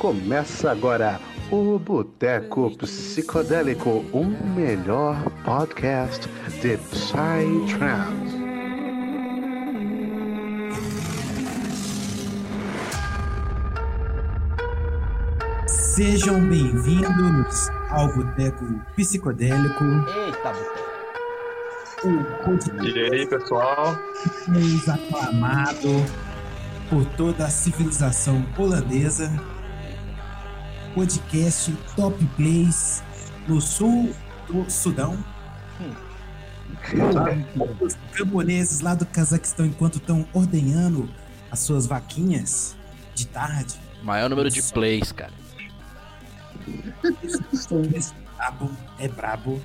Começa 0.00 0.70
agora 0.70 1.20
o 1.52 1.78
Boteco 1.78 2.74
Psicodélico, 2.78 4.02
o 4.14 4.24
melhor 4.24 5.22
podcast 5.44 6.26
de 6.62 6.78
Psytrance. 6.78 8.34
Sejam 15.68 16.48
bem-vindos 16.48 17.68
ao 17.90 18.08
Boteco 18.14 18.64
Psicodélico. 18.96 19.84
Eita, 19.84 20.54
Boteco. 22.02 22.86
E 22.86 22.98
aí, 23.12 23.26
pessoal? 23.26 23.98
mais 24.48 24.88
aclamado 24.88 25.90
por 26.88 27.04
toda 27.18 27.44
a 27.44 27.50
civilização 27.50 28.42
holandesa. 28.56 29.30
Podcast 30.94 31.72
Top 31.96 32.24
Plays 32.36 33.02
no 33.46 33.60
sul 33.60 34.14
do 34.48 34.70
Sudão. 34.70 35.16
Os 37.80 37.96
camponeses 38.12 38.80
lá 38.80 38.94
do 38.94 39.06
Cazaquistão, 39.06 39.66
enquanto 39.66 39.96
estão 39.96 40.26
ordenhando 40.32 41.08
as 41.50 41.60
suas 41.60 41.86
vaquinhas 41.86 42.76
de 43.14 43.26
tarde. 43.26 43.74
Maior 44.02 44.30
número 44.30 44.50
de 44.50 44.62
plays, 44.62 45.12
cara. 45.12 45.32
É 47.04 48.36
brabo, 48.36 48.70
é 48.98 49.08
brabo. 49.08 49.60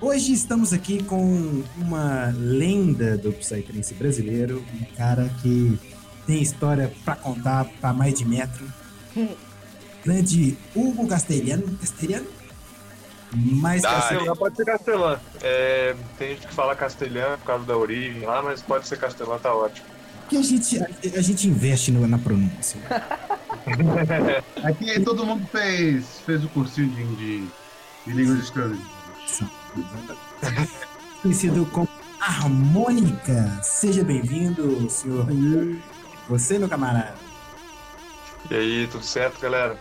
Hoje 0.00 0.32
estamos 0.32 0.72
aqui 0.72 1.02
com 1.02 1.62
uma 1.76 2.32
lenda 2.36 3.16
do 3.16 3.32
Psytrance 3.32 3.94
brasileiro, 3.94 4.64
um 4.74 4.84
cara 4.96 5.30
que 5.40 5.78
tem 6.26 6.42
história 6.42 6.92
pra 7.04 7.16
contar 7.16 7.64
pra 7.80 7.92
mais 7.92 8.14
de 8.14 8.24
metro. 8.24 8.66
Grande 10.04 10.56
Hugo 10.74 11.06
Castelhano, 11.08 11.76
Castelhano? 11.78 12.26
Mais 13.34 13.82
Castelhã, 13.82 14.00
Castelhano. 14.00 14.36
pode 14.36 14.56
ser 14.56 14.64
castelã. 14.64 15.20
É, 15.42 15.96
tem 16.18 16.28
gente 16.36 16.46
que 16.46 16.54
fala 16.54 16.76
castelhã 16.76 17.36
por 17.38 17.46
causa 17.46 17.64
da 17.64 17.76
origem 17.76 18.22
lá, 18.22 18.42
mas 18.42 18.62
pode 18.62 18.86
ser 18.86 18.96
castelã, 18.98 19.38
tá 19.38 19.52
ótimo. 19.54 19.86
que 20.28 20.36
a 20.36 20.42
gente, 20.42 20.78
a, 20.78 20.86
a 21.18 21.20
gente 21.22 21.48
investe 21.48 21.90
no- 21.90 22.06
na 22.06 22.18
pronúncia. 22.18 22.78
Aqui 24.62 25.00
todo 25.00 25.24
mundo 25.26 25.46
fez, 25.50 26.20
fez 26.24 26.44
o 26.44 26.48
cursinho 26.50 26.88
de, 26.90 27.16
de, 27.16 27.46
de 28.06 28.12
línguas 28.12 28.38
estrangeiras. 28.44 28.84
Conhecido 31.22 31.66
como 31.66 31.88
Harmônica. 32.20 33.60
Seja 33.62 34.04
bem-vindo, 34.04 34.88
senhor. 34.90 35.26
Você, 36.28 36.58
meu 36.58 36.68
camarada. 36.68 37.14
E 38.50 38.54
aí, 38.54 38.86
tudo 38.90 39.04
certo, 39.04 39.40
galera? 39.40 39.78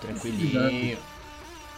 Tranquilinho. 0.00 0.98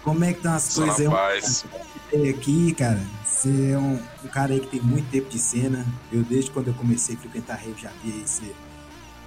Como 0.02 0.24
é 0.24 0.32
que 0.32 0.38
estão 0.38 0.54
as 0.54 0.62
Só 0.62 0.86
coisas? 0.86 1.08
na 1.08 1.70
Eu- 2.12 2.30
aqui, 2.30 2.74
cara, 2.74 3.00
você 3.24 3.72
é 3.72 3.78
um, 3.78 4.02
um 4.24 4.28
cara 4.28 4.52
aí 4.52 4.60
que 4.60 4.66
tem 4.66 4.80
muito 4.80 5.10
tempo 5.10 5.28
de 5.28 5.38
cena. 5.38 5.86
Eu, 6.10 6.22
desde 6.22 6.50
quando 6.50 6.68
eu 6.68 6.74
comecei 6.74 7.14
a 7.16 7.18
frequentar 7.18 7.56
rave, 7.56 7.80
já 7.80 7.90
vi 8.02 8.10
você 8.26 8.52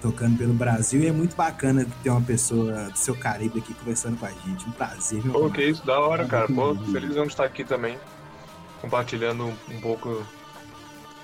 tocando 0.02 0.36
pelo 0.36 0.52
Brasil. 0.52 1.00
E 1.00 1.06
é 1.06 1.12
muito 1.12 1.34
bacana 1.34 1.86
ter 2.02 2.10
uma 2.10 2.20
pessoa 2.20 2.90
do 2.90 2.98
seu 2.98 3.16
Caribe 3.16 3.60
aqui 3.60 3.72
conversando 3.72 4.18
com 4.18 4.26
a 4.26 4.30
gente. 4.30 4.68
Um 4.68 4.72
prazer, 4.72 5.24
meu 5.24 5.32
Pô, 5.32 5.50
que 5.50 5.62
isso, 5.62 5.86
da 5.86 5.98
hora, 5.98 6.26
cara. 6.26 6.46
Pô, 6.46 6.74
feliz 6.92 7.14
de 7.14 7.20
estar 7.20 7.44
aqui 7.44 7.64
também, 7.64 7.98
compartilhando 8.82 9.46
um 9.46 9.80
pouco, 9.80 10.26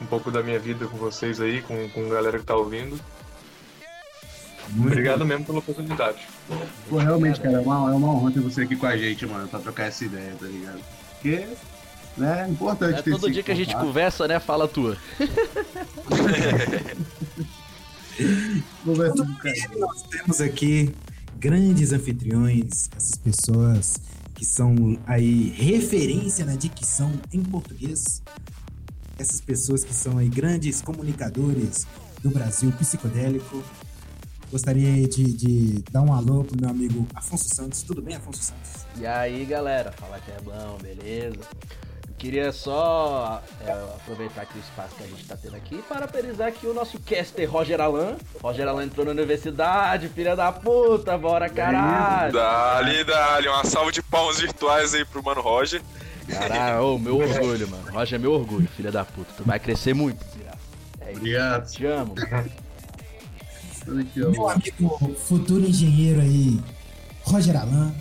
um 0.00 0.06
pouco 0.06 0.30
da 0.30 0.42
minha 0.42 0.58
vida 0.58 0.86
com 0.86 0.96
vocês 0.96 1.40
aí, 1.40 1.60
com, 1.60 1.88
com 1.90 2.06
a 2.06 2.14
galera 2.14 2.38
que 2.38 2.44
tá 2.46 2.56
ouvindo. 2.56 2.98
Muito 4.70 4.92
Obrigado 4.92 5.26
mesmo 5.26 5.44
pela 5.44 5.58
oportunidade. 5.58 6.26
Pô, 6.88 6.98
realmente, 6.98 7.40
cara, 7.40 7.58
é 7.58 7.60
uma, 7.60 7.90
é 7.90 7.94
uma 7.94 8.08
honra 8.08 8.32
ter 8.32 8.40
você 8.40 8.62
aqui 8.62 8.76
com 8.76 8.86
a 8.86 8.96
gente, 8.96 9.24
mano, 9.26 9.46
pra 9.48 9.60
trocar 9.60 9.84
essa 9.84 10.04
ideia, 10.04 10.34
tá 10.38 10.46
ligado? 10.46 10.80
Porque, 11.14 11.46
né, 12.16 12.46
é 12.46 12.50
importante 12.50 12.98
É 12.98 13.02
ter 13.02 13.10
todo 13.10 13.30
dia 13.30 13.42
que 13.42 13.52
a 13.52 13.54
gente 13.54 13.74
conversa, 13.76 14.26
né? 14.26 14.40
Fala 14.40 14.64
a 14.64 14.68
tua. 14.68 14.96
Conversa 18.84 19.24
Nós 19.78 20.02
temos 20.02 20.40
aqui 20.40 20.94
grandes 21.38 21.92
anfitriões, 21.92 22.90
essas 22.94 23.14
pessoas 23.16 23.96
que 24.34 24.44
são 24.44 24.98
aí 25.06 25.50
referência 25.56 26.44
na 26.44 26.54
dicção 26.54 27.12
em 27.32 27.42
português. 27.42 28.22
Essas 29.18 29.40
pessoas 29.40 29.84
que 29.84 29.94
são 29.94 30.18
aí 30.18 30.28
grandes 30.28 30.80
comunicadores 30.80 31.86
do 32.22 32.30
Brasil 32.30 32.72
psicodélico. 32.72 33.62
Gostaria 34.50 35.06
de, 35.06 35.32
de 35.32 35.84
dar 35.92 36.02
um 36.02 36.12
alô 36.12 36.42
pro 36.42 36.60
meu 36.60 36.68
amigo 36.68 37.06
Afonso 37.14 37.54
Santos. 37.54 37.82
Tudo 37.82 38.02
bem, 38.02 38.16
Afonso 38.16 38.42
Santos? 38.42 38.84
E 38.98 39.06
aí, 39.06 39.44
galera? 39.44 39.92
Fala 39.92 40.18
que 40.18 40.30
é 40.32 40.40
bom, 40.42 40.76
beleza? 40.82 41.38
Eu 42.08 42.14
queria 42.18 42.50
só 42.50 43.40
é, 43.64 43.70
aproveitar 43.70 44.42
aqui 44.42 44.58
o 44.58 44.60
espaço 44.60 44.96
que 44.96 45.04
a 45.04 45.06
gente 45.06 45.24
tá 45.24 45.36
tendo 45.36 45.54
aqui 45.54 45.76
e 45.76 45.82
parabenizar 45.82 46.48
aqui 46.48 46.66
o 46.66 46.74
nosso 46.74 46.98
caster 46.98 47.48
Roger 47.48 47.80
Alan. 47.80 48.16
Roger 48.42 48.66
Alan 48.66 48.82
entrou 48.82 49.06
na 49.06 49.12
universidade, 49.12 50.08
filha 50.08 50.34
da 50.34 50.50
puta, 50.50 51.16
bora 51.16 51.48
caralho! 51.48 52.32
Dali, 52.32 53.04
dali. 53.04 53.46
Uma 53.46 53.64
salva 53.64 53.92
de 53.92 54.02
palmas 54.02 54.40
virtuais 54.40 54.94
aí 54.94 55.04
pro 55.04 55.22
mano 55.22 55.40
Roger. 55.40 55.80
Caralho, 56.28 56.86
ô, 56.86 56.98
meu 56.98 57.18
orgulho, 57.22 57.68
mano. 57.68 57.92
Roger 57.92 58.16
é 58.16 58.18
meu 58.18 58.32
orgulho, 58.32 58.68
filha 58.76 58.90
da 58.90 59.04
puta. 59.04 59.32
Tu 59.36 59.44
vai 59.44 59.60
crescer 59.60 59.94
muito, 59.94 60.24
filha. 60.24 60.50
É 61.00 61.12
isso. 61.12 61.20
Obrigado. 61.20 61.70
Te 61.70 61.86
amo. 61.86 62.14
Tudo 63.90 64.00
aqui, 64.02 64.22
ó. 64.22 64.30
Meu 64.30 64.48
amigo 64.48 65.14
futuro 65.16 65.62
engenheiro 65.62 66.20
aí, 66.20 66.60
Roger 67.24 67.60
Alan. 67.60 67.92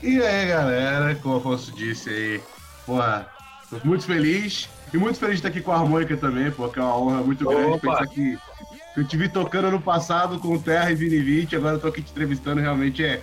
E 0.00 0.22
aí, 0.22 0.46
galera, 0.46 1.16
como 1.16 1.34
o 1.34 1.38
Afonso 1.38 1.74
disse 1.74 2.10
aí, 2.10 2.40
porra, 2.86 3.28
tô 3.68 3.80
muito 3.82 4.04
feliz. 4.04 4.68
E 4.94 4.96
muito 4.96 5.18
feliz 5.18 5.34
de 5.34 5.40
estar 5.40 5.48
aqui 5.48 5.60
com 5.60 5.72
a 5.72 5.78
Harmônica 5.78 6.16
também, 6.16 6.52
porque 6.52 6.78
é 6.78 6.82
uma 6.82 6.96
honra 6.96 7.22
muito 7.24 7.44
grande 7.44 7.72
Opa! 7.72 7.80
pensar 7.80 8.06
que 8.06 8.38
que 8.94 9.00
eu 9.00 9.04
te 9.04 9.16
vi 9.16 9.28
tocando 9.28 9.68
no 9.70 9.80
passado 9.80 10.38
com 10.38 10.54
o 10.54 10.62
Terra 10.62 10.90
e 10.90 10.94
Vini 10.94 11.18
20, 11.18 11.56
agora 11.56 11.74
eu 11.74 11.80
tô 11.80 11.88
aqui 11.88 12.00
te 12.00 12.12
entrevistando, 12.12 12.62
realmente 12.62 13.04
é, 13.04 13.20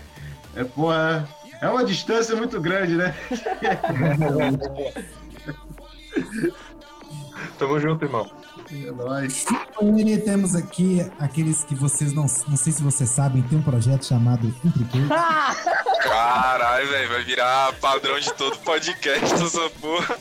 é 0.56 0.64
porra, 0.64 1.28
é 1.60 1.68
uma 1.68 1.84
distância 1.84 2.36
muito 2.36 2.62
grande, 2.62 2.96
né? 2.96 3.16
Tamo 7.58 7.80
junto, 7.80 8.06
irmão. 8.06 8.30
É 8.74 8.92
nóis. 8.92 9.46
Ele 9.80 10.18
temos 10.18 10.56
aqui 10.56 11.06
aqueles 11.20 11.64
que 11.64 11.76
vocês 11.76 12.12
não, 12.12 12.26
não 12.48 12.58
sei 12.58 12.74
se 12.74 12.82
vocês 12.82 13.10
sabem, 13.10 13.44
tem 13.44 13.60
um 13.60 13.62
projeto 13.62 14.04
chamado 14.04 14.48
Intricate. 14.64 15.08
Caralho, 16.02 16.88
velho. 16.90 17.10
Vai 17.10 17.24
virar 17.24 17.74
padrão 17.74 18.20
de 18.20 18.34
todo 18.34 18.58
podcast 18.60 19.34
essa 19.36 19.70
porra. 19.80 20.18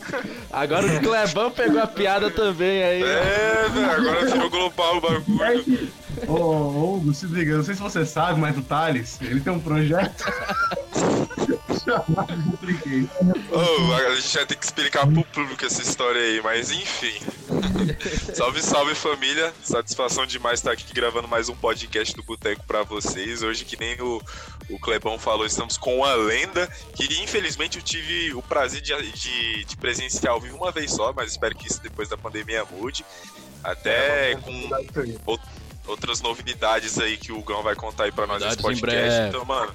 Agora 0.53 0.87
o 0.87 1.01
Clebão 1.01 1.51
pegou 1.51 1.81
a 1.81 1.87
piada 1.87 2.31
também 2.31 2.83
aí. 2.83 3.03
É, 3.03 3.69
velho. 3.73 3.91
Agora 3.91 4.27
virou 4.27 4.51
global 4.51 4.97
o 4.99 5.01
bagulho. 5.01 5.93
Ô, 6.27 6.33
ô, 6.33 6.97
Hugo, 6.97 7.15
se 7.15 7.27
liga, 7.27 7.57
não 7.57 7.65
sei 7.65 7.75
se 7.75 7.81
você 7.81 8.07
sabe, 8.07 8.41
mas 8.41 8.57
o 8.57 8.63
Thales, 8.63 9.19
ele 9.21 9.41
tem 9.41 9.53
um 9.53 9.61
projeto. 9.61 10.25
Ô, 13.51 13.93
a 13.93 14.15
gente 14.15 14.35
vai 14.35 14.47
ter 14.47 14.57
que 14.57 14.65
explicar 14.65 15.07
pro 15.07 15.25
público 15.25 15.65
essa 15.65 15.83
história 15.83 16.21
aí, 16.21 16.41
mas 16.43 16.71
enfim. 16.71 17.19
salve, 18.35 18.63
salve 18.63 18.95
família. 18.95 19.53
Satisfação 19.63 20.25
demais 20.25 20.61
estar 20.61 20.73
aqui 20.73 20.93
gravando 20.95 21.27
mais 21.27 21.49
um 21.49 21.57
podcast 21.57 22.15
do 22.15 22.23
Boteco 22.23 22.63
pra 22.67 22.83
vocês. 22.83 23.43
Hoje, 23.43 23.65
que 23.65 23.79
nem 23.79 24.01
o, 24.01 24.23
o 24.71 24.79
Clebão 24.79 25.19
falou, 25.19 25.45
estamos 25.45 25.77
com 25.77 25.99
uma 25.99 26.15
lenda 26.15 26.69
que 26.95 27.05
infelizmente 27.23 27.79
eu 27.79 27.83
tive 27.83 28.33
o 28.35 28.43
prazer 28.43 28.81
de, 28.81 28.95
de, 29.13 29.65
de 29.65 29.77
presenciar 29.77 30.35
ao 30.35 30.41
vivo 30.41 30.57
uma 30.57 30.71
vez 30.71 30.93
só, 30.93 31.13
mas 31.13 31.33
espero 31.33 31.57
que 31.57 31.67
isso 31.67 31.83
depois 31.83 32.09
da 32.09 32.17
pandemia 32.17 32.65
mude. 32.65 33.05
Até 33.63 34.37
com 34.37 34.51
Isso 34.51 35.01
aí. 35.01 35.19
Outras 35.87 36.21
novidades 36.21 36.99
aí 36.99 37.17
que 37.17 37.33
o 37.33 37.43
Gão 37.43 37.63
vai 37.63 37.75
contar 37.75 38.05
aí 38.05 38.13
pra 38.13 38.27
nós 38.27 38.43
nesse 38.43 38.57
podcast. 38.59 38.81
breve. 38.81 39.29
Então, 39.29 39.45
mano, 39.45 39.73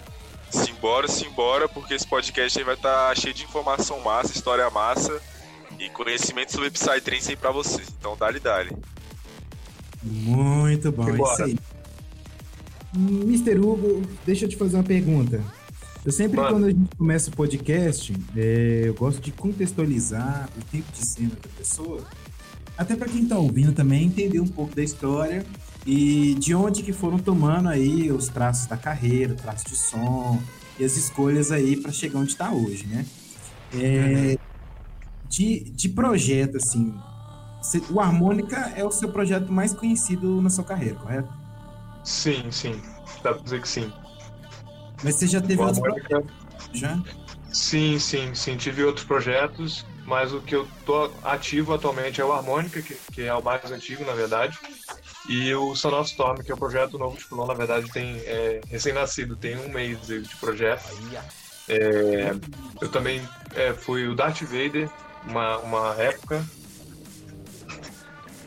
simbora, 0.49 1.07
simbora, 1.07 1.67
porque 1.67 1.93
esse 1.93 2.07
podcast 2.07 2.57
aí 2.57 2.65
vai 2.65 2.75
estar 2.75 3.15
cheio 3.17 3.33
de 3.33 3.43
informação 3.43 3.99
massa, 4.01 4.33
história 4.33 4.69
massa 4.69 5.21
e 5.79 5.89
conhecimento 5.89 6.51
sobre 6.51 6.69
Psytrance 6.69 7.29
aí 7.29 7.35
pra 7.35 7.51
vocês. 7.51 7.87
Então, 7.99 8.15
dale, 8.17 8.39
dale. 8.39 8.71
Muito 10.03 10.91
bom, 10.91 11.07
é 11.07 11.11
Simbora. 11.11 11.33
isso 11.33 11.43
aí. 11.43 11.57
Mr. 12.95 13.59
Hugo, 13.59 14.01
deixa 14.25 14.45
eu 14.45 14.49
te 14.49 14.55
fazer 14.55 14.77
uma 14.77 14.83
pergunta. 14.83 15.43
Eu 16.05 16.11
sempre, 16.11 16.37
Mano. 16.37 16.51
quando 16.51 16.65
a 16.65 16.69
gente 16.69 16.95
começa 16.95 17.29
o 17.29 17.33
podcast, 17.33 18.13
é, 18.35 18.83
eu 18.85 18.93
gosto 18.93 19.19
de 19.19 19.31
contextualizar 19.31 20.49
o 20.57 20.63
tempo 20.71 20.89
de 20.93 21.05
cena 21.05 21.31
da 21.31 21.49
pessoa, 21.57 22.01
até 22.77 22.95
para 22.95 23.09
quem 23.09 23.25
tá 23.25 23.37
ouvindo 23.37 23.73
também 23.73 24.05
entender 24.05 24.39
um 24.39 24.47
pouco 24.47 24.73
da 24.73 24.81
história 24.81 25.45
e 25.87 26.35
de 26.35 26.53
onde 26.53 26.83
que 26.83 26.91
foram 26.93 27.17
tomando 27.17 27.69
aí 27.69 28.11
os 28.11 28.27
traços 28.29 28.67
da 28.67 28.77
carreira, 28.77 29.35
traços 29.35 29.71
de 29.71 29.77
som 29.77 30.43
e 30.77 30.83
as 30.83 30.97
escolhas 30.97 31.51
aí 31.51 31.77
para 31.81 31.93
chegar 31.93 32.19
onde 32.19 32.31
está 32.31 32.51
hoje, 32.51 32.87
né? 32.87 33.05
É, 33.71 34.35
de, 35.29 35.71
de 35.71 35.89
projeto, 35.89 36.57
assim, 36.57 36.93
o 37.89 37.99
Harmônica 38.01 38.57
é 38.75 38.83
o 38.83 38.91
seu 38.91 39.11
projeto 39.11 39.51
mais 39.51 39.73
conhecido 39.73 40.41
na 40.41 40.49
sua 40.49 40.65
carreira, 40.65 40.95
correto? 40.95 41.29
Sim, 42.03 42.51
sim. 42.51 42.81
Dá 43.23 43.33
pra 43.33 43.43
dizer 43.43 43.61
que 43.61 43.67
sim. 43.69 43.93
Mas 45.03 45.15
você 45.15 45.27
já 45.27 45.41
teve 45.41 45.55
Com 45.55 45.63
outros 45.63 45.81
harmônica, 45.83 46.07
projetos, 46.07 46.33
já? 46.73 47.03
sim, 47.51 47.99
sim, 47.99 48.33
sim. 48.35 48.57
Tive 48.57 48.83
outros 48.83 49.05
projetos, 49.05 49.85
mas 50.05 50.33
o 50.33 50.41
que 50.41 50.55
eu 50.55 50.67
tô 50.85 51.11
ativo 51.23 51.73
atualmente 51.73 52.21
é 52.21 52.25
o 52.25 52.31
Harmônica, 52.31 52.81
que, 52.81 52.95
que 53.11 53.21
é 53.23 53.33
o 53.33 53.43
mais 53.43 53.71
antigo, 53.71 54.05
na 54.05 54.13
verdade. 54.13 54.57
E 55.27 55.53
o 55.53 55.75
Son 55.75 55.99
of 55.99 56.09
Storm, 56.09 56.41
que 56.41 56.51
é 56.51 56.55
o 56.55 56.57
projeto 56.57 56.97
novo 56.97 57.17
de 57.17 57.23
Fulon, 57.25 57.47
na 57.47 57.53
verdade, 57.53 57.91
tem 57.91 58.17
é, 58.25 58.61
recém-nascido, 58.69 59.35
tem 59.35 59.57
um 59.57 59.69
mês 59.69 60.07
de 60.07 60.35
projeto. 60.37 60.83
É, 61.67 62.31
eu 62.81 62.89
também 62.89 63.21
é, 63.53 63.73
fui 63.73 64.07
o 64.07 64.15
Darth 64.15 64.41
Vader 64.43 64.89
uma, 65.25 65.57
uma 65.57 65.95
época. 65.95 66.43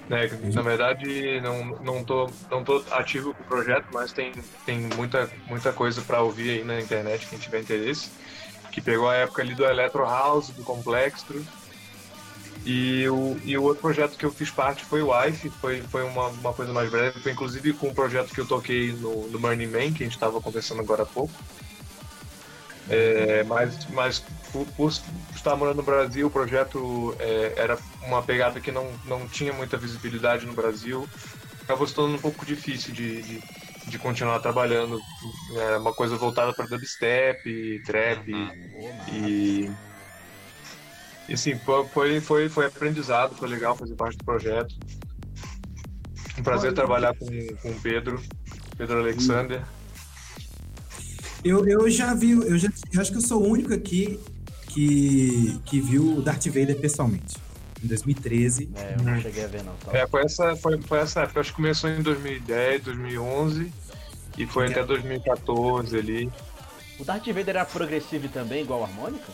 Né, 0.08 0.28
na 0.52 0.62
verdade, 0.62 1.40
não, 1.40 1.64
não, 1.82 2.02
tô, 2.02 2.28
não 2.50 2.64
tô 2.64 2.82
ativo 2.90 3.32
com 3.32 3.42
o 3.42 3.46
projeto, 3.46 3.86
mas 3.92 4.10
tem, 4.10 4.32
tem 4.66 4.80
muita, 4.96 5.30
muita 5.46 5.72
coisa 5.72 6.00
para 6.00 6.22
ouvir 6.22 6.50
aí 6.50 6.64
na 6.64 6.80
internet, 6.80 7.28
quem 7.28 7.38
tiver 7.38 7.60
interesse. 7.60 8.10
Que 8.72 8.80
pegou 8.80 9.08
a 9.08 9.14
época 9.14 9.42
ali 9.42 9.54
do 9.54 9.64
Electro 9.64 10.04
House, 10.04 10.50
do 10.50 10.64
Complextro. 10.64 11.44
E 12.64 13.08
o, 13.08 13.38
e 13.42 13.56
o 13.56 13.62
outro 13.62 13.80
projeto 13.80 14.18
que 14.18 14.24
eu 14.24 14.30
fiz 14.30 14.50
parte 14.50 14.84
foi 14.84 15.00
o 15.02 15.12
Wife, 15.16 15.48
foi, 15.48 15.82
foi 15.82 16.04
uma, 16.04 16.28
uma 16.28 16.52
coisa 16.52 16.72
mais 16.72 16.90
breve. 16.90 17.20
Foi 17.20 17.32
inclusive 17.32 17.72
com 17.72 17.88
um 17.88 17.94
projeto 17.94 18.32
que 18.32 18.40
eu 18.40 18.46
toquei 18.46 18.92
no, 18.92 19.28
no 19.28 19.38
Burning 19.38 19.66
Man, 19.66 19.92
que 19.92 20.02
a 20.02 20.06
gente 20.06 20.12
estava 20.12 20.40
conversando 20.40 20.80
agora 20.80 21.04
há 21.04 21.06
pouco. 21.06 21.32
É, 22.88 23.44
mas 23.44 23.86
mas 23.90 24.18
por, 24.52 24.66
por 24.76 24.92
estar 25.34 25.56
morando 25.56 25.76
no 25.76 25.82
Brasil, 25.82 26.26
o 26.26 26.30
projeto 26.30 27.16
é, 27.18 27.54
era 27.56 27.78
uma 28.02 28.22
pegada 28.22 28.60
que 28.60 28.72
não, 28.72 28.92
não 29.04 29.28
tinha 29.28 29.52
muita 29.52 29.76
visibilidade 29.78 30.44
no 30.44 30.52
Brasil. 30.52 31.08
Acabou 31.62 31.86
se 31.86 31.94
tornando 31.94 32.18
um 32.18 32.20
pouco 32.20 32.44
difícil 32.44 32.92
de, 32.92 33.22
de, 33.22 33.42
de 33.86 33.98
continuar 33.98 34.40
trabalhando. 34.40 35.00
É 35.56 35.76
uma 35.78 35.94
coisa 35.94 36.16
voltada 36.16 36.52
para 36.52 36.66
dubstep, 36.66 37.82
trap 37.84 38.28
e. 39.12 39.70
E 41.30 41.36
sim, 41.36 41.54
foi, 41.54 41.86
foi, 41.86 42.20
foi, 42.20 42.48
foi 42.48 42.66
aprendizado, 42.66 43.36
foi 43.36 43.48
legal 43.48 43.76
fazer 43.76 43.94
parte 43.94 44.18
do 44.18 44.24
projeto. 44.24 44.74
Um 46.36 46.42
prazer 46.42 46.72
trabalhar 46.72 47.14
com, 47.14 47.26
com 47.62 47.70
o 47.70 47.80
Pedro, 47.80 48.20
Pedro 48.76 48.98
Alexander. 48.98 49.62
Eu, 51.44 51.64
eu 51.68 51.88
já 51.88 52.14
vi, 52.14 52.32
eu, 52.32 52.58
já, 52.58 52.68
eu 52.92 53.00
acho 53.00 53.12
que 53.12 53.18
eu 53.18 53.22
sou 53.22 53.42
o 53.42 53.48
único 53.48 53.72
aqui 53.72 54.18
que, 54.66 55.60
que 55.64 55.80
viu 55.80 56.16
o 56.18 56.20
Darth 56.20 56.46
Vader 56.46 56.76
pessoalmente. 56.76 57.36
Em 57.82 57.86
2013. 57.86 58.68
É, 58.74 58.96
eu 58.98 59.04
não 59.04 59.20
cheguei 59.20 59.44
a 59.44 59.46
ver 59.46 59.62
não. 59.62 59.74
Só... 59.84 59.92
É, 59.92 60.06
foi 60.08 60.24
essa, 60.24 60.56
foi, 60.56 60.82
foi 60.82 60.98
essa 60.98 61.20
época. 61.22 61.40
Acho 61.40 61.50
que 61.50 61.56
começou 61.56 61.88
em 61.88 62.02
2010, 62.02 62.82
2011 62.82 63.72
e 64.36 64.46
foi 64.46 64.66
até 64.66 64.84
2014 64.84 65.96
ali. 65.96 66.30
O 66.98 67.04
Darth 67.04 67.26
Vader 67.26 67.50
era 67.50 67.64
progressivo 67.64 68.28
também, 68.28 68.62
igual 68.62 68.82
a 68.82 68.86
harmônica? 68.86 69.32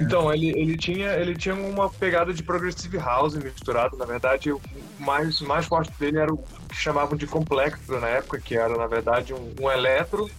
Então, 0.00 0.32
ele, 0.32 0.50
ele, 0.50 0.76
tinha, 0.76 1.12
ele 1.14 1.34
tinha 1.34 1.54
uma 1.54 1.88
pegada 1.88 2.32
de 2.32 2.42
progressive 2.42 2.98
house 2.98 3.34
misturado. 3.34 3.96
Na 3.96 4.04
verdade, 4.04 4.52
o 4.52 4.60
mais, 4.98 5.40
mais 5.40 5.66
forte 5.66 5.92
dele 5.98 6.18
era 6.18 6.32
o 6.32 6.38
que 6.68 6.76
chamavam 6.76 7.16
de 7.16 7.26
complexo 7.26 7.92
na 7.98 8.08
época, 8.08 8.40
que 8.40 8.56
era, 8.56 8.76
na 8.76 8.86
verdade, 8.86 9.32
um, 9.32 9.54
um 9.60 9.70
eletro, 9.70 10.30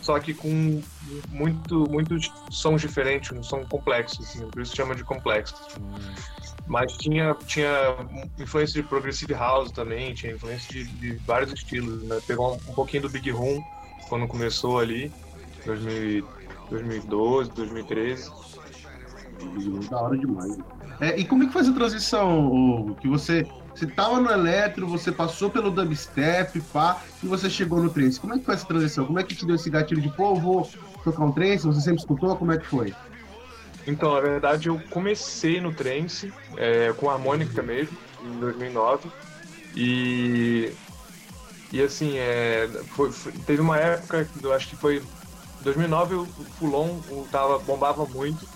só 0.00 0.18
que 0.18 0.32
com 0.34 0.82
muito, 1.28 1.88
muitos 1.90 2.32
sons 2.50 2.80
diferentes, 2.80 3.32
um 3.32 3.42
som 3.42 3.64
complexo, 3.64 4.22
assim, 4.22 4.48
por 4.48 4.62
isso 4.62 4.74
chama 4.74 4.94
de 4.94 5.04
complexo. 5.04 5.54
Mas 6.66 6.92
tinha, 6.94 7.34
tinha 7.46 7.96
influência 8.38 8.80
de 8.80 8.88
progressive 8.88 9.34
house 9.34 9.70
também, 9.72 10.14
tinha 10.14 10.32
influência 10.32 10.72
de, 10.72 10.84
de 10.84 11.16
vários 11.26 11.52
estilos, 11.52 12.02
né? 12.04 12.20
Pegou 12.26 12.52
um, 12.52 12.70
um 12.70 12.74
pouquinho 12.74 13.02
do 13.02 13.10
Big 13.10 13.30
Room 13.30 13.62
quando 14.08 14.26
começou 14.26 14.78
ali, 14.78 15.12
2000, 15.64 16.26
2012, 16.70 17.52
2013. 17.52 18.34
Da 19.88 20.00
hora 20.02 20.18
demais. 20.18 20.56
É, 21.00 21.18
e 21.18 21.26
como 21.26 21.44
é 21.44 21.46
que 21.46 21.52
faz 21.52 21.68
a 21.68 21.74
transição? 21.74 22.48
O, 22.48 22.96
que 22.96 23.08
você, 23.08 23.48
você 23.74 23.86
tava 23.86 24.20
no 24.20 24.30
eletro, 24.30 24.88
você 24.88 25.12
passou 25.12 25.50
pelo 25.50 25.70
dubstep, 25.70 26.60
pá, 26.72 27.02
e 27.22 27.26
você 27.28 27.48
chegou 27.48 27.82
no 27.82 27.92
trance. 27.92 28.20
Como 28.20 28.34
é 28.34 28.38
que 28.38 28.44
faz 28.44 28.58
essa 28.60 28.66
transição? 28.68 29.06
Como 29.06 29.18
é 29.18 29.24
que 29.24 29.34
te 29.34 29.46
deu 29.46 29.56
esse 29.56 29.70
gatilho 29.70 30.00
de, 30.02 30.10
pô, 30.10 30.34
eu 30.36 30.40
vou 30.40 30.72
tocar 31.02 31.24
um 31.24 31.32
trance? 31.32 31.64
Você 31.66 31.80
sempre 31.80 32.00
escutou? 32.00 32.36
Como 32.38 32.52
é 32.52 32.58
que 32.58 32.66
foi? 32.66 32.94
Então, 33.86 34.12
na 34.14 34.20
verdade, 34.20 34.68
eu 34.68 34.80
comecei 34.88 35.60
no 35.60 35.74
trance, 35.74 36.34
é, 36.56 36.92
com 36.94 37.08
harmônica 37.10 37.62
mesmo, 37.62 37.98
em 38.20 38.38
2009. 38.38 39.12
E, 39.74 40.76
e 41.72 41.82
assim, 41.82 42.16
é, 42.18 42.68
foi, 42.88 43.12
foi- 43.12 43.32
teve 43.44 43.60
uma 43.62 43.78
época, 43.78 44.30
eu 44.42 44.52
acho 44.52 44.68
que 44.68 44.76
foi 44.76 45.08
2009, 45.62 46.14
o 46.14 46.26
Fulon 46.58 46.98
tava, 47.30 47.58
bombava 47.58 48.04
muito. 48.06 48.46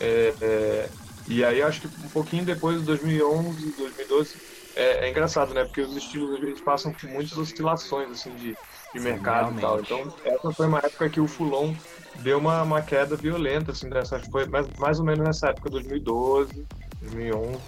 É, 0.00 0.34
é, 0.40 0.88
e 1.28 1.44
aí, 1.44 1.62
acho 1.62 1.82
que 1.82 1.86
um 1.86 2.08
pouquinho 2.08 2.44
depois, 2.44 2.80
de 2.80 2.86
2011, 2.86 3.72
2012, 3.76 4.36
é, 4.74 5.06
é 5.06 5.10
engraçado, 5.10 5.52
né? 5.52 5.64
Porque 5.64 5.80
os 5.80 5.96
estilos 5.96 6.40
vezes 6.40 6.60
passam 6.60 6.92
por 6.92 7.08
muitas 7.10 7.36
oscilações, 7.36 8.10
assim, 8.10 8.34
de, 8.36 8.56
de 8.94 9.00
mercado 9.00 9.56
e 9.56 9.60
tal. 9.60 9.80
Então, 9.80 10.14
essa 10.24 10.52
foi 10.52 10.66
uma 10.66 10.78
época 10.78 11.08
que 11.10 11.20
o 11.20 11.26
Fulon 11.26 11.74
deu 12.16 12.38
uma, 12.38 12.62
uma 12.62 12.82
queda 12.82 13.16
violenta, 13.16 13.72
assim, 13.72 13.88
dessa, 13.88 14.18
foi 14.30 14.46
mais, 14.46 14.66
mais 14.78 14.98
ou 14.98 15.04
menos 15.04 15.24
nessa 15.24 15.48
época, 15.48 15.70
2012, 15.70 16.66
2011. 17.02 17.58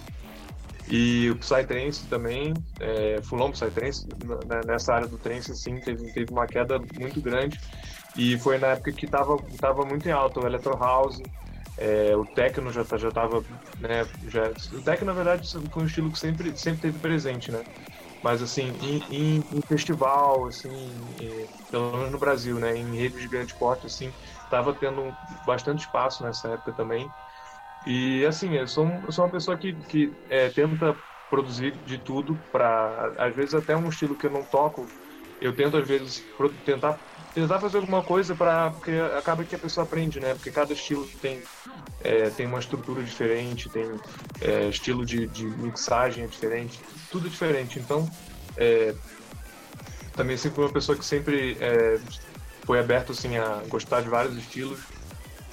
E 0.89 1.29
o 1.29 1.37
Psytrance 1.37 2.05
também, 2.07 2.53
é, 2.79 3.21
Fulon 3.23 3.51
Psytrance, 3.51 4.05
né, 4.45 4.61
nessa 4.65 4.93
área 4.93 5.07
do 5.07 5.17
trance, 5.17 5.51
assim, 5.51 5.79
teve, 5.79 6.11
teve 6.11 6.31
uma 6.31 6.45
queda 6.45 6.77
muito 6.99 7.21
grande. 7.21 7.59
E 8.15 8.37
foi 8.39 8.57
na 8.57 8.67
época 8.69 8.93
que 8.93 9.07
tava, 9.07 9.39
tava 9.59 9.85
muito 9.85 10.07
em 10.07 10.11
alta 10.11 10.39
o 10.39 10.45
Electro 10.47 10.77
House, 10.77 11.21
é, 11.77 12.15
o 12.15 12.25
Techno 12.25 12.71
já, 12.71 12.85
tá- 12.85 12.97
já 12.97 13.11
tava, 13.11 13.45
né, 13.79 14.07
já, 14.23 14.51
o 14.73 14.81
Techno, 14.83 15.07
na 15.07 15.13
verdade, 15.13 15.47
foi 15.71 15.83
um 15.83 15.85
estilo 15.85 16.11
que 16.11 16.19
sempre, 16.19 16.55
sempre 16.55 16.81
teve 16.81 16.99
presente, 16.99 17.51
né? 17.51 17.65
Mas, 18.21 18.41
assim, 18.41 18.63
em, 18.81 19.05
em- 19.09 19.39
em 19.51 19.61
festival, 19.67 20.47
assim, 20.47 21.15
pelo 21.69 21.91
menos 21.97 22.11
no 22.11 22.19
Brasil, 22.19 22.59
né, 22.59 22.75
em 22.77 22.95
redes 22.97 23.21
de 23.21 23.27
grande 23.29 23.55
porte, 23.55 23.85
assim, 23.87 24.15
tava 24.49 24.73
tendo 24.77 25.17
bastante 25.43 25.81
espaço 25.81 26.23
nessa 26.23 26.49
época 26.53 26.73
também. 26.73 27.13
E, 27.85 28.25
assim, 28.25 28.53
eu 28.55 28.67
sou, 28.67 28.87
eu 29.05 29.11
sou 29.11 29.25
uma 29.25 29.31
pessoa 29.31 29.57
que, 29.57 29.83
que 29.85 30.17
é, 30.29 30.49
tenta 30.49 30.97
produzir 31.29 31.83
de 31.83 31.99
tudo 31.99 32.43
para 32.51 33.13
às 33.27 33.35
vezes 33.35 33.53
até 33.55 33.75
um 33.75 33.89
estilo 33.89 34.17
que 34.17 34.25
eu 34.27 34.31
não 34.31 34.45
toco, 34.45 34.93
eu 35.39 35.55
tento 35.55 35.77
às 35.77 35.87
vezes 35.87 36.29
pro- 36.37 36.57
tentar 36.61 36.99
tentar 37.33 37.59
fazer 37.59 37.77
alguma 37.77 38.03
coisa 38.05 38.35
para 38.35 38.71
porque 38.73 38.91
acaba 38.91 39.45
que 39.45 39.55
a 39.55 39.59
pessoa 39.59 39.85
aprende, 39.85 40.19
né? 40.19 40.35
Porque 40.35 40.51
cada 40.51 40.73
estilo 40.73 41.11
tem 41.19 41.49
é, 41.99 42.31
tem 42.31 42.47
uma 42.47 42.59
estrutura 42.59 43.03
diferente, 43.03 43.69
tem 43.71 43.99
é, 44.39 44.69
estilo 44.69 45.05
de, 45.05 45.27
de 45.29 45.49
mixagem 45.51 46.23
é 46.25 46.27
diferente, 46.27 46.81
tudo 47.09 47.29
diferente. 47.29 47.79
Então, 47.79 48.11
é, 48.57 48.95
também 50.15 50.37
sempre 50.37 50.55
fui 50.55 50.65
uma 50.65 50.73
pessoa 50.73 50.97
que 50.97 51.05
sempre 51.05 51.57
é, 51.59 51.99
foi 52.65 52.79
aberto 52.79 53.11
assim 53.11 53.37
a 53.37 53.63
gostar 53.67 54.01
de 54.01 54.09
vários 54.09 54.35
estilos. 54.37 54.87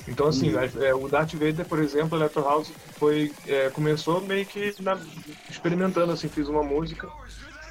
Então, 0.07 0.29
assim, 0.29 0.53
é, 0.83 0.95
o 0.95 1.09
Darth 1.09 1.35
Vader, 1.35 1.69
por 1.69 1.81
exemplo, 1.81 2.19
Electro 2.19 2.43
House 2.45 2.75
foi 2.99 3.37
é, 3.45 3.71
começou 3.71 4.27
meio 4.27 4.47
que 4.47 4.75
na- 4.81 5.07
experimentando, 5.49 6.13
assim, 6.13 6.31
fiz 6.31 6.49
uma 6.49 6.65
música 6.65 7.13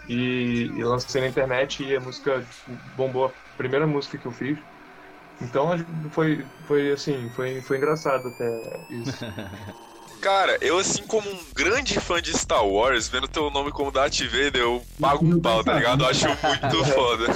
e, 0.10 0.72
e 0.76 0.84
lancei 0.84 1.22
na 1.22 1.28
internet 1.28 1.84
e 1.84 1.96
a 1.96 2.00
música 2.00 2.42
tipo, 2.42 2.78
bombou 2.98 3.28
a 3.28 3.32
primeira 3.56 3.86
música 3.86 4.18
que 4.18 4.26
eu 4.26 4.32
fiz. 4.32 4.58
Então 5.42 5.70
foi, 6.12 6.44
foi 6.68 6.92
assim, 6.92 7.30
foi, 7.36 7.62
foi 7.62 7.78
engraçado 7.78 8.28
até 8.28 8.80
isso. 8.90 9.26
Cara, 10.20 10.58
eu 10.60 10.78
assim 10.78 11.02
como 11.04 11.30
um 11.32 11.40
grande 11.56 11.98
fã 11.98 12.22
de 12.22 12.38
Star 12.38 12.68
Wars, 12.68 13.08
vendo 13.08 13.26
teu 13.26 13.50
nome 13.50 13.72
como 13.72 13.90
Darth 13.90 14.20
Vader, 14.24 14.58
eu 14.58 14.84
pago 15.00 15.26
um 15.26 15.40
pau, 15.40 15.64
tá 15.64 15.76
ligado? 15.76 16.04
Eu 16.04 16.10
acho 16.10 16.26
muito 16.28 16.84
foda. 16.94 17.28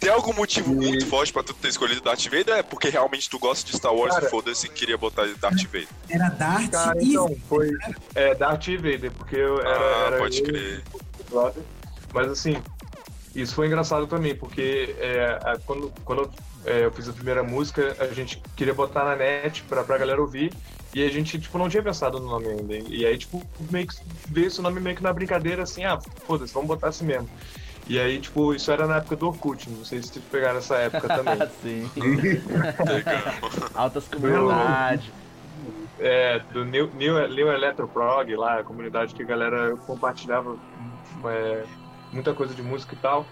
Tem 0.00 0.10
algum 0.10 0.32
motivo 0.32 0.72
muito 0.74 1.04
forte 1.06 1.30
pra 1.34 1.42
tu 1.42 1.52
ter 1.52 1.68
escolhido 1.68 2.00
Darth 2.00 2.24
Vader? 2.24 2.54
É 2.56 2.62
porque 2.62 2.88
realmente 2.88 3.28
tu 3.28 3.38
gosta 3.38 3.70
de 3.70 3.76
Star 3.76 3.94
Wars 3.94 4.14
Cara- 4.14 4.26
e 4.26 4.30
foda-se 4.30 4.66
e 4.68 4.70
queria 4.70 4.96
botar 4.96 5.26
Darth 5.38 5.62
Vader. 5.64 5.88
Era 6.08 6.30
Dart 6.30 6.70
Cara, 6.70 6.98
então, 7.02 7.36
foi 7.46 7.68
é, 8.14 8.34
Darth 8.34 8.66
Vader, 8.68 9.10
porque 9.12 9.36
eu 9.36 9.60
era, 9.60 9.68
Ah, 9.78 10.06
era 10.06 10.18
pode 10.18 10.38
eu 10.38 10.44
crer. 10.46 10.82
e 11.20 11.30
brother. 11.30 11.62
Mas 12.18 12.32
assim, 12.32 12.56
isso 13.32 13.54
foi 13.54 13.68
engraçado 13.68 14.08
também, 14.08 14.34
porque 14.34 14.96
é, 14.98 15.38
a- 15.44 15.56
quando, 15.64 15.92
quando 16.04 16.28
é, 16.66 16.84
eu 16.84 16.90
fiz 16.90 17.08
a 17.08 17.12
primeira 17.12 17.44
música, 17.44 17.94
a 18.00 18.06
gente 18.08 18.42
queria 18.56 18.74
botar 18.74 19.04
na 19.04 19.14
net 19.14 19.62
pra, 19.62 19.84
pra 19.84 19.96
galera 19.96 20.20
ouvir, 20.20 20.52
e 20.92 21.04
a 21.04 21.08
gente, 21.08 21.38
tipo, 21.38 21.56
não 21.58 21.68
tinha 21.68 21.80
pensado 21.80 22.18
no 22.18 22.26
nome 22.26 22.48
ainda. 22.48 22.74
E 22.88 23.06
aí, 23.06 23.16
tipo, 23.16 23.40
meio 23.70 23.86
que 23.86 23.94
veio 24.30 24.48
esse 24.48 24.60
nome 24.60 24.80
meio 24.80 24.96
que 24.96 25.02
na 25.02 25.12
brincadeira, 25.12 25.62
assim, 25.62 25.84
ah, 25.84 25.96
foda-se, 26.26 26.52
vamos 26.52 26.66
botar 26.66 26.88
assim 26.88 27.04
mesmo. 27.04 27.28
E 27.86 28.00
aí, 28.00 28.18
tipo, 28.20 28.52
isso 28.52 28.72
era 28.72 28.84
na 28.84 28.96
época 28.96 29.14
do 29.14 29.28
Orkut, 29.28 29.70
não 29.70 29.84
sei 29.84 30.02
se 30.02 30.08
vocês 30.08 30.24
pegaram 30.24 30.58
essa 30.58 30.74
época 30.74 31.06
também. 31.14 31.38
Sim. 31.62 31.88
Altas 33.74 34.08
comunidades. 34.08 35.12
é, 36.00 36.40
do 36.52 36.64
New, 36.64 36.90
New, 36.94 37.28
New 37.28 37.48
Electroprog 37.52 38.34
lá, 38.34 38.58
a 38.58 38.64
comunidade 38.64 39.14
que 39.14 39.22
a 39.22 39.26
galera 39.26 39.76
compartilhava 39.86 40.56
é, 41.26 41.64
muita 42.12 42.34
coisa 42.34 42.54
de 42.54 42.62
música 42.62 42.94
e 42.94 42.98
tal. 42.98 43.26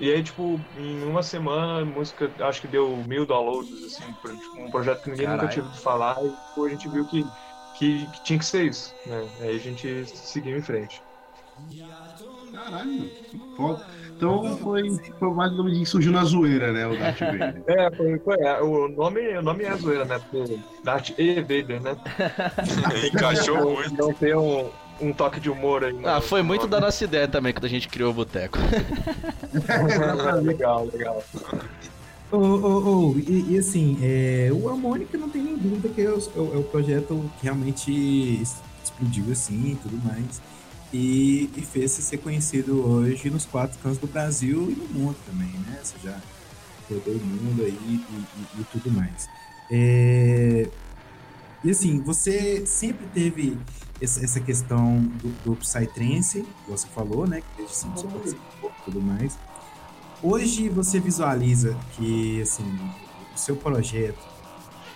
E 0.00 0.10
aí, 0.10 0.22
tipo, 0.22 0.60
em 0.76 1.02
uma 1.04 1.22
semana 1.22 1.82
a 1.82 1.84
música 1.84 2.32
acho 2.40 2.60
que 2.60 2.66
deu 2.68 2.96
mil 3.04 3.24
downloads, 3.26 3.84
assim, 3.84 4.12
por, 4.20 4.32
tipo, 4.36 4.60
um 4.60 4.70
projeto 4.70 5.02
que 5.02 5.10
ninguém 5.10 5.26
nunca 5.26 5.46
Caralho. 5.46 5.52
tinha 5.54 5.64
ouvido 5.64 5.82
falar, 5.82 6.16
e 6.24 6.30
tipo, 6.30 6.64
a 6.64 6.68
gente 6.68 6.88
viu 6.88 7.06
que, 7.06 7.24
que, 7.78 8.06
que 8.06 8.24
tinha 8.24 8.38
que 8.38 8.44
ser 8.44 8.64
isso, 8.66 8.92
né? 9.06 9.28
Aí 9.40 9.56
a 9.56 9.58
gente 9.58 10.04
seguiu 10.06 10.56
em 10.58 10.62
frente. 10.62 11.00
Caralho, 12.52 13.10
foda. 13.56 13.86
Então 14.16 14.56
foi, 14.58 14.82
foi 15.18 15.34
mais 15.34 15.52
ou 15.52 15.64
menos 15.64 15.78
que 15.80 15.86
surgiu 15.86 16.12
na 16.12 16.24
zoeira, 16.24 16.72
né? 16.72 16.86
O 16.86 16.96
Darth 16.98 17.18
Vader. 17.20 17.62
É, 17.68 17.96
foi, 17.96 18.18
foi 18.20 18.36
é, 18.40 18.62
o, 18.62 18.88
nome, 18.88 19.36
o 19.38 19.42
nome 19.42 19.64
é 19.64 19.68
a 19.68 19.76
zoeira, 19.76 20.04
né? 20.04 20.18
Porque 20.18 20.60
Darth 20.84 21.10
E. 21.18 21.40
Vader, 21.40 21.82
né? 21.82 21.96
Encaixou 23.12 23.56
Não- 23.56 23.70
muito. 23.72 23.94
Não 23.94 24.14
tem 24.14 24.36
um, 24.36 24.70
um 25.00 25.12
toque 25.12 25.40
de 25.40 25.50
humor 25.50 25.84
aí. 25.84 25.92
no- 25.92 26.06
Ah, 26.08 26.20
foi 26.20 26.42
muito 26.42 26.66
da 26.66 26.80
nossa 26.80 27.04
ideia 27.04 27.26
também 27.28 27.52
quando 27.52 27.64
a 27.64 27.68
gente 27.68 27.88
criou 27.88 28.10
o 28.10 28.14
Boteco. 28.14 28.58
legal, 30.42 30.88
legal. 30.92 31.22
Ô, 32.32 32.36
ô, 32.36 33.10
ô, 33.12 33.18
e, 33.18 33.52
e 33.54 33.58
assim, 33.58 33.98
é, 34.02 34.50
o 34.52 34.68
Harmônica 34.68 35.16
não 35.16 35.28
tem 35.28 35.42
nem 35.42 35.56
dúvida 35.56 35.88
que 35.88 36.00
é 36.02 36.10
o, 36.10 36.18
é 36.36 36.40
o- 36.40 36.60
é 36.60 36.62
projeto 36.64 37.30
que 37.38 37.44
realmente 37.44 38.42
explodiu 38.82 39.30
assim 39.30 39.72
e 39.72 39.76
tudo 39.76 39.96
mais. 40.04 40.40
E, 40.92 41.50
e 41.56 41.60
fez 41.62 41.90
se 41.92 42.02
ser 42.02 42.18
conhecido 42.18 42.80
hoje 42.88 43.28
nos 43.30 43.44
quatro 43.44 43.78
cantos 43.80 43.98
do 43.98 44.06
Brasil 44.06 44.70
e 44.70 44.74
no 44.74 44.86
mundo 45.00 45.16
também, 45.26 45.48
né? 45.66 45.78
Você 45.82 45.94
já 46.04 46.16
rodou 46.88 47.14
o 47.14 47.18
mundo 47.26 47.62
aí 47.64 47.78
e, 47.88 47.94
e- 47.94 48.60
e 48.60 48.64
tudo 48.72 48.90
mais. 48.92 49.28
É, 49.70 50.68
e 51.64 51.70
assim, 51.70 52.00
você 52.00 52.64
sempre 52.66 53.06
teve 53.12 53.56
essa, 54.00 54.40
questão 54.40 55.00
do, 55.22 55.28
do 55.44 55.56
Psytrance, 55.56 56.42
que 56.64 56.70
você 56.70 56.86
falou, 56.88 57.26
né? 57.26 57.40
Que 57.40 57.46
desde 57.58 57.74
sempre 57.76 58.00
você 58.00 58.06
participou 58.08 58.70
e 58.70 58.84
tudo 58.84 59.00
mais. 59.02 59.38
Hoje 60.22 60.68
você 60.68 60.98
visualiza 61.00 61.76
que 61.92 62.40
assim, 62.42 62.64
o 63.34 63.38
seu 63.38 63.56
projeto 63.56 64.18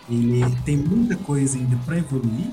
ele 0.09 0.43
tem 0.65 0.77
muita 0.77 1.17
coisa 1.17 1.59
ainda 1.59 1.77
para 1.85 1.99
evoluir? 1.99 2.51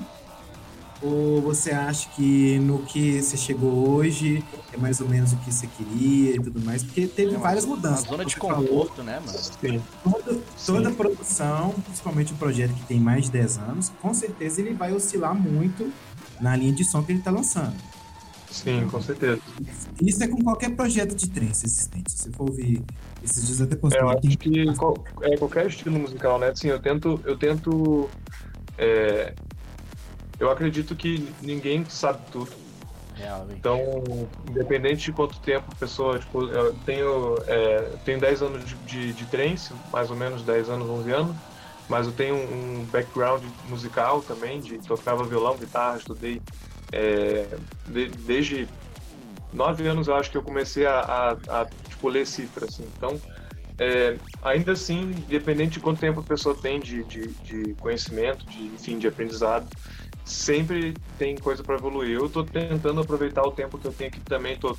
Ou 1.02 1.42
você 1.42 1.72
acha 1.72 2.08
que 2.10 2.58
no 2.60 2.78
que 2.80 3.20
você 3.22 3.36
chegou 3.36 3.90
hoje 3.90 4.42
é 4.72 4.78
mais 4.78 4.98
ou 5.00 5.06
menos 5.08 5.32
o 5.32 5.36
que 5.36 5.52
você 5.52 5.66
queria 5.66 6.36
e 6.36 6.40
tudo 6.40 6.58
mais? 6.64 6.82
Porque 6.82 7.06
teve 7.06 7.34
É 7.34 7.36
uma- 7.36 7.42
várias 7.42 7.64
Uma 7.64 7.76
mudanças. 7.76 8.06
zona 8.08 8.24
de 8.24 8.32
Você 8.32 8.40
falou, 8.40 8.56
conforto, 8.66 9.02
né, 9.02 9.20
mano? 9.24 9.38
Toda, 10.02 10.40
toda 10.64 10.90
produção, 10.92 11.74
principalmente 11.84 12.32
um 12.32 12.36
projeto 12.36 12.72
que 12.74 12.82
tem 12.86 12.98
mais 12.98 13.26
de 13.26 13.30
10 13.32 13.58
anos, 13.58 13.92
com 14.00 14.12
certeza 14.14 14.60
ele 14.62 14.72
vai 14.72 14.92
oscilar 14.94 15.34
muito 15.34 15.92
na 16.40 16.56
linha 16.56 16.72
de 16.72 16.84
som 16.84 17.04
que 17.04 17.12
ele 17.12 17.20
está 17.20 17.30
lançando. 17.30 17.82
Sim, 18.48 18.86
com 18.88 19.00
certeza. 19.00 19.40
Isso 20.00 20.22
é 20.22 20.28
com 20.28 20.42
qualquer 20.42 20.74
projeto 20.76 21.16
de 21.16 21.32
trance 21.32 21.66
existente. 21.66 22.12
Se 22.12 22.18
você 22.18 22.32
for 22.32 22.48
ouvir 22.50 22.84
esses 23.22 23.44
dias 23.46 23.60
até 23.60 23.74
É, 23.74 23.78
postei. 23.78 24.02
eu 24.02 24.20
tem- 24.20 24.30
acho 24.30 24.38
que 24.38 24.74
qual- 24.76 25.04
é, 25.22 25.36
qualquer 25.36 25.66
estilo 25.66 25.98
musical, 25.98 26.38
né? 26.38 26.50
Assim, 26.50 26.68
eu 26.68 26.80
tento, 26.80 27.20
eu 27.24 27.36
tento, 27.38 28.08
é, 28.78 29.34
eu 30.38 30.50
acredito 30.50 30.96
que 30.96 31.34
ninguém 31.40 31.88
sabe 31.88 32.24
tudo. 32.30 32.52
Realmente. 33.14 33.58
Então, 33.58 33.80
independente 34.44 35.04
de 35.06 35.12
quanto 35.12 35.40
tempo 35.40 35.72
a 35.72 35.76
pessoa, 35.76 36.18
tipo, 36.18 36.42
eu 36.50 36.78
tenho, 36.80 37.36
é, 37.46 37.94
eu 37.94 37.98
tenho 38.00 38.20
10 38.20 38.42
anos 38.42 38.68
de, 38.68 38.76
de, 38.76 39.12
de 39.14 39.26
trance, 39.26 39.72
mais 39.90 40.10
ou 40.10 40.16
menos 40.16 40.44
10 40.44 40.68
anos, 40.68 40.88
11 40.88 41.10
anos, 41.10 41.36
mas 41.88 42.06
eu 42.06 42.14
tenho 42.14 42.36
um 42.36 42.86
background 42.88 43.44
musical 43.62 44.22
também, 44.24 44.60
de 44.60 44.82
tocava 44.82 45.26
violão, 45.28 45.58
guitarra, 45.58 45.96
estudei 45.98 46.42
é, 46.92 47.58
de- 47.86 48.10
desde 48.10 48.72
9 49.52 49.86
anos 49.86 50.08
eu 50.08 50.14
acho 50.16 50.30
que 50.30 50.36
eu 50.36 50.42
comecei 50.42 50.86
a, 50.86 51.00
a, 51.00 51.32
a, 51.62 51.66
tipo, 51.88 52.08
ler 52.08 52.26
cifra, 52.26 52.66
assim. 52.66 52.84
Então, 52.86 53.22
é, 53.80 54.20
ainda 54.42 54.72
assim, 54.72 54.96
independente 55.12 55.74
de 55.74 55.80
quanto 55.80 56.00
tempo 56.00 56.20
a 56.20 56.24
pessoa 56.26 56.60
tem 56.60 56.80
de, 56.80 57.04
de, 57.06 57.34
de 57.42 57.76
conhecimento, 57.76 58.46
de, 58.48 58.74
enfim, 58.74 58.98
de 58.98 59.06
aprendizado, 59.08 59.68
sempre 60.24 61.00
tem 61.16 61.38
coisa 61.38 61.64
para 61.64 61.76
evoluir. 61.76 62.16
Eu 62.16 62.26
estou 62.26 62.48
tentando 62.50 63.00
aproveitar 63.00 63.44
o 63.44 63.52
tempo 63.54 63.78
que 63.78 63.86
eu 63.86 63.94
tenho 63.94 64.10
aqui 64.10 64.22
também, 64.22 64.54
estou 64.54 64.76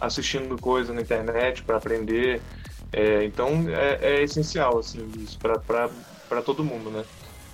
assistindo 0.00 0.58
coisa 0.58 0.92
na 0.92 1.02
internet 1.02 1.64
para 1.64 1.78
aprender. 1.78 2.44
É, 2.92 3.24
então 3.24 3.68
é, 3.70 4.18
é 4.20 4.22
essencial 4.22 4.78
assim 4.78 5.16
isso 5.22 5.38
para 5.40 5.90
todo 6.40 6.64
mundo, 6.64 6.90
né? 6.90 7.04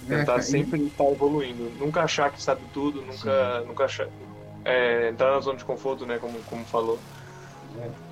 É, 0.08 0.18
Tentar 0.18 0.38
e- 0.38 0.42
sempre 0.42 0.80
estar 0.82 1.04
evoluindo, 1.10 1.72
nunca 1.80 2.02
achar 2.02 2.30
que 2.30 2.40
sabe 2.40 2.60
tudo, 2.72 3.02
nunca, 3.02 3.60
nunca 3.66 3.84
achar, 3.86 4.06
é, 4.64 5.08
entrar 5.08 5.32
na 5.32 5.40
zona 5.40 5.58
de 5.58 5.64
conforto, 5.64 6.06
né? 6.06 6.18
Como 6.18 6.38
como 6.44 6.64
falou. 6.66 6.98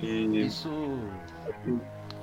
E 0.01 0.45
Isso. 0.45 0.69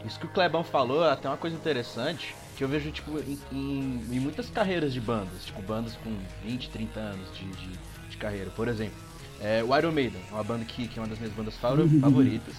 Isso 0.05 0.19
que 0.21 0.27
o 0.27 0.29
Clebão 0.29 0.63
falou 0.63 1.05
é 1.05 1.11
até 1.13 1.29
uma 1.29 1.37
coisa 1.37 1.57
interessante 1.57 2.35
que 2.57 2.63
eu 2.63 2.69
vejo, 2.69 2.91
tipo, 2.93 3.19
em, 3.19 3.39
em- 3.51 4.05
em 4.13 4.21
muitas 4.21 4.49
carreiras 4.51 4.93
de 4.93 5.01
bandas, 5.01 5.45
tipo, 5.47 5.61
bandas 5.63 5.97
com 5.97 6.15
20, 6.45 6.69
30 6.71 7.01
anos 7.01 7.35
de, 7.35 7.45
de, 7.47 7.69
de 8.11 8.17
carreira. 8.17 8.51
Por 8.55 8.69
exemplo, 8.69 8.95
é, 9.41 9.65
o 9.65 9.77
Iron 9.77 9.91
Maiden, 9.93 10.21
é 10.31 10.35
uma 10.35 10.45
banda 10.45 10.65
que, 10.65 10.87
que 10.87 10.99
é 10.99 11.03
uma 11.03 11.09
das 11.09 11.19
minhas 11.19 11.33
bandas 11.35 11.57
favor- 11.57 11.89
favoritas. 12.01 12.55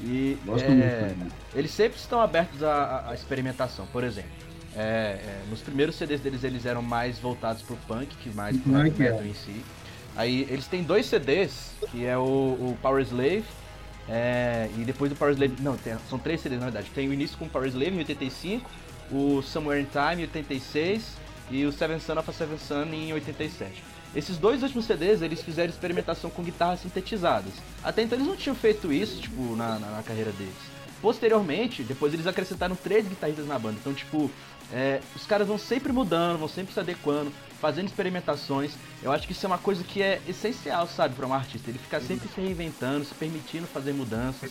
E 0.00 0.36
Gosto 0.44 0.64
é, 0.66 0.68
muito. 0.68 1.18
né? 1.18 1.30
eles 1.54 1.70
sempre 1.70 1.98
estão 1.98 2.20
abertos 2.20 2.62
à- 2.62 3.06
à 3.08 3.14
experimentação. 3.14 3.86
Por 3.86 4.04
exemplo, 4.04 4.30
é, 4.76 4.80
é, 4.80 5.42
nos 5.50 5.60
primeiros 5.60 5.96
CDs 5.96 6.20
deles 6.20 6.44
eles 6.44 6.66
eram 6.66 6.82
mais 6.82 7.18
voltados 7.18 7.62
pro 7.62 7.76
punk 7.88 8.08
que 8.22 8.30
mais 8.30 8.56
pro 8.56 8.72
Punk, 8.72 9.00
é. 9.02 9.10
metal 9.10 9.24
em 9.26 9.34
si. 9.34 9.62
Aí 10.16 10.46
eles 10.50 10.66
têm 10.66 10.82
dois 10.82 11.06
CDs, 11.06 11.72
que 11.90 12.04
é 12.04 12.16
o, 12.18 12.20
o 12.22 12.78
Power 12.82 13.02
Slave 13.02 13.44
é, 14.08 14.68
e 14.76 14.84
depois 14.84 15.10
do 15.10 15.16
Power 15.16 15.32
Slave. 15.32 15.54
Não, 15.60 15.76
tem- 15.76 15.96
são 16.08 16.18
três 16.18 16.40
CDs 16.40 16.58
na 16.60 16.66
verdade. 16.66 16.90
Tem 16.94 17.08
o 17.08 17.12
início 17.12 17.36
com 17.38 17.44
o 17.44 17.48
Power 17.48 17.68
Slave 17.68 17.94
em 17.94 17.98
85, 17.98 18.68
o 19.12 19.42
Somewhere 19.42 19.80
in 19.80 19.86
Time 19.86 20.22
em 20.22 20.26
86 20.26 21.16
e 21.50 21.64
o 21.64 21.72
Seven 21.72 21.98
Son 22.00 22.18
of 22.18 22.28
a 22.28 22.32
Seven 22.32 22.58
Son 22.58 22.84
em 22.92 23.12
87. 23.12 23.82
Esses 24.14 24.38
dois 24.38 24.62
últimos 24.62 24.86
CDs 24.86 25.20
eles 25.22 25.42
fizeram 25.42 25.70
experimentação 25.70 26.30
com 26.30 26.42
guitarras 26.42 26.80
sintetizadas. 26.80 27.52
Até 27.84 28.02
então 28.02 28.16
eles 28.16 28.26
não 28.26 28.36
tinham 28.36 28.56
feito 28.56 28.92
isso, 28.92 29.20
tipo, 29.20 29.54
na, 29.54 29.78
na, 29.78 29.90
na 29.92 30.02
carreira 30.02 30.32
deles. 30.32 30.54
Posteriormente, 31.00 31.82
depois 31.82 32.12
eles 32.12 32.26
acrescentaram 32.26 32.74
três 32.74 33.06
guitarristas 33.06 33.46
na 33.46 33.58
banda. 33.58 33.76
Então, 33.80 33.94
tipo, 33.94 34.30
é, 34.72 35.00
os 35.16 35.26
caras 35.26 35.46
vão 35.46 35.58
sempre 35.58 35.92
mudando, 35.92 36.38
vão 36.38 36.48
sempre 36.48 36.72
se 36.72 36.80
adequando, 36.80 37.32
fazendo 37.60 37.86
experimentações. 37.86 38.72
Eu 39.02 39.12
acho 39.12 39.26
que 39.26 39.32
isso 39.32 39.44
é 39.44 39.48
uma 39.48 39.58
coisa 39.58 39.82
que 39.82 40.02
é 40.02 40.20
essencial, 40.28 40.86
sabe, 40.86 41.14
para 41.14 41.26
um 41.26 41.32
artista. 41.32 41.70
Ele 41.70 41.78
ficar 41.78 42.00
sempre 42.00 42.28
se 42.28 42.40
reinventando, 42.40 43.04
se 43.04 43.14
permitindo 43.14 43.66
fazer 43.66 43.92
mudanças. 43.92 44.50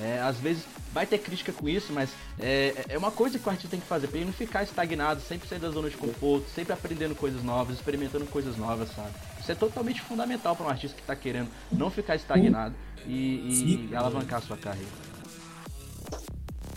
É, 0.00 0.20
às 0.20 0.38
vezes 0.38 0.64
vai 0.92 1.06
ter 1.06 1.18
crítica 1.18 1.52
com 1.52 1.68
isso, 1.68 1.92
mas 1.92 2.10
é, 2.38 2.84
é 2.88 2.98
uma 2.98 3.10
coisa 3.10 3.38
que 3.38 3.46
o 3.46 3.50
artista 3.50 3.70
tem 3.70 3.80
que 3.80 3.86
fazer, 3.86 4.08
pra 4.08 4.18
ele 4.18 4.26
não 4.26 4.32
ficar 4.32 4.62
estagnado, 4.62 5.20
sempre 5.20 5.48
sair 5.48 5.58
da 5.58 5.70
zona 5.70 5.90
de 5.90 5.96
conforto, 5.96 6.48
sempre 6.54 6.72
aprendendo 6.72 7.14
coisas 7.14 7.42
novas, 7.42 7.76
experimentando 7.76 8.24
coisas 8.26 8.56
novas, 8.56 8.88
sabe? 8.94 9.10
Isso 9.40 9.52
é 9.52 9.54
totalmente 9.54 10.00
fundamental 10.00 10.56
para 10.56 10.66
um 10.66 10.68
artista 10.68 10.96
que 10.96 11.06
tá 11.06 11.14
querendo 11.14 11.48
não 11.70 11.90
ficar 11.90 12.16
estagnado 12.16 12.74
e, 13.06 13.88
e 13.90 13.96
alavancar 13.96 14.38
a 14.38 14.42
sua 14.42 14.56
carreira. 14.56 15.15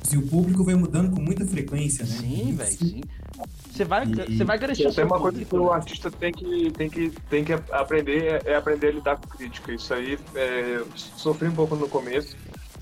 Assim, 0.10 0.18
o 0.18 0.28
público 0.28 0.64
vai 0.66 0.74
mudando 0.74 1.12
com 1.12 1.22
muita 1.22 1.46
frequência, 1.46 2.04
né? 2.04 2.18
Sim, 2.18 2.56
velho, 2.56 2.76
sim. 2.76 3.08
Você 3.72 3.86
vai, 3.86 4.08
E- 4.08 4.38
você 4.38 4.44
vai 4.44 4.58
garantir 4.58 4.88
o 4.88 4.94
Tem 4.96 5.06
uma 5.06 5.22
coisa 5.22 5.46
que 5.46 5.56
o 5.56 5.66
né? 5.70 5.76
artista 5.76 6.12
tem 6.12 6.34
que, 6.34 6.72
tem 6.76 6.90
que, 6.90 7.12
tem 7.30 7.46
que 7.46 7.54
aprender 7.72 8.42
é 8.46 8.56
aprender 8.56 8.88
a 8.88 8.92
lidar 8.92 9.18
com 9.18 9.28
crítica. 9.28 9.72
Isso 9.72 9.94
aí 9.94 10.18
é, 10.36 10.78
eu 10.78 10.92
sofri 10.96 11.48
um 11.48 11.56
pouco 11.56 11.76
no 11.76 11.88
começo, 11.88 12.36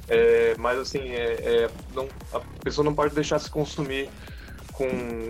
é, 0.07 0.55
mas 0.57 0.79
assim, 0.79 0.99
é, 1.09 1.65
é, 1.65 1.69
não, 1.89 2.07
a 2.31 2.41
pessoa 2.63 2.85
não 2.85 2.95
pode 2.95 3.13
deixar 3.13 3.39
se 3.39 3.49
consumir 3.51 4.09
com, 4.71 4.87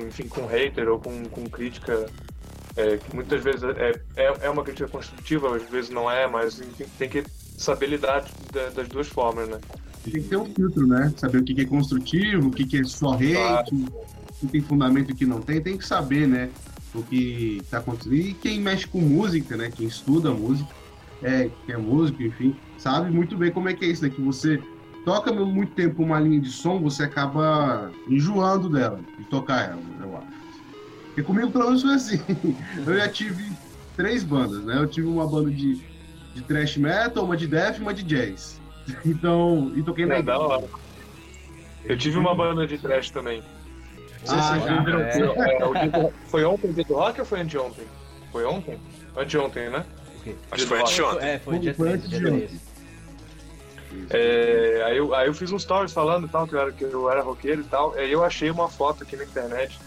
enfim, 0.08 0.28
com 0.30 0.46
hater 0.46 0.88
ou 0.90 1.00
com, 1.00 1.30
com 1.30 1.50
crítica. 1.50 2.12
é, 2.76 2.98
que 3.00 3.14
muitas 3.14 3.44
vezes 3.44 3.64
é, 3.64 3.92
é, 4.16 4.38
é 4.48 4.50
uma 4.50 4.64
crítica 4.64 4.90
construtiva, 4.90 5.56
às 5.56 5.70
vezes 5.70 5.90
não 5.90 6.10
é, 6.10 6.28
mas 6.28 6.60
enfim, 6.60 6.86
tem 6.98 7.10
que 7.10 7.28
saber 7.58 7.88
lidar 7.88 8.24
da- 8.52 8.70
das 8.72 8.90
duas 8.90 9.08
formas, 9.08 9.50
né? 9.50 9.60
Tem 10.12 10.22
que 10.22 10.30
ter 10.30 10.38
um 10.38 10.46
filtro, 10.46 10.88
né? 10.88 11.14
Saber 11.16 11.40
o 11.40 11.44
que 11.44 11.54
que 11.54 11.62
é 11.62 11.66
construtivo, 11.66 12.48
o 12.48 12.52
que 12.52 12.66
que 12.66 12.80
é 12.80 12.84
só 12.84 13.14
hate, 13.14 13.74
o 13.74 13.92
que 14.40 14.48
tem 14.48 14.62
fundamento 14.62 15.10
e 15.10 15.14
o 15.14 15.16
que 15.16 15.26
não 15.26 15.42
tem. 15.42 15.62
Tem 15.62 15.78
que 15.78 15.86
saber, 15.86 16.28
né? 16.28 16.50
O 16.96 17.04
que 17.04 17.62
tá 17.70 17.80
acontecendo. 17.80 18.16
E 18.16 18.34
quem 18.34 18.60
mexe 18.60 18.88
com 18.88 19.02
música, 19.02 19.58
né? 19.58 19.70
Quem 19.70 19.88
estuda 19.88 20.32
música, 20.32 20.70
é, 21.22 21.50
que 21.66 21.72
é 21.72 21.78
músico, 21.78 22.22
enfim, 22.24 22.56
sabe 22.78 23.12
muito 23.12 23.36
bem 23.38 23.52
como 23.52 23.70
é 23.70 23.74
que 23.74 23.86
é 23.86 23.90
isso, 23.90 24.04
né? 24.04 24.10
Que 24.10 24.22
você 24.22 24.62
toca 25.04 25.32
muito 25.32 25.74
tempo 25.74 26.04
uma 26.04 26.20
linha 26.20 26.40
de 26.40 26.50
som, 26.50 26.82
você 26.82 27.04
acaba 27.04 27.92
enjoando 28.10 28.70
dela, 28.70 29.00
de 29.18 29.26
tocar 29.26 29.70
ela, 29.70 29.82
eu 30.02 30.18
acho. 30.18 30.38
Porque 31.08 31.24
comigo, 31.24 31.52
pelo 31.52 31.66
menos, 31.66 31.82
foi 31.82 31.94
assim. 31.94 32.20
Eu 32.86 32.96
já 32.96 33.10
tive 33.10 33.52
três 33.96 34.24
bandas, 34.24 34.64
né? 34.64 34.78
Eu 34.78 34.86
tive 34.86 35.08
uma 35.08 35.26
banda 35.26 35.50
de, 35.50 35.82
de 36.36 36.42
thrash 36.44 36.78
metal, 36.78 37.26
uma 37.26 37.36
de 37.36 37.48
death 37.48 37.80
e 37.80 37.82
uma 37.82 37.94
de 37.94 38.04
jazz. 38.04 38.62
Então, 39.06 39.72
e 39.76 39.84
toquei 39.84 40.06
na 40.06 40.16
É, 40.16 40.20
igreja. 40.20 40.40
hora. 40.40 40.66
Eu 41.86 41.98
tive 41.98 42.18
uma 42.18 42.34
banda 42.36 42.66
de 42.68 42.78
trash 42.78 43.10
também. 43.12 43.44
Ah, 44.28 44.60
já. 44.60 44.82
viram. 44.84 45.00
É. 45.02 45.12
Foi, 45.14 45.78
é, 45.78 46.14
foi 46.28 46.44
ontem 46.46 46.70
o 46.70 46.74
dia 46.74 46.84
do 46.84 46.94
rock 46.96 47.20
ou 47.20 47.26
foi 47.26 47.40
anteontem? 47.42 47.86
Foi 48.32 48.44
ontem? 48.46 48.78
Anteontem, 49.16 49.70
né? 49.70 49.86
Acho 50.52 50.64
que 50.64 50.70
foi 50.70 50.82
anteontem. 50.82 51.30
É, 51.30 51.40
foi 51.40 51.60
dia 51.60 51.74
Foi 51.74 51.88
13, 51.88 51.98
antes 51.98 52.10
dia 52.10 52.20
de 52.20 52.26
13. 52.26 52.44
ontem. 52.46 52.68
É, 54.10 54.84
aí, 54.86 54.98
eu, 54.98 55.16
aí 55.16 55.28
eu 55.28 55.34
fiz 55.34 55.52
um 55.52 55.58
stories 55.60 55.94
falando 55.94 56.28
e 56.28 56.30
tal, 56.30 56.46
que 56.48 56.54
eu 56.54 56.60
era, 56.60 56.72
que 56.72 56.84
eu 56.84 57.10
era 57.10 57.22
roqueiro 57.22 57.62
e 57.62 57.66
tal. 57.66 57.94
Aí 57.94 58.12
eu 58.12 58.24
achei 58.24 58.50
uma 58.52 58.68
foto 58.68 59.04
aqui 59.04 59.16
na 59.16 59.24
internet 59.24 59.80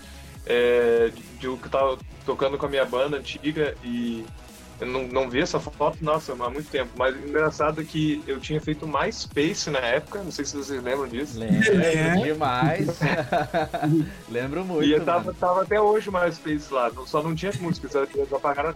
é, 0.47 1.11
de, 1.15 1.23
de 1.39 1.49
o 1.49 1.57
que 1.59 1.67
eu 1.67 1.71
tava 1.71 1.99
tocando 2.25 2.57
com 2.57 2.67
a 2.67 2.69
minha 2.69 2.85
banda 2.85 3.19
antiga 3.19 3.75
e 3.85 4.25
eu 4.81 4.87
não, 4.87 5.07
não 5.07 5.29
vi 5.29 5.41
essa 5.41 5.61
foto, 5.61 5.99
nossa, 6.01 6.33
há 6.33 6.51
muito 6.51 6.71
tempo. 6.71 6.91
Mas 6.97 7.15
o 7.15 7.19
engraçado 7.29 7.81
é 7.81 7.85
que 7.85 8.23
eu 8.27 8.41
tinha 8.41 8.61
feito 8.61 8.87
mais 8.87 9.17
Space 9.17 9.69
na 9.71 9.79
época, 9.81 10.23
não 10.23 10.31
sei 10.31 10.45
se 10.45 10.57
vocês 10.57 10.83
lembram 10.83 11.07
disso. 11.07 11.39
Lembro 11.39 11.73
É. 11.83 12.17
demais. 12.17 12.87
Lembro 14.29 14.65
muito. 14.65 14.85
E 14.85 14.93
eu 14.93 15.05
tava, 15.05 15.27
mano. 15.27 15.37
tava 15.39 15.63
até 15.63 15.81
hoje 15.81 16.11
mais 16.11 16.37
Space 16.37 16.73
lá, 16.73 16.91
só 17.07 17.23
não 17.23 17.35
tinha 17.35 17.53
música, 17.61 17.89
só 17.89 18.03
eles 18.05 18.33
apagaram. 18.33 18.75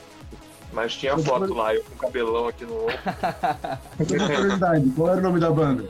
Mas 0.72 0.94
tinha 0.96 1.16
foto 1.16 1.54
lá, 1.54 1.72
eu 1.74 1.84
com 1.84 1.96
cabelão 1.96 2.48
aqui 2.48 2.64
no 2.64 2.82
ombro. 2.82 2.94
Curiosidade, 3.96 4.90
qual 4.96 5.08
era 5.10 5.18
o 5.18 5.22
nome 5.22 5.38
da 5.38 5.50
banda? 5.50 5.84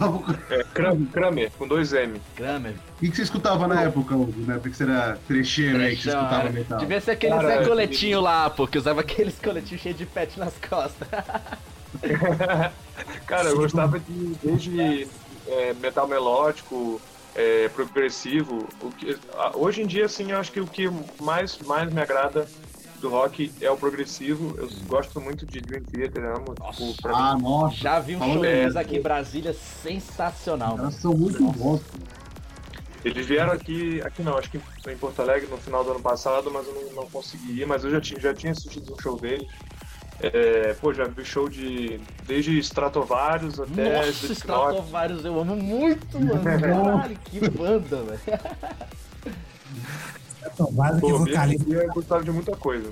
Por- 0.00 0.38
É, 0.50 0.64
Kram- 0.72 1.04
Kramer, 1.12 1.50
com 1.58 1.68
dois 1.68 1.92
M. 1.92 2.20
Kramer. 2.34 2.72
O 2.96 3.00
que, 3.00 3.10
que 3.10 3.16
você 3.16 3.22
escutava 3.22 3.68
na 3.68 3.82
época, 3.82 4.14
Hugo? 4.16 4.32
Na 4.46 4.54
época 4.54 4.70
que 4.70 4.76
você 4.76 4.84
era 4.84 5.18
trecheiro 5.28 5.78
aí, 5.78 5.94
que 5.94 6.02
você 6.04 6.08
escutava 6.08 6.48
é. 6.48 6.52
metal? 6.52 6.78
Devia 6.78 7.00
ser 7.00 7.10
aquele 7.12 7.38
Zé 7.40 7.62
é- 7.62 7.64
Coletinho 7.68 8.20
lá, 8.20 8.48
pô, 8.48 8.66
que 8.66 8.78
usava 8.78 9.00
aqueles 9.02 9.38
coletinhos 9.38 9.82
cheios 9.82 9.98
de 9.98 10.06
pet 10.06 10.38
nas 10.38 10.54
costas. 10.58 11.06
Cara, 13.26 13.48
eu 13.48 13.56
gostava 13.56 13.98
de 13.98 14.34
desde 14.42 15.06
é, 15.46 15.74
metal 15.74 16.06
melódico, 16.08 17.00
é, 17.34 17.68
progressivo. 17.68 18.68
O 18.80 18.90
que, 18.90 19.16
hoje 19.54 19.82
em 19.82 19.86
dia, 19.86 20.06
assim, 20.06 20.30
eu 20.32 20.38
acho 20.38 20.50
que 20.52 20.60
o 20.60 20.66
que 20.66 20.90
mais, 21.20 21.58
mais 21.60 21.92
me 21.92 22.00
agrada 22.00 22.46
do 23.00 23.08
rock 23.08 23.52
é 23.60 23.70
o 23.70 23.76
progressivo. 23.76 24.54
Eu 24.58 24.68
gosto 24.86 25.20
muito 25.20 25.46
de 25.46 25.60
Dream 25.60 25.82
Theater, 25.84 26.24
amo. 26.36 26.54
Tipo, 26.72 27.02
pra 27.02 27.16
Ah, 27.16 27.36
mim, 27.36 27.42
nossa. 27.42 27.76
Já 27.76 27.98
vi 28.00 28.16
um 28.16 28.20
show 28.20 28.40
deles 28.40 28.76
aqui 28.76 28.96
em 28.96 29.02
Brasília 29.02 29.54
sensacional. 29.54 30.78
Elas 30.78 30.94
são 30.94 31.12
muito 31.14 31.42
bons. 31.52 31.80
eles 33.04 33.26
vieram 33.26 33.52
aqui, 33.52 34.00
aqui 34.02 34.22
não, 34.22 34.36
acho 34.36 34.50
que 34.50 34.60
em 34.88 34.96
Porto 34.96 35.20
Alegre 35.20 35.48
no 35.50 35.56
final 35.56 35.82
do 35.82 35.92
ano 35.92 36.00
passado, 36.00 36.50
mas 36.52 36.66
eu 36.66 36.74
não, 36.74 37.02
não 37.02 37.10
consegui 37.10 37.60
ir, 37.62 37.66
mas 37.66 37.82
eu 37.84 37.90
já 37.90 38.00
tinha, 38.00 38.20
já 38.20 38.34
tinha 38.34 38.52
assistido 38.52 38.92
um 38.94 39.00
show 39.00 39.18
deles. 39.18 39.48
É, 40.22 40.74
pô, 40.74 40.92
já 40.92 41.06
vi 41.06 41.24
show 41.24 41.48
de 41.48 41.98
desde 42.26 42.58
Stratovarius 42.58 43.58
até 43.58 44.06
Nossa. 44.06 44.32
Stratovarius, 44.34 45.24
eu 45.24 45.40
amo 45.40 45.56
muito, 45.56 46.20
mano. 46.20 46.42
Caralho, 46.60 47.18
que 47.24 47.48
banda, 47.48 48.02
velho. 48.02 48.20
Tomado 50.56 50.94
que 50.96 51.00
Pô, 51.00 51.18
vocalista. 51.18 51.70
eu 51.72 51.88
gostava 51.92 52.24
de 52.24 52.30
muita 52.30 52.56
coisa. 52.56 52.90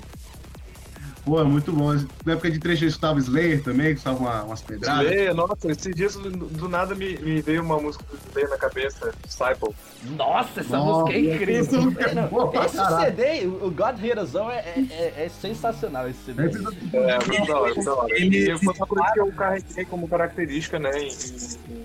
Pô, 1.25 1.39
é 1.41 1.45
muito 1.45 1.71
bom. 1.73 1.93
Na 2.25 2.33
época 2.33 2.51
de 2.51 2.59
trecheiro, 2.59 2.87
eu 2.87 2.89
escutava 2.89 3.19
Slayer 3.19 3.63
também, 3.63 3.89
que 3.89 3.93
escutava 3.99 4.19
uma- 4.19 4.43
umas 4.45 4.63
pedradas. 4.63 5.03
Slayer, 5.11 5.35
nossa, 5.35 5.71
esses 5.71 5.95
dias 5.95 6.15
do, 6.17 6.31
do 6.31 6.69
nada 6.71 6.95
me, 6.95 7.19
me 7.19 7.43
veio 7.43 7.63
uma 7.63 7.79
música 7.79 8.03
do 8.11 8.17
Slayer 8.29 8.49
na 8.49 8.57
cabeça, 8.57 9.13
Disciple. 9.27 9.75
Nossa, 10.17 10.61
essa 10.61 10.77
Nossa, 10.79 11.01
música 11.03 11.19
é 11.19 11.21
incrível. 11.35 11.61
essa 11.61 11.81
música 11.83 12.05
é 12.11 12.15
Não, 12.15 12.29
boa 12.29 12.51
pra 12.51 12.65
esse 12.65 12.77
caralho. 12.77 13.05
CD, 13.17 13.47
o 13.47 13.71
God 13.71 14.03
Heroesão, 14.03 14.51
é, 14.51 14.59
é, 14.59 14.87
é, 14.91 15.25
é 15.27 15.29
sensacional 15.29 16.09
esse 16.09 16.19
CD. 16.25 16.43
É, 16.43 16.47
muito 16.47 17.47
da 17.47 17.61
hora, 17.61 17.75
muito 17.75 17.85
da 17.85 17.95
hora. 17.95 18.19
E 18.19 18.59
foi 18.59 18.75
uma 18.75 18.87
coisa 18.87 19.13
que 19.13 19.21
eu 19.21 19.33
carreguei 19.33 19.85
como 19.85 20.09
característica, 20.09 20.79
né, 20.79 20.91
em- 20.99 21.09
em- 21.09 21.85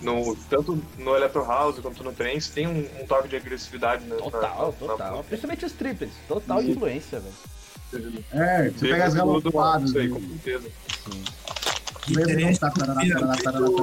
no, 0.00 0.36
tanto 0.48 0.82
no 0.98 1.14
Electro 1.16 1.44
House 1.44 1.78
quanto 1.80 2.02
no 2.04 2.12
Trance, 2.12 2.50
tem 2.52 2.66
um, 2.66 2.86
um 3.00 3.06
toque 3.06 3.28
de 3.28 3.36
agressividade 3.36 4.04
né, 4.04 4.16
na, 4.16 4.22
Total, 4.22 4.40
na- 4.80 4.86
na- 4.86 4.92
total. 4.92 5.24
Principalmente 5.24 5.64
os 5.66 5.72
triples. 5.72 6.10
Total 6.28 6.62
influência, 6.62 7.20
velho. 7.20 8.24
É, 8.32 8.70
você 8.70 8.88
pega 8.88 9.04
as 9.06 9.14
galopadas. 9.14 9.90
Isso 9.90 9.98
aí, 9.98 10.08
né? 10.08 10.14
com 10.20 10.28
certeza. 10.28 10.70
Tá. 11.04 11.10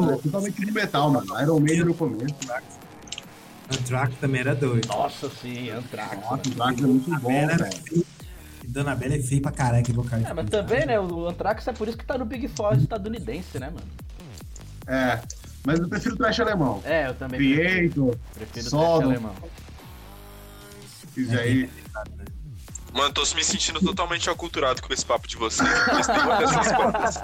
É 0.10 0.18
totalmente 0.22 0.66
de 0.66 0.72
metal, 0.72 1.10
mano. 1.12 1.42
Iron 1.42 1.60
Maiden 1.60 1.86
no 1.86 1.94
começo. 1.94 2.36
Anthrax 3.70 4.16
também 4.20 4.42
era 4.42 4.56
doido. 4.56 4.88
Nossa, 4.88 5.30
sim, 5.30 5.70
Anthrax. 5.70 6.16
Nossa, 6.22 6.38
Drax 6.38 6.80
é 6.80 6.82
muito 6.84 7.10
bom, 7.20 7.48
velho. 7.48 7.66
feio. 7.84 8.06
E 8.64 8.68
Dona 8.68 8.96
Bela 8.96 9.16
é 9.16 9.20
feio 9.22 9.42
pra 9.42 9.52
caralho, 9.52 9.84
que 9.84 9.92
vocalista. 9.92 10.32
É, 10.32 10.34
mas 10.34 10.50
também, 10.50 10.86
né, 10.86 11.00
o 11.00 11.28
Anthrax 11.28 11.68
é 11.68 11.74
por 11.74 11.88
isso 11.88 11.98
que 11.98 12.06
tá 12.06 12.18
no 12.18 12.26
Big 12.26 12.48
Four 12.48 12.76
estadunidense, 12.78 13.60
né, 13.60 13.70
mano? 13.70 13.88
É, 14.88 15.20
mas 15.68 15.82
eu 15.82 15.90
prefiro 15.90 16.16
o 16.16 16.18
trash 16.18 16.40
alemão. 16.40 16.82
É, 16.86 17.10
eu 17.10 17.14
também 17.14 17.38
Creator, 17.42 18.18
prefiro 18.34 18.68
o 18.68 18.70
Sodom. 18.70 19.00
trash 19.00 19.04
alemão. 19.10 19.36
isso 21.18 21.38
aí. 21.38 21.70
Mano, 22.94 23.14
tô 23.14 23.22
me 23.36 23.44
sentindo 23.44 23.82
totalmente 23.82 24.30
aculturado 24.30 24.82
com 24.82 24.94
esse 24.94 25.06
papo 25.06 25.28
de 25.28 25.36
vocês. 25.36 25.70
Esse 26.00 26.10
negócio 26.14 26.48
dessas 26.48 26.78
bandas. 26.78 27.18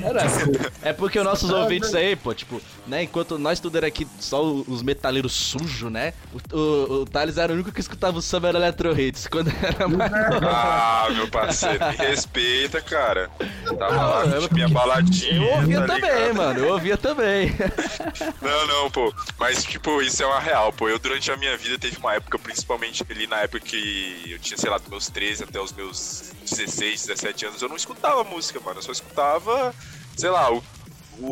Era, 0.00 0.22
é 0.82 0.92
porque 0.92 1.18
os 1.18 1.24
nossos 1.26 1.50
ouvintes 1.50 1.94
aí, 1.94 2.14
pô, 2.16 2.34
tipo, 2.34 2.60
né, 2.86 3.02
enquanto 3.02 3.38
nós 3.38 3.60
tudo 3.60 3.76
era 3.76 3.86
aqui 3.86 4.06
só 4.20 4.42
os 4.44 4.82
metaleiros 4.82 5.32
sujos, 5.32 5.90
né, 5.90 6.12
o, 6.52 6.56
o, 6.56 6.92
o 7.02 7.06
Thales 7.06 7.36
era 7.38 7.52
o 7.52 7.54
único 7.54 7.72
que 7.72 7.80
escutava 7.80 8.18
o 8.18 8.22
Summer 8.22 8.54
Electro 8.54 8.98
Hits 8.98 9.26
quando 9.26 9.52
era 9.62 9.88
mais. 9.88 10.10
Ah, 10.42 11.08
meu 11.10 11.28
parceiro, 11.28 11.84
me 11.86 11.96
respeita, 11.96 12.80
cara. 12.80 13.30
Tava 13.78 14.06
lá, 14.06 14.24
eu- 14.36 14.48
minha 14.52 14.68
baladinha. 14.68 15.34
Eu 15.36 15.56
ouvia 15.60 15.80
tá 15.80 15.86
também, 15.86 16.10
ligado? 16.10 16.34
mano, 16.36 16.60
eu 16.60 16.72
ouvia 16.72 16.96
também. 16.96 17.52
Não, 18.40 18.66
não, 18.66 18.90
pô. 18.90 19.12
Mas, 19.38 19.64
tipo, 19.64 20.00
isso 20.02 20.22
é 20.22 20.26
uma 20.26 20.40
real, 20.40 20.72
pô. 20.72 20.88
Eu, 20.88 20.98
durante 20.98 21.30
a 21.30 21.36
minha 21.36 21.56
vida, 21.56 21.78
teve 21.78 21.96
uma 21.98 22.14
época, 22.14 22.38
principalmente 22.38 23.04
ali 23.08 23.26
na 23.26 23.38
época 23.40 23.60
que 23.60 24.22
eu 24.30 24.38
tinha, 24.38 24.56
sei 24.56 24.70
lá, 24.70 24.78
dos 24.78 24.88
meus 24.88 25.08
13 25.08 25.44
até 25.44 25.60
os 25.60 25.72
meus 25.72 26.32
16, 26.50 27.06
17 27.06 27.46
anos, 27.46 27.62
eu 27.62 27.68
não 27.68 27.76
escutava 27.76 28.24
música, 28.24 28.60
mano. 28.60 28.78
Eu 28.78 28.82
só 28.82 28.92
escutava, 28.92 29.74
sei 30.16 30.30
lá, 30.30 30.52
o, 30.52 30.62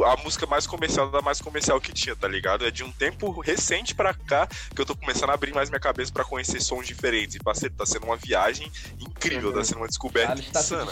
a 0.04 0.16
música 0.22 0.46
mais 0.46 0.66
comercial 0.66 1.10
da 1.10 1.20
mais 1.22 1.40
comercial 1.40 1.80
que 1.80 1.92
tinha, 1.92 2.14
tá 2.16 2.26
ligado? 2.28 2.66
É 2.66 2.70
de 2.70 2.82
um 2.84 2.90
tempo 2.92 3.40
recente 3.40 3.94
pra 3.94 4.12
cá 4.14 4.46
que 4.74 4.80
eu 4.80 4.86
tô 4.86 4.96
começando 4.96 5.30
a 5.30 5.34
abrir 5.34 5.54
mais 5.54 5.68
minha 5.70 5.80
cabeça 5.80 6.12
pra 6.12 6.24
conhecer 6.24 6.60
sons 6.60 6.86
diferentes. 6.86 7.36
E, 7.36 7.38
parceiro, 7.38 7.74
tá 7.76 7.86
sendo 7.86 8.06
uma 8.06 8.16
viagem 8.16 8.70
incrível, 9.00 9.52
tá 9.52 9.62
sendo 9.64 9.78
uma 9.78 9.86
descoberta 9.88 10.28
Thales 10.34 10.50
tá 10.50 10.60
insana. 10.60 10.90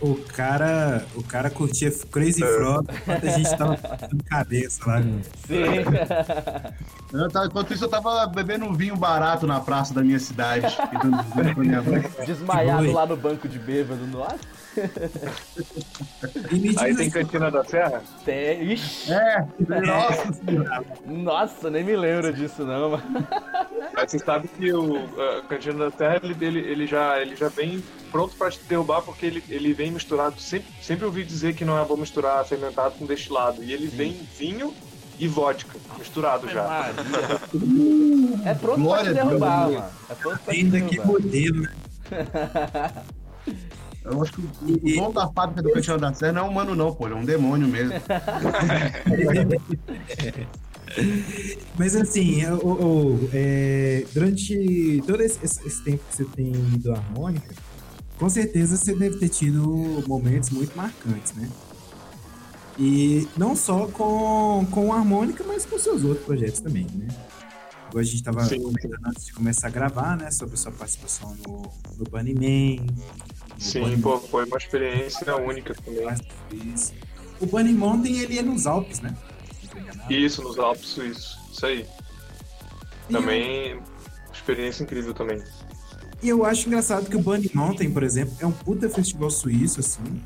O 0.00 0.14
cara, 0.24 1.06
o 1.14 1.22
cara 1.22 1.50
curtia 1.50 1.90
Crazy 2.12 2.40
Frog 2.40 2.86
enquanto 2.90 3.26
a 3.26 3.30
gente 3.30 3.56
tava 3.56 3.76
fazendo 3.76 4.24
cabeça 4.24 4.80
lá. 4.86 5.02
Sim. 5.02 5.84
Eu 7.12 7.28
tava- 7.30 7.46
enquanto 7.46 7.72
isso, 7.74 7.84
eu 7.84 7.88
tava 7.88 8.26
bebendo 8.26 8.64
um 8.66 8.72
vinho 8.74 8.96
barato 8.96 9.46
na 9.46 9.60
praça 9.60 9.92
da 9.94 10.02
minha 10.02 10.18
cidade. 10.18 10.66
Desmaiado 12.26 12.82
Oi. 12.82 12.92
lá 12.92 13.06
no 13.06 13.16
banco 13.16 13.48
de 13.48 13.58
bêbado. 13.58 14.06
Nossa, 14.06 14.38
Aí 16.78 16.96
tem 16.96 17.10
Cantina 17.10 17.50
da 17.50 17.64
Serra? 17.64 18.02
tem... 18.24 18.72
Ixi, 18.72 19.12
É, 19.12 19.46
nossa 19.84 20.32
senhora. 20.32 20.84
nossa, 21.06 21.70
nem 21.70 21.84
me 21.84 21.96
lembro 21.96 22.32
disso 22.32 22.64
não, 22.64 22.90
mano. 22.90 23.26
Aí 23.96 24.08
você 24.08 24.18
sabe 24.18 24.48
que 24.48 24.72
o 24.72 24.96
a 25.20 25.42
Cantina 25.48 25.90
da 25.90 25.96
Serra, 25.96 26.20
ele, 26.22 26.36
ele, 26.40 26.58
ele 26.60 26.86
já, 26.86 27.20
ele 27.20 27.34
já 27.36 27.48
vem 27.48 27.82
pronto 28.10 28.36
pra 28.36 28.50
te 28.50 28.60
derrubar, 28.68 29.02
porque 29.02 29.26
ele, 29.26 29.42
ele 29.48 29.72
vem 29.72 29.90
misturado, 29.90 30.40
sempre, 30.40 30.68
sempre 30.82 31.04
ouvi 31.04 31.24
dizer 31.24 31.54
que 31.54 31.64
não 31.64 31.78
é 31.80 31.84
bom 31.84 31.96
misturar 31.96 32.44
fermentado 32.44 32.94
com 32.98 33.06
destilado, 33.06 33.62
e 33.62 33.72
ele 33.72 33.86
vem 33.86 34.12
vinho 34.36 34.74
e 35.18 35.26
vodka, 35.26 35.76
misturado 35.98 36.48
já. 36.48 36.62
Maria. 36.62 36.94
É 38.44 38.54
pronto 38.54 38.80
Glória 38.80 39.12
pra 39.12 39.22
te 39.22 39.26
derrubar, 39.28 39.70
mano. 39.70 39.84
É 40.08 40.14
pronto 40.14 40.38
pra 40.38 40.54
te 40.54 40.60
ainda 40.60 40.80
que 40.80 40.96
derrubar. 40.96 41.12
modelo, 41.20 41.62
né? 41.62 41.72
Eu 44.10 44.22
acho 44.22 44.32
que 44.32 44.40
o, 44.40 44.46
o 44.74 44.94
dono 44.96 45.12
da 45.12 45.28
fábrica 45.28 45.62
do 45.62 45.72
Cantinho 45.72 45.98
da 45.98 46.12
Serra 46.14 46.32
não 46.32 46.42
é 46.42 46.44
um 46.44 46.50
humano, 46.50 46.74
não, 46.74 46.94
pô. 46.94 47.06
Ele 47.06 47.14
é 47.14 47.18
um 47.18 47.24
demônio 47.24 47.68
mesmo. 47.68 47.94
Mas 51.78 51.94
assim, 51.94 52.44
o- 52.46 52.66
o- 53.14 53.30
é, 53.32 54.04
durante 54.12 55.02
todo 55.06 55.20
esse, 55.22 55.44
esse- 55.44 55.82
tempo 55.84 56.02
que 56.08 56.16
você 56.16 56.24
tem 56.24 56.50
ido 56.50 56.92
à 56.92 56.96
harmônica, 56.96 57.54
com 58.18 58.28
certeza 58.28 58.76
você 58.76 58.94
deve 58.94 59.18
ter 59.18 59.28
tido 59.28 60.02
momentos 60.06 60.50
muito 60.50 60.74
marcantes, 60.76 61.34
né? 61.34 61.48
E 62.78 63.28
não 63.36 63.54
só 63.56 63.86
com, 63.88 64.66
com 64.70 64.92
a 64.92 64.96
harmônica, 64.98 65.44
mas 65.46 65.64
com 65.66 65.78
seus 65.78 66.02
outros 66.04 66.24
projetos 66.24 66.60
também, 66.60 66.86
né? 66.94 67.08
Agora 67.88 68.02
a 68.02 68.04
gente 68.04 68.16
estava 68.16 68.44
Sim. 68.44 68.60
comentando 68.62 68.98
antes 69.06 69.26
de 69.26 69.32
começar 69.32 69.66
a 69.68 69.70
gravar, 69.70 70.16
né? 70.16 70.30
Sobre 70.30 70.56
sua 70.56 70.70
participação 70.72 71.34
no, 71.46 71.62
no 71.96 72.04
Bunny 72.10 72.34
Man. 72.34 72.84
no 72.84 73.37
Sim, 73.58 73.80
Bunny 73.80 73.96
pô, 73.98 74.18
foi 74.18 74.44
uma 74.44 74.56
experiência 74.56 75.36
única 75.36 75.74
também. 75.74 76.06
O 77.40 77.46
Bunny 77.46 77.72
Mountain, 77.72 78.18
ele 78.18 78.38
é 78.38 78.42
nos 78.42 78.66
Alpes, 78.66 79.00
né? 79.00 79.14
Isso, 80.08 80.42
nos 80.42 80.58
Alpes 80.58 80.88
Suíços, 80.88 81.38
isso 81.52 81.66
aí. 81.66 81.86
E 83.10 83.14
eu- 83.14 83.20
Também, 83.20 83.80
experiência 84.32 84.82
incrível 84.84 85.12
também. 85.12 85.42
E 86.22 86.28
eu 86.28 86.44
acho 86.44 86.66
engraçado 86.68 87.08
que 87.08 87.16
o 87.16 87.20
Bunny 87.20 87.50
Mountain, 87.54 87.90
por 87.90 88.02
exemplo, 88.02 88.34
é 88.40 88.46
um 88.46 88.52
puta 88.52 88.88
festival 88.88 89.30
suíço, 89.30 89.80
assim. 89.80 90.22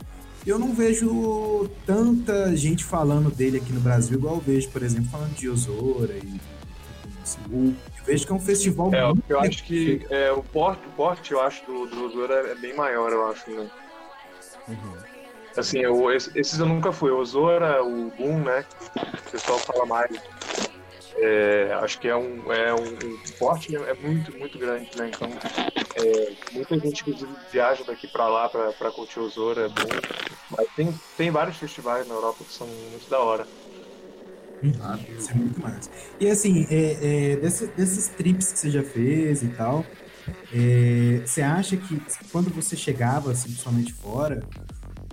Eu 0.47 0.59
não 0.59 0.75
vejo 0.75 1.71
tanta 1.87 2.55
gente 2.57 2.85
falando 2.85 3.31
dele 3.31 3.59
aqui 3.59 3.73
no 3.73 3.81
Brasil, 3.81 4.19
igual 4.19 4.37
eu 4.37 4.41
vejo, 4.41 4.69
por 4.71 4.83
exemplo, 4.83 5.09
falando 5.11 5.35
de 5.35 5.49
Osora 5.49 6.15
e. 6.17 6.41
assim. 7.23 7.41
Eu 7.99 8.05
vejo 8.05 8.27
que 8.27 8.33
é 8.33 8.35
um 8.35 8.41
festival 8.41 8.93
É, 8.93 9.05
muito 9.05 9.23
eu 9.29 9.41
acho 9.41 9.65
que 9.65 10.05
é, 10.11 10.33
o 10.33 10.43
porte, 10.43 10.83
o 10.87 10.91
porte, 10.93 11.33
eu 11.33 11.41
acho, 11.41 11.65
do, 11.65 11.87
do 11.87 12.07
Osora 12.07 12.51
é 12.51 12.55
bem 12.55 12.75
maior, 12.75 13.13
eu 13.13 13.31
acho, 13.31 13.51
né? 13.51 13.71
Assim, 15.57 15.81
eu, 15.81 16.11
esses 16.11 16.59
eu 16.59 16.67
nunca 16.67 16.93
fui. 16.93 17.11
O 17.11 17.19
Ozora, 17.19 17.83
o 17.83 18.11
Boom, 18.11 18.41
né? 18.41 18.65
O 18.97 19.31
pessoal 19.31 19.59
fala 19.59 19.85
mais. 19.85 20.11
É, 21.17 21.77
acho 21.83 21.99
que 22.01 22.09
é 22.09 22.17
um, 22.17 22.51
é 22.51 22.75
um, 22.75 22.85
um 22.85 23.19
porte 23.39 23.77
é 23.77 23.95
muito, 23.95 24.37
muito 24.39 24.59
grande, 24.59 24.91
né? 24.97 25.11
Então, 25.15 25.29
é, 25.97 26.33
muita 26.53 26.79
gente 26.79 27.05
que 27.05 27.15
viaja 27.51 27.85
daqui 27.85 28.09
para 28.09 28.27
lá 28.29 28.49
para 28.49 28.91
curtir 28.91 29.21
o 29.21 29.25
Ozora, 29.25 29.67
é 29.67 29.69
bom. 29.69 29.89
Mas 30.51 30.67
tem, 30.75 31.01
tem 31.17 31.31
vários 31.31 31.59
festivais 31.59 32.09
na 32.09 32.15
Europa 32.15 32.45
que 32.45 32.53
são 32.53 32.67
muito 32.67 33.09
da 33.11 33.19
hora. 33.19 33.47
Isso 34.63 35.31
é 35.31 35.35
muito 35.35 35.61
massa. 35.61 35.91
E 36.21 36.29
assim, 36.29 36.67
é, 36.71 37.33
é, 37.33 37.37
desse, 37.37 37.67
desses 37.69 38.09
trips 38.09 38.53
que 38.53 38.59
você 38.59 38.71
já 38.71 38.83
fez 38.83 39.43
e 39.43 39.49
tal, 39.49 39.85
é, 40.53 41.23
você 41.25 41.43
acha 41.43 41.77
que 41.77 42.01
quando 42.31 42.51
você 42.51 42.77
chegava, 42.77 43.33
assim, 43.33 43.49
principalmente 43.49 43.93
fora, 43.93 44.43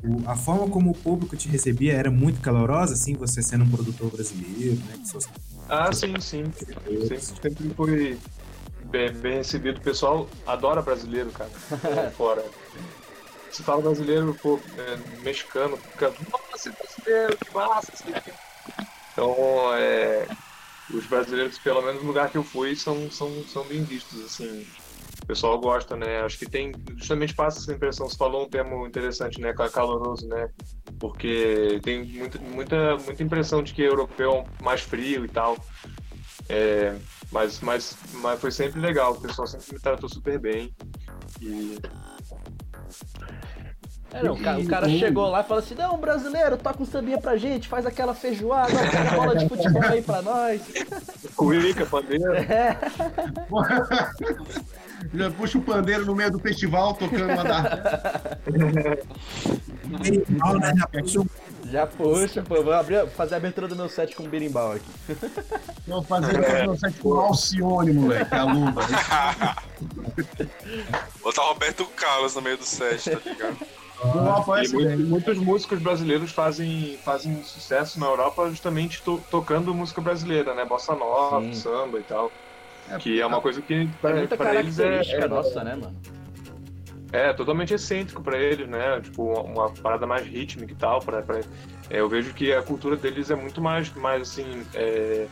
o, 0.03 0.29
a 0.29 0.35
forma 0.35 0.69
como 0.69 0.91
o 0.91 0.93
público 0.93 1.35
te 1.35 1.49
recebia 1.49 1.93
era 1.93 2.11
muito 2.11 2.41
calorosa, 2.41 2.93
assim, 2.93 3.15
você 3.15 3.41
sendo 3.41 3.63
um 3.63 3.69
produtor 3.69 4.11
brasileiro, 4.11 4.75
né? 4.85 4.99
Seus, 5.03 5.25
ah, 5.69 5.93
sim, 5.93 6.19
sim. 6.19 6.43
Sempre, 6.51 7.21
sempre 7.21 7.69
foi 7.75 8.19
bem, 8.85 9.13
bem, 9.13 9.37
recebido. 9.37 9.77
O 9.77 9.81
pessoal 9.81 10.27
adora 10.47 10.81
brasileiro, 10.81 11.31
cara. 11.31 11.49
fora. 12.17 12.43
Se 13.51 13.63
fala 13.63 13.81
brasileiro, 13.81 14.35
pô, 14.41 14.59
é, 14.77 14.97
mexicano, 15.21 15.77
fica, 15.77 16.11
nossa, 16.31 16.71
brasileiro, 16.71 17.37
que 17.37 17.53
massa, 17.53 17.91
assim. 17.93 18.13
Então, 19.19 19.35
é, 19.75 20.25
os 20.93 21.05
brasileiros, 21.05 21.59
pelo 21.59 21.81
menos 21.81 22.01
no 22.01 22.07
lugar 22.07 22.29
que 22.29 22.37
eu 22.37 22.43
fui, 22.43 22.73
são, 22.73 23.11
são, 23.11 23.29
são 23.43 23.65
bem 23.65 23.83
vistos, 23.83 24.23
assim. 24.23 24.65
O 25.21 25.25
pessoal 25.25 25.59
gosta, 25.59 25.97
né? 25.97 26.21
Acho 26.21 26.39
que 26.39 26.49
tem, 26.49 26.71
justamente 26.95 27.35
passa 27.35 27.59
essa 27.59 27.73
impressão. 27.73 28.07
Você 28.07 28.15
falou 28.15 28.45
um 28.45 28.49
termo 28.49 28.87
interessante, 28.87 29.41
né? 29.41 29.53
Caloroso, 29.53 30.25
né? 30.25 30.49
Porque 30.97 31.81
tem 31.83 32.05
muita, 32.05 32.39
muita, 32.39 32.97
muita 32.97 33.21
impressão 33.21 33.61
de 33.61 33.73
que 33.73 33.81
europeu 33.81 34.47
é 34.57 34.63
mais 34.63 34.79
frio 34.79 35.25
e 35.25 35.27
tal. 35.27 35.57
É, 36.47 36.95
mas, 37.29 37.59
mas, 37.59 37.97
mas 38.13 38.39
foi 38.39 38.51
sempre 38.51 38.79
legal. 38.79 39.11
O 39.11 39.21
pessoal 39.21 39.45
sempre 39.45 39.73
me 39.73 39.81
tratou 39.81 40.07
super 40.07 40.39
bem. 40.39 40.73
E 41.41 41.77
é, 44.11 44.23
não, 44.23 44.33
o 44.33 44.41
cara, 44.41 44.59
o 44.59 44.67
cara 44.67 44.89
chegou 44.89 45.29
lá 45.29 45.41
e 45.41 45.43
falou 45.43 45.63
assim: 45.63 45.75
não, 45.75 45.97
brasileiro, 45.97 46.57
toca 46.57 46.81
um 46.81 46.85
sambinha 46.85 47.19
pra 47.19 47.37
gente, 47.37 47.67
faz 47.67 47.85
aquela 47.85 48.15
feijoada, 48.15 48.79
aquela 48.79 49.11
bola 49.11 49.35
de 49.35 49.47
futebol 49.47 49.83
aí 49.83 50.01
pra 50.01 50.21
nós. 50.21 50.61
Cuíca, 51.35 51.85
pandeiro. 51.85 52.33
É. 52.49 52.77
Já 55.13 55.31
puxa 55.31 55.57
o 55.57 55.61
pandeiro 55.61 56.05
no 56.05 56.13
meio 56.13 56.31
do 56.31 56.39
festival 56.39 56.93
tocando 56.93 57.31
uma 57.31 57.43
da. 57.43 58.39
Já 61.71 61.87
puxa, 61.87 62.41
pô. 62.41 62.61
Vou 62.61 62.73
abrir, 62.73 63.07
fazer 63.07 63.35
a 63.35 63.37
abertura 63.37 63.67
do 63.67 63.75
meu 63.75 63.87
set 63.87 64.15
com 64.15 64.27
berimbau 64.27 64.73
aqui. 64.73 64.91
Vou 65.87 66.03
fazer 66.03 66.37
o 66.37 66.63
meu 66.63 66.77
set 66.77 66.99
com 66.99 67.13
Alcione, 67.13 67.93
moleque, 67.93 68.35
a 68.35 68.43
luva. 68.43 68.81
Botar 71.23 71.43
Roberto 71.43 71.85
Carlos 71.95 72.35
no 72.35 72.41
meio 72.41 72.57
do 72.57 72.65
set, 72.65 73.09
tá 73.09 73.29
ligado? 73.29 73.57
Ah, 74.01 74.43
muitos, 74.71 75.05
muitos, 75.07 75.37
músicos 75.37 75.79
brasileiros 75.79 76.31
fazem, 76.31 76.97
fazem 77.03 77.43
sucesso 77.43 77.99
na 77.99 78.05
Europa 78.05 78.49
justamente 78.49 79.03
to, 79.03 79.21
tocando 79.29 79.73
música 79.73 80.01
brasileira, 80.01 80.55
né? 80.55 80.63
Bossa 80.63 80.95
nova, 80.95 81.41
Sim. 81.41 81.53
samba 81.53 81.99
e 81.99 82.03
tal. 82.03 82.31
É, 82.89 82.97
que 82.97 83.19
é 83.19 83.25
uma 83.25 83.41
coisa 83.41 83.61
que 83.61 83.87
pra, 83.99 84.11
é 84.11 84.13
muita 84.19 84.37
pra 84.37 84.45
característica 84.45 84.87
eles 84.87 85.09
é, 85.09 85.27
nossa, 85.27 85.63
né, 85.63 85.75
mano? 85.75 85.95
É, 87.11 87.33
totalmente 87.33 87.73
excêntrico 87.73 88.21
para 88.21 88.37
eles, 88.37 88.67
né? 88.69 89.01
Tipo, 89.01 89.23
uma, 89.23 89.41
uma, 89.41 89.69
parada 89.71 90.05
mais 90.07 90.25
rítmica 90.25 90.71
e 90.71 90.75
tal. 90.75 90.99
Pra, 90.99 91.21
pra 91.21 91.39
é, 91.39 91.99
eu 91.99 92.07
vejo 92.07 92.33
que 92.33 92.53
a 92.53 92.61
cultura 92.61 92.95
deles 92.95 93.29
é 93.29 93.35
muito 93.35 93.61
mais, 93.61 93.93
mais 93.95 94.21
assim, 94.21 94.63
é, 94.73 95.27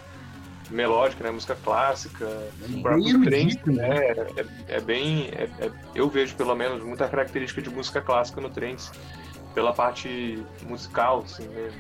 melódica, 0.70 1.24
né? 1.24 1.32
Música 1.32 1.56
clássica, 1.56 2.28
o 2.70 2.82
próprio 2.82 3.24
trance, 3.24 3.60
né? 3.66 3.98
É, 3.98 4.46
é 4.70 4.82
bem. 4.82 5.30
É, 5.34 5.44
é, 5.66 5.72
eu 5.96 6.10
vejo, 6.10 6.36
pelo 6.36 6.56
menos, 6.56 6.84
muita 6.84 7.08
característica 7.08 7.62
de 7.62 7.70
música 7.70 8.02
clássica 8.02 8.42
no 8.42 8.50
trance, 8.50 8.92
pela 9.54 9.74
parte 9.74 10.44
musical, 10.68 11.24
assim 11.26 11.48
mesmo. 11.50 11.80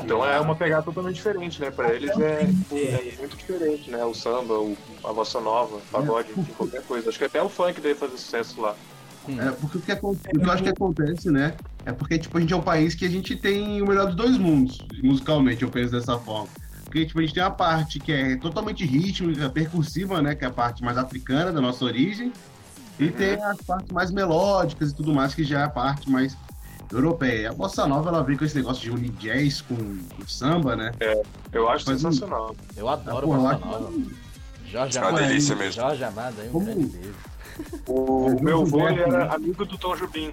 Então 0.00 0.24
é 0.26 0.40
uma 0.40 0.56
pegada 0.56 0.82
totalmente 0.82 1.16
diferente, 1.16 1.60
né? 1.60 1.70
Para 1.70 1.94
eles 1.94 2.10
é, 2.18 2.48
é, 2.72 3.14
muito 3.18 3.36
diferente, 3.36 3.90
né? 3.90 4.04
O 4.04 4.14
samba, 4.14 4.54
o, 4.54 4.76
a 5.04 5.12
bossa 5.12 5.40
nova, 5.40 5.76
o 5.76 5.82
pagode, 5.90 6.28
enfim, 6.36 6.52
qualquer 6.56 6.82
coisa. 6.82 7.08
Acho 7.08 7.18
que 7.18 7.24
até 7.24 7.40
o 7.42 7.48
funk 7.48 7.80
deve 7.80 7.94
fazer 7.94 8.16
sucesso 8.16 8.60
lá. 8.60 8.74
É, 9.28 9.50
porque 9.52 9.78
o 9.78 9.80
que, 9.80 9.92
acontece, 9.92 10.36
o 10.36 10.40
que 10.40 10.46
eu 10.46 10.52
acho 10.52 10.62
que 10.64 10.68
acontece, 10.68 11.30
né? 11.30 11.54
É 11.84 11.92
porque, 11.92 12.18
tipo, 12.18 12.36
a 12.36 12.40
gente 12.40 12.52
é 12.52 12.56
um 12.56 12.62
país 12.62 12.94
que 12.94 13.04
a 13.04 13.08
gente 13.08 13.36
tem 13.36 13.80
o 13.80 13.86
melhor 13.86 14.06
dos 14.06 14.16
dois 14.16 14.36
mundos, 14.36 14.78
musicalmente, 15.02 15.62
eu 15.62 15.70
penso 15.70 15.92
dessa 15.92 16.18
forma. 16.18 16.48
Porque, 16.92 17.06
tipo, 17.06 17.20
a 17.20 17.22
gente 17.22 17.32
tem 17.32 17.42
uma 17.42 17.50
parte 17.50 17.98
que 17.98 18.12
é 18.12 18.36
totalmente 18.36 18.84
rítmica, 18.84 19.48
percussiva, 19.48 20.20
né? 20.20 20.34
Que 20.34 20.44
é 20.44 20.48
a 20.48 20.50
parte 20.50 20.84
mais 20.84 20.98
africana 20.98 21.50
da 21.50 21.58
nossa 21.58 21.82
origem. 21.86 22.30
E 23.00 23.04
uhum. 23.04 23.12
tem 23.12 23.42
as 23.42 23.62
partes 23.62 23.90
mais 23.90 24.10
melódicas 24.10 24.90
e 24.90 24.94
tudo 24.94 25.14
mais, 25.14 25.34
que 25.34 25.42
já 25.42 25.60
é 25.60 25.64
a 25.64 25.70
parte 25.70 26.10
mais 26.10 26.36
europeia. 26.92 27.48
A 27.48 27.54
bossa 27.54 27.86
nova, 27.86 28.10
ela 28.10 28.22
vem 28.22 28.36
com 28.36 28.44
esse 28.44 28.54
negócio 28.54 28.82
de 28.82 28.90
unir 28.90 29.10
jazz 29.12 29.62
com, 29.62 29.74
com 29.74 30.26
samba, 30.26 30.76
né? 30.76 30.92
É, 31.00 31.22
eu 31.50 31.66
acho 31.70 31.86
Mas, 31.88 32.02
sensacional. 32.02 32.54
Eu 32.76 32.86
adoro 32.86 33.32
a 33.32 33.36
bossa 33.38 33.58
nova. 33.64 33.92
Jorge 34.66 34.98
Amado. 34.98 35.16
É 35.16 35.20
uma 35.22 35.28
delícia 35.28 35.56
mesmo. 35.56 35.72
Jorge 35.72 36.04
Amado, 36.04 36.34
aí 36.42 36.48
um 36.48 36.52
Como... 36.52 36.66
grande 36.66 36.86
beijo. 36.88 37.14
O 37.88 38.42
meu 38.42 38.60
avô 38.60 38.86
era 38.86 39.34
amigo 39.34 39.64
do 39.64 39.78
Tom 39.78 39.96
Jobim. 39.96 40.30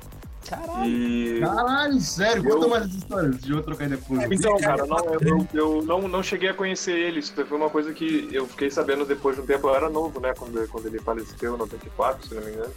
Caralho. 0.49 0.89
E... 0.89 1.39
Caralho, 1.41 2.01
sério, 2.01 2.43
conta 2.43 2.65
eu... 2.65 2.69
mais 2.69 2.85
essa 2.85 2.97
história. 2.97 3.29
Deixa 3.29 3.53
eu 3.53 3.61
trocar 3.61 3.97
com 3.99 4.33
Então, 4.33 4.57
cara, 4.57 4.85
não, 4.87 4.97
eu, 5.21 5.47
eu 5.53 5.81
não, 5.83 6.07
não 6.07 6.23
cheguei 6.23 6.49
a 6.49 6.53
conhecer 6.55 6.97
ele. 6.97 7.19
Isso 7.19 7.33
foi 7.33 7.57
uma 7.57 7.69
coisa 7.69 7.93
que 7.93 8.27
eu 8.31 8.47
fiquei 8.47 8.71
sabendo 8.71 9.05
depois 9.05 9.35
de 9.35 9.43
um 9.43 9.45
tempo. 9.45 9.67
Eu 9.67 9.75
era 9.75 9.89
novo, 9.91 10.19
né? 10.19 10.33
Quando, 10.35 10.67
quando 10.69 10.87
ele 10.87 10.99
faleceu, 10.99 11.53
em 11.53 11.57
94, 11.57 12.27
se 12.27 12.33
não 12.33 12.41
me 12.41 12.51
engano. 12.51 12.73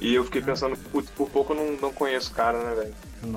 E 0.00 0.14
eu 0.14 0.24
fiquei 0.24 0.42
pensando, 0.42 0.76
putz, 0.90 1.08
por 1.10 1.30
pouco 1.30 1.52
eu 1.52 1.56
não, 1.56 1.80
não 1.80 1.92
conheço 1.92 2.32
o 2.32 2.34
cara, 2.34 2.58
né, 2.58 2.74
velho? 2.74 2.94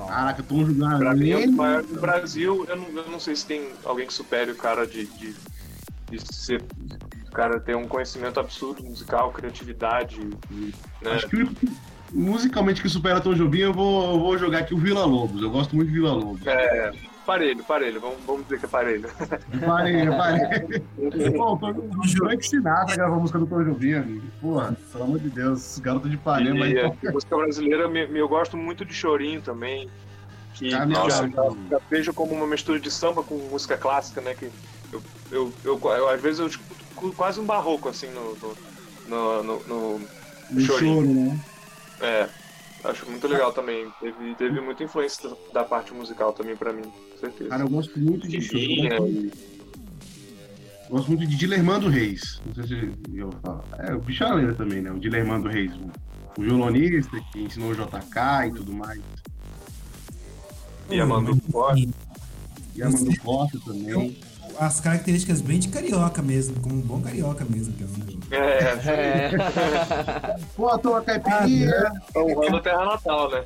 Caraca, 0.08 0.42
tô 0.42 0.56
jogando. 0.56 0.98
Pra 0.98 1.14
mim, 1.14 1.30
é 1.30 1.46
o 1.46 1.52
maior 1.52 1.82
do 1.84 2.00
Brasil. 2.00 2.66
Eu 2.68 2.76
não, 2.76 2.88
eu 2.88 3.08
não 3.08 3.20
sei 3.20 3.36
se 3.36 3.46
tem 3.46 3.70
alguém 3.84 4.06
que 4.06 4.12
supere 4.12 4.50
o 4.50 4.56
cara 4.56 4.84
de, 4.84 5.06
de, 5.06 5.36
de 6.10 6.34
ser. 6.34 6.60
O 7.28 7.30
cara 7.30 7.60
ter 7.60 7.76
um 7.76 7.86
conhecimento 7.86 8.40
absurdo 8.40 8.82
musical, 8.82 9.30
criatividade. 9.30 10.20
E, 10.50 10.74
né? 11.00 11.12
Acho 11.12 11.28
que 11.28 11.46
musicalmente 12.12 12.80
que 12.80 12.88
supera 12.88 13.20
Tom 13.20 13.34
Jobim, 13.34 13.60
eu 13.60 13.72
vou, 13.72 14.12
eu 14.12 14.20
vou 14.20 14.38
jogar 14.38 14.60
aqui 14.60 14.74
o 14.74 14.78
Vila 14.78 15.04
Lobos. 15.04 15.42
Eu 15.42 15.50
gosto 15.50 15.74
muito 15.74 15.88
de 15.88 15.94
Vila 15.94 16.12
Lobos. 16.12 16.46
É, 16.46 16.92
parelho, 17.26 17.62
parelho. 17.64 18.00
Vamos, 18.00 18.16
vamos 18.26 18.42
dizer 18.44 18.58
que 18.58 18.64
é 18.64 18.68
parelho. 18.68 19.08
Parelho, 19.64 20.16
parelho. 20.16 20.84
Pô, 21.36 21.54
o 21.54 22.08
Frank 22.08 22.46
Sinatra 22.46 22.96
gravou 22.96 23.16
a 23.16 23.20
música 23.20 23.38
do 23.38 23.46
Tom 23.46 23.64
Jobim, 23.64 23.94
amigo. 23.94 24.26
Porra, 24.40 24.76
pelo 24.92 25.04
amor 25.04 25.18
de 25.18 25.30
Deus, 25.30 25.78
garoto 25.78 26.08
de 26.08 26.14
Ipanema. 26.14 26.66
E, 26.66 26.74
mas... 26.74 27.04
é, 27.04 27.10
música 27.12 27.36
brasileira, 27.36 27.88
me, 27.88 28.18
eu 28.18 28.28
gosto 28.28 28.56
muito 28.56 28.84
de 28.84 28.94
Chorinho 28.94 29.42
também. 29.42 29.88
Que 30.54 30.74
ah, 30.74 30.86
já, 30.88 31.08
já, 31.08 31.28
já, 31.70 31.80
vejo 31.88 32.12
como 32.12 32.34
uma 32.34 32.46
mistura 32.46 32.80
de 32.80 32.90
samba 32.90 33.22
com 33.22 33.36
música 33.50 33.76
clássica, 33.76 34.20
né? 34.20 34.34
Que 34.34 34.50
eu, 34.92 35.02
eu, 35.30 35.52
eu, 35.64 35.80
eu 35.80 36.08
às 36.08 36.20
vezes 36.20 36.40
eu 36.40 36.46
escuto 36.46 37.14
quase 37.16 37.38
um 37.38 37.44
barroco, 37.44 37.88
assim, 37.88 38.08
no, 38.08 38.36
no, 39.08 39.42
no, 39.42 39.62
no, 39.64 40.00
no 40.50 40.60
Chorinho. 40.60 40.94
Choro, 40.94 41.06
né? 41.06 41.40
É, 42.00 42.28
acho 42.84 43.08
muito 43.08 43.26
legal 43.26 43.52
também. 43.52 43.90
Teve, 44.00 44.34
teve 44.34 44.60
muita 44.60 44.84
influência 44.84 45.30
da 45.52 45.64
parte 45.64 45.92
musical 45.92 46.32
também 46.32 46.56
pra 46.56 46.72
mim, 46.72 46.82
com 46.82 47.18
certeza. 47.18 47.50
Cara, 47.50 47.62
eu 47.62 47.68
gosto 47.68 47.98
muito 47.98 48.28
de 48.28 48.40
show. 48.40 48.58
Eu 48.58 49.30
gosto 50.90 51.08
muito 51.08 51.26
de 51.26 51.36
Dilermando 51.36 51.88
Reis. 51.88 52.40
Não 52.46 52.54
sei 52.54 52.64
se 52.66 52.92
eu 53.14 53.30
falo. 53.42 53.64
É, 53.78 53.94
o 53.94 54.00
bicho 54.00 54.24
é 54.24 54.52
também, 54.52 54.80
né? 54.80 54.90
O 54.90 54.98
Dilermando 54.98 55.48
Reis. 55.48 55.72
O 56.36 56.42
violonista 56.42 57.20
que 57.32 57.40
ensinou 57.40 57.70
o 57.70 57.74
JK 57.74 58.48
e 58.48 58.52
tudo 58.54 58.72
mais. 58.72 59.00
E 60.88 61.00
Amando 61.00 61.38
Costa. 61.52 61.88
E 62.74 62.82
Amando 62.82 63.20
Costa 63.20 63.58
também 63.64 64.18
as 64.58 64.80
características 64.80 65.40
bem 65.40 65.58
de 65.58 65.68
carioca 65.68 66.20
mesmo, 66.20 66.60
como 66.60 66.74
um 66.74 66.80
bom 66.80 67.00
carioca 67.00 67.44
mesmo. 67.48 67.72
Que 67.74 67.84
é, 68.30 68.36
é. 68.36 69.30
é. 69.30 70.36
Pô, 70.56 70.76
toma 70.78 71.02
caipirinha. 71.02 71.92
Estão 72.06 72.26
voando 72.34 72.60
terra 72.60 72.84
natal, 72.84 73.30
né? 73.30 73.44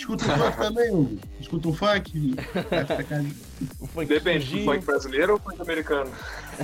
Escuta 0.00 0.24
um 0.24 0.38
funk 0.38 0.56
também, 0.56 0.90
Hugo? 0.90 1.18
Escuta 1.38 1.68
um 1.68 1.74
funk? 1.74 2.34
o 3.80 3.86
funk 3.86 4.06
Depende, 4.06 4.64
funk 4.64 4.84
brasileiro 4.86 5.34
ou 5.34 5.38
funk 5.38 5.60
americano? 5.60 6.10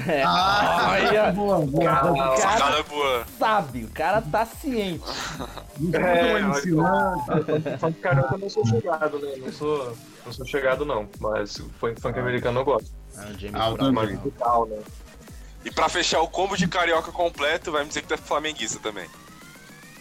É. 0.06 0.22
Ah, 0.24 0.88
olha! 0.92 1.32
Boa, 1.32 1.58
boa, 1.58 1.84
cara, 1.84 2.02
boa. 2.10 2.34
O 2.34 2.40
cara, 2.40 2.82
boa. 2.84 3.26
sabe, 3.38 3.84
o 3.84 3.90
cara 3.90 4.22
tá 4.22 4.46
ciente. 4.46 5.04
É, 5.92 7.78
funk 7.78 8.00
carioca 8.00 8.34
eu 8.34 8.38
não 8.38 8.48
sou 8.48 8.66
chegado, 8.66 9.18
né? 9.18 9.34
Não 9.36 9.52
sou, 9.52 9.96
não 10.24 10.32
sou 10.32 10.46
chegado, 10.46 10.86
não. 10.86 11.06
Mas 11.20 11.58
funk, 11.78 12.00
funk 12.00 12.18
americano 12.18 12.60
eu 12.60 12.64
gosto. 12.64 12.90
Ah, 13.18 13.26
o 13.34 13.38
James 13.38 13.60
ah, 13.60 13.92
musical, 13.92 14.66
né? 14.66 14.78
E 15.62 15.70
pra 15.70 15.90
fechar 15.90 16.22
o 16.22 16.28
combo 16.28 16.56
de 16.56 16.66
carioca 16.66 17.12
completo, 17.12 17.70
vai 17.70 17.82
me 17.82 17.88
dizer 17.88 18.00
que 18.00 18.08
tu 18.08 18.14
é 18.14 18.16
flamenguista 18.16 18.78
também. 18.78 19.06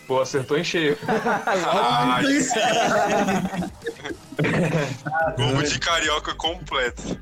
Pô, 0.08 0.22
acertou 0.22 0.58
em 0.58 0.64
cheio. 0.64 0.98
Ah, 1.08 2.20
sim. 2.24 2.50
Combo 5.36 5.64
de 5.64 5.80
carioca 5.80 6.34
completo. 6.36 7.20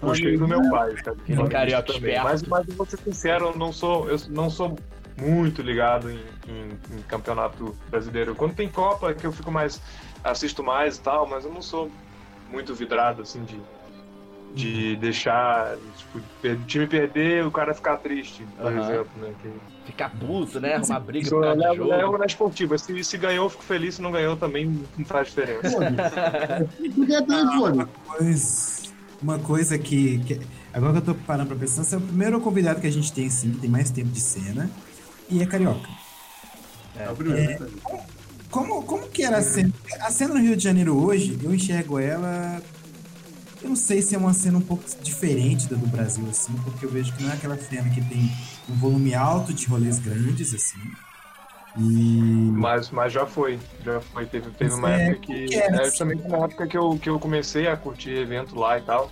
Puxei 0.00 0.36
do 0.36 0.48
meu 0.48 0.60
pai, 0.70 0.94
cara. 0.94 1.16
Carioca 1.48 1.92
Também. 1.92 2.20
Mas, 2.22 2.42
mas 2.42 2.68
eu 2.68 2.74
vou 2.74 2.86
ser 2.86 2.98
sincero, 2.98 3.46
eu 3.46 3.56
não 3.56 3.72
sou, 3.72 4.08
eu 4.08 4.18
não 4.28 4.48
sou 4.50 4.78
muito 5.16 5.62
ligado 5.62 6.10
em, 6.10 6.24
em- 6.46 6.78
em 6.96 7.02
campeonato 7.08 7.76
brasileiro. 7.90 8.34
Quando 8.34 8.54
tem 8.54 8.68
Copa, 8.68 9.10
é 9.10 9.14
que 9.14 9.26
eu 9.26 9.32
fico 9.32 9.50
mais. 9.50 9.80
assisto 10.22 10.62
mais 10.62 10.96
e 10.96 11.00
tal, 11.00 11.26
mas 11.26 11.44
eu 11.44 11.52
não 11.52 11.62
sou 11.62 11.90
muito 12.50 12.74
vidrado, 12.74 13.22
assim, 13.22 13.44
de. 13.44 13.60
De 14.58 14.96
deixar 14.96 15.76
tipo, 15.96 16.18
o 16.48 16.64
time 16.66 16.86
perder 16.86 17.44
o 17.46 17.50
cara 17.50 17.72
ficar 17.74 17.96
triste, 17.98 18.44
por 18.56 18.72
Aham. 18.72 18.82
exemplo, 18.92 19.10
né? 19.22 19.32
Que, 19.42 19.50
Ficar 19.86 20.10
puto, 20.10 20.60
né? 20.60 20.74
Arrumar 20.74 21.00
briga 21.00 21.30
por 21.30 21.40
causa 21.42 21.58
levo, 21.62 21.76
jogo. 21.76 21.88
levo 21.90 22.18
na 22.18 22.26
esportiva. 22.26 22.76
Se, 22.76 23.02
se 23.04 23.16
ganhou, 23.16 23.46
eu 23.46 23.50
fico 23.50 23.62
feliz. 23.62 23.94
Se 23.94 24.02
não 24.02 24.10
ganhou, 24.12 24.36
também 24.36 24.84
não 24.98 25.04
faz 25.06 25.28
diferença. 25.28 25.76
Por 26.94 27.06
que 27.06 27.14
é 27.16 27.22
telefone? 27.22 27.86
Pois, 28.06 28.92
uma 29.22 29.38
coisa 29.38 29.78
que, 29.78 30.18
que- 30.24 30.40
Agora 30.74 30.92
que 30.92 30.98
eu 30.98 31.02
tô 31.02 31.14
parando 31.14 31.48
pra 31.48 31.56
pensar, 31.56 31.82
você 31.84 31.94
é 31.94 31.98
o 31.98 32.02
primeiro 32.02 32.38
convidado 32.40 32.80
que 32.82 32.86
a 32.86 32.92
gente 32.92 33.10
tem, 33.12 33.30
sim, 33.30 33.52
que 33.52 33.60
tem 33.60 33.70
mais 33.70 33.90
tempo 33.90 34.10
de 34.10 34.20
cena. 34.20 34.70
E 35.30 35.42
é 35.42 35.46
carioca. 35.46 35.88
É 36.98 37.08
o 37.10 37.16
primeiro. 37.16 37.66
Como, 38.50 38.82
como 38.82 39.08
que 39.08 39.22
era 39.22 39.38
a 39.38 39.42
cena? 39.42 39.72
A 40.00 40.10
cena 40.10 40.34
no 40.34 40.40
Rio 40.40 40.56
de 40.56 40.62
Janeiro 40.64 41.02
hoje, 41.02 41.38
eu 41.42 41.54
enxergo 41.54 41.98
ela. 41.98 42.60
Eu 43.60 43.70
não 43.70 43.76
sei 43.76 44.02
se 44.02 44.14
é 44.14 44.18
uma 44.18 44.32
cena 44.34 44.58
um 44.58 44.62
pouco 44.62 44.84
diferente 45.00 45.68
da 45.68 45.76
do 45.76 45.86
Brasil, 45.86 46.28
assim, 46.28 46.60
porque 46.62 46.84
eu 46.86 46.90
vejo 46.90 47.12
que 47.14 47.22
não 47.22 47.30
é 47.30 47.34
aquela 47.34 47.58
cena 47.58 47.90
que 47.90 48.00
tem 48.00 48.36
um 48.68 48.76
volume 48.76 49.14
alto 49.14 49.52
de 49.54 49.66
rolês 49.66 49.98
grandes, 49.98 50.54
assim. 50.54 50.96
E. 51.74 52.50
Mas, 52.54 52.90
mas 52.90 53.12
já 53.12 53.26
foi, 53.26 53.60
já 53.80 54.00
foi. 54.00 54.26
Teve, 54.26 54.50
teve 54.52 54.74
uma 54.74 54.90
É, 54.90 54.96
época 54.96 55.18
que. 55.18 55.34
que 55.46 55.56
era 55.56 55.78
É 55.78 55.84
assim. 55.84 55.86
justamente 55.86 56.26
na 56.28 56.38
época 56.44 56.66
que 56.68 56.76
eu, 56.76 56.98
que 56.98 57.08
eu 57.10 57.20
comecei 57.20 57.68
a 57.68 57.76
curtir 57.76 58.10
evento 58.12 58.56
lá 58.58 58.78
e 58.78 58.82
tal. 58.82 59.10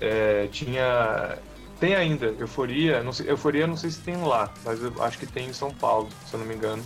é, 0.00 0.48
tinha. 0.48 1.38
Tem 1.80 1.94
ainda, 1.94 2.26
Euforia. 2.38 3.02
Não 3.04 3.12
sei, 3.12 3.30
Euforia 3.30 3.66
não 3.66 3.76
sei 3.76 3.90
se 3.90 4.00
tem 4.02 4.16
lá, 4.18 4.52
mas 4.64 4.82
eu 4.82 5.02
acho 5.02 5.18
que 5.18 5.26
tem 5.26 5.48
em 5.48 5.52
São 5.52 5.74
Paulo, 5.74 6.08
se 6.26 6.34
eu 6.34 6.40
não 6.40 6.46
me 6.46 6.54
engano. 6.54 6.84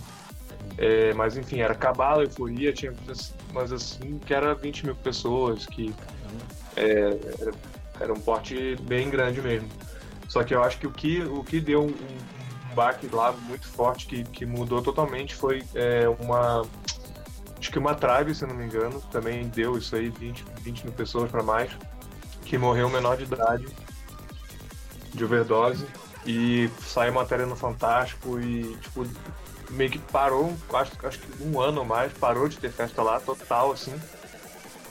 É, 0.77 1.13
mas 1.13 1.37
enfim, 1.37 1.59
era 1.61 1.75
Cabala, 1.75 2.23
Euforia, 2.23 2.73
tinha 2.73 2.93
mas 3.53 3.71
assim, 3.71 4.19
que 4.19 4.33
era 4.33 4.55
20 4.55 4.85
mil 4.85 4.95
pessoas, 4.95 5.65
que 5.65 5.93
é, 6.75 7.17
era, 7.99 8.13
um 8.13 8.19
porte 8.19 8.75
bem 8.81 9.09
grande 9.09 9.41
mesmo. 9.41 9.69
Só 10.27 10.43
que 10.43 10.53
eu 10.53 10.63
acho 10.63 10.79
que 10.79 10.87
o 10.87 10.91
que, 10.91 11.21
o 11.21 11.43
que 11.43 11.59
deu 11.59 11.83
um, 11.83 11.87
um 11.89 12.75
baque 12.75 13.07
lá 13.07 13.31
muito 13.31 13.67
forte, 13.67 14.07
que, 14.07 14.23
que 14.23 14.45
mudou 14.45 14.81
totalmente, 14.81 15.35
foi 15.35 15.63
é, 15.75 16.07
uma. 16.19 16.65
Acho 17.57 17.71
que 17.71 17.79
uma 17.79 17.95
tribe, 17.95 18.35
se 18.35 18.45
não 18.45 18.55
me 18.55 18.65
engano, 18.65 19.01
também 19.11 19.47
deu 19.47 19.77
isso 19.77 19.95
aí, 19.95 20.09
20, 20.09 20.43
20 20.61 20.83
mil 20.83 20.93
pessoas 20.93 21.31
para 21.31 21.41
mais, 21.41 21.71
que 22.43 22.57
morreu 22.57 22.89
menor 22.89 23.15
de 23.15 23.23
idade 23.23 23.65
de 25.13 25.23
overdose. 25.23 25.85
E 26.25 26.69
saiu 26.81 27.13
matéria 27.13 27.45
no 27.45 27.55
Fantástico 27.55 28.39
e, 28.39 28.75
tipo, 28.77 29.05
meio 29.69 29.89
que 29.91 29.99
parou, 29.99 30.53
acho, 30.73 30.91
acho 31.05 31.19
que 31.19 31.43
um 31.43 31.59
ano 31.59 31.81
ou 31.81 31.85
mais, 31.85 32.13
parou 32.13 32.47
de 32.47 32.57
ter 32.57 32.71
festa 32.71 33.01
lá, 33.01 33.19
total, 33.19 33.71
assim. 33.71 33.93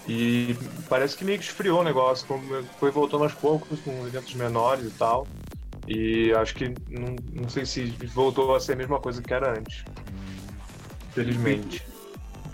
E 0.09 0.57
parece 0.88 1.17
que 1.17 1.25
meio 1.25 1.38
que 1.38 1.45
esfriou 1.45 1.81
o 1.81 1.85
negócio, 1.85 2.27
como 2.27 2.43
foi 2.79 2.91
voltando 2.91 3.25
aos 3.25 3.35
poucos, 3.35 3.81
com 3.81 4.07
eventos 4.07 4.35
menores 4.35 4.87
e 4.87 4.91
tal. 4.91 5.27
E 5.87 6.33
acho 6.33 6.55
que 6.55 6.75
não, 6.88 7.17
não 7.33 7.49
sei 7.49 7.67
se 7.67 7.85
voltou 8.15 8.55
a 8.55 8.61
ser 8.61 8.73
a 8.73 8.77
mesma 8.77 8.99
coisa 8.99 9.23
que 9.23 9.33
era 9.33 9.57
antes. 9.59 9.85
Felizmente. 11.12 11.85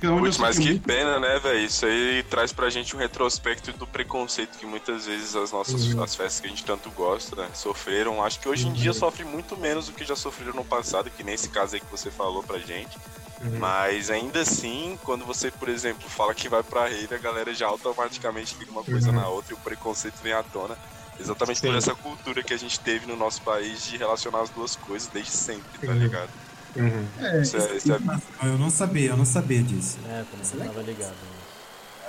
Putz, 0.00 0.38
mas 0.38 0.56
que 0.58 0.78
pena, 0.78 1.18
né, 1.18 1.40
velho? 1.40 1.58
Isso 1.58 1.84
aí 1.84 2.22
traz 2.30 2.52
pra 2.52 2.70
gente 2.70 2.94
um 2.94 2.98
retrospecto 3.00 3.72
do 3.72 3.86
preconceito 3.86 4.56
que 4.56 4.64
muitas 4.64 5.06
vezes 5.06 5.34
as 5.34 5.50
nossas 5.50 5.92
Uhum. 5.92 6.02
as 6.02 6.14
festas 6.14 6.40
que 6.40 6.46
a 6.46 6.50
gente 6.50 6.64
tanto 6.64 6.88
gosta, 6.90 7.34
né, 7.34 7.48
sofreram. 7.52 8.22
Acho 8.22 8.38
que 8.38 8.48
hoje 8.48 8.68
em 8.68 8.72
dia 8.72 8.92
sofre 8.92 9.24
muito 9.24 9.56
menos 9.56 9.86
do 9.86 9.92
que 9.92 10.04
já 10.04 10.14
sofreram 10.14 10.54
no 10.54 10.64
passado, 10.64 11.10
que 11.10 11.24
nem 11.24 11.34
esse 11.34 11.48
caso 11.48 11.74
aí 11.74 11.80
que 11.80 11.90
você 11.90 12.12
falou 12.12 12.44
pra 12.44 12.58
gente. 12.58 12.96
Uhum. 13.40 13.58
Mas 13.58 14.10
ainda 14.10 14.40
assim, 14.40 14.98
quando 15.04 15.24
você, 15.24 15.50
por 15.50 15.68
exemplo, 15.68 16.08
fala 16.08 16.34
que 16.34 16.48
vai 16.48 16.62
pra 16.62 16.88
rede, 16.88 17.14
a 17.14 17.18
galera 17.18 17.54
já 17.54 17.66
automaticamente 17.66 18.56
liga 18.58 18.70
uma 18.72 18.82
coisa 18.82 19.08
Uhum. 19.10 19.14
na 19.16 19.28
outra 19.28 19.52
e 19.52 19.54
o 19.54 19.58
preconceito 19.60 20.16
vem 20.22 20.32
à 20.32 20.42
tona. 20.42 20.76
Exatamente 21.20 21.60
por 21.60 21.70
Sim. 21.70 21.76
essa 21.76 21.94
cultura 21.94 22.42
que 22.42 22.54
a 22.54 22.56
gente 22.56 22.78
teve 22.80 23.06
no 23.06 23.16
nosso 23.16 23.42
país 23.42 23.84
de 23.84 23.96
relacionar 23.96 24.40
as 24.42 24.50
duas 24.50 24.76
coisas 24.76 25.08
desde 25.12 25.32
sempre, 25.32 25.86
tá 25.86 25.92
ligado? 25.92 26.30
Uhum. 26.76 27.04
É, 27.20 27.40
Isso 27.42 27.56
é, 27.56 27.76
isso 27.76 27.92
é 27.92 27.98
Eu 28.46 28.58
não 28.58 28.70
sabia, 28.70 29.10
eu 29.10 29.16
não 29.16 29.24
sabia 29.24 29.62
disso. 29.62 29.98
É, 30.08 30.24
também 30.30 30.66
não 30.66 30.66
tava 30.74 30.82
ligado. 30.82 31.10
né? 31.10 31.38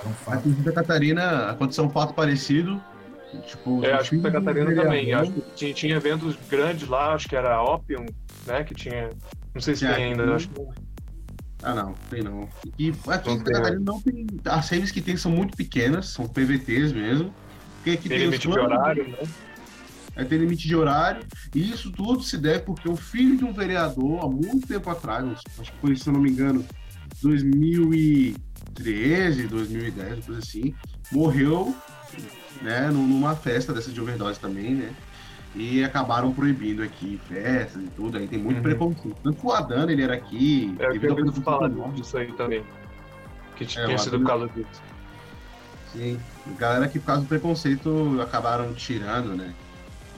Era 0.00 0.08
um 0.08 0.14
fato. 0.14 0.38
Aqui 0.38 0.48
em 0.48 0.54
Santa 0.56 0.72
Catarina 0.72 1.50
aconteceu 1.50 1.84
um 1.84 1.90
fato 1.90 2.14
parecido. 2.14 2.80
Tipo, 3.46 3.84
É, 3.84 3.92
acho 3.94 4.10
que 4.10 4.16
Santa 4.16 4.30
Catarina 4.32 4.66
também. 4.74 5.04
vereador- 5.06 5.22
Acho 5.22 5.32
que 5.32 5.50
tinha, 5.54 5.74
tinha 5.74 5.96
eventos 5.96 6.36
grandes 6.48 6.88
lá, 6.88 7.14
acho 7.14 7.28
que 7.28 7.34
era 7.36 7.54
a 7.54 7.62
Opium, 7.62 8.06
né? 8.46 8.62
Que 8.64 8.74
tinha. 8.74 9.10
Não 9.54 9.60
sei 9.60 9.74
se 9.74 9.80
Tinha 9.80 9.94
tem 9.94 10.12
aqui. 10.12 10.20
ainda, 10.20 10.34
acho 10.36 10.48
que 10.48 10.60
Ah, 11.62 11.74
não, 11.74 11.92
tem 12.08 12.22
não. 12.22 12.48
E 12.78 12.92
aqui 13.08 13.30
em 13.30 13.38
Catarina 13.40 13.80
não 13.80 14.00
tem. 14.00 14.26
As 14.46 14.70
raves 14.70 14.90
que 14.90 15.00
tem 15.00 15.16
são 15.16 15.30
muito 15.30 15.56
pequenas, 15.56 16.08
são 16.08 16.26
PVTs 16.26 16.92
mesmo. 16.92 17.32
Porque 17.76 17.90
aqui 17.90 18.08
tem 18.08 18.18
tem, 18.18 18.28
os 18.28 18.34
limite 18.34 18.48
de 18.50 18.58
horário, 18.58 19.08
né? 19.08 19.18
aí 20.16 20.24
tem 20.24 20.38
limite 20.38 20.66
de 20.68 20.76
horário. 20.76 21.22
E 21.54 21.70
isso 21.70 21.90
tudo 21.92 22.22
se 22.22 22.36
deve 22.38 22.60
porque 22.60 22.88
o 22.88 22.96
filho 22.96 23.36
de 23.36 23.44
um 23.44 23.52
vereador, 23.52 24.24
há 24.24 24.28
muito 24.28 24.66
tempo 24.66 24.88
atrás, 24.90 25.24
acho 25.58 25.72
que 25.72 25.78
foi, 25.80 25.96
se 25.96 26.08
eu 26.08 26.12
não 26.12 26.20
me 26.20 26.30
engano, 26.30 26.64
2013, 27.22 29.46
2010, 29.46 30.12
uma 30.18 30.22
coisa 30.22 30.40
assim, 30.40 30.74
morreu 31.12 31.74
né, 32.62 32.90
num- 32.90 33.06
numa 33.06 33.36
festa 33.36 33.72
dessa 33.72 33.90
de 33.90 34.00
overdose 34.00 34.38
também, 34.40 34.74
né? 34.74 34.92
E 35.54 35.82
acabaram 35.82 36.32
proibindo 36.32 36.82
aqui 36.82 37.20
festas 37.28 37.82
e 37.82 37.88
tudo, 37.88 38.18
aí 38.18 38.28
tem 38.28 38.38
muito 38.38 38.58
Uhum. 38.58 38.62
preconceito. 38.62 39.16
Tanto 39.22 39.40
que 39.40 39.46
o 39.46 39.52
Adana, 39.52 39.90
ele 39.90 40.02
era 40.02 40.14
aqui. 40.14 40.76
É, 40.78 40.86
eu 40.96 41.10
ouvido 41.10 41.32
falar 41.42 41.68
disso 41.92 42.16
aí 42.16 42.32
também. 42.32 42.64
Que 43.56 43.64
É, 43.64 43.66
tinha 43.66 43.94
o 43.94 43.98
sido 43.98 44.20
por 44.20 44.26
causa 44.26 44.48
disso. 44.48 44.82
Sim, 45.92 46.20
galera 46.56 46.86
que 46.86 47.00
por 47.00 47.06
causa 47.06 47.22
do 47.22 47.28
preconceito 47.28 48.20
acabaram 48.22 48.72
tirando, 48.74 49.34
né? 49.34 49.52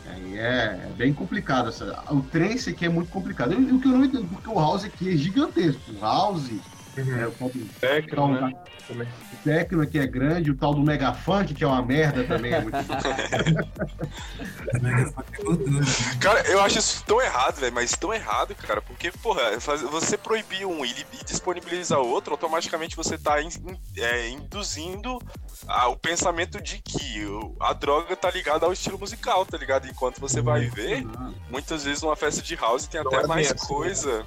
Aí 0.06 0.36
é, 0.38 0.82
é 0.84 0.92
bem 0.96 1.14
complicado. 1.14 1.70
Essa, 1.70 2.04
o 2.10 2.20
trance 2.22 2.68
aqui 2.68 2.84
é 2.84 2.88
muito 2.90 3.10
complicado. 3.10 3.54
E 3.54 3.72
o 3.72 3.80
que 3.80 3.88
eu 3.88 3.92
não 3.92 4.04
entendo, 4.04 4.28
porque 4.28 4.50
o 4.50 4.54
house 4.54 4.84
aqui 4.84 5.08
é 5.14 5.16
gigantesco. 5.16 5.80
O 5.92 6.00
house, 6.00 6.50
é, 6.96 7.26
o, 7.26 7.30
tal 7.32 7.48
do- 7.48 7.64
Tecno, 7.80 8.40
né? 8.40 8.52
Também. 8.86 9.08
o 9.32 9.36
techno 9.44 9.82
aqui 9.82 9.98
é 9.98 10.06
grande, 10.06 10.50
o 10.50 10.56
tal 10.56 10.74
do 10.74 10.82
mega 10.82 11.12
funk, 11.14 11.54
que 11.54 11.64
é 11.64 11.66
uma 11.66 11.82
merda 11.82 12.24
também, 12.24 12.52
é 12.52 12.60
muito 12.60 12.76
Cara, 16.20 16.40
eu 16.48 16.60
acho 16.60 16.78
isso 16.78 17.04
tão 17.06 17.20
errado, 17.20 17.56
velho, 17.60 17.72
mas 17.74 17.92
tão 17.92 18.12
errado, 18.12 18.54
cara, 18.54 18.80
porque, 18.82 19.10
porra, 19.10 19.58
você 19.90 20.16
proibir 20.16 20.66
um 20.66 20.84
e, 20.84 20.94
disponibilizar 21.26 21.98
outro, 22.00 22.32
automaticamente 22.32 22.96
você 22.96 23.16
tá 23.18 23.40
in- 23.42 23.50
é, 23.96 24.28
induzindo 24.30 25.18
a- 25.66 25.88
o 25.88 25.96
pensamento 25.96 26.60
de 26.60 26.78
que 26.78 27.24
a 27.60 27.72
droga 27.72 28.14
tá 28.16 28.30
ligada 28.30 28.66
ao 28.66 28.72
estilo 28.72 28.98
musical, 28.98 29.44
tá 29.46 29.56
ligado? 29.56 29.88
Enquanto 29.88 30.20
você 30.20 30.40
vai 30.40 30.66
ver, 30.66 31.04
muitas 31.50 31.84
vezes 31.84 32.02
uma 32.02 32.16
festa 32.16 32.42
de 32.42 32.54
house 32.56 32.86
tem 32.86 33.00
até 33.00 33.16
é 33.16 33.26
mais 33.26 33.52
assim, 33.52 33.66
coisa 33.66 34.24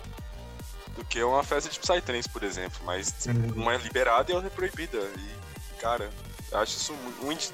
do 0.95 1.03
que 1.05 1.21
uma 1.23 1.43
festa 1.43 1.69
de 1.69 1.79
Psytrance, 1.79 2.29
por 2.29 2.43
exemplo, 2.43 2.79
mas 2.85 3.13
Uhum. 3.27 3.61
uma 3.63 3.73
é 3.73 3.77
liberada 3.77 4.31
e 4.31 4.35
outra 4.35 4.47
é 4.49 4.51
proibida. 4.51 4.97
E, 4.97 5.79
cara, 5.81 6.09
eu 6.51 6.57
acho 6.59 6.77
isso 6.77 6.93
muito. 7.21 7.53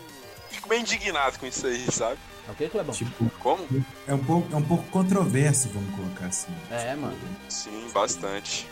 Fico 0.49 0.67
bem 0.69 0.81
indignado 0.81 1.39
com 1.39 1.45
isso 1.45 1.65
aí, 1.65 1.85
sabe? 1.91 2.17
Ok, 2.49 2.69
Clebão? 2.69 2.93
Tipo, 2.93 3.29
Como? 3.39 3.65
é 4.07 4.13
um 4.13 4.23
pouco, 4.23 4.53
é 4.53 4.57
um 4.57 4.61
pouco 4.63 4.83
controverso, 4.89 5.69
vamos 5.69 5.95
colocar 5.95 6.25
assim. 6.25 6.51
É, 6.69 6.95
mano. 6.95 7.17
Sim, 7.49 7.89
bastante. 7.93 8.67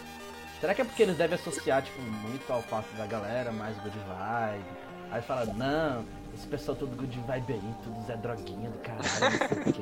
Será 0.60 0.74
que 0.76 0.82
é 0.82 0.84
porque 0.86 1.04
eles 1.04 1.16
devem 1.16 1.40
associar, 1.40 1.82
tipo, 1.82 2.02
muito 2.02 2.52
ao 2.52 2.62
fato 2.62 2.92
da 2.98 3.06
galera 3.06 3.52
mais 3.52 3.78
good 3.78 3.96
vibe? 3.98 4.66
Aí 5.12 5.22
fala, 5.22 5.46
não, 5.46 6.06
esse 6.36 6.48
pessoal 6.48 6.78
todo 6.78 6.96
good 6.96 7.20
vibe 7.28 7.54
aí, 7.54 7.62
tudo 7.84 8.02
Zé 8.06 8.16
Droguinha 8.18 8.70
do 8.70 8.78
caralho, 8.80 9.04
não 9.40 9.48
sei 9.48 9.58
o 9.58 9.74
quê. 9.74 9.82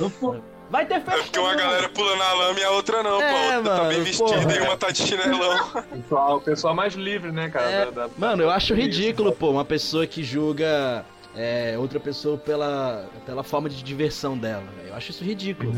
Eu 0.00 0.10
tô- 0.10 0.54
Vai 0.70 0.86
ter 0.86 0.94
É 0.94 1.00
festa 1.00 1.22
porque 1.24 1.38
uma 1.38 1.54
galera 1.54 1.88
pula 1.90 2.16
na 2.16 2.32
lama 2.32 2.58
e 2.58 2.64
a 2.64 2.70
outra 2.70 3.02
não, 3.02 3.20
É, 3.20 3.30
pô. 3.30 3.36
A 3.36 3.56
outra 3.56 3.70
tá 3.70 3.76
mano, 3.82 3.88
bem 3.90 4.02
vestida 4.02 4.30
porra. 4.40 4.54
e 4.56 4.60
uma 4.60 4.76
tá 4.78 4.90
de 4.90 4.98
chinelão. 5.06 5.68
O 5.76 5.82
pessoal, 5.82 6.36
o 6.36 6.40
pessoal 6.40 6.74
mais 6.74 6.94
livre, 6.94 7.30
né, 7.30 7.50
cara? 7.50 7.70
É, 7.70 7.84
da- 7.90 8.06
da- 8.06 8.10
Mano, 8.16 8.42
eu 8.42 8.50
acho 8.50 8.74
ridículo, 8.74 9.32
pô, 9.32 9.50
uma 9.50 9.64
pessoa 9.64 10.06
que 10.06 10.22
julga 10.24 11.04
é, 11.36 11.76
outra 11.78 12.00
pessoa 12.00 12.38
pela, 12.38 13.06
pela 13.26 13.42
forma 13.42 13.68
de 13.68 13.82
diversão 13.82 14.38
dela. 14.38 14.64
velho. 14.76 14.88
Eu 14.88 14.94
acho 14.94 15.10
isso 15.10 15.22
ridículo. 15.22 15.72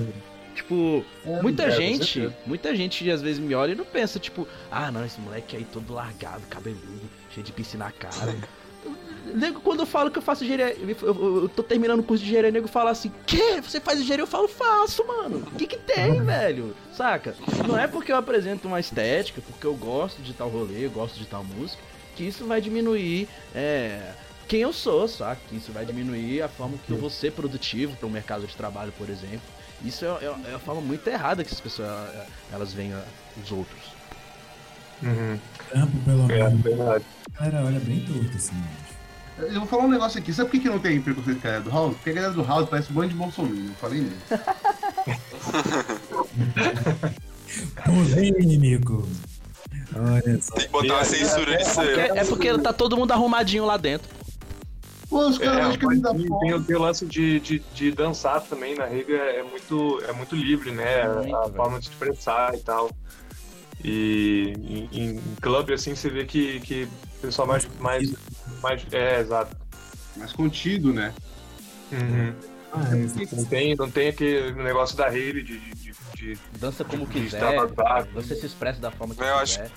Tipo, 0.54 1.04
muita 1.42 1.64
é, 1.64 1.70
gente, 1.72 2.32
muita 2.46 2.74
gente 2.74 3.10
às 3.10 3.20
vezes 3.20 3.38
me 3.40 3.54
olha 3.54 3.72
e 3.72 3.74
não 3.74 3.84
pensa, 3.84 4.18
tipo, 4.18 4.46
ah, 4.70 4.90
não, 4.90 5.04
esse 5.04 5.20
moleque 5.20 5.56
aí 5.56 5.64
todo 5.64 5.92
largado, 5.92 6.42
cabeludo, 6.48 7.10
cheio 7.34 7.44
de 7.44 7.52
piscina 7.52 7.86
na 7.86 7.90
cara. 7.92 8.14
nego, 9.34 9.60
quando 9.60 9.80
eu 9.80 9.86
falo 9.86 10.10
que 10.10 10.18
eu 10.18 10.22
faço 10.22 10.44
engenharia, 10.44 10.76
eu, 10.78 10.88
eu, 11.02 11.42
eu 11.42 11.48
tô 11.48 11.62
terminando 11.62 12.00
o 12.00 12.02
curso 12.02 12.22
de 12.22 12.28
engenharia, 12.30 12.50
nego 12.50 12.68
fala 12.68 12.90
assim, 12.90 13.12
que? 13.26 13.60
Você 13.60 13.80
faz 13.80 14.00
engenharia? 14.00 14.22
Eu 14.22 14.26
falo, 14.26 14.48
faço, 14.48 15.06
mano. 15.06 15.38
O 15.52 15.56
que 15.56 15.66
que 15.66 15.76
tem, 15.78 16.22
velho? 16.22 16.74
Saca? 16.92 17.34
Não 17.66 17.78
é 17.78 17.86
porque 17.86 18.12
eu 18.12 18.16
apresento 18.16 18.66
uma 18.68 18.80
estética, 18.80 19.40
porque 19.40 19.66
eu 19.66 19.74
gosto 19.74 20.22
de 20.22 20.32
tal 20.32 20.48
rolê, 20.48 20.86
eu 20.86 20.90
gosto 20.90 21.18
de 21.18 21.26
tal 21.26 21.42
música, 21.44 21.82
que 22.14 22.24
isso 22.24 22.46
vai 22.46 22.60
diminuir, 22.60 23.28
é, 23.54 24.12
quem 24.48 24.60
eu 24.62 24.72
sou, 24.72 25.06
saca? 25.08 25.40
Que 25.48 25.56
isso 25.56 25.72
vai 25.72 25.84
diminuir 25.84 26.40
a 26.42 26.48
forma 26.48 26.78
que 26.86 26.92
eu 26.92 26.96
vou 26.96 27.10
ser 27.10 27.32
produtivo 27.32 27.96
para 27.96 28.06
o 28.06 28.10
mercado 28.10 28.46
de 28.46 28.54
trabalho, 28.56 28.92
por 28.96 29.08
exemplo. 29.10 29.40
Isso 29.84 30.04
é, 30.04 30.08
é, 30.08 30.52
é 30.52 30.54
a 30.54 30.58
forma 30.58 30.80
muito 30.80 31.06
errada 31.08 31.44
que 31.44 31.52
as 31.52 31.60
pessoas, 31.60 31.90
elas 32.52 32.72
veem 32.72 32.94
os 33.42 33.52
outros. 33.52 33.94
Uhum. 35.02 35.38
Campo, 35.68 35.92
pelo 36.06 36.32
É, 36.32 36.44
menos. 36.48 36.62
verdade. 36.62 37.04
A 37.38 37.44
galera 37.44 37.66
olha 37.66 37.80
bem 37.80 38.00
torto, 38.00 38.34
assim. 38.34 38.54
Eu 39.38 39.60
vou 39.60 39.66
falar 39.66 39.84
um 39.84 39.90
negócio 39.90 40.18
aqui. 40.18 40.32
Sabe 40.32 40.48
por 40.48 40.56
que, 40.56 40.60
que 40.60 40.68
não 40.68 40.78
tem 40.78 41.00
preconceito 41.00 41.40
com 41.40 41.46
a 41.46 41.50
galera 41.50 41.64
do 41.64 41.70
House? 41.70 41.94
Porque 41.94 42.10
a 42.10 42.12
galera 42.14 42.32
do 42.32 42.42
House 42.42 42.68
parece 42.68 42.90
um 42.90 42.94
bando 42.94 43.08
de 43.08 43.14
Bolsonaro. 43.14 43.54
Eu 43.54 43.74
falei 43.74 44.00
mesmo. 44.00 44.18
Polêmico. 47.84 49.08
Olha 49.94 50.42
só. 50.42 50.54
Tem 50.54 50.66
que 50.66 50.72
botar 50.72 50.94
uma 50.94 51.04
censura 51.04 51.56
nisso 51.56 51.80
aí. 51.80 52.00
É, 52.00 52.18
é 52.18 52.24
porque 52.24 52.58
tá 52.58 52.72
todo 52.72 52.96
mundo 52.96 53.12
arrumadinho 53.12 53.64
lá 53.64 53.76
dentro. 53.76 54.08
Pô, 55.08 55.28
os 55.28 55.38
caras 55.38 55.76
É, 55.76 55.84
mas 55.84 56.02
tem, 56.02 56.62
tem 56.62 56.76
o 56.76 56.80
lance 56.80 57.06
de, 57.06 57.38
de, 57.38 57.62
de 57.72 57.92
dançar 57.92 58.40
também 58.42 58.74
na 58.74 58.86
rega 58.86 59.14
é 59.14 59.42
muito, 59.42 60.02
é 60.08 60.12
muito 60.12 60.34
livre, 60.34 60.72
né? 60.72 61.08
Muito, 61.08 61.36
a 61.36 61.42
velho. 61.42 61.54
forma 61.54 61.78
de 61.78 61.86
se 61.86 61.92
expressar 61.92 62.54
e 62.54 62.58
tal. 62.58 62.90
E 63.84 64.88
em, 64.92 65.00
em 65.00 65.20
clube, 65.40 65.74
assim, 65.74 65.94
você 65.94 66.10
vê 66.10 66.24
que, 66.24 66.58
que 66.60 66.88
o 67.18 67.20
pessoal 67.20 67.46
mais, 67.46 67.68
mais, 67.78 68.12
mais. 68.62 68.84
É, 68.92 69.20
exato. 69.20 69.56
Mais 70.16 70.32
contido, 70.32 70.92
né? 70.92 71.12
Uhum. 71.92 72.34
Ah, 72.72 72.80
é, 72.92 73.34
Não, 73.36 73.44
tem, 73.44 73.76
não 73.76 73.90
tem 73.90 74.08
aquele 74.08 74.52
negócio 74.62 74.96
da 74.96 75.06
rave 75.06 75.42
de, 75.42 75.58
de, 75.58 75.94
de, 76.14 76.38
Dança 76.58 76.84
como 76.84 77.06
de 77.06 77.12
quiser. 77.12 77.40
Você 78.12 78.34
se 78.34 78.46
expressa 78.46 78.80
da 78.80 78.90
forma 78.90 79.14
que 79.14 79.22
Eu 79.22 79.34
acho- 79.36 79.58
quiser. 79.58 79.70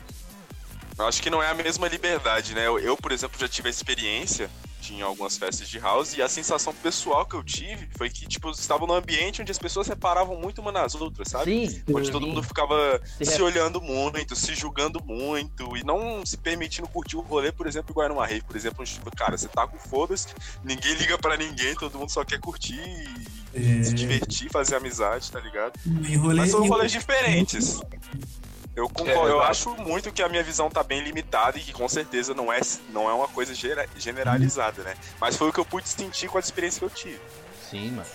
Eu 0.98 1.08
acho 1.08 1.22
que 1.22 1.30
não 1.30 1.42
é 1.42 1.50
a 1.50 1.54
mesma 1.54 1.88
liberdade, 1.88 2.54
né? 2.54 2.68
Eu, 2.68 2.78
eu, 2.78 2.98
por 2.98 3.12
exemplo, 3.14 3.40
já 3.40 3.48
tive 3.48 3.70
a 3.70 3.72
experiência 3.72 4.50
em 4.90 5.02
algumas 5.02 5.38
festas 5.38 5.68
de 5.68 5.78
house 5.78 6.16
e 6.18 6.22
a 6.22 6.30
sensação 6.30 6.74
pessoal 6.74 7.26
que 7.26 7.36
eu 7.36 7.44
tive 7.44 7.88
foi 7.98 8.10
que, 8.10 8.28
tipo, 8.28 8.48
eu 8.48 8.52
estava 8.52 8.88
num 8.88 8.94
ambiente 8.94 9.42
onde 9.42 9.52
as 9.52 9.58
pessoas 9.58 9.88
reparavam 9.88 10.40
muito 10.40 10.62
uma 10.62 10.72
nas 10.72 10.96
outras, 10.96 11.28
sabe? 11.30 11.70
Sim. 11.70 11.84
Onde 11.94 12.10
todo 12.10 12.24
sim. 12.24 12.30
mundo 12.30 12.42
ficava 12.44 13.02
Se 13.18 13.26
se, 13.26 13.42
olhando 13.42 13.82
muito, 13.82 14.36
se 14.36 14.56
julgando 14.56 15.04
muito 15.04 15.76
e 15.78 15.84
não 15.84 16.26
se 16.26 16.38
permitindo 16.38 16.88
curtir 16.88 17.18
o 17.18 17.22
rolê, 17.22 17.52
por 17.52 17.68
exemplo, 17.68 17.92
igual 17.92 18.10
numa 18.10 18.26
rave, 18.26 18.42
por 18.42 18.56
exemplo, 18.56 18.82
onde, 18.82 18.94
tipo, 18.94 19.16
cara, 19.16 19.38
você 19.38 19.48
tá 19.48 19.68
com 19.68 19.78
foda-se, 19.78 20.28
ninguém 20.64 20.94
liga 20.94 21.18
pra 21.18 21.36
ninguém, 21.38 21.76
todo 21.76 21.98
mundo 22.00 22.10
só 22.12 22.24
quer 22.24 22.40
curtir 22.40 22.80
e 23.54 23.80
É. 23.80 23.84
se 23.84 23.94
divertir, 23.94 24.50
fazer 24.52 24.76
amizade, 24.76 25.32
tá 25.32 25.40
ligado? 25.40 25.74
rolê, 26.22 26.36
Mas 26.42 26.52
são 26.52 26.68
rolês 26.68 26.92
diferentes. 26.92 27.80
Eu 28.80 28.88
concordo, 28.90 29.28
É, 29.28 29.32
eu 29.32 29.42
acho 29.42 29.76
muito 29.76 30.12
que 30.12 30.22
a 30.22 30.30
minha 30.30 30.42
visão 30.44 30.70
tá 30.70 30.82
bem 30.84 31.02
limitada 31.04 31.58
e 31.58 31.62
que 31.62 31.74
com 31.74 31.88
certeza 31.90 32.34
não 32.34 32.52
é, 32.52 32.60
não 32.94 33.10
é 33.10 33.14
uma 33.14 33.28
coisa 33.28 33.54
gera- 33.54 33.86
generalizada, 33.98 34.82
né? 34.84 34.94
Mas 35.20 35.36
foi 35.36 35.50
o 35.50 35.54
que 35.54 35.60
eu 35.60 35.66
pude 35.66 35.88
sentir 35.90 36.30
com 36.30 36.38
a 36.38 36.40
experiência 36.40 36.80
que 36.80 36.86
eu 36.86 36.90
tive. 36.90 37.20
Sim, 37.70 37.92
mano. 37.92 38.08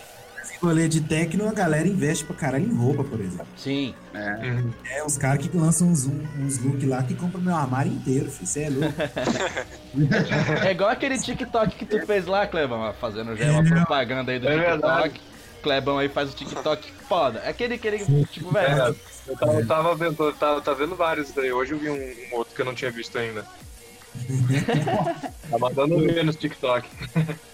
em 0.53 0.67
rolê 0.67 0.89
de 0.89 1.01
techno, 1.03 1.49
a 1.49 1.53
galera 1.53 1.87
investe 1.87 2.25
pra 2.25 2.35
caralho 2.37 2.65
em 2.67 2.75
roupa, 2.75 3.05
por 3.05 3.21
exemplo. 3.21 3.47
Sim. 3.57 3.95
Uhum. 4.15 4.73
É, 4.89 5.05
os 5.05 5.19
caras 5.19 5.47
que 5.47 5.55
lançam 5.57 5.89
uns, 5.89 6.07
uns 6.07 6.59
looks 6.59 6.89
lá 6.89 7.03
que 7.03 7.15
compram 7.15 7.41
meu 7.43 7.55
armário 7.55 7.93
inteiro, 7.93 8.31
filho. 8.31 8.47
Você 8.47 8.63
é 8.63 8.71
louco. 8.71 8.95
É 10.67 10.71
igual 10.73 10.91
aquele 10.91 11.19
TikTok 11.19 11.77
que 11.77 11.85
tu 11.87 12.05
fez 12.07 12.27
lá, 12.27 12.47
Clebão, 12.47 12.93
fazendo 13.01 13.37
já 13.37 13.51
uma 13.53 13.61
É. 13.67 13.71
propaganda 13.71 14.33
aí 14.33 14.39
do 14.39 14.49
É 14.49 14.51
TikTok. 14.53 14.71
verdade. 14.71 15.21
Clebão 15.65 15.99
aí 15.99 16.09
faz 16.11 16.31
o 16.31 16.37
TikTok 16.37 16.93
foda. 17.09 17.41
É 17.41 17.49
Aquele, 17.49 17.75
aquele, 17.75 17.99
tipo, 18.27 18.57
É, 18.57 18.75
velho. 18.75 18.97
eu 19.27 19.37
tava, 19.37 19.53
eu 19.55 19.67
tava 19.67 19.95
vendo, 19.95 20.23
eu 20.25 20.33
tava, 20.35 20.61
tava 20.61 20.77
vendo 20.79 20.95
vários 20.95 21.33
daí. 21.33 21.51
Hoje 21.51 21.73
eu 21.73 21.79
vi 21.79 21.89
um, 21.91 21.95
um 22.33 22.37
outro 22.37 22.55
que 22.55 22.61
eu 22.61 22.67
não 22.67 22.75
tinha 22.75 22.91
visto 22.91 23.19
ainda. 23.19 23.47
tá 25.51 25.59
mandando 25.59 25.99
ver 25.99 26.23
no 26.25 26.33
TikTok. 26.33 26.89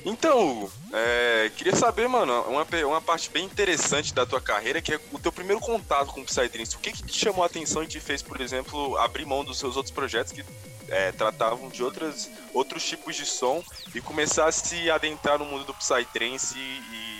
Então, 0.04 0.50
Hugo, 0.50 0.72
é, 0.92 1.50
queria 1.56 1.74
saber, 1.74 2.06
mano, 2.08 2.32
uma, 2.42 2.66
uma 2.86 3.00
parte 3.00 3.30
bem 3.30 3.44
interessante 3.44 4.12
da 4.12 4.26
tua 4.26 4.40
carreira, 4.40 4.82
que 4.82 4.92
é 4.92 5.00
o 5.12 5.18
teu 5.18 5.32
primeiro 5.32 5.60
contato 5.60 6.12
com 6.12 6.20
o 6.20 6.24
Psytrance. 6.24 6.76
O 6.76 6.80
que, 6.80 6.92
que 6.92 7.02
te 7.02 7.18
chamou 7.18 7.42
a 7.44 7.46
atenção 7.46 7.82
e 7.82 7.86
te 7.86 7.98
fez, 8.00 8.20
por 8.22 8.40
exemplo, 8.40 8.96
abrir 8.98 9.24
mão 9.24 9.42
dos 9.44 9.58
seus 9.58 9.76
outros 9.76 9.94
projetos 9.94 10.32
que 10.32 10.44
é, 10.88 11.12
tratavam 11.12 11.68
de 11.68 11.82
outras, 11.82 12.28
outros 12.52 12.84
tipos 12.84 13.16
de 13.16 13.24
som 13.24 13.62
e 13.94 14.00
começar 14.00 14.46
a 14.46 14.52
se 14.52 14.90
adentrar 14.90 15.38
no 15.38 15.44
mundo 15.46 15.64
do 15.64 15.72
Psytrance 15.74 16.58
e, 16.58 16.60
e 16.60 17.19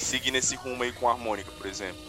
seguir 0.00 0.30
nesse 0.30 0.56
rumo 0.56 0.82
aí 0.82 0.92
com 0.92 1.08
a 1.08 1.12
harmônica, 1.12 1.52
por 1.52 1.66
exemplo? 1.66 2.02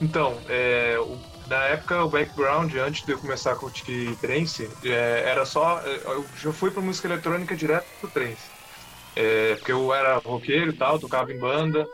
Então, 0.00 0.44
é, 0.48 0.98
o- 0.98 1.24
na 1.46 1.64
época 1.66 2.04
o 2.04 2.10
background, 2.10 2.74
antes 2.76 3.04
de 3.04 3.12
eu 3.12 3.20
começar 3.20 3.52
a 3.52 3.56
curtir 3.56 4.16
trance, 4.18 4.76
é, 4.84 5.22
era 5.30 5.44
só. 5.44 5.80
é, 5.84 6.02
Eu 6.06 6.30
já 6.34 6.52
fui 6.52 6.70
pra 6.72 6.82
música 6.82 7.06
eletrônica 7.08 7.56
direto 7.56 7.86
pro 8.00 8.10
trance. 8.10 8.52
É, 9.16 9.56
porque 9.56 9.72
eu 9.72 9.92
era 9.94 10.18
roqueiro 10.18 10.72
e 10.72 10.76
tal, 10.76 10.98
tocava 11.00 11.32
em 11.32 11.38
banda 11.38 11.86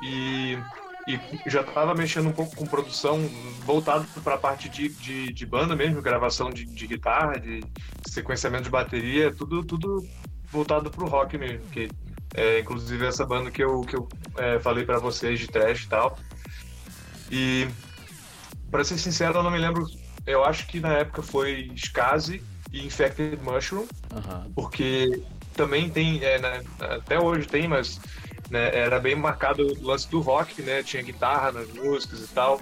e, 0.00 0.58
e 1.06 1.20
já 1.46 1.64
tava 1.64 1.94
mexendo 1.94 2.28
um 2.28 2.34
pouco 2.34 2.54
com 2.56 2.68
produção 2.68 3.18
voltado 3.64 4.08
pra 4.22 4.38
parte 4.38 4.68
de, 4.68 4.90
de, 4.96 5.32
de 5.32 5.46
banda 5.46 5.76
mesmo, 5.76 6.02
gravação 6.02 6.52
de, 6.52 6.66
de 6.66 6.86
guitarra, 6.88 7.38
de 7.40 7.60
sequenciamento 8.08 8.64
de 8.64 8.70
bateria, 8.70 9.34
tudo, 9.34 9.64
tudo 9.66 10.08
voltado 10.50 10.90
pro 10.90 11.08
rock 11.08 11.38
mesmo. 11.38 11.68
Que, 11.70 11.88
é, 12.34 12.60
inclusive 12.60 13.06
essa 13.06 13.24
banda 13.24 13.50
que 13.50 13.62
eu, 13.62 13.80
que 13.82 13.96
eu 13.96 14.08
é, 14.36 14.58
falei 14.60 14.84
pra 14.84 14.98
vocês 14.98 15.38
de 15.38 15.46
trash 15.46 15.84
e 15.84 15.88
tal. 15.88 16.18
E, 17.30 17.68
pra 18.70 18.84
ser 18.84 18.98
sincero, 18.98 19.38
eu 19.38 19.42
não 19.42 19.50
me 19.50 19.58
lembro. 19.58 19.86
Eu 20.26 20.44
acho 20.44 20.66
que 20.66 20.80
na 20.80 20.92
época 20.94 21.22
foi 21.22 21.70
Skazi 21.74 22.42
e 22.72 22.84
Infected 22.86 23.38
Mushroom, 23.42 23.86
porque 24.54 25.22
também 25.54 25.88
tem, 25.90 26.22
é, 26.22 26.38
né, 26.38 26.62
até 26.78 27.18
hoje 27.18 27.46
tem, 27.48 27.66
mas 27.66 27.98
né, 28.50 28.74
era 28.74 28.98
bem 29.00 29.14
marcado 29.14 29.66
o 29.66 29.86
lance 29.86 30.08
do 30.10 30.20
rock, 30.20 30.62
né? 30.62 30.82
Tinha 30.82 31.02
guitarra 31.02 31.52
nas 31.52 31.68
músicas 31.72 32.20
e 32.22 32.28
tal. 32.28 32.60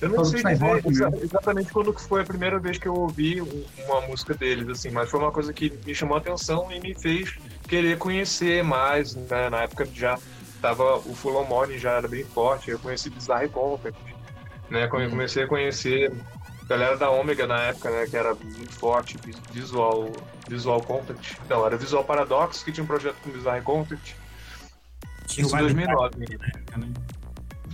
Eu 0.00 0.08
não 0.10 0.16
Todo 0.16 0.28
sei 0.28 0.42
dizer 0.42 0.64
rock 0.64 0.88
mesmo. 0.88 1.16
exatamente 1.22 1.72
quando 1.72 1.92
que 1.92 2.02
foi 2.02 2.22
a 2.22 2.24
primeira 2.24 2.58
vez 2.60 2.78
que 2.78 2.86
eu 2.86 2.94
ouvi 2.94 3.40
um- 3.40 3.64
uma 3.86 4.00
música 4.02 4.34
deles, 4.34 4.68
assim, 4.68 4.90
mas 4.90 5.10
foi 5.10 5.18
uma 5.18 5.32
coisa 5.32 5.52
que 5.52 5.72
me 5.84 5.94
chamou 5.94 6.16
a 6.16 6.20
atenção 6.20 6.70
e 6.70 6.78
me 6.80 6.94
fez 6.94 7.34
querer 7.66 7.98
conhecer 7.98 8.62
mais, 8.62 9.14
né? 9.14 9.50
Na 9.50 9.62
época 9.62 9.86
já 9.92 10.18
tava 10.60 10.96
o 10.96 11.14
Full 11.14 11.36
On 11.36 11.44
Morning 11.44 11.78
já 11.78 11.92
era 11.92 12.08
bem 12.08 12.24
forte, 12.24 12.70
eu 12.70 12.78
conheci 12.78 13.10
Bizarre 13.10 13.48
Compact, 13.48 13.98
né? 14.70 14.86
Come- 14.88 15.06
Hum. 15.06 15.10
Comecei 15.10 15.44
a 15.44 15.46
conhecer 15.46 16.12
a 16.62 16.64
galera 16.66 16.96
da 16.96 17.10
Ômega 17.10 17.46
na 17.46 17.60
época, 17.64 17.90
né? 17.90 18.06
Que 18.06 18.16
era 18.16 18.34
muito 18.34 18.72
forte, 18.72 19.16
vis- 19.24 19.40
Visual, 19.52 20.10
Visual 20.48 20.80
Compact. 20.82 21.38
Não, 21.48 21.64
era 21.66 21.76
Visual 21.76 22.04
Paradox, 22.04 22.62
que 22.62 22.72
tinha 22.72 22.84
um 22.84 22.86
projeto 22.86 23.16
com 23.22 23.30
Bizarre 23.30 23.62
Compact. 23.62 24.16
Tinha 25.26 25.44
Isso 25.46 25.56
em 25.56 25.58
o 25.62 25.66
Vibe 25.66 25.74
2009. 25.74 26.10
Tribe 26.10 26.38
na 26.38 26.46
época, 26.48 26.78
né? 26.78 26.88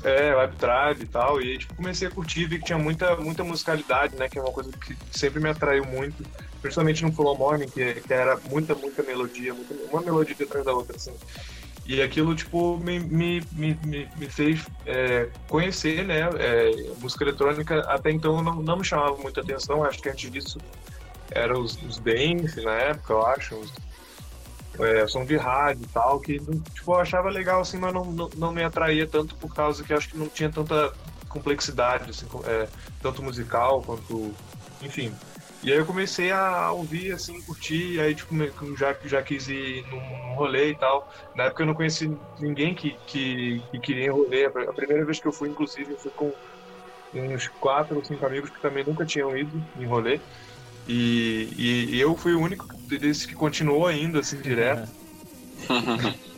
É, 0.05 0.35
Web 0.35 0.57
Tribe 0.57 1.05
e 1.05 1.07
tal, 1.07 1.41
e 1.41 1.59
tipo, 1.59 1.77
comecei 1.77 2.09
a 2.09 2.11
curtir, 2.11 2.47
vi 2.47 2.59
que 2.59 2.65
tinha 2.65 2.79
muita, 2.79 3.15
muita 3.17 3.45
musicalidade, 3.45 4.17
né, 4.17 4.29
que 4.29 4.37
é 4.37 4.43
uma 4.43 4.51
coisa 4.51 4.73
que 4.73 4.97
sempre 5.13 5.39
me 5.41 5.49
atraiu 5.49 5.85
muito, 5.85 6.25
principalmente 6.63 7.03
no 7.03 7.13
Full 7.13 7.37
Morning, 7.37 7.69
que, 7.69 7.95
que 7.95 8.13
era 8.13 8.39
muita, 8.49 8.75
muita 8.75 9.03
melodia, 9.03 9.53
muita, 9.53 9.75
uma 9.91 10.01
melodia 10.01 10.35
atrás 10.41 10.65
da 10.65 10.73
outra, 10.73 10.97
assim. 10.97 11.13
E 11.85 12.01
aquilo, 12.01 12.35
tipo, 12.35 12.79
me, 12.79 13.01
me, 13.01 13.43
me, 13.53 13.77
me, 13.85 14.29
fez 14.29 14.65
é, 14.87 15.29
conhecer, 15.49 16.05
né, 16.05 16.21
é, 16.39 16.91
música 17.01 17.25
eletrônica, 17.25 17.81
até 17.81 18.13
então 18.13 18.41
não, 18.41 18.63
não 18.63 18.77
me 18.77 18.85
chamava 18.85 19.17
muita 19.17 19.41
atenção, 19.41 19.83
acho 19.83 20.01
que 20.01 20.09
antes 20.09 20.31
disso 20.31 20.59
eram 21.33 21.61
os, 21.61 21.77
os 21.83 21.99
dance 21.99 22.61
na 22.63 22.75
época, 22.75 23.13
eu 23.13 23.27
acho, 23.27 23.57
os, 23.57 23.73
é, 24.79 25.07
som 25.09 25.25
de 25.25 25.37
rádio 25.37 25.83
e 25.83 25.89
tal, 25.89 26.21
que 26.21 26.39
tipo, 26.39 26.93
eu 26.93 27.01
achava 27.01 27.29
legal 27.29 27.61
assim, 27.61 27.79
mas 27.79 27.93
não, 27.93 28.05
não, 28.05 28.31
não 28.37 28.53
me 28.53 28.63
atraía 28.63 29.07
tanto 29.07 29.35
por 29.35 29.53
causa 29.53 29.83
que 29.83 29.93
acho 29.93 30.09
que 30.09 30.17
não 30.17 30.29
tinha 30.29 30.51
tanta 30.51 30.93
complexidade, 31.29 32.11
assim, 32.11 32.27
é, 32.45 32.69
tanto 33.01 33.23
musical 33.23 33.83
quanto. 33.83 34.33
Enfim. 34.83 35.13
E 35.63 35.71
aí 35.71 35.79
eu 35.79 35.87
comecei 35.87 36.33
a 36.33 36.73
ouvir, 36.73 37.13
assim, 37.13 37.41
curtir, 37.43 38.01
aí 38.01 38.15
tipo, 38.15 38.35
já, 38.77 38.97
já 39.05 39.23
quis 39.23 39.47
ir 39.49 39.85
num, 39.91 40.35
rolê 40.35 40.71
e 40.71 40.77
tal. 40.77 41.07
Na 41.37 41.45
época 41.45 41.63
eu 41.63 41.67
não 41.67 41.75
conheci 41.75 42.11
ninguém 42.41 42.75
que, 42.75 42.99
que, 43.07 43.63
que 43.71 43.81
queria 43.81 44.13
rolê. 44.13 44.47
A 44.47 44.73
primeira 44.73 45.05
vez 45.05 45.21
que 45.21 45.29
eu 45.29 45.33
fui, 45.33 45.49
inclusive, 45.49 45.93
eu 45.93 45.99
fui 45.99 46.11
com 46.13 46.35
uns 47.15 47.49
quatro 47.61 47.97
ou 47.97 48.05
cinco 48.05 48.27
amigos 48.27 48.51
que 48.51 48.61
também 48.61 48.85
nunca 48.85 49.05
tinham 49.05 49.37
ido 49.37 49.63
em 49.77 49.87
rolê. 49.87 50.21
E, 50.89 51.49
e, 51.57 51.97
e 51.97 52.01
eu 52.01 52.17
fui 52.17 52.35
o 52.35 52.41
único 52.41 52.67
desses 52.89 53.25
que 53.25 53.35
continuou 53.35 53.87
ainda, 53.87 54.19
assim, 54.19 54.41
direto. 54.41 54.91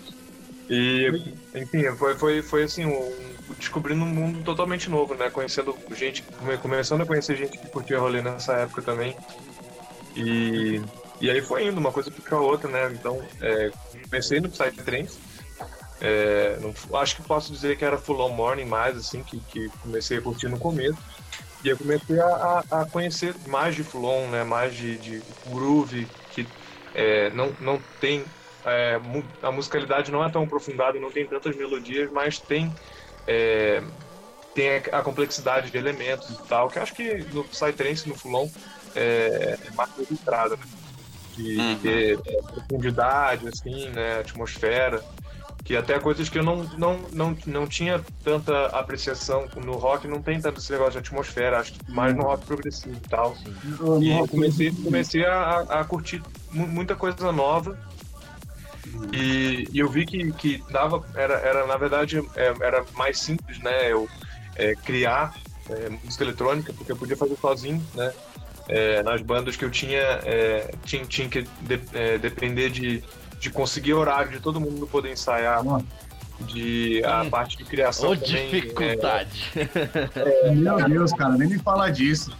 E, 0.68 1.10
enfim, 1.54 1.94
foi, 1.96 2.16
foi, 2.18 2.42
foi 2.42 2.62
assim, 2.64 2.86
um, 2.86 3.36
descobrindo 3.58 4.02
um 4.04 4.08
mundo 4.08 4.42
totalmente 4.42 4.88
novo, 4.90 5.14
né? 5.14 5.30
Conhecendo 5.30 5.76
gente, 5.92 6.22
come- 6.22 6.58
começando 6.58 7.02
a 7.02 7.06
conhecer 7.06 7.36
gente 7.36 7.58
que 7.58 7.68
curtia 7.68 7.98
rolê 7.98 8.22
nessa 8.22 8.54
época 8.54 8.82
também. 8.82 9.14
E, 10.14 10.80
E 11.20 11.30
aí 11.30 11.42
foi 11.42 11.66
indo, 11.66 11.78
uma 11.78 11.92
coisa 11.92 12.10
puxa 12.10 12.36
a 12.36 12.40
outra, 12.40 12.70
né? 12.70 12.92
Então, 12.92 13.32
é, 13.40 13.70
comecei 14.10 14.40
no 14.40 14.50
Psytrance. 14.50 15.18
É, 16.00 16.58
não, 16.60 16.74
acho 16.98 17.16
que 17.16 17.22
posso 17.22 17.52
dizer 17.52 17.76
que 17.78 17.84
era 17.84 17.98
Full 17.98 18.20
On 18.20 18.30
Morning 18.30 18.64
mais, 18.66 18.96
assim, 18.96 19.22
que, 19.24 19.40
que 19.40 19.70
comecei 19.80 20.18
a 20.18 20.22
curtir 20.22 20.48
no 20.48 20.58
começo. 20.58 20.98
E 21.64 21.68
eu 21.68 21.78
comecei 21.78 22.18
a, 22.20 22.64
a 22.70 22.90
conhecer 22.90 23.34
mais 23.48 23.74
de 23.74 23.84
Full 23.84 24.04
On, 24.04 24.28
né? 24.30 24.44
Mais 24.44 24.74
de, 24.74 24.98
de 24.98 25.22
groove, 25.46 26.06
que 26.30 26.46
é, 26.94 27.30
não, 27.30 27.56
não 27.60 27.78
tem... 28.00 28.24
É, 28.64 29.00
a 29.42 29.52
musicalidade 29.52 30.10
não 30.10 30.24
é 30.24 30.30
tão 30.30 30.44
aprofundada, 30.44 30.98
não 30.98 31.10
tem 31.10 31.26
tantas 31.26 31.56
melodias, 31.56 32.10
mas 32.10 32.38
tem... 32.38 32.72
É, 33.26 33.82
tem 34.54 34.68
a 34.92 35.02
complexidade 35.02 35.68
de 35.68 35.76
elementos 35.76 36.30
e 36.30 36.42
tal, 36.48 36.68
que 36.68 36.78
acho 36.78 36.94
que 36.94 37.24
no 37.32 37.42
Psytrance, 37.42 38.08
no 38.08 38.14
Fulon, 38.14 38.48
é, 38.94 39.58
é 39.66 39.70
mais 39.72 39.90
registrada, 39.98 40.56
né? 40.56 40.62
De, 41.36 41.56
uhum. 41.56 41.78
ter 41.80 42.18
é, 42.24 42.42
profundidade, 42.42 43.48
assim, 43.48 43.88
né? 43.88 44.20
Atmosfera 44.20 45.02
que 45.64 45.74
até 45.74 45.98
coisas 45.98 46.28
que 46.28 46.38
eu 46.38 46.44
não, 46.44 46.62
não, 46.76 47.00
não, 47.10 47.36
não 47.46 47.66
tinha 47.66 48.04
tanta 48.22 48.66
apreciação 48.66 49.48
no 49.64 49.72
rock, 49.72 50.06
não 50.06 50.20
tem 50.20 50.38
tanto 50.38 50.60
esse 50.60 50.70
negócio 50.70 50.92
de 50.92 50.98
atmosfera, 50.98 51.58
acho 51.58 51.72
que 51.72 51.90
mais 51.90 52.14
no 52.14 52.22
rock 52.22 52.44
progressivo 52.44 52.96
e 52.96 53.08
tal. 53.08 53.34
E 54.00 54.10
eu 54.10 54.28
comecei, 54.28 54.70
comecei 54.70 55.24
a, 55.24 55.60
a 55.60 55.84
curtir 55.84 56.22
muita 56.52 56.94
coisa 56.94 57.32
nova. 57.32 57.78
E, 59.12 59.68
e 59.72 59.78
eu 59.78 59.88
vi 59.88 60.04
que, 60.04 60.32
que 60.32 60.62
dava, 60.70 61.04
era, 61.14 61.34
era 61.34 61.66
na 61.66 61.76
verdade, 61.76 62.18
é, 62.36 62.54
era 62.60 62.84
mais 62.94 63.18
simples, 63.18 63.58
né? 63.60 63.90
Eu 63.90 64.08
é, 64.56 64.74
criar 64.74 65.34
é, 65.70 65.88
música 65.88 66.24
eletrônica, 66.24 66.72
porque 66.72 66.92
eu 66.92 66.96
podia 66.96 67.16
fazer 67.16 67.36
sozinho, 67.36 67.84
né? 67.94 68.12
É, 68.66 69.02
nas 69.02 69.20
bandas 69.20 69.56
que 69.56 69.64
eu 69.64 69.70
tinha, 69.70 70.00
é, 70.24 70.72
tinha, 70.84 71.04
tinha 71.04 71.28
que 71.28 71.42
de, 71.42 71.80
é, 71.92 72.16
depender 72.18 72.70
de 72.70 73.02
de 73.44 73.50
conseguir 73.50 73.92
horário 73.92 74.30
de 74.30 74.40
todo 74.40 74.58
mundo 74.58 74.86
poder 74.86 75.12
ensaiar. 75.12 75.62
De 76.40 77.00
a 77.04 77.22
hum. 77.22 77.30
parte 77.30 77.56
de 77.56 77.64
criação. 77.64 78.08
Ou 78.08 78.16
também, 78.16 78.50
dificuldade. 78.50 79.52
É, 80.16 80.50
meu 80.50 80.88
Deus, 80.88 81.12
cara, 81.12 81.36
nem 81.36 81.48
me 81.48 81.58
fala 81.58 81.90
disso. 81.90 82.36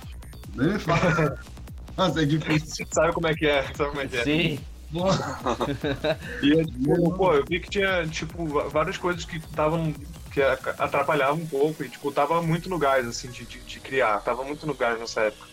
Nem 0.55 0.73
me 0.73 0.79
fala. 0.81 1.39
Nossa, 1.97 2.23
é 2.23 2.25
difícil. 2.25 2.87
Sabe 2.91 3.13
como 3.13 3.29
é 3.29 3.35
que 3.35 3.47
é? 3.47 3.63
Sabe 3.63 3.91
como 3.91 4.01
é 4.01 4.09
que 4.09 4.17
é? 4.17 4.25
Sim. 4.25 4.59
e 6.43 6.65
tipo, 6.65 7.17
pô, 7.17 7.35
eu 7.35 7.45
vi 7.45 7.61
que 7.61 7.71
tinha, 7.71 8.07
tipo, 8.07 8.47
várias 8.71 8.97
coisas 8.97 9.25
que 9.25 9.37
estavam. 9.37 9.93
que 10.33 10.43
atrapalhavam 10.43 11.43
um 11.43 11.47
pouco 11.47 11.83
e, 11.83 11.89
tipo, 11.89 12.13
tava 12.13 12.41
muito 12.43 12.69
no 12.69 12.79
gás, 12.79 13.07
assim, 13.07 13.29
de, 13.31 13.45
de, 13.45 13.61
de 13.61 13.81
criar. 13.81 14.21
Tava 14.21 14.45
muito 14.45 14.67
no 14.67 14.75
gás 14.75 14.99
nessa 14.99 15.23
época. 15.23 15.49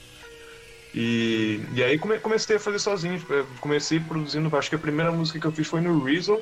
E, 0.93 1.61
e 1.73 1.83
aí 1.83 1.97
come, 1.97 2.19
comecei 2.19 2.57
a 2.57 2.59
fazer 2.59 2.79
sozinho. 2.79 3.17
Tipo, 3.17 3.45
comecei 3.59 3.99
produzindo, 3.99 4.55
acho 4.55 4.69
que 4.69 4.75
a 4.75 4.79
primeira 4.79 5.11
música 5.11 5.39
que 5.39 5.47
eu 5.47 5.51
fiz 5.51 5.67
foi 5.67 5.81
no 5.81 6.03
Reason. 6.03 6.39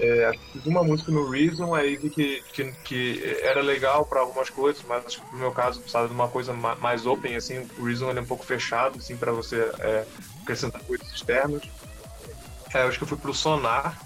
É, 0.00 0.30
fiz 0.52 0.64
uma 0.64 0.84
música 0.84 1.10
no 1.10 1.28
Reason, 1.28 1.74
aí 1.74 1.96
vi 1.96 2.08
que, 2.08 2.42
que, 2.52 2.72
que 2.84 3.38
era 3.42 3.60
legal 3.60 4.06
para 4.06 4.20
algumas 4.20 4.48
coisas, 4.48 4.80
mas 4.86 5.04
acho 5.04 5.20
que 5.20 5.32
no 5.32 5.38
meu 5.40 5.50
caso 5.50 5.80
precisava 5.80 6.06
de 6.06 6.14
uma 6.14 6.28
coisa 6.28 6.52
mais 6.52 7.04
open, 7.04 7.34
assim, 7.34 7.68
o 7.76 7.84
Reason 7.84 8.08
ele 8.08 8.20
é 8.20 8.22
um 8.22 8.26
pouco 8.26 8.46
fechado, 8.46 8.98
assim, 8.98 9.16
para 9.16 9.32
você 9.32 9.56
é, 9.80 10.06
acrescentar 10.48 10.80
coisas 10.82 11.06
externas. 11.12 11.62
É, 12.74 12.82
acho 12.82 12.96
que 12.96 13.04
eu 13.04 13.08
fui 13.08 13.18
pro 13.18 13.34
Sonar. 13.34 13.98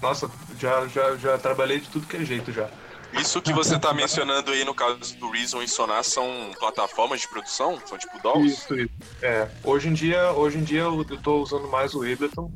Nossa, 0.00 0.30
já, 0.58 0.86
já, 0.86 1.16
já 1.16 1.38
trabalhei 1.38 1.80
de 1.80 1.88
tudo 1.88 2.06
que 2.06 2.16
é 2.16 2.24
jeito 2.24 2.52
já. 2.52 2.68
Isso 3.12 3.40
que 3.40 3.52
você 3.52 3.76
está 3.76 3.94
mencionando 3.94 4.50
aí 4.50 4.64
no 4.64 4.74
caso 4.74 5.16
do 5.18 5.30
Reason 5.30 5.62
e 5.62 5.68
Sonar 5.68 6.04
são 6.04 6.50
plataformas 6.58 7.20
de 7.20 7.28
produção? 7.28 7.80
São 7.86 7.96
tipo 7.96 8.20
DAWs? 8.22 8.52
Isso, 8.52 8.74
isso. 8.74 8.90
É. 9.22 9.48
Hoje 9.64 9.88
em 9.88 9.94
dia, 9.94 10.32
hoje 10.32 10.58
em 10.58 10.64
dia 10.64 10.82
eu 10.82 11.00
estou 11.02 11.42
usando 11.42 11.66
mais 11.68 11.94
o 11.94 12.02
Ableton, 12.02 12.52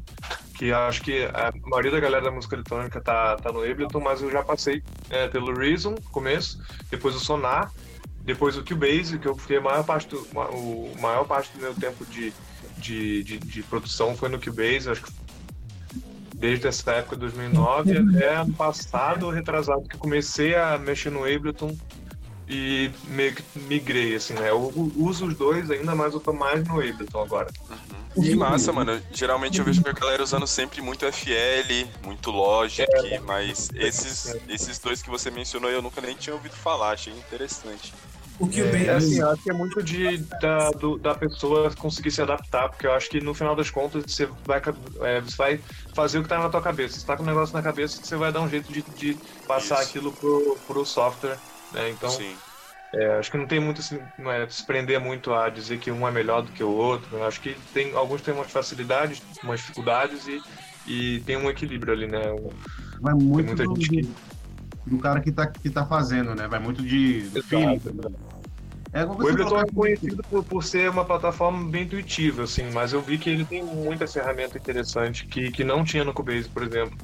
que 0.57 0.73
acho 0.73 1.03
que 1.03 1.25
a 1.25 1.53
maioria 1.65 1.93
da 1.93 2.01
galera 2.01 2.25
da 2.25 2.31
música 2.31 2.57
eletrônica 2.57 3.01
tá, 3.01 3.37
tá 3.37 3.53
no 3.53 3.61
Ableton, 3.61 4.01
mas 4.01 4.21
eu 4.21 4.31
já 4.31 4.43
passei 4.43 4.83
é, 5.09 5.29
pelo 5.29 5.55
Reason, 5.55 5.95
começo, 6.11 6.61
depois 6.91 7.15
o 7.15 7.21
Sonar, 7.21 7.73
depois 8.23 8.57
o 8.57 8.65
Cubase, 8.65 9.19
que 9.19 9.27
eu 9.27 9.37
fiquei 9.37 9.57
a 9.57 9.63
maior 9.63 9.85
parte 9.85 10.09
do, 10.09 10.19
o 10.19 10.95
maior 11.01 11.25
parte 11.25 11.51
do 11.53 11.61
meu 11.61 11.75
tempo 11.75 12.05
de, 12.07 12.33
de, 12.81 13.23
de, 13.23 13.39
de 13.39 13.63
produção 13.63 14.17
foi 14.17 14.29
no 14.29 14.41
Cubase, 14.41 14.91
acho 14.91 15.03
que 15.03 15.13
desde 16.35 16.67
essa 16.67 16.93
época 16.93 17.17
de 17.17 17.21
2009 17.23 17.99
até 17.99 18.37
ano 18.37 18.55
passado, 18.55 19.29
retrasado, 19.31 19.83
que 19.83 19.99
comecei 19.99 20.55
a 20.55 20.79
mexer 20.79 21.11
no 21.11 21.25
Ableton 21.25 21.77
e 22.49 22.91
meio 23.07 23.35
que 23.35 23.45
migrei, 23.61 24.17
assim, 24.17 24.35
né? 24.35 24.51
Eu 24.51 24.73
uso 24.97 25.27
os 25.27 25.37
dois 25.37 25.71
ainda, 25.71 25.95
mas 25.95 26.15
eu 26.15 26.21
tô 26.21 26.33
mais 26.33 26.67
no 26.67 26.81
Ableton 26.81 27.23
agora. 27.23 27.49
Uhum. 27.69 28.23
Que 28.23 28.35
massa, 28.35 28.73
mano. 28.73 29.01
Geralmente 29.13 29.61
eu 29.61 29.65
vejo 29.65 29.83
que 29.83 29.89
a 29.89 29.93
galera 29.93 30.23
usando 30.23 30.47
sempre 30.47 30.83
muito 30.83 31.07
FL, 31.13 31.87
muito 32.05 32.31
Logic, 32.33 32.89
é, 32.91 33.21
mas 33.21 33.71
esses, 33.75 34.37
esses 34.49 34.79
dois 34.81 35.01
que 35.01 35.09
você 35.09 35.31
mencionou 35.31 35.71
eu 35.71 35.81
nunca 35.81 36.01
nem 36.01 36.17
tinha 36.17 36.35
ouvido 36.35 36.57
falar, 36.57 36.93
achei 36.93 37.13
interessante. 37.13 37.93
O 38.41 38.49
que 38.49 38.63
é, 38.63 38.87
é 38.87 38.91
assim, 38.95 39.23
acho 39.23 39.43
que 39.43 39.51
é 39.51 39.53
muito 39.53 39.83
de, 39.83 40.17
da, 40.41 40.71
do, 40.71 40.97
da 40.97 41.15
pessoa 41.15 41.71
conseguir 41.77 42.11
se 42.11 42.23
adaptar, 42.23 42.71
porque 42.71 42.87
eu 42.87 42.93
acho 42.93 43.11
que 43.11 43.21
no 43.21 43.35
final 43.35 43.55
das 43.55 43.69
contas 43.69 44.03
você 44.09 44.27
vai, 44.47 44.63
é, 45.03 45.21
você 45.21 45.37
vai 45.37 45.61
fazer 45.95 46.19
o 46.19 46.23
que 46.23 46.29
tá 46.31 46.39
na 46.39 46.49
tua 46.49 46.63
cabeça. 46.63 46.99
Você 46.99 47.07
tá 47.07 47.19
com 47.19 47.23
um 47.23 47.27
negócio 47.27 47.55
na 47.55 47.63
cabeça, 47.63 48.03
você 48.03 48.17
vai 48.17 48.33
dar 48.33 48.41
um 48.41 48.49
jeito 48.49 48.73
de, 48.73 48.83
de 48.83 49.19
passar 49.47 49.83
Isso. 49.83 49.91
aquilo 49.91 50.11
pro, 50.13 50.59
pro 50.67 50.87
software, 50.87 51.39
né? 51.71 51.91
Então, 51.91 52.11
é, 52.95 53.19
acho 53.19 53.31
que 53.31 53.37
não 53.37 53.47
tem 53.47 53.61
muito 53.61 53.83
assim, 53.83 54.01
não 54.17 54.33
é, 54.33 54.49
se 54.49 54.65
prender 54.65 54.99
muito 54.99 55.35
a 55.35 55.51
dizer 55.51 55.79
que 55.79 55.91
um 55.91 56.09
é 56.09 56.11
melhor 56.11 56.41
do 56.41 56.51
que 56.51 56.65
o 56.65 56.71
outro. 56.71 57.19
Eu 57.19 57.25
acho 57.25 57.43
que 57.43 57.55
tem, 57.75 57.95
alguns 57.95 58.23
têm 58.23 58.33
umas 58.33 58.51
facilidades, 58.51 59.21
umas 59.43 59.61
dificuldades 59.61 60.27
e, 60.27 60.41
e 60.87 61.21
tem 61.21 61.37
um 61.37 61.51
equilíbrio 61.51 61.93
ali, 61.93 62.07
né? 62.07 62.23
Vai 63.03 63.13
muito 63.13 63.55
do, 63.55 63.75
que... 63.75 64.09
do, 64.87 64.99
cara 64.99 65.21
que 65.21 65.31
tá, 65.31 65.47
que 65.47 65.69
tá 65.69 65.85
fazendo, 65.85 66.35
né? 66.35 66.49
Vai 66.49 66.59
muito 66.59 66.83
de 66.83 67.31
feeling. 67.43 67.79
É, 68.93 69.05
o 69.05 69.13
Ableton 69.13 69.61
é 69.61 69.67
conhecido 69.67 70.23
por, 70.29 70.43
por 70.43 70.65
ser 70.65 70.91
uma 70.91 71.05
plataforma 71.05 71.69
bem 71.71 71.85
intuitiva, 71.85 72.43
assim, 72.43 72.71
mas 72.73 72.93
eu 72.93 73.01
vi 73.01 73.19
que 73.19 73.31
ele 73.31 73.45
tem 73.45 73.63
muita 73.63 74.07
ferramenta 74.07 74.59
interessante 74.59 75.27
que, 75.27 75.51
que 75.53 75.63
não 75.63 75.85
tinha 75.85 76.05
no 76.05 76.13
Cubase, 76.13 76.49
por 76.49 76.65
exemplo. 76.65 76.99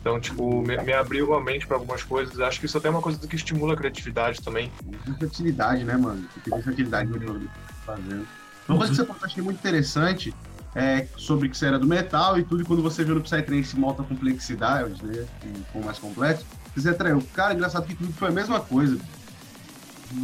Então, 0.00 0.20
tipo, 0.20 0.62
me, 0.62 0.76
me 0.76 0.92
abriu 0.92 1.34
a 1.34 1.42
mente 1.42 1.66
para 1.66 1.76
algumas 1.76 2.04
coisas. 2.04 2.38
Acho 2.38 2.60
que 2.60 2.66
isso 2.66 2.78
até 2.78 2.86
é 2.86 2.90
uma 2.90 3.02
coisa 3.02 3.18
que 3.26 3.34
estimula 3.34 3.74
a 3.74 3.76
criatividade 3.76 4.40
também. 4.40 4.70
Versatilidade, 5.04 5.82
né, 5.82 5.96
mano? 5.96 6.24
Tem 6.44 6.54
versatilidade 6.54 7.10
no 7.10 7.18
que 7.18 7.46
tá 7.46 7.52
fazendo. 7.84 8.26
Uma 8.68 8.78
coisa 8.78 8.92
que 8.92 8.98
você 8.98 9.04
falou 9.04 9.24
achei 9.24 9.42
muito 9.42 9.58
interessante 9.58 10.32
é 10.74 11.08
sobre 11.16 11.48
que 11.48 11.56
você 11.56 11.66
era 11.66 11.78
do 11.80 11.86
metal 11.86 12.38
e 12.38 12.44
tudo, 12.44 12.62
e 12.62 12.64
quando 12.64 12.82
você 12.82 13.02
viu 13.02 13.16
no 13.16 13.22
Psytrance 13.22 13.76
molta 13.76 14.04
complexidade, 14.04 15.04
né? 15.04 15.26
Com 15.72 15.82
mais 15.82 15.98
complexo, 15.98 16.46
você 16.76 16.90
atraiu. 16.90 17.20
Cara, 17.34 17.54
engraçado 17.54 17.86
que 17.86 17.96
tudo 17.96 18.12
foi 18.12 18.28
a 18.28 18.32
mesma 18.32 18.60
coisa 18.60 18.98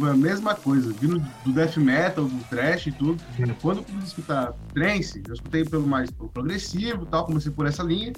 a 0.01 0.13
mesma 0.13 0.55
coisa, 0.55 0.91
vindo 0.93 1.19
do 1.43 1.53
death 1.53 1.77
metal, 1.77 2.25
do 2.25 2.43
thrash 2.45 2.87
e 2.87 2.91
tudo. 2.91 3.21
Quando 3.61 3.77
eu 3.79 3.83
comecei 3.83 4.01
a 4.01 4.07
escutar 4.07 4.53
trance, 4.73 5.21
eu 5.27 5.33
escutei 5.33 5.63
pelo 5.63 5.87
mais 5.87 6.09
progressivo 6.11 7.05
tal, 7.05 7.25
comecei 7.25 7.51
por 7.51 7.65
essa 7.67 7.83
linha, 7.83 8.13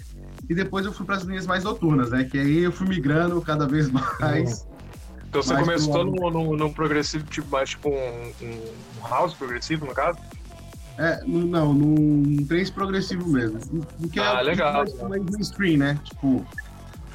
e 0.49 0.55
depois 0.55 0.86
eu 0.86 0.93
fui 0.93 1.05
para 1.05 1.15
as 1.15 1.24
linhas 1.24 1.45
mais 1.45 1.63
noturnas, 1.63 2.09
né? 2.11 2.24
Que 2.24 2.38
aí 2.39 2.59
eu 2.59 2.72
fui 2.72 2.88
migrando 2.88 3.41
cada 3.41 3.68
vez 3.68 3.89
mais. 3.89 4.65
Então 5.28 5.43
você 5.43 5.53
mais 5.53 5.65
começou 5.65 6.05
no, 6.05 6.32
no, 6.32 6.55
no, 6.55 6.74
progressivo, 6.74 7.26
tipo, 7.26 7.49
mais 7.51 7.70
tipo 7.72 7.89
um, 7.89 8.32
um 8.41 9.07
house 9.07 9.34
progressivo, 9.34 9.86
no 9.86 9.93
caso? 9.93 10.18
É, 10.97 11.22
não, 11.26 11.74
num 11.74 12.45
trance 12.47 12.72
progressivo 12.72 13.28
mesmo. 13.28 13.59
Porque 13.99 14.20
ah, 14.20 14.39
é 14.39 14.43
legal. 14.43 14.74
Mais, 14.74 15.01
mais 15.01 15.24
mainstream, 15.26 15.78
né? 15.78 15.99
Tipo, 16.03 16.45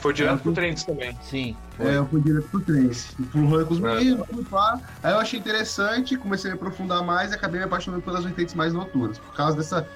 foi 0.02 0.12
direto 0.12 0.40
pro 0.40 0.52
Trance 0.52 0.84
também. 0.84 1.16
Sim. 1.22 1.56
Foi. 1.76 1.86
É, 1.86 1.96
eu 1.96 2.06
fui 2.06 2.20
direto 2.20 2.48
pro 2.48 2.60
Trance. 2.60 3.14
Fui 3.30 3.46
rolê 3.46 3.64
com 3.64 3.74
os 3.74 3.82
é. 3.82 3.94
meninos, 3.94 4.26
fui 4.26 4.44
lá. 4.50 4.80
Aí 5.02 5.12
eu 5.12 5.18
achei 5.18 5.38
interessante, 5.38 6.16
comecei 6.16 6.50
a 6.50 6.54
me 6.54 6.60
aprofundar 6.60 7.02
mais 7.04 7.30
e 7.30 7.34
acabei 7.34 7.60
me 7.60 7.66
apaixonando 7.66 8.02
pelas 8.02 8.24
vertentes 8.24 8.54
mais 8.54 8.72
noturnas. 8.72 9.18
Por 9.18 9.32
causa 9.34 9.56
dessa 9.56 9.88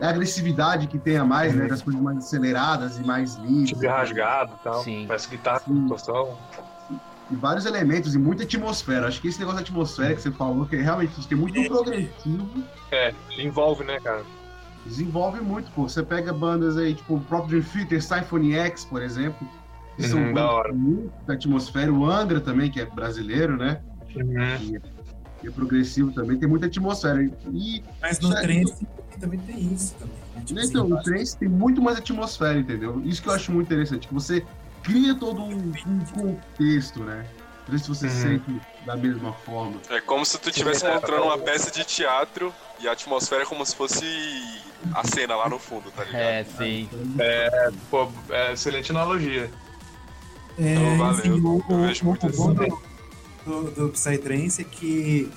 agressividade 0.00 0.88
que 0.88 0.98
tem 0.98 1.16
a 1.16 1.24
mais, 1.24 1.54
né? 1.54 1.68
Das 1.68 1.80
coisas 1.80 2.02
mais 2.02 2.18
aceleradas 2.18 2.98
e 2.98 3.04
mais 3.04 3.36
livres. 3.36 3.68
Tipo 3.68 3.86
rasgado 3.86 4.52
e 4.60 4.64
tal. 4.64 4.82
Sim. 4.82 5.04
Parece 5.06 5.28
que 5.28 5.38
tá 5.38 5.60
com. 5.60 5.88
E 7.30 7.34
vários 7.36 7.64
elementos 7.64 8.14
e 8.14 8.18
muita 8.18 8.42
atmosfera. 8.42 9.06
Acho 9.06 9.20
que 9.20 9.28
esse 9.28 9.38
negócio 9.38 9.60
da 9.60 9.62
atmosfera 9.62 10.14
que 10.14 10.20
você 10.20 10.30
falou, 10.32 10.66
que 10.66 10.76
realmente 10.76 11.26
tem 11.26 11.38
muito 11.38 11.62
progressivo. 11.66 12.48
É, 12.90 13.14
envolve, 13.38 13.84
né, 13.84 14.00
cara? 14.00 14.22
Desenvolve 14.84 15.40
muito, 15.40 15.70
pô. 15.72 15.88
Você 15.88 16.02
pega 16.02 16.32
bandas 16.32 16.76
aí, 16.76 16.94
tipo 16.94 17.16
o 17.16 17.20
próprio 17.20 17.60
Dream 17.60 17.86
Theater, 17.86 18.02
Symphony 18.02 18.54
X, 18.54 18.84
por 18.84 19.02
exemplo, 19.02 19.46
que 19.96 20.02
são 20.02 20.20
uhum, 20.20 20.34
da 20.34 20.50
hora. 20.50 20.72
muito 20.72 21.12
da 21.26 21.34
atmosfera. 21.34 21.92
O 21.92 22.04
Angra 22.04 22.40
também, 22.40 22.70
que 22.70 22.80
é 22.80 22.86
brasileiro, 22.86 23.56
né? 23.56 23.80
Uhum. 24.14 24.80
E 25.42 25.48
é 25.48 25.50
progressivo 25.50 26.12
também, 26.12 26.38
tem 26.38 26.48
muita 26.48 26.66
atmosfera. 26.66 27.22
E, 27.52 27.82
Mas 28.00 28.20
no 28.20 28.30
trance 28.30 28.86
também 29.20 29.40
tem 29.40 29.72
isso 29.72 29.94
também. 29.94 30.14
Né? 30.34 30.42
Tipo 30.44 30.60
então, 30.60 30.82
assim, 30.82 30.90
no 30.90 31.02
trance 31.02 31.36
tem 31.36 31.48
muito 31.48 31.82
mais 31.82 31.98
atmosfera, 31.98 32.58
entendeu? 32.58 33.00
Isso 33.04 33.22
que 33.22 33.28
eu 33.28 33.32
acho 33.32 33.52
muito 33.52 33.66
interessante, 33.66 34.08
que 34.08 34.14
você 34.14 34.44
cria 34.82 35.14
todo 35.14 35.42
um, 35.42 35.72
um 35.86 35.98
contexto, 36.12 37.02
né? 37.04 37.24
Não 37.68 37.78
sei 37.78 37.78
se 37.78 37.88
você 37.88 38.06
Uhum. 38.06 38.12
sente 38.40 38.60
da 38.84 38.96
mesma 38.96 39.32
forma. 39.32 39.80
É 39.90 40.00
como 40.00 40.24
se 40.24 40.38
tu 40.38 40.48
estivesse 40.48 40.84
mostrando 40.84 41.24
uma 41.24 41.38
peça 41.38 41.70
de 41.70 41.84
teatro 41.84 42.52
e 42.82 42.88
a 42.88 42.92
atmosfera 42.92 43.42
é 43.42 43.46
como 43.46 43.64
se 43.64 43.76
fosse 43.76 44.04
a 44.94 45.06
cena 45.06 45.36
lá 45.36 45.48
no 45.48 45.58
fundo, 45.58 45.90
tá 45.92 46.04
ligado? 46.04 46.20
É, 46.20 46.44
sim. 46.44 46.88
Pô, 47.90 48.08
é 48.30 48.52
excelente 48.52 48.90
analogia. 48.90 49.50
É, 50.58 50.74
Então, 50.74 50.98
valeu. 50.98 51.36
o, 51.36 51.64
Eu 51.68 51.80
vejo 51.80 52.02
o 52.02 52.06
muito 52.08 52.28
bom 52.30 52.54
do, 53.44 53.70
do, 53.70 53.88
Psytrance 53.90 54.60
é 54.60 54.64
que 54.64 55.30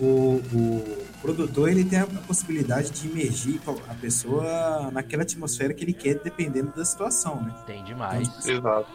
o, 0.00 0.40
o 0.52 1.04
produtor 1.20 1.68
ele 1.68 1.84
tem 1.84 2.00
a 2.00 2.06
possibilidade 2.06 2.90
de 2.90 3.08
imergir 3.08 3.60
a 3.88 3.94
pessoa 3.94 4.90
naquela 4.92 5.22
atmosfera 5.22 5.72
que 5.74 5.84
ele 5.84 5.92
quer, 5.92 6.18
dependendo 6.18 6.72
da 6.74 6.84
situação, 6.84 7.42
né? 7.42 7.54
Tem 7.66 7.84
demais. 7.84 8.28
Exato. 8.46 8.88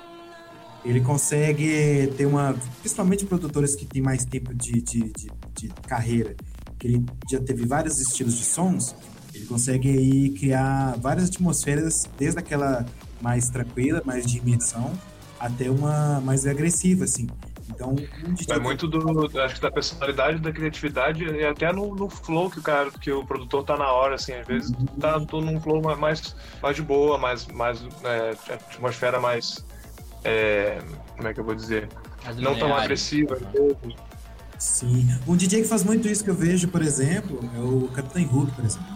Ele 0.84 1.02
consegue 1.02 2.14
ter 2.16 2.26
uma. 2.26 2.56
Principalmente 2.80 3.26
produtores 3.26 3.76
que 3.76 3.86
têm 3.86 4.02
mais 4.02 4.24
tempo 4.24 4.54
de, 4.54 4.82
de, 4.82 5.12
de, 5.12 5.32
de 5.54 5.68
carreira, 5.88 6.36
que 6.80 6.88
ele 6.88 7.06
já 7.30 7.40
teve 7.40 7.66
vários 7.66 8.00
estilos 8.00 8.38
de 8.38 8.46
sons, 8.46 8.96
ele 9.34 9.46
consegue 9.46 9.90
aí 9.90 10.30
criar 10.32 10.96
várias 10.98 11.30
atmosferas, 11.30 12.10
desde 12.18 12.40
aquela 12.40 12.86
mais 13.22 13.50
tranquila, 13.50 14.02
mais 14.06 14.26
de 14.26 14.38
imersão, 14.38 14.94
até 15.40 15.70
uma 15.70 16.22
mais 16.22 16.46
agressiva, 16.46 17.04
assim. 17.04 17.28
Então, 17.70 17.96
um 18.24 18.36
É 18.50 18.60
muito 18.60 18.88
do, 18.88 19.40
acho 19.42 19.56
que 19.56 19.62
da 19.62 19.72
personalidade, 19.72 20.40
da 20.40 20.52
criatividade 20.52 21.24
e 21.24 21.46
até 21.46 21.72
no, 21.72 21.94
no 21.96 22.10
flow 22.10 22.50
que 22.50 22.60
o 22.60 22.62
cara, 22.64 22.90
que 22.92 23.12
o 23.12 23.24
produtor 23.26 23.64
tá 23.64 23.78
na 23.78 23.92
hora, 23.92 24.16
assim, 24.16 24.34
às 24.34 24.48
vezes 24.48 24.76
tá 25.00 25.20
tô 25.20 25.40
num 25.40 25.60
flow 25.62 25.82
ma- 25.82 25.96
mais, 25.96 26.36
mais 26.62 26.76
de 26.76 26.82
boa, 26.82 27.18
mais, 27.18 27.46
mais 27.48 27.82
é, 28.04 28.54
atmosfera 28.54 29.20
mais, 29.20 29.64
é, 30.24 30.80
como 31.16 31.28
é 31.28 31.34
que 31.34 31.40
eu 31.40 31.46
vou 31.46 31.56
dizer, 31.56 31.88
não 32.38 32.58
tão 32.58 32.76
agressiva. 32.76 33.38
Sim. 34.60 35.08
Um 35.28 35.36
DJ 35.36 35.62
que 35.62 35.68
faz 35.68 35.84
muito 35.84 36.08
isso 36.08 36.24
que 36.24 36.30
eu 36.30 36.36
vejo, 36.36 36.68
por 36.68 36.82
exemplo, 36.82 37.40
é 37.56 37.60
o 37.60 37.88
Capitão 37.94 38.22
Hook, 38.24 38.52
por 38.54 38.66
exemplo. 38.66 38.88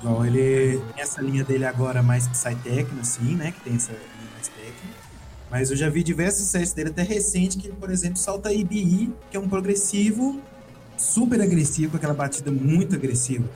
Igual 0.00 0.26
ele 0.26 0.78
tem 0.94 1.02
essa 1.02 1.22
linha 1.22 1.42
dele 1.42 1.64
agora 1.64 2.02
mais 2.02 2.28
psytechno, 2.28 3.00
assim, 3.00 3.34
né? 3.34 3.50
Que 3.52 3.60
tem 3.62 3.74
essa 3.76 3.92
linha 3.92 4.30
mais 4.34 4.48
techno. 4.48 4.90
Mas 5.50 5.70
eu 5.70 5.76
já 5.76 5.88
vi 5.88 6.02
diversos 6.02 6.46
sets 6.48 6.72
dele, 6.74 6.90
até 6.90 7.02
recente, 7.02 7.56
que 7.56 7.68
ele, 7.68 7.76
por 7.76 7.90
exemplo, 7.90 8.18
solta 8.18 8.52
IBI, 8.52 9.12
que 9.30 9.36
é 9.36 9.40
um 9.40 9.48
progressivo 9.48 10.40
super 10.98 11.40
agressivo, 11.40 11.92
com 11.92 11.96
aquela 11.96 12.14
batida 12.14 12.50
muito 12.50 12.94
agressiva. 12.94 13.48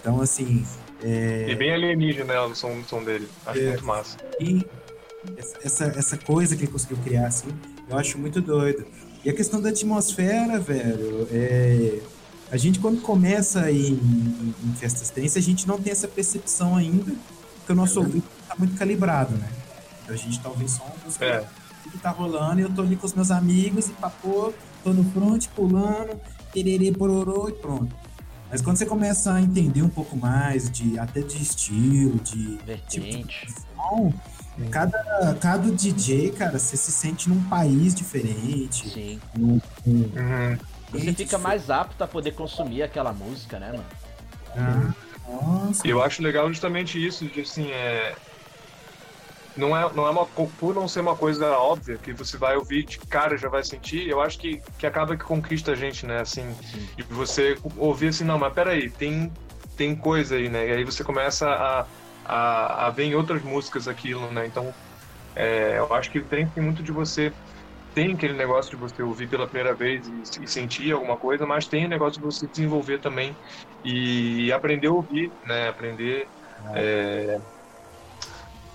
Então, 0.00 0.20
assim, 0.20 0.66
é, 1.02 1.46
E 1.48 1.54
bem 1.54 1.72
alienígena 1.72 2.34
né, 2.34 2.40
o 2.40 2.54
som, 2.56 2.72
o 2.72 2.84
som 2.84 3.04
dele. 3.04 3.28
Acho 3.46 3.60
É. 3.60 3.68
muito 3.68 3.84
massa. 3.84 4.16
e 4.40 4.66
essa, 5.62 5.84
essa 5.86 6.16
coisa 6.16 6.56
que 6.56 6.64
ele 6.64 6.72
conseguiu 6.72 6.96
criar, 6.98 7.26
assim, 7.26 7.48
eu 7.88 7.96
acho 7.96 8.18
muito 8.18 8.40
doido. 8.40 8.84
E 9.26 9.30
a 9.30 9.34
questão 9.34 9.60
da 9.60 9.70
atmosfera, 9.70 10.60
velho, 10.60 11.26
é... 11.32 11.98
a 12.48 12.56
gente 12.56 12.78
quando 12.78 13.02
começa 13.02 13.68
em, 13.72 13.94
em 13.94 14.74
festas 14.78 15.10
trance, 15.10 15.36
a 15.36 15.42
gente 15.42 15.66
não 15.66 15.80
tem 15.80 15.90
essa 15.90 16.06
percepção 16.06 16.76
ainda, 16.76 17.12
porque 17.56 17.72
o 17.72 17.74
nosso 17.74 17.98
ouvido 17.98 18.22
tá 18.46 18.54
muito 18.56 18.76
calibrado, 18.78 19.34
né? 19.36 19.48
Então 20.04 20.14
a 20.14 20.16
gente 20.16 20.38
tá 20.38 20.48
ouvindo 20.48 20.68
só 20.68 20.84
uma 20.84 20.94
música 21.04 21.24
É. 21.24 21.44
que 21.90 21.98
tá 21.98 22.10
rolando, 22.10 22.60
e 22.60 22.62
eu 22.62 22.70
tô 22.72 22.82
ali 22.82 22.94
com 22.94 23.04
os 23.04 23.14
meus 23.14 23.32
amigos, 23.32 23.88
e 23.88 23.90
papô, 23.94 24.54
tô 24.84 24.92
no 24.92 25.02
front, 25.10 25.48
pulando, 25.56 26.20
tererê, 26.52 26.92
pororô, 26.92 27.48
e 27.48 27.52
pronto. 27.52 27.92
Mas 28.48 28.62
quando 28.62 28.76
você 28.76 28.86
começa 28.86 29.32
a 29.32 29.42
entender 29.42 29.82
um 29.82 29.88
pouco 29.88 30.16
mais, 30.16 30.70
de 30.70 31.00
até 31.00 31.20
de 31.20 31.42
estilo, 31.42 32.20
de 32.20 32.60
Vertente. 32.64 33.52
som, 33.74 34.14
cada, 34.70 35.34
cada 35.40 35.70
DJ, 35.70 36.32
cara, 36.32 36.58
você 36.58 36.76
se 36.76 36.90
sente 36.90 37.28
num 37.28 37.42
país 37.44 37.94
diferente. 37.94 38.88
Sim. 38.88 39.20
Num, 39.34 39.60
num 39.84 39.94
Uhum. 39.94 40.58
Você 40.92 41.12
fica 41.12 41.36
mais 41.38 41.68
apto 41.68 42.02
a 42.02 42.06
poder 42.06 42.32
consumir 42.32 42.82
aquela 42.82 43.12
música, 43.12 43.58
né, 43.58 43.72
mano? 43.72 43.84
diferente. 44.54 44.94
Nossa, 45.28 45.86
E 45.86 45.90
eu 45.90 46.02
acho 46.02 46.22
legal 46.22 46.48
justamente 46.48 47.04
isso, 47.04 47.26
de 47.26 47.40
assim, 47.40 47.70
é. 47.70 48.14
Não 49.56 49.76
é, 49.76 49.92
não 49.94 50.06
é 50.06 50.10
uma. 50.10 50.26
Por 50.26 50.74
não 50.74 50.86
ser 50.86 51.00
uma 51.00 51.16
coisa 51.16 51.50
óbvia, 51.58 51.96
que 51.96 52.12
você 52.12 52.36
vai 52.36 52.56
ouvir 52.56 52.84
de 52.84 52.98
cara 52.98 53.36
já 53.36 53.48
vai 53.48 53.64
sentir, 53.64 54.06
eu 54.08 54.20
acho 54.20 54.38
que, 54.38 54.62
que 54.78 54.86
acaba 54.86 55.16
que 55.16 55.24
conquista 55.24 55.72
a 55.72 55.74
gente, 55.74 56.06
né? 56.06 56.20
Assim, 56.20 56.54
Sim. 56.62 56.86
de 56.96 57.02
você 57.04 57.58
ouvir 57.76 58.08
assim, 58.08 58.24
não, 58.24 58.38
mas 58.38 58.52
peraí, 58.52 58.90
tem, 58.90 59.32
tem 59.76 59.96
coisa 59.96 60.36
aí, 60.36 60.48
né? 60.48 60.68
E 60.68 60.72
aí 60.72 60.84
você 60.84 61.02
começa 61.02 61.48
a, 61.48 61.86
a, 62.26 62.86
a 62.86 62.90
ver 62.90 63.04
em 63.04 63.14
outras 63.14 63.42
músicas 63.42 63.86
aquilo, 63.88 64.30
né? 64.30 64.46
Então, 64.46 64.72
é, 65.34 65.78
eu 65.78 65.92
acho 65.94 66.10
que 66.10 66.20
tem, 66.20 66.46
tem 66.48 66.62
muito 66.62 66.82
de 66.82 66.92
você. 66.92 67.32
Tem 67.94 68.12
aquele 68.12 68.34
negócio 68.34 68.70
de 68.70 68.76
você 68.76 69.02
ouvir 69.02 69.28
pela 69.28 69.46
primeira 69.46 69.74
vez 69.74 70.06
e, 70.06 70.44
e 70.44 70.48
sentir 70.48 70.92
alguma 70.92 71.16
coisa, 71.16 71.46
mas 71.46 71.66
tem 71.66 71.86
o 71.86 71.88
negócio 71.88 72.20
de 72.20 72.24
você 72.24 72.46
desenvolver 72.46 73.00
também 73.00 73.34
e 73.84 74.52
aprender 74.52 74.88
a 74.88 74.92
ouvir, 74.92 75.32
né? 75.46 75.68
Aprender. 75.68 76.28
é, 76.74 77.40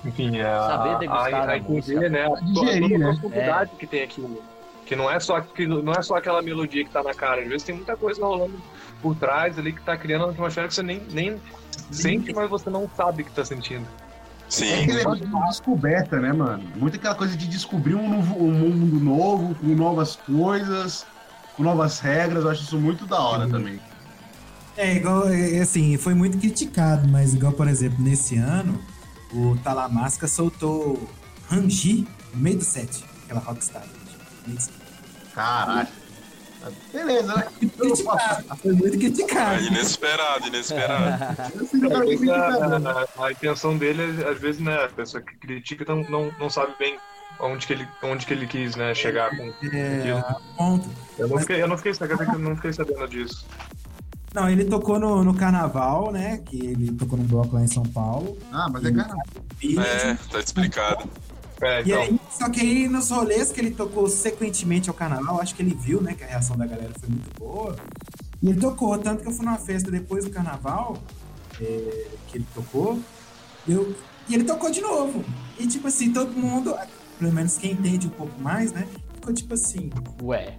enfim, 0.03 0.39
a, 0.39 0.67
Saber 0.67 0.99
degustar 0.99 1.33
a, 1.33 1.43
a 1.43 1.45
da 1.45 1.57
entender, 1.57 2.09
né? 2.09 2.25
A, 2.25 2.39
Digerir, 2.39 2.81
toda 2.81 2.95
a 2.95 2.97
né? 2.97 3.05
profundidade 3.05 3.71
que 3.77 3.87
tem 3.87 4.03
aquilo. 4.03 4.43
Que 4.85 4.95
não 4.95 5.09
é 5.09 5.19
só 5.19 5.37
aquilo, 5.37 5.81
não 5.83 5.93
é 5.93 6.01
só 6.01 6.15
aquela 6.15 6.41
melodia 6.41 6.83
que 6.83 6.89
tá 6.89 7.03
na 7.03 7.13
cara. 7.13 7.41
Às 7.41 7.47
vezes 7.47 7.63
tem 7.63 7.75
muita 7.75 7.95
coisa 7.95 8.25
rolando 8.25 8.59
por 9.01 9.15
trás 9.15 9.57
ali 9.57 9.73
que 9.73 9.81
tá 9.81 9.95
criando 9.95 10.23
uma 10.23 10.31
atmosfera 10.31 10.67
que 10.67 10.73
você 10.73 10.83
nem, 10.83 10.99
nem 11.11 11.39
sente, 11.91 12.33
mas 12.33 12.49
você 12.49 12.69
não 12.69 12.89
sabe 12.95 13.23
que 13.23 13.31
tá 13.31 13.43
sentindo. 13.43 13.85
É 13.85 14.51
Sim. 14.51 14.73
aquele 14.73 14.97
negócio 14.97 15.25
de 15.25 15.47
descoberta, 15.47 16.19
né, 16.19 16.33
mano? 16.33 16.63
Muito 16.75 16.97
aquela 16.97 17.15
coisa 17.15 17.37
de 17.37 17.47
descobrir 17.47 17.95
um, 17.95 18.09
novo, 18.09 18.43
um 18.43 18.51
mundo 18.51 18.99
novo, 18.99 19.55
com 19.55 19.67
novas 19.67 20.17
coisas, 20.17 21.05
com 21.55 21.63
novas 21.63 21.99
regras. 21.99 22.43
Eu 22.43 22.51
acho 22.51 22.63
isso 22.63 22.77
muito 22.77 23.05
da 23.05 23.19
hora 23.19 23.47
também. 23.47 23.79
É 24.75 24.95
igual, 24.95 25.29
é, 25.29 25.59
assim, 25.59 25.97
foi 25.97 26.13
muito 26.13 26.37
criticado, 26.37 27.07
mas 27.07 27.33
igual, 27.33 27.53
por 27.53 27.67
exemplo, 27.67 28.03
nesse 28.03 28.37
ano, 28.37 28.79
o 29.33 29.57
Talamasca 29.63 30.27
soltou 30.27 31.09
Rangi 31.49 32.07
no 32.33 32.41
meio 32.41 32.57
do 32.57 32.63
set, 32.63 33.03
aquela 33.25 33.41
Rockstar. 33.41 33.83
Caralho. 35.33 35.87
Beleza, 36.93 37.35
né? 37.35 37.47
Criticado, 37.59 38.57
foi 38.57 38.73
muito 38.73 38.95
É 38.95 38.99
criticado. 38.99 39.63
inesperado, 39.63 40.47
inesperado. 40.47 41.51
eu 41.55 41.65
sei 41.65 41.79
que 41.79 41.85
o 41.85 41.89
cara 41.89 42.03
Às 42.03 42.09
vezes 42.09 42.19
critica, 42.19 42.79
né? 42.79 42.89
a, 43.17 43.21
a- 43.23 43.25
a 43.27 43.31
intenção 43.31 43.77
dele, 43.77 44.03
às 44.25 44.39
vezes, 44.39 44.61
né, 44.61 44.83
a 44.85 44.87
pessoa 44.89 45.23
que 45.23 45.35
critica 45.37 45.85
não, 45.87 46.03
não, 46.03 46.31
não 46.39 46.49
sabe 46.49 46.73
bem 46.77 46.97
onde 47.39 47.65
que 47.65 47.73
ele, 47.73 47.87
onde 48.03 48.25
que 48.25 48.33
ele 48.33 48.45
quis, 48.45 48.75
né, 48.75 48.93
chegar 48.93 49.29
com 49.35 49.43
É, 49.73 49.97
aquilo. 49.99 50.23
ponto. 50.57 50.89
Eu 51.17 51.27
não 51.27 51.37
fiquei, 51.39 51.61
eu 51.61 51.67
não 51.67 51.77
fiquei 51.77 51.93
sabendo, 51.93 52.23
eu 52.23 52.39
não 52.39 52.55
fiquei 52.55 52.73
sabendo 52.73 53.07
disso. 53.07 53.45
Não, 54.33 54.49
ele 54.49 54.63
tocou 54.63 54.97
no, 54.97 55.23
no 55.25 55.33
carnaval, 55.35 56.09
né? 56.09 56.37
Que 56.45 56.65
ele 56.67 56.89
tocou 56.93 57.17
num 57.19 57.25
bloco 57.25 57.53
lá 57.55 57.63
em 57.63 57.67
São 57.67 57.83
Paulo. 57.83 58.37
Ah, 58.49 58.69
mas 58.71 58.85
é. 58.85 58.89
E, 59.61 59.77
É, 59.77 60.13
tá 60.31 60.39
explicado. 60.39 61.03
É, 61.61 61.79
e 61.79 61.91
então, 61.91 62.01
aí, 62.01 62.19
só 62.31 62.49
que 62.49 62.59
aí 62.59 62.87
nos 62.87 63.09
rolês 63.11 63.51
que 63.51 63.59
ele 63.59 63.71
tocou 63.71 64.07
sequentemente 64.07 64.89
ao 64.89 64.95
carnaval, 64.95 65.39
acho 65.39 65.53
que 65.53 65.61
ele 65.61 65.75
viu, 65.75 66.01
né? 66.01 66.13
Que 66.13 66.23
a 66.23 66.27
reação 66.27 66.57
da 66.57 66.65
galera 66.65 66.91
foi 66.99 67.09
muito 67.09 67.29
boa. 67.39 67.75
E 68.41 68.49
ele 68.49 68.59
tocou, 68.59 68.97
tanto 68.97 69.21
que 69.21 69.29
eu 69.29 69.31
fui 69.31 69.45
numa 69.45 69.57
festa 69.57 69.91
depois 69.91 70.25
do 70.25 70.31
carnaval, 70.31 70.97
é, 71.61 72.07
que 72.27 72.37
ele 72.37 72.47
tocou, 72.55 72.99
eu, 73.67 73.95
e 74.27 74.33
ele 74.33 74.43
tocou 74.43 74.71
de 74.71 74.81
novo. 74.81 75.23
E 75.59 75.67
tipo 75.67 75.87
assim, 75.87 76.11
todo 76.11 76.33
mundo, 76.33 76.75
pelo 77.19 77.31
menos 77.31 77.57
quem 77.57 77.73
entende 77.73 78.07
um 78.07 78.11
pouco 78.11 78.39
mais, 78.41 78.71
né? 78.71 78.87
Ficou 79.15 79.33
tipo 79.33 79.53
assim, 79.53 79.91
Ué. 80.23 80.57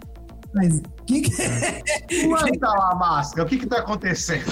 Mas 0.55 0.83
que 1.07 1.23
que 1.23 2.27
Ué, 2.27 2.53
tá 2.59 2.69
lá, 2.69 2.95
máscara. 2.95 3.47
O 3.47 3.49
que 3.49 3.59
que 3.59 3.67
tá 3.67 3.79
acontecendo? 3.79 4.45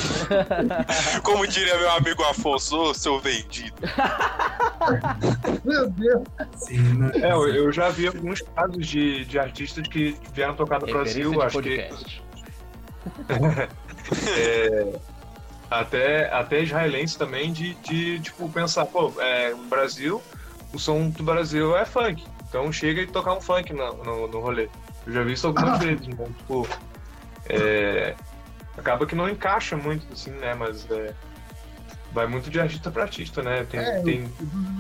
Como 1.23 1.47
diria 1.47 1.77
meu 1.79 1.91
amigo 1.93 2.23
Afonso, 2.25 2.95
seu 2.95 3.21
vendido. 3.21 3.77
Meu 5.63 5.91
Deus. 5.91 6.23
assim, 6.39 6.79
né? 6.79 7.11
é, 7.17 7.33
eu, 7.33 7.49
eu 7.49 7.73
já 7.73 7.91
vi 7.91 8.07
alguns 8.07 8.41
casos 8.41 8.87
de, 8.87 9.27
de 9.27 9.39
artistas 9.39 9.87
que 9.87 10.17
vieram 10.33 10.55
tocar 10.55 10.81
no 10.81 10.87
Referência 10.87 11.29
Brasil, 11.29 11.43
acho 11.43 11.61
que 11.61 11.77
podcast. 11.77 12.23
é, 14.39 14.99
até, 15.71 16.33
até 16.33 16.63
israelense 16.63 17.19
também, 17.19 17.53
de, 17.53 17.75
de 17.75 18.21
tipo, 18.21 18.49
pensar, 18.49 18.87
pô, 18.87 19.13
é, 19.21 19.55
Brasil, 19.69 20.23
o 20.73 20.79
som 20.79 21.11
do 21.11 21.23
Brasil 21.23 21.77
é 21.77 21.85
funk. 21.85 22.25
Então 22.49 22.73
chega 22.73 23.03
e 23.03 23.07
tocar 23.07 23.35
um 23.35 23.41
funk 23.41 23.73
no, 23.73 24.03
no, 24.03 24.29
no 24.29 24.41
rolê. 24.41 24.69
Eu 25.11 25.15
já 25.15 25.23
vi 25.25 25.33
isso 25.33 25.47
algumas 25.49 25.79
vezes, 25.81 26.07
então, 26.07 26.27
tipo, 26.27 26.69
é, 27.49 28.15
acaba 28.79 29.05
que 29.05 29.17
não 29.17 29.29
encaixa 29.29 29.77
muito, 29.77 30.07
assim, 30.13 30.31
né? 30.31 30.55
Mas 30.55 30.89
é, 30.89 31.13
vai 32.13 32.29
muito 32.29 32.49
de 32.49 32.61
artista 32.61 32.93
pra 32.93 33.03
artista, 33.03 33.43
né? 33.43 33.65
Tem, 33.65 33.81
É, 33.81 34.03
tem, 34.03 34.33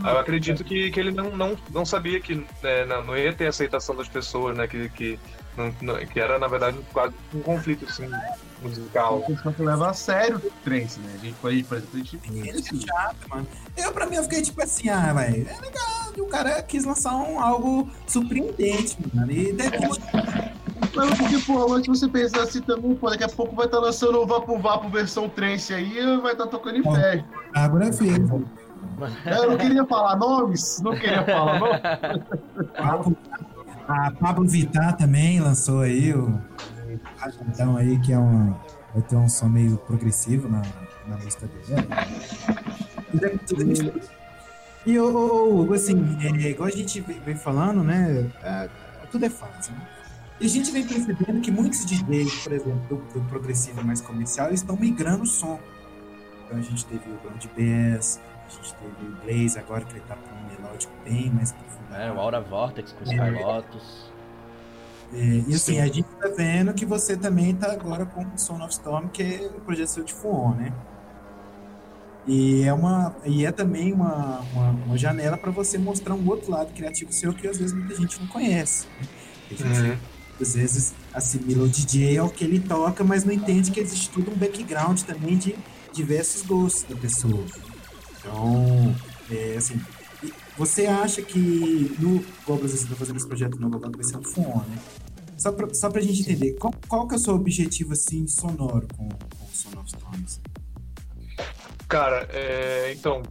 eu 0.04 0.18
acredito 0.18 0.62
que, 0.62 0.88
que 0.92 1.00
ele 1.00 1.10
não, 1.10 1.36
não, 1.36 1.58
não 1.70 1.84
sabia 1.84 2.20
que 2.20 2.36
né, 2.62 2.84
não, 2.86 3.04
não 3.04 3.18
ia 3.18 3.32
ter 3.32 3.48
aceitação 3.48 3.96
das 3.96 4.08
pessoas, 4.08 4.56
né? 4.56 4.68
Que, 4.68 4.88
que 4.90 5.18
não- 5.56 5.74
não- 5.82 5.96
que 6.06 6.18
era, 6.20 6.38
na 6.38 6.48
verdade, 6.48 6.78
quase 6.92 7.14
um 7.34 7.40
conflito 7.40 7.84
assim, 7.86 8.08
musical. 8.62 9.20
Pessoal 9.22 9.54
que 9.54 9.62
leva 9.62 9.90
a 9.90 9.92
sério 9.94 10.36
o 10.36 10.50
trance, 10.64 11.00
né? 11.00 11.12
A 11.14 11.18
gente, 11.18 11.34
por 11.34 11.50
exemplo, 11.52 11.88
a 11.94 11.96
gente. 11.98 12.20
Ele 12.32 12.50
é 12.50 12.62
chato, 12.62 13.16
mano. 13.28 13.46
Eu, 13.76 13.92
pra 13.92 14.06
mim, 14.06 14.16
eu 14.16 14.22
fiquei 14.24 14.42
tipo 14.42 14.62
assim, 14.62 14.88
ah, 14.88 15.12
velho, 15.12 15.48
é 15.48 15.60
legal. 15.60 15.90
O 16.18 16.26
cara 16.26 16.62
quis 16.62 16.84
lançar 16.84 17.14
um, 17.14 17.40
algo 17.40 17.88
surpreendente, 18.06 18.96
mano. 19.14 19.30
E 19.32 19.52
depende. 19.52 20.00
Mas 20.94 21.18
porque, 21.18 21.38
pô, 21.46 21.80
se 21.80 21.86
você 21.88 22.08
pensar 22.08 22.42
assim 22.42 22.60
também, 22.62 22.94
pô, 22.96 23.08
daqui 23.10 23.24
a 23.24 23.28
pouco 23.28 23.54
vai 23.54 23.66
estar 23.66 23.78
lançando 23.78 24.20
o 24.20 24.26
Vapo 24.26 24.58
Vapo 24.58 24.88
versão 24.88 25.28
trance 25.28 25.72
aí 25.72 25.98
e 25.98 26.16
vai 26.18 26.32
estar 26.32 26.46
tocando 26.48 26.78
em 26.78 26.82
pé. 26.82 27.24
Agora 27.54 27.92
fez. 27.92 28.18
Eu 28.18 29.50
não 29.50 29.56
queria 29.56 29.84
falar 29.86 30.16
nomes, 30.16 30.80
não 30.82 30.92
queria 30.92 31.24
falar 31.24 31.58
nomes. 31.60 31.80
A 33.90 34.12
Pablo 34.12 34.46
Vittar 34.46 34.96
também 34.96 35.40
lançou 35.40 35.80
aí 35.80 36.14
o 36.14 36.40
Rajadão 37.16 37.76
aí, 37.76 37.98
que 38.00 38.12
é 38.12 38.18
uma. 38.18 38.56
Vai 38.94 39.02
ter 39.02 39.16
um 39.16 39.28
som 39.28 39.48
meio 39.48 39.76
progressivo 39.78 40.48
na, 40.48 40.62
na 41.08 41.16
música 41.16 41.48
dele. 41.48 41.88
É. 43.20 43.72
Isso. 43.72 43.92
E 44.86 44.98
ô, 44.98 45.60
Hugo, 45.60 45.74
assim, 45.74 46.16
é, 46.22 46.50
igual 46.50 46.68
a 46.68 46.72
gente 46.72 47.00
vem 47.00 47.34
falando, 47.34 47.82
né? 47.82 48.30
é, 48.44 48.68
tudo 49.10 49.24
é 49.24 49.30
fácil, 49.30 49.72
né? 49.74 49.88
E 50.40 50.46
a 50.46 50.48
gente 50.48 50.70
vem 50.70 50.86
percebendo 50.86 51.40
que 51.40 51.50
muitos 51.50 51.84
DJs, 51.84 52.44
por 52.44 52.52
exemplo, 52.52 52.80
do, 52.88 52.96
do 53.12 53.28
progressivo 53.28 53.84
mais 53.84 54.00
comercial, 54.00 54.46
eles 54.48 54.60
estão 54.60 54.76
migrando 54.76 55.24
o 55.24 55.26
som. 55.26 55.58
Então 56.46 56.58
a 56.58 56.62
gente 56.62 56.86
teve 56.86 57.10
o 57.10 57.18
Ground 57.22 57.44
Bass, 57.56 58.20
a 58.50 58.62
gente 58.62 58.74
teve 58.74 59.06
o 59.06 59.16
Blaze 59.24 59.58
agora, 59.58 59.84
que 59.84 59.92
ele 59.92 60.04
tá 60.06 60.16
com 60.16 60.34
um 60.34 60.62
melódico 60.62 60.92
bem 61.04 61.30
mais 61.30 61.52
profundo. 61.52 61.94
É, 61.94 62.12
o 62.12 62.18
Aura 62.20 62.40
Vortex 62.40 62.92
com 62.92 63.04
Sky 63.04 63.42
Lotus. 63.42 64.10
É, 65.12 65.42
e 65.48 65.54
assim, 65.54 65.80
a 65.80 65.86
gente 65.86 66.04
tá 66.04 66.28
vendo 66.36 66.72
que 66.72 66.86
você 66.86 67.16
também 67.16 67.54
tá 67.54 67.72
agora 67.72 68.06
com 68.06 68.22
o 68.22 68.38
Son 68.38 68.62
of 68.62 68.72
Storm, 68.72 69.08
que 69.08 69.22
é 69.22 69.46
o 69.56 69.60
projeto 69.60 69.88
seu 69.88 70.04
de 70.04 70.14
Fuon, 70.14 70.54
né? 70.54 70.72
E 72.26 72.62
é, 72.62 72.72
uma, 72.72 73.16
e 73.24 73.44
é 73.44 73.50
também 73.50 73.92
uma, 73.92 74.40
uma, 74.52 74.70
uma 74.70 74.98
janela 74.98 75.36
para 75.36 75.50
você 75.50 75.78
mostrar 75.78 76.14
um 76.14 76.28
outro 76.28 76.52
lado 76.52 76.72
criativo 76.72 77.12
seu 77.12 77.32
que 77.32 77.48
às 77.48 77.58
vezes 77.58 77.72
muita 77.74 77.94
gente 77.96 78.20
não 78.20 78.28
conhece. 78.28 78.86
Né? 78.86 79.08
A 79.50 79.54
gente 79.54 79.80
Uhum. 79.80 79.96
às 80.40 80.54
vezes 80.54 80.94
assimila 81.12 81.64
o 81.64 81.68
DJ 81.68 82.18
ao 82.18 82.30
que 82.30 82.44
ele 82.44 82.60
toca, 82.60 83.02
mas 83.02 83.24
não 83.24 83.32
entende 83.32 83.70
que 83.70 83.80
existe 83.80 84.10
todo 84.10 84.30
um 84.30 84.36
background 84.36 85.00
também 85.02 85.36
de 85.36 85.56
diversos 85.92 86.42
gostos 86.42 86.84
da 86.84 86.94
pessoa. 86.94 87.44
Então, 88.20 88.94
é, 89.30 89.56
assim, 89.56 89.80
você 90.56 90.86
acha 90.86 91.22
que 91.22 91.96
no 91.98 92.22
Goblins 92.46 92.72
você 92.72 92.84
está 92.84 92.94
fazendo 92.94 93.16
esse 93.16 93.26
projeto 93.26 93.58
novo 93.58 93.76
agora 93.76 93.92
que 93.92 93.98
vai 93.98 94.06
ser 94.06 94.18
um 94.18 94.22
Fuon, 94.22 94.62
né? 94.68 94.78
Só 95.38 95.52
pra, 95.52 95.72
só 95.72 95.88
pra 95.88 96.02
gente 96.02 96.20
entender, 96.20 96.52
qual, 96.58 96.74
qual 96.86 97.08
que 97.08 97.14
é 97.14 97.16
o 97.16 97.20
seu 97.20 97.34
objetivo, 97.34 97.94
assim, 97.94 98.26
sonoro 98.26 98.86
com, 98.94 99.08
com 99.08 99.44
o 99.44 99.48
Son 99.54 99.70
of 99.80 99.86
Storms? 99.86 100.40
Cara, 101.88 102.28
é, 102.30 102.92
então. 102.92 103.22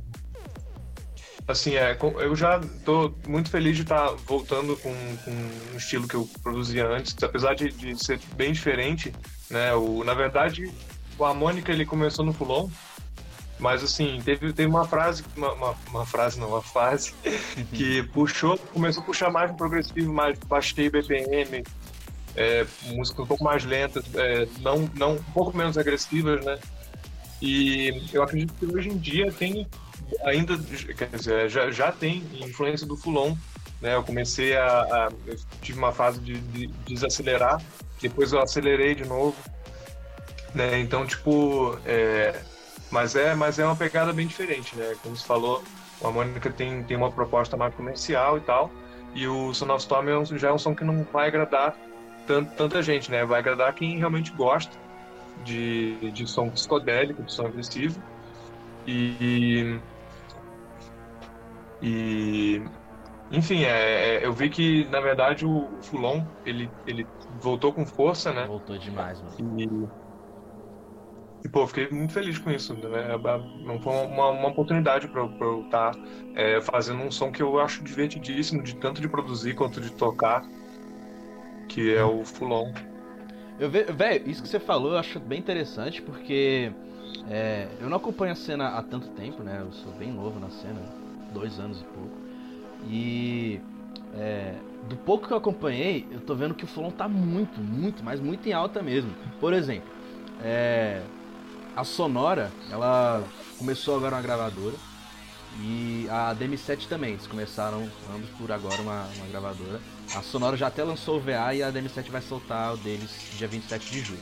Assim, 1.48 1.76
é, 1.76 1.98
eu 2.20 2.36
já 2.36 2.60
tô 2.84 3.12
muito 3.28 3.50
feliz 3.50 3.76
de 3.76 3.82
estar 3.84 4.12
voltando 4.28 4.76
com, 4.78 4.94
com 5.24 5.32
um 5.32 5.78
estilo 5.78 6.08
que 6.08 6.16
eu 6.16 6.28
produzia 6.44 6.88
antes, 6.88 7.16
apesar 7.24 7.56
de, 7.56 7.70
de 7.70 8.04
ser 8.04 8.20
bem 8.36 8.54
diferente, 8.54 9.14
né? 9.50 9.74
O, 9.74 10.04
na 10.04 10.14
verdade, 10.14 10.72
o 11.18 11.26
Harmônica 11.26 11.72
ele 11.72 11.86
começou 11.86 12.24
no 12.24 12.34
Fulon, 12.34 12.70
mas 13.60 13.84
assim, 13.84 14.22
teve, 14.24 14.54
teve 14.54 14.70
uma 14.70 14.88
frase, 14.88 15.24
uma, 15.36 15.54
uma, 15.54 15.76
uma 15.90 16.06
frase 16.06 16.40
não, 16.40 16.48
uma 16.48 16.62
fase 16.62 17.14
que 17.74 18.04
puxou, 18.04 18.58
começou 18.58 19.04
a 19.04 19.06
puxar 19.06 19.30
mais 19.30 19.52
no 19.52 19.58
progressivo, 19.58 20.14
mais 20.14 20.40
baixei 20.40 20.90
BPM, 20.90 21.64
é, 22.36 22.66
músicas 22.86 23.26
um 23.26 23.28
pouco 23.28 23.44
mais 23.44 23.66
lentas, 23.66 24.06
é, 24.16 24.48
não, 24.62 24.90
não, 24.96 25.14
um 25.16 25.24
pouco 25.34 25.56
menos 25.56 25.78
agressivas, 25.78 26.44
né? 26.44 26.58
E 27.42 28.10
eu 28.14 28.24
acredito 28.24 28.54
que 28.54 28.66
hoje 28.66 28.90
em 28.90 28.98
dia 28.98 29.32
tem 29.32 29.68
ainda, 30.24 30.58
quer 30.98 31.10
dizer, 31.10 31.50
já, 31.50 31.70
já 31.70 31.92
tem 31.92 32.24
influência 32.34 32.88
do 32.88 32.96
Fulon, 32.96 33.36
né? 33.82 33.96
Eu 33.96 34.04
comecei 34.04 34.56
a, 34.56 34.68
a 34.68 35.10
eu 35.26 35.38
tive 35.62 35.78
uma 35.78 35.92
fase 35.92 36.20
de, 36.20 36.40
de 36.40 36.68
desacelerar, 36.88 37.62
depois 38.02 38.32
eu 38.32 38.42
acelerei 38.42 38.96
de 38.96 39.06
novo, 39.06 39.36
né? 40.54 40.80
Então, 40.80 41.06
tipo, 41.06 41.78
é, 41.86 42.40
mas 42.92 43.16
é, 43.16 43.36
mas 43.36 43.60
é 43.60 43.66
uma 43.66 43.76
pegada 43.76 44.12
bem 44.14 44.28
diferente, 44.28 44.76
né? 44.76 44.96
Como 45.02 45.16
você 45.16 45.26
falou, 45.26 45.64
o 46.02 46.08
Harmonica 46.08 46.52
tem 46.52 46.84
tem 46.84 46.98
uma 46.98 47.12
proposta 47.12 47.56
mais 47.58 47.74
comercial 47.76 48.38
e 48.38 48.42
tal, 48.42 48.72
e 49.14 49.28
o 49.28 49.54
Son 49.54 49.72
of 49.72 49.82
Storm 49.82 50.10
é 50.10 50.26
já 50.38 50.50
é 50.50 50.54
um 50.54 50.58
som 50.58 50.76
que 50.76 50.84
não 50.84 51.04
vai 51.06 51.28
agradar 51.28 51.76
tan- 52.26 52.46
tanta 52.46 52.82
gente, 52.82 53.10
né? 53.10 53.26
Vai 53.26 53.40
agradar 53.40 53.74
quem 53.74 53.98
realmente 53.98 54.32
gosta 54.34 54.76
de, 55.44 56.12
de 56.12 56.28
som 56.28 56.50
psicodélico, 56.50 57.24
de 57.24 57.34
som 57.34 57.46
agressivo. 57.46 58.02
E. 58.86 59.80
E. 61.82 62.62
Enfim, 63.32 63.64
é, 63.64 64.16
é, 64.18 64.26
eu 64.26 64.34
vi 64.34 64.50
que, 64.50 64.86
na 64.86 65.00
verdade, 65.00 65.46
o 65.46 65.80
Fulon 65.84 66.26
ele, 66.44 66.72
ele 66.88 67.08
voltou 67.30 67.72
com 67.72 67.86
força, 67.86 68.34
né? 68.34 68.46
Voltou 68.48 68.78
demais, 68.78 69.22
mano. 69.22 69.36
E, 69.40 69.88
e 71.44 71.50
pô, 71.50 71.66
fiquei 71.68 71.90
muito 71.90 72.14
feliz 72.14 72.38
com 72.38 72.52
isso, 72.52 72.74
né? 72.74 73.18
Não 73.66 73.80
foi 73.82 73.94
uma, 73.94 74.30
uma 74.30 74.50
oportunidade 74.50 75.08
para 75.08 75.22
eu 75.22 75.62
estar 75.64 75.92
fazendo 76.64 77.02
um 77.02 77.12
som 77.12 77.32
que 77.32 77.42
eu 77.42 77.60
acho 77.60 77.84
divertidíssimo, 77.84 78.62
de 78.62 78.76
tanto 78.76 79.02
de 79.02 79.08
produzir 79.08 79.56
quanto 79.56 79.80
de 79.80 79.92
tocar, 79.92 80.44
que 81.68 81.94
é 81.94 82.04
o 82.04 82.26
Fulon. 82.26 82.74
Eu 83.60 83.70
ve... 83.70 83.84
Velho, 83.84 84.30
isso 84.30 84.42
que 84.42 84.48
você 84.50 84.60
falou 84.60 84.94
eu 84.94 84.98
acho 84.98 85.20
bem 85.20 85.40
interessante, 85.40 86.02
porque 86.02 86.72
é, 87.30 87.68
eu 87.80 87.90
não 87.90 87.98
acompanho 87.98 88.32
a 88.34 88.36
cena 88.36 88.70
há 88.70 88.82
tanto 88.82 89.08
tempo, 89.10 89.44
né? 89.44 89.60
Eu 89.62 89.72
sou 89.72 89.94
bem 89.94 90.12
novo 90.12 90.40
na 90.40 90.50
cena, 90.50 90.82
dois 91.32 91.60
anos 91.60 91.82
e 91.82 91.84
pouco. 91.86 92.18
E 92.86 93.62
é, 94.14 94.56
do 94.84 94.96
pouco 94.98 95.28
que 95.28 95.34
eu 95.34 95.38
acompanhei, 95.38 96.08
eu 96.10 96.22
tô 96.22 96.36
vendo 96.36 96.56
que 96.56 96.64
o 96.64 96.68
Fulon 96.68 96.92
tá 96.92 97.08
muito, 97.08 97.62
muito, 97.62 98.04
mas 98.04 98.20
muito 98.20 98.48
em 98.48 98.54
alta 98.54 98.82
mesmo. 98.82 99.14
Por 99.40 99.54
exemplo, 99.54 99.92
é, 100.40 101.04
a 101.76 101.84
Sonora, 101.84 102.52
ela 102.72 103.24
começou 103.58 103.96
agora 103.96 104.16
uma 104.16 104.22
gravadora. 104.22 104.76
E 105.62 106.08
a 106.10 106.36
DM7 106.36 106.88
também, 106.88 107.12
eles 107.14 107.26
começaram 107.28 107.90
ambos 108.14 108.30
por 108.38 108.52
agora 108.52 108.82
uma, 108.82 109.08
uma 109.18 109.26
gravadora. 109.28 109.82
A 110.16 110.22
Sonora 110.22 110.56
já 110.56 110.68
até 110.68 110.84
lançou 110.84 111.18
o 111.18 111.20
VA 111.20 111.54
e 111.56 111.64
a 111.64 111.72
DM7 111.72 112.10
vai 112.10 112.22
soltar 112.22 112.74
o 112.74 112.78
deles 112.78 113.10
dia 113.38 113.48
27 113.48 113.92
de 113.92 114.02
julho. 114.02 114.20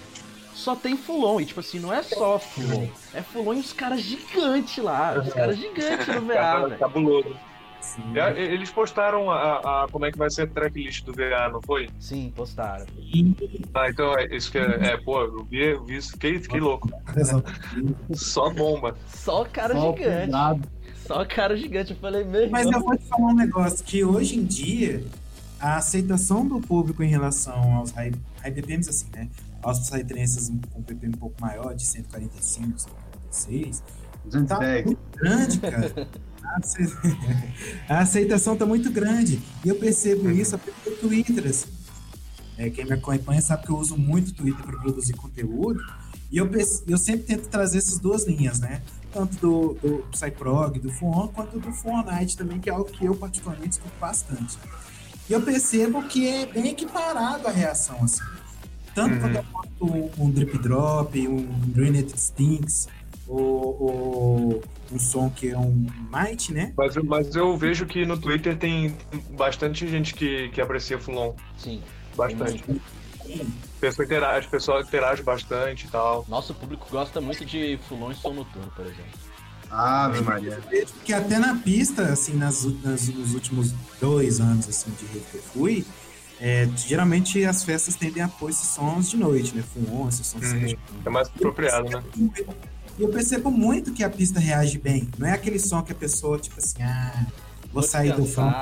Só 0.53 0.75
tem 0.75 0.97
Fulon, 0.97 1.39
e 1.41 1.45
tipo 1.45 1.59
assim, 1.59 1.79
não 1.79 1.93
é 1.93 2.01
só 2.01 2.39
Fulon, 2.39 2.87
é 3.13 3.21
Fulon 3.21 3.53
e 3.53 3.59
os 3.59 3.73
caras 3.73 4.01
gigantes 4.01 4.83
lá, 4.83 5.21
os 5.23 5.31
caras 5.31 5.55
gigantes 5.55 6.07
no 6.07 6.21
VA, 6.21 6.67
velho. 6.67 6.79
Cabuloso. 6.79 7.35
É, 8.13 8.41
Eles 8.53 8.69
postaram 8.71 9.29
a, 9.31 9.83
a- 9.83 9.87
como 9.91 10.05
é 10.05 10.11
que 10.11 10.17
vai 10.17 10.29
ser 10.29 10.43
a 10.43 10.47
tracklist 10.47 11.05
do 11.05 11.13
VA, 11.13 11.49
não 11.51 11.61
foi? 11.61 11.89
Sim, 11.99 12.31
postaram. 12.35 12.85
Ah, 13.73 13.89
então 13.89 14.13
é 14.17 14.35
isso 14.35 14.51
que 14.51 14.57
é, 14.57 14.87
é, 14.93 14.97
pô, 14.97 15.21
eu 15.21 15.43
vi, 15.45 15.63
eu 15.63 15.83
vi 15.85 15.95
isso, 15.97 16.11
fiquei, 16.11 16.39
fiquei 16.39 16.59
louco. 16.59 16.89
Só 18.13 18.49
bomba. 18.49 18.95
Só 19.07 19.45
cara 19.45 19.73
Só 19.73 19.91
gigante, 19.95 20.25
pesado. 20.25 20.61
só 21.05 21.25
cara 21.25 21.55
gigante. 21.55 21.91
Eu 21.91 21.97
falei, 21.97 22.23
meu 22.23 22.49
Mas 22.49 22.65
eu 22.65 22.79
vou 22.81 22.97
te 22.97 23.05
falar 23.05 23.27
um 23.27 23.35
negócio, 23.35 23.83
que 23.85 24.03
hoje 24.03 24.37
em 24.37 24.43
dia, 24.45 25.03
a 25.59 25.77
aceitação 25.77 26.45
do 26.47 26.59
público 26.59 27.01
em 27.03 27.07
relação 27.09 27.75
aos 27.77 27.91
high, 27.91 28.11
high 28.41 28.51
BPMs, 28.51 28.89
assim, 28.89 29.07
né? 29.15 29.29
Aos 29.61 29.79
psytrances 29.79 30.51
com 30.71 30.81
BPM 30.81 31.15
um 31.15 31.17
pouco 31.19 31.35
maior, 31.41 31.73
de 31.73 31.85
145, 31.85 32.79
146, 32.79 33.79
tá 33.79 33.85
210. 34.25 34.85
muito 34.85 34.99
grande, 35.15 35.59
cara. 35.59 36.07
A 36.55 36.59
ace- 36.59 36.97
A 37.89 37.99
aceitação 37.99 38.55
tá 38.55 38.65
muito 38.65 38.91
grande. 38.91 39.39
E 39.63 39.69
eu 39.69 39.75
percebo 39.75 40.29
isso 40.31 40.55
até 40.55 40.71
no 40.85 40.95
Twitter, 40.97 41.45
assim. 41.47 41.67
É, 42.57 42.69
quem 42.69 42.85
me 42.85 42.93
acompanha 42.93 43.41
sabe 43.41 43.63
que 43.65 43.69
eu 43.71 43.77
uso 43.77 43.95
muito 43.97 44.29
o 44.29 44.33
Twitter 44.33 44.63
para 44.65 44.77
produzir 44.79 45.13
conteúdo. 45.13 45.79
E 46.31 46.37
eu, 46.37 46.49
eu 46.87 46.97
sempre 46.97 47.23
tento 47.23 47.47
trazer 47.47 47.77
essas 47.77 47.99
duas 47.99 48.25
linhas, 48.25 48.59
né? 48.59 48.81
Tanto 49.13 49.37
do, 49.37 49.73
do 49.81 50.03
Psyprog, 50.11 50.79
do 50.79 50.91
Fuon, 50.91 51.27
quanto 51.29 51.59
do 51.59 51.71
Fuon 51.71 52.03
Night 52.03 52.35
também, 52.35 52.59
que 52.59 52.69
é 52.69 52.73
algo 52.73 52.85
que 52.91 53.05
eu 53.05 53.15
particularmente 53.15 53.71
escuto 53.77 53.93
bastante. 53.99 54.57
E 55.29 55.33
eu 55.33 55.41
percebo 55.41 56.03
que 56.03 56.27
é 56.27 56.45
bem 56.45 56.69
equiparado 56.69 57.47
a 57.47 57.51
reação, 57.51 58.03
assim. 58.03 58.21
Tanto 58.95 59.13
Uhum. 59.13 59.19
quando 59.21 59.35
eu 59.35 59.43
boto 59.43 59.85
um, 60.19 60.25
um 60.25 60.31
Drip 60.31 60.57
Drop, 60.57 61.27
um 61.27 61.47
Granite 61.71 62.19
Stinks, 62.19 62.87
ou 63.27 64.63
um 64.91 64.99
som 64.99 65.29
que 65.29 65.49
é 65.51 65.57
um 65.57 65.85
Might, 66.11 66.53
né? 66.53 66.73
Mas, 66.77 66.95
eu- 66.95 67.03
mas 67.03 67.35
eu 67.35 67.55
vejo 67.57 67.85
que 67.85 68.05
no 68.05 68.17
Twitter 68.17 68.57
tem 68.57 68.95
bastante 69.31 69.87
gente 69.87 70.13
que, 70.13 70.49
que 70.49 70.61
aprecia 70.61 70.97
Fulon. 70.99 71.33
sim. 71.57 71.81
Bastante. 72.15 72.63
Pessoa 73.79 74.05
interage, 74.05 74.47
pessoal 74.47 74.81
interage 74.81 75.21
bastante 75.21 75.85
e 75.85 75.89
tal. 75.89 76.25
Nosso 76.27 76.53
público 76.55 76.87
gosta 76.89 77.21
muito 77.21 77.45
de 77.45 77.77
Fulon 77.87 78.11
e 78.11 78.15
Som 78.15 78.33
Noturno, 78.33 78.71
por 78.75 78.85
exemplo. 78.85 79.11
Ave 79.69 80.21
Maria. 80.21 80.59
vejo 80.69 80.93
que 81.03 81.13
até 81.13 81.37
na 81.37 81.55
pista, 81.57 82.03
assim, 82.03 82.33
nas, 82.35 82.63
nas- 82.81 83.07
nos 83.09 83.33
últimos 83.33 83.73
dois 84.01 84.39
anos, 84.39 84.67
assim, 84.69 84.89
de 84.91 85.05
rede 85.07 85.25
que 85.29 85.37
eu 85.37 85.41
fui, 85.43 85.85
é, 86.39 86.67
geralmente 86.77 87.43
as 87.45 87.63
festas 87.63 87.95
tendem 87.95 88.23
a 88.23 88.27
pôr 88.29 88.49
esses 88.49 88.69
sons 88.69 89.09
de 89.11 89.17
noite, 89.17 89.53
né? 89.55 89.61
Fuon, 89.73 90.07
esses 90.07 90.25
sons. 90.25 90.43
Uhum. 90.53 90.73
É 91.05 91.09
mais 91.09 91.27
apropriado, 91.27 91.89
né? 91.89 92.03
E 92.97 93.03
eu 93.03 93.09
percebo 93.09 93.51
muito 93.51 93.93
que 93.93 94.03
a 94.03 94.09
pista 94.09 94.39
reage 94.39 94.77
bem. 94.77 95.07
Não 95.17 95.27
é 95.27 95.33
aquele 95.33 95.59
som 95.59 95.81
que 95.83 95.91
a 95.91 95.95
pessoa, 95.95 96.39
tipo 96.39 96.57
assim, 96.57 96.81
ah, 96.81 97.25
vou 97.71 97.83
sair 97.83 98.15
do 98.15 98.25
front. 98.25 98.53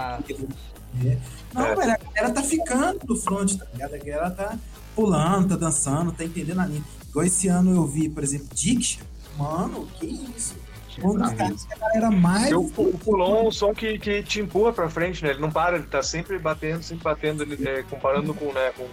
É. 1.04 1.18
Não, 1.54 1.66
é. 1.66 1.76
velho, 1.76 1.92
a 1.92 1.98
galera 1.98 2.34
tá 2.34 2.44
ficando 2.44 3.00
do 3.06 3.16
front, 3.16 3.56
tá 3.56 3.66
ligado? 3.72 3.96
A 3.96 3.98
galera 3.98 4.32
tá 4.32 4.58
pulando, 4.94 5.50
tá 5.50 5.56
dançando, 5.56 6.12
tá 6.12 6.24
entendendo 6.24 6.60
a 6.60 6.66
linha. 6.66 6.84
Igual 7.10 7.26
esse 7.26 7.48
ano 7.48 7.74
eu 7.74 7.86
vi, 7.86 8.10
por 8.10 8.24
exemplo, 8.24 8.48
Diction. 8.54 9.04
Mano, 9.38 9.88
que 10.00 10.06
isso? 10.06 10.56
Quando 11.02 11.24
a 11.24 11.32
galera 11.32 12.12
mais. 12.12 12.52
O, 12.54 12.62
o 12.78 12.98
pulão 12.98 13.38
é 13.38 13.44
um 13.44 13.52
som 13.52 13.74
que, 13.74 14.00
que 14.00 14.24
te 14.24 14.40
empurra 14.40 14.72
pra 14.72 14.90
frente, 14.90 15.24
né? 15.24 15.32
Ele 15.32 15.42
não 15.42 15.52
para, 15.52 15.76
ele 15.78 15.88
tá 15.88 16.02
sempre 16.02 16.40
batendo, 16.40 16.84
sempre 16.84 17.04
batendo, 17.04 17.44
ele, 17.44 17.68
é, 17.68 17.84
comparando 17.84 18.34
com, 18.34 18.52
né, 18.54 18.72
com, 18.72 18.88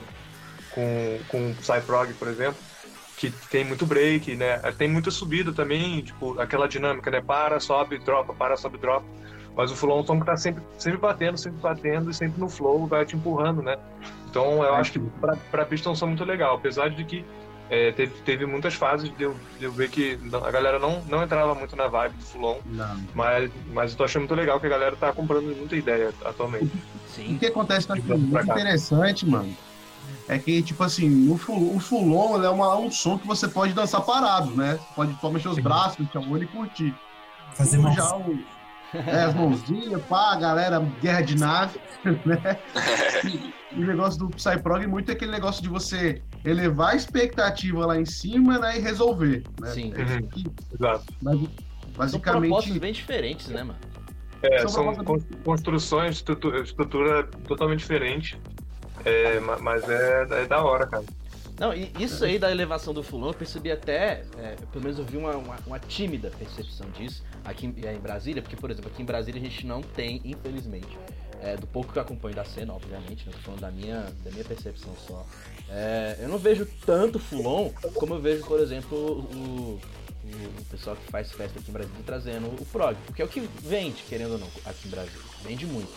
com, 0.74 1.18
com 1.28 1.51
o 1.51 1.55
Psyprog, 1.55 2.12
por 2.14 2.28
exemplo, 2.28 2.57
que 3.30 3.48
tem 3.48 3.64
muito 3.64 3.86
break, 3.86 4.34
né? 4.34 4.58
Tem 4.76 4.88
muita 4.88 5.10
subida 5.10 5.52
também, 5.52 6.02
tipo, 6.02 6.38
aquela 6.40 6.66
dinâmica, 6.66 7.08
né? 7.08 7.20
Para, 7.20 7.60
sobe, 7.60 7.98
dropa, 7.98 8.32
para, 8.32 8.56
sobe, 8.56 8.78
dropa. 8.78 9.06
Mas 9.56 9.70
o 9.70 9.76
flow 9.76 9.98
é 9.98 10.00
um 10.00 10.06
som 10.06 10.18
que 10.18 10.26
tá 10.26 10.36
sempre, 10.36 10.62
sempre 10.78 10.98
batendo, 10.98 11.38
sempre 11.38 11.60
batendo 11.60 12.10
e 12.10 12.14
sempre 12.14 12.40
no 12.40 12.48
flow, 12.48 12.86
vai 12.86 13.04
te 13.04 13.14
empurrando, 13.14 13.62
né? 13.62 13.76
Então 14.28 14.64
eu 14.64 14.74
acho 14.74 14.92
que 14.92 14.98
pra, 14.98 15.36
pra 15.50 15.64
pista 15.64 15.88
é 15.88 15.92
um 15.92 15.94
som 15.94 16.06
muito 16.06 16.24
legal, 16.24 16.56
apesar 16.56 16.88
de 16.88 17.04
que 17.04 17.24
é, 17.70 17.92
teve, 17.92 18.12
teve 18.24 18.46
muitas 18.46 18.74
fases 18.74 19.14
de 19.16 19.22
eu, 19.22 19.36
de 19.58 19.66
eu 19.66 19.72
ver 19.72 19.88
que 19.90 20.18
a 20.32 20.50
galera 20.50 20.78
não, 20.78 21.02
não 21.02 21.22
entrava 21.22 21.54
muito 21.54 21.76
na 21.76 21.86
vibe 21.86 22.16
do 22.16 22.24
Fulon. 22.24 22.58
Mas, 23.14 23.50
mas 23.72 23.92
eu 23.92 23.98
tô 23.98 24.04
achando 24.04 24.22
muito 24.22 24.34
legal 24.34 24.58
que 24.58 24.66
a 24.66 24.70
galera 24.70 24.96
tá 24.96 25.12
comprando 25.12 25.44
muita 25.56 25.76
ideia 25.76 26.12
atualmente. 26.24 26.72
Sim. 27.06 27.36
O 27.36 27.38
que 27.38 27.46
acontece 27.46 27.86
tá 27.86 27.94
muito 27.94 28.50
interessante, 28.50 29.26
mano, 29.26 29.54
é 30.32 30.38
que, 30.38 30.62
tipo 30.62 30.82
assim, 30.82 31.30
o, 31.30 31.36
Fulon, 31.36 31.76
o 31.76 31.80
Fulon 31.80 32.42
é 32.42 32.48
uma, 32.48 32.76
um 32.78 32.90
som 32.90 33.18
que 33.18 33.26
você 33.26 33.46
pode 33.46 33.72
dançar 33.72 34.00
parado, 34.02 34.50
né? 34.56 34.78
Você 34.78 34.94
pode 34.94 35.20
só 35.20 35.30
mexer 35.30 35.48
os 35.48 35.58
braços, 35.58 36.06
o 36.14 36.30
olho 36.30 36.44
e 36.44 36.46
curtir. 36.46 36.94
Fazer 37.54 37.78
uma... 37.78 37.92
já 37.92 38.16
o, 38.16 38.38
é, 38.94 39.24
as 39.24 39.34
mãozinhas, 39.34 40.02
pá, 40.04 40.36
galera, 40.36 40.80
guerra 41.00 41.22
de 41.22 41.38
nave, 41.38 41.78
né? 42.24 42.58
E, 43.74 43.82
o 43.82 43.86
negócio 43.86 44.18
do 44.18 44.28
Psyprog 44.28 44.86
muito 44.86 45.08
é 45.10 45.14
aquele 45.14 45.30
negócio 45.30 45.62
de 45.62 45.68
você 45.70 46.20
elevar 46.44 46.92
a 46.92 46.96
expectativa 46.96 47.86
lá 47.86 47.98
em 47.98 48.04
cima 48.04 48.58
né, 48.58 48.76
e 48.76 48.80
resolver. 48.82 49.42
Né? 49.58 49.70
Sim. 49.70 49.94
É 49.96 50.02
uhum. 50.02 50.28
que, 50.28 50.44
Exato. 50.74 51.04
Mas, 51.22 51.40
basicamente. 51.96 52.10
São 52.10 52.20
propostas 52.20 52.76
bem 52.76 52.92
diferentes, 52.92 53.48
né, 53.48 53.64
mano? 53.64 53.78
É, 54.42 54.66
são 54.68 54.92
construções, 55.42 56.16
estrutura, 56.16 56.60
estrutura 56.60 57.24
totalmente 57.46 57.78
diferente. 57.78 58.38
É, 59.05 59.40
mas 59.40 59.88
é, 59.88 60.26
é 60.42 60.46
da 60.46 60.62
hora, 60.62 60.86
cara. 60.86 61.05
Não, 61.59 61.72
e 61.72 61.92
isso 62.00 62.24
aí 62.24 62.38
da 62.38 62.50
elevação 62.50 62.92
do 62.94 63.03
fulano, 63.03 63.30
eu 63.30 63.34
percebi 63.34 63.70
até, 63.70 64.24
é, 64.38 64.57
pelo 64.72 64.84
menos 64.84 64.98
eu 64.98 65.05
vi 65.05 65.16
uma, 65.16 65.36
uma, 65.36 65.57
uma, 65.66 65.78
tímida 65.78 66.30
percepção 66.30 66.90
disso 66.90 67.22
aqui 67.44 67.66
em, 67.66 67.68
em, 67.68 67.98
Brasília, 68.00 68.42
porque, 68.42 68.57
por 68.57 68.70
exemplo, 68.70 68.90
aqui 68.90 69.03
em 69.03 69.05
Brasília 69.05 69.40
a 69.40 69.44
gente 69.44 69.66
não 69.66 69.80
tem, 69.80 70.20
infelizmente, 70.24 70.98
é, 71.40 71.57
do 71.57 71.66
pouco 71.66 71.92
que 71.92 71.98
eu 71.98 72.03
acompanho 72.03 72.34
da 72.34 72.44
cena, 72.44 72.72
obviamente, 72.72 73.26
né, 73.26 73.32
falando 73.44 73.61
da 73.61 73.70
minha, 73.70 74.07
da 74.24 74.30
minha 74.30 74.44
percepção 74.44 74.92
só, 75.07 75.24
é, 75.68 76.16
eu 76.20 76.28
não 76.28 76.38
vejo 76.38 76.66
tanto 76.86 77.18
Fulon 77.18 77.70
como 77.94 78.14
eu 78.14 78.20
vejo, 78.20 78.44
por 78.44 78.59
exemplo, 78.59 78.96
o, 78.98 79.80
o 80.24 80.64
pessoal 80.70 80.96
que 80.96 81.11
faz 81.11 81.30
festa 81.32 81.59
aqui 81.59 81.70
em 81.70 81.72
Brasília 81.72 82.03
trazendo 82.05 82.46
o 82.46 82.66
prog, 82.66 82.96
porque 83.07 83.20
é 83.22 83.24
o 83.24 83.28
que 83.28 83.40
vende, 83.62 84.03
querendo 84.09 84.32
ou 84.32 84.38
não, 84.38 84.48
aqui 84.64 84.88
em 84.88 84.90
Brasília, 84.90 85.20
vende 85.44 85.66
muito. 85.66 85.92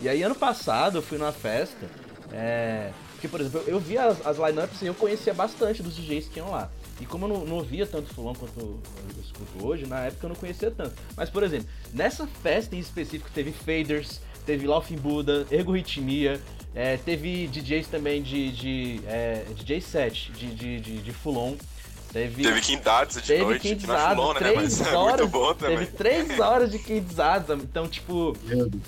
E 0.00 0.08
aí 0.08 0.22
ano 0.22 0.34
passado 0.34 0.98
eu 0.98 1.02
fui 1.02 1.18
numa 1.18 1.32
festa, 1.32 1.88
é, 2.34 2.90
porque, 3.12 3.28
por 3.28 3.40
exemplo, 3.40 3.62
eu 3.66 3.78
via 3.78 4.06
as, 4.06 4.26
as 4.26 4.36
lineups 4.38 4.82
e 4.82 4.86
eu 4.86 4.94
conhecia 4.94 5.32
bastante 5.32 5.82
dos 5.82 5.94
DJs 5.94 6.28
que 6.28 6.40
iam 6.40 6.50
lá. 6.50 6.68
E 7.00 7.06
como 7.06 7.26
eu 7.26 7.28
não, 7.28 7.44
não 7.44 7.56
ouvia 7.56 7.86
tanto 7.86 8.12
fulano 8.12 8.36
quanto 8.36 8.58
eu, 8.58 8.80
escuto 9.22 9.66
hoje, 9.66 9.86
na 9.86 10.00
época 10.00 10.26
eu 10.26 10.28
não 10.28 10.36
conhecia 10.36 10.70
tanto. 10.70 10.94
Mas, 11.16 11.30
por 11.30 11.42
exemplo, 11.44 11.68
nessa 11.92 12.26
festa 12.42 12.74
em 12.74 12.80
específico 12.80 13.30
teve 13.32 13.52
Faders, 13.52 14.20
teve 14.44 14.66
Laughing 14.66 14.96
Buddha, 14.96 15.46
Ergoritmia, 15.50 16.40
é, 16.74 16.96
teve 16.96 17.46
DJs 17.46 17.86
também 17.86 18.20
de, 18.20 18.50
de 18.50 19.00
é, 19.06 19.44
DJ 19.54 19.80
set, 19.80 20.32
de, 20.32 20.54
de, 20.54 20.80
de, 20.80 20.98
de 20.98 21.12
Fulon. 21.12 21.54
Teve, 22.12 22.42
teve 22.44 22.60
Kindades 22.60 23.16
de 23.16 23.26
teve 23.26 23.42
noite, 23.42 23.74
que 23.76 23.86
não 23.86 23.96
é 23.96 24.14
Fulon, 24.14 24.34
né? 24.34 24.52
Mas 24.54 24.80
horas, 24.80 24.92
é 24.92 25.22
muito 25.22 25.28
bom 25.28 25.54
também. 25.54 25.78
Teve 25.78 25.90
três 25.92 26.38
horas 26.38 26.70
de 26.70 26.78
Kindades, 26.78 27.48
então, 27.50 27.88
tipo, 27.88 28.36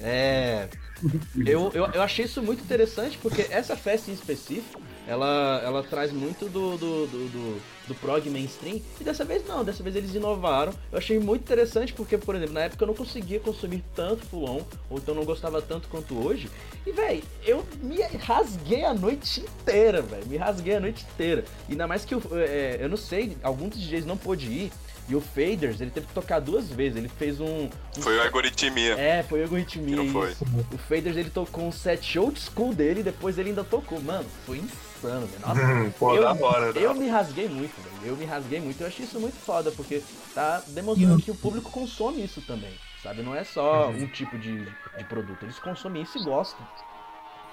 é... 0.01 0.69
Eu, 1.47 1.71
eu, 1.75 1.87
eu 1.87 2.03
achei 2.03 2.25
isso 2.25 2.43
muito 2.43 2.63
interessante 2.63 3.19
porque 3.19 3.47
essa 3.51 3.77
festa 3.77 4.11
em 4.11 4.15
específico 4.15 4.81
ela, 5.07 5.61
ela 5.65 5.83
traz 5.83 6.13
muito 6.13 6.47
do, 6.47 6.77
do, 6.77 7.07
do, 7.07 7.29
do, 7.29 7.63
do 7.89 7.95
prog 7.95 8.29
mainstream. 8.29 8.81
E 9.01 9.05
dessa 9.05 9.25
vez 9.25 9.47
não, 9.47 9.65
dessa 9.65 9.83
vez 9.83 9.95
eles 9.95 10.15
inovaram. 10.15 10.73
Eu 10.91 10.99
achei 10.99 11.19
muito 11.19 11.43
interessante 11.43 11.93
porque, 11.93 12.19
por 12.19 12.35
exemplo, 12.35 12.55
na 12.55 12.63
época 12.63 12.83
eu 12.83 12.89
não 12.89 12.95
conseguia 12.95 13.39
consumir 13.39 13.85
tanto 13.95 14.27
Fulon, 14.27 14.63
ou 14.91 14.99
então 14.99 15.15
não 15.15 15.25
gostava 15.25 15.63
tanto 15.63 15.89
quanto 15.89 16.19
hoje. 16.19 16.51
E, 16.85 16.91
velho, 16.91 17.23
eu 17.45 17.65
me 17.81 18.03
rasguei 18.03 18.85
a 18.85 18.93
noite 18.93 19.41
inteira, 19.41 20.03
velho. 20.03 20.27
Me 20.27 20.37
rasguei 20.37 20.77
a 20.77 20.81
noite 20.81 21.05
inteira. 21.05 21.45
E 21.69 21.73
ainda 21.73 21.87
mais 21.87 22.05
que 22.05 22.15
eu, 22.15 22.23
é, 22.33 22.79
eu 22.81 22.89
não 22.89 22.97
sei, 22.97 23.37
alguns 23.43 23.77
DJs 23.77 24.05
não 24.05 24.17
pôde 24.17 24.47
ir. 24.47 24.73
E 25.09 25.15
o 25.15 25.21
Faders, 25.21 25.81
ele 25.81 25.91
teve 25.91 26.07
que 26.07 26.15
tocar 26.15 26.41
duas 26.41 26.69
vezes. 26.69 26.99
Ele 26.99 27.09
fez 27.09 27.41
um. 27.41 27.69
um... 27.97 28.03
Foi 28.03 28.17
o 28.17 28.23
algoritmia. 28.23 28.95
É, 28.95 29.23
foi 29.23 29.41
o 29.41 29.43
algoritmia. 29.45 29.97
Não 29.97 30.09
foi. 30.09 30.33
O 30.73 30.79
Faders, 30.79 31.17
ele 31.17 31.31
tocou 31.31 31.67
um 31.69 31.73
set 31.73 32.19
old 32.19 32.39
school 32.41 32.75
dele 32.75 33.01
e 33.01 33.03
depois 33.05 33.39
ele 33.39 33.51
ainda 33.51 33.63
tocou. 33.63 34.01
Mano, 34.01 34.27
foi 34.45 34.59
insano, 34.59 35.27
velho. 35.27 35.47
Nossa, 35.47 35.63
hum, 35.63 35.91
Pô, 35.99 36.15
eu, 36.15 36.23
da 36.23 36.33
hora, 36.45 36.79
eu 36.79 36.95
me 36.95 37.09
rasguei 37.09 37.49
muito, 37.49 37.75
velho. 37.81 38.13
Eu 38.13 38.17
me 38.17 38.25
rasguei 38.25 38.61
muito. 38.61 38.81
Eu 38.81 38.89
achei 38.89 39.05
isso 39.05 39.21
muito 39.21 39.37
foda, 39.37 39.71
porque 39.71 40.03
tá 40.35 40.63
demonstrando 40.69 41.23
que 41.23 41.31
o 41.31 41.37
público 41.37 41.71
consome 41.71 42.25
isso 42.25 42.41
também. 42.41 42.75
Sabe? 43.01 43.23
Não 43.23 43.35
é 43.35 43.45
só 43.45 43.89
uhum. 43.89 44.03
um 44.03 44.07
tipo 44.09 44.37
de, 44.37 44.65
de 44.65 45.05
produto. 45.09 45.45
Eles 45.45 45.59
consomem 45.61 46.03
isso 46.03 46.19
e 46.19 46.25
gostam. 46.25 46.67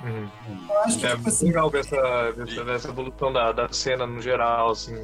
Uhum. 0.02 0.28
é 0.88 1.16
tipo 1.16 1.30
assim, 1.30 1.46
legal 1.46 1.70
ver 1.70 1.82
essa, 1.82 1.96
essa, 1.96 2.72
essa 2.72 2.90
evolução 2.90 3.32
da, 3.32 3.52
da 3.52 3.72
cena 3.72 4.08
no 4.08 4.20
geral, 4.20 4.72
assim. 4.72 4.96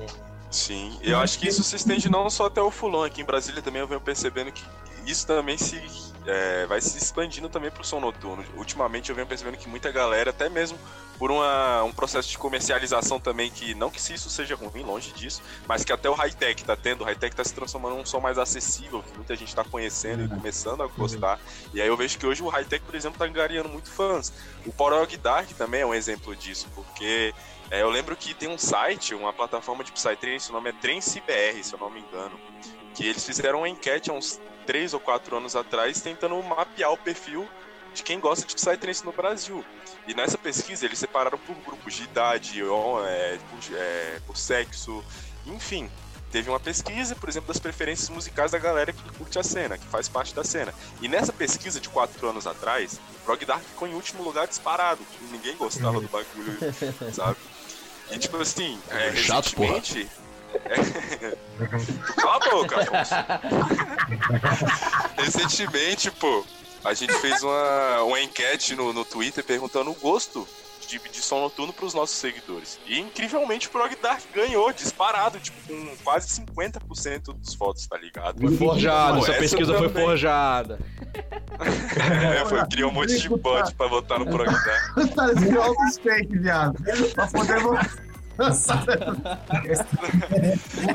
Sim, 0.52 0.98
eu 1.02 1.20
acho 1.20 1.38
que 1.38 1.48
isso 1.48 1.64
se 1.64 1.76
estende 1.76 2.10
não 2.10 2.30
só 2.30 2.48
até 2.48 2.62
o 2.62 2.72
Fulon, 2.72 3.04
aqui 3.04 3.22
em 3.22 3.26
Brasília 3.26 3.62
também 3.62 3.82
eu 3.82 3.88
venho 3.88 4.02
percebendo 4.02 4.52
que 4.52 4.64
isso 5.06 5.26
também 5.26 5.58
se 5.58 5.80
é, 6.26 6.66
vai 6.66 6.82
se 6.82 6.98
expandindo 6.98 7.50
também 7.50 7.72
para 7.72 7.82
o 7.82 7.86
som 7.86 8.00
noturno. 8.00 8.44
Ultimamente 8.56 9.10
eu 9.10 9.16
venho 9.16 9.28
percebendo 9.28 9.58
que 9.58 9.68
muita 9.68 9.92
galera, 9.92 10.30
até 10.30 10.50
mesmo 10.50 10.78
por 11.18 11.32
uma, 11.32 11.84
um 11.84 11.92
processo 11.92 12.30
de 12.30 12.38
comercialização 12.38 13.20
também, 13.20 13.50
que 13.50 13.76
não 13.76 13.90
que 13.90 14.02
se 14.02 14.14
isso 14.14 14.30
seja 14.30 14.56
ruim, 14.56 14.84
longe 14.84 15.12
disso, 15.12 15.42
mas 15.68 15.84
que 15.84 15.92
até 15.92 16.10
o 16.10 16.14
high-tech 16.14 16.64
tá 16.64 16.78
tendo, 16.78 17.02
o 17.02 17.04
high-tech 17.04 17.36
tá 17.36 17.44
se 17.44 17.54
transformando 17.54 17.98
num 17.98 18.06
som 18.06 18.20
mais 18.20 18.38
acessível, 18.38 19.04
que 19.04 19.16
muita 19.16 19.36
gente 19.36 19.54
tá 19.54 19.64
conhecendo 19.64 20.24
e 20.24 20.28
começando 20.30 20.82
a 20.82 20.88
gostar. 20.88 21.40
E 21.74 21.82
aí 21.82 21.88
eu 21.88 21.98
vejo 21.98 22.18
que 22.18 22.26
hoje 22.26 22.42
o 22.42 22.48
high-tech, 22.48 22.86
por 22.86 22.96
exemplo, 22.96 23.20
tá 23.20 23.26
angariando 23.26 23.68
muito 23.68 23.90
fãs. 23.90 24.32
O 24.66 24.72
Porog 24.72 25.16
Dark 25.18 25.50
também 25.58 25.82
é 25.82 25.86
um 25.86 25.94
exemplo 25.94 26.36
disso, 26.36 26.68
porque 26.74 27.34
é, 27.72 27.82
eu 27.82 27.90
lembro 27.90 28.16
que 28.16 28.34
tem 28.34 28.50
um 28.50 28.58
site, 28.58 29.14
uma 29.14 29.32
plataforma 29.32 29.84
de 29.84 29.92
Psytrance, 29.92 30.50
o 30.50 30.54
nome 30.54 30.70
é 30.70 30.74
TranceBR, 30.74 31.64
se 31.64 31.74
eu 31.74 31.80
não 31.80 31.90
me 31.90 32.00
engano, 32.00 32.40
que 32.96 33.08
eles 33.08 33.26
fizeram 33.26 33.60
uma 33.60 33.70
enquete 33.70 34.10
há 34.10 34.14
uns 34.14 34.40
3 34.66 34.94
ou 34.94 35.00
4 35.00 35.38
anos 35.38 35.56
atrás, 35.56 36.02
tentando 36.02 36.42
mapear 36.44 36.92
o 36.92 36.98
perfil 36.98 37.48
de 37.94 38.04
quem 38.04 38.20
gosta 38.20 38.46
de 38.46 38.56
Psytrance 38.56 39.06
no 39.06 39.12
Brasil. 39.12 39.64
E 40.08 40.14
nessa 40.14 40.38
pesquisa 40.38 40.86
eles 40.86 41.00
separaram 41.00 41.38
por 41.38 41.56
grupos 41.58 41.94
de 41.94 42.04
idade, 42.04 42.62
é, 42.62 43.40
por, 43.50 43.76
é, 43.76 44.20
por 44.26 44.38
sexo, 44.38 45.04
enfim. 45.46 45.90
Teve 46.32 46.50
uma 46.50 46.60
pesquisa, 46.60 47.16
por 47.16 47.28
exemplo, 47.28 47.48
das 47.48 47.58
preferências 47.58 48.10
musicais 48.10 48.52
da 48.52 48.60
galera 48.60 48.94
que 48.94 49.02
curte 49.18 49.40
a 49.40 49.44
cena, 49.44 49.78
que 49.78 49.86
faz 49.88 50.08
parte 50.08 50.34
da 50.34 50.44
cena. 50.44 50.74
E 51.02 51.08
nessa 51.08 51.34
pesquisa 51.34 51.80
de 51.80 51.90
quatro 51.90 52.30
anos 52.30 52.46
atrás, 52.46 53.00
Prog 53.26 53.44
Dark 53.46 53.64
ficou 53.64 53.88
em 53.88 53.94
último 53.94 54.24
lugar 54.24 54.48
disparado. 54.48 55.02
Ninguém 55.32 55.56
gostava 55.56 56.00
do 56.00 56.08
bagulho, 56.08 56.58
sabe? 57.14 57.38
E 58.12 58.20
tipo 58.20 58.38
assim, 58.38 58.80
é, 58.90 59.16
Chato, 59.16 59.56
recentemente. 59.56 60.10
É... 60.66 61.38
Cala 62.16 62.36
a 62.36 62.50
boca, 62.50 62.76
recentemente, 65.18 66.10
pô, 66.12 66.44
a 66.84 66.94
gente 66.94 67.14
fez 67.16 67.44
uma, 67.44 68.04
uma 68.04 68.22
enquete 68.22 68.76
no, 68.76 68.94
no 68.94 69.06
Twitter 69.06 69.44
perguntando 69.44 69.92
o 69.92 69.96
gosto 69.96 70.48
de, 70.90 71.00
de 71.00 71.22
som 71.22 71.40
noturno 71.40 71.72
para 71.72 71.86
os 71.86 71.94
nossos 71.94 72.18
seguidores. 72.18 72.80
E 72.86 73.00
incrivelmente 73.00 73.68
o 73.68 73.72
Prog 73.72 73.96
Dark 74.02 74.22
ganhou, 74.34 74.74
disparado, 74.74 75.40
tipo, 75.40 75.58
com 75.68 75.96
quase 76.04 76.42
50% 76.42 77.34
dos 77.34 77.54
votos, 77.56 77.86
tá 77.88 77.98
ligado? 77.98 78.42
Foi 78.42 78.58
forjado, 78.58 79.20
essa 79.20 79.34
pesquisa 79.34 79.78
foi 79.78 79.90
forjada. 79.90 80.80
é, 82.40 82.46
foi, 82.46 82.66
criou 82.68 82.90
um 82.90 82.94
monte 82.94 83.20
de 83.20 83.30
bot 83.30 83.74
pra 83.76 83.88
votar 83.88 84.20
no 84.20 84.26
Prog 84.26 84.50
Dark. 84.50 85.14
tá, 85.16 85.34
criou 85.36 85.72
um 85.72 85.92
fake, 85.92 86.38
viado. 86.40 86.84
Pra 87.14 87.28
poder 87.28 87.60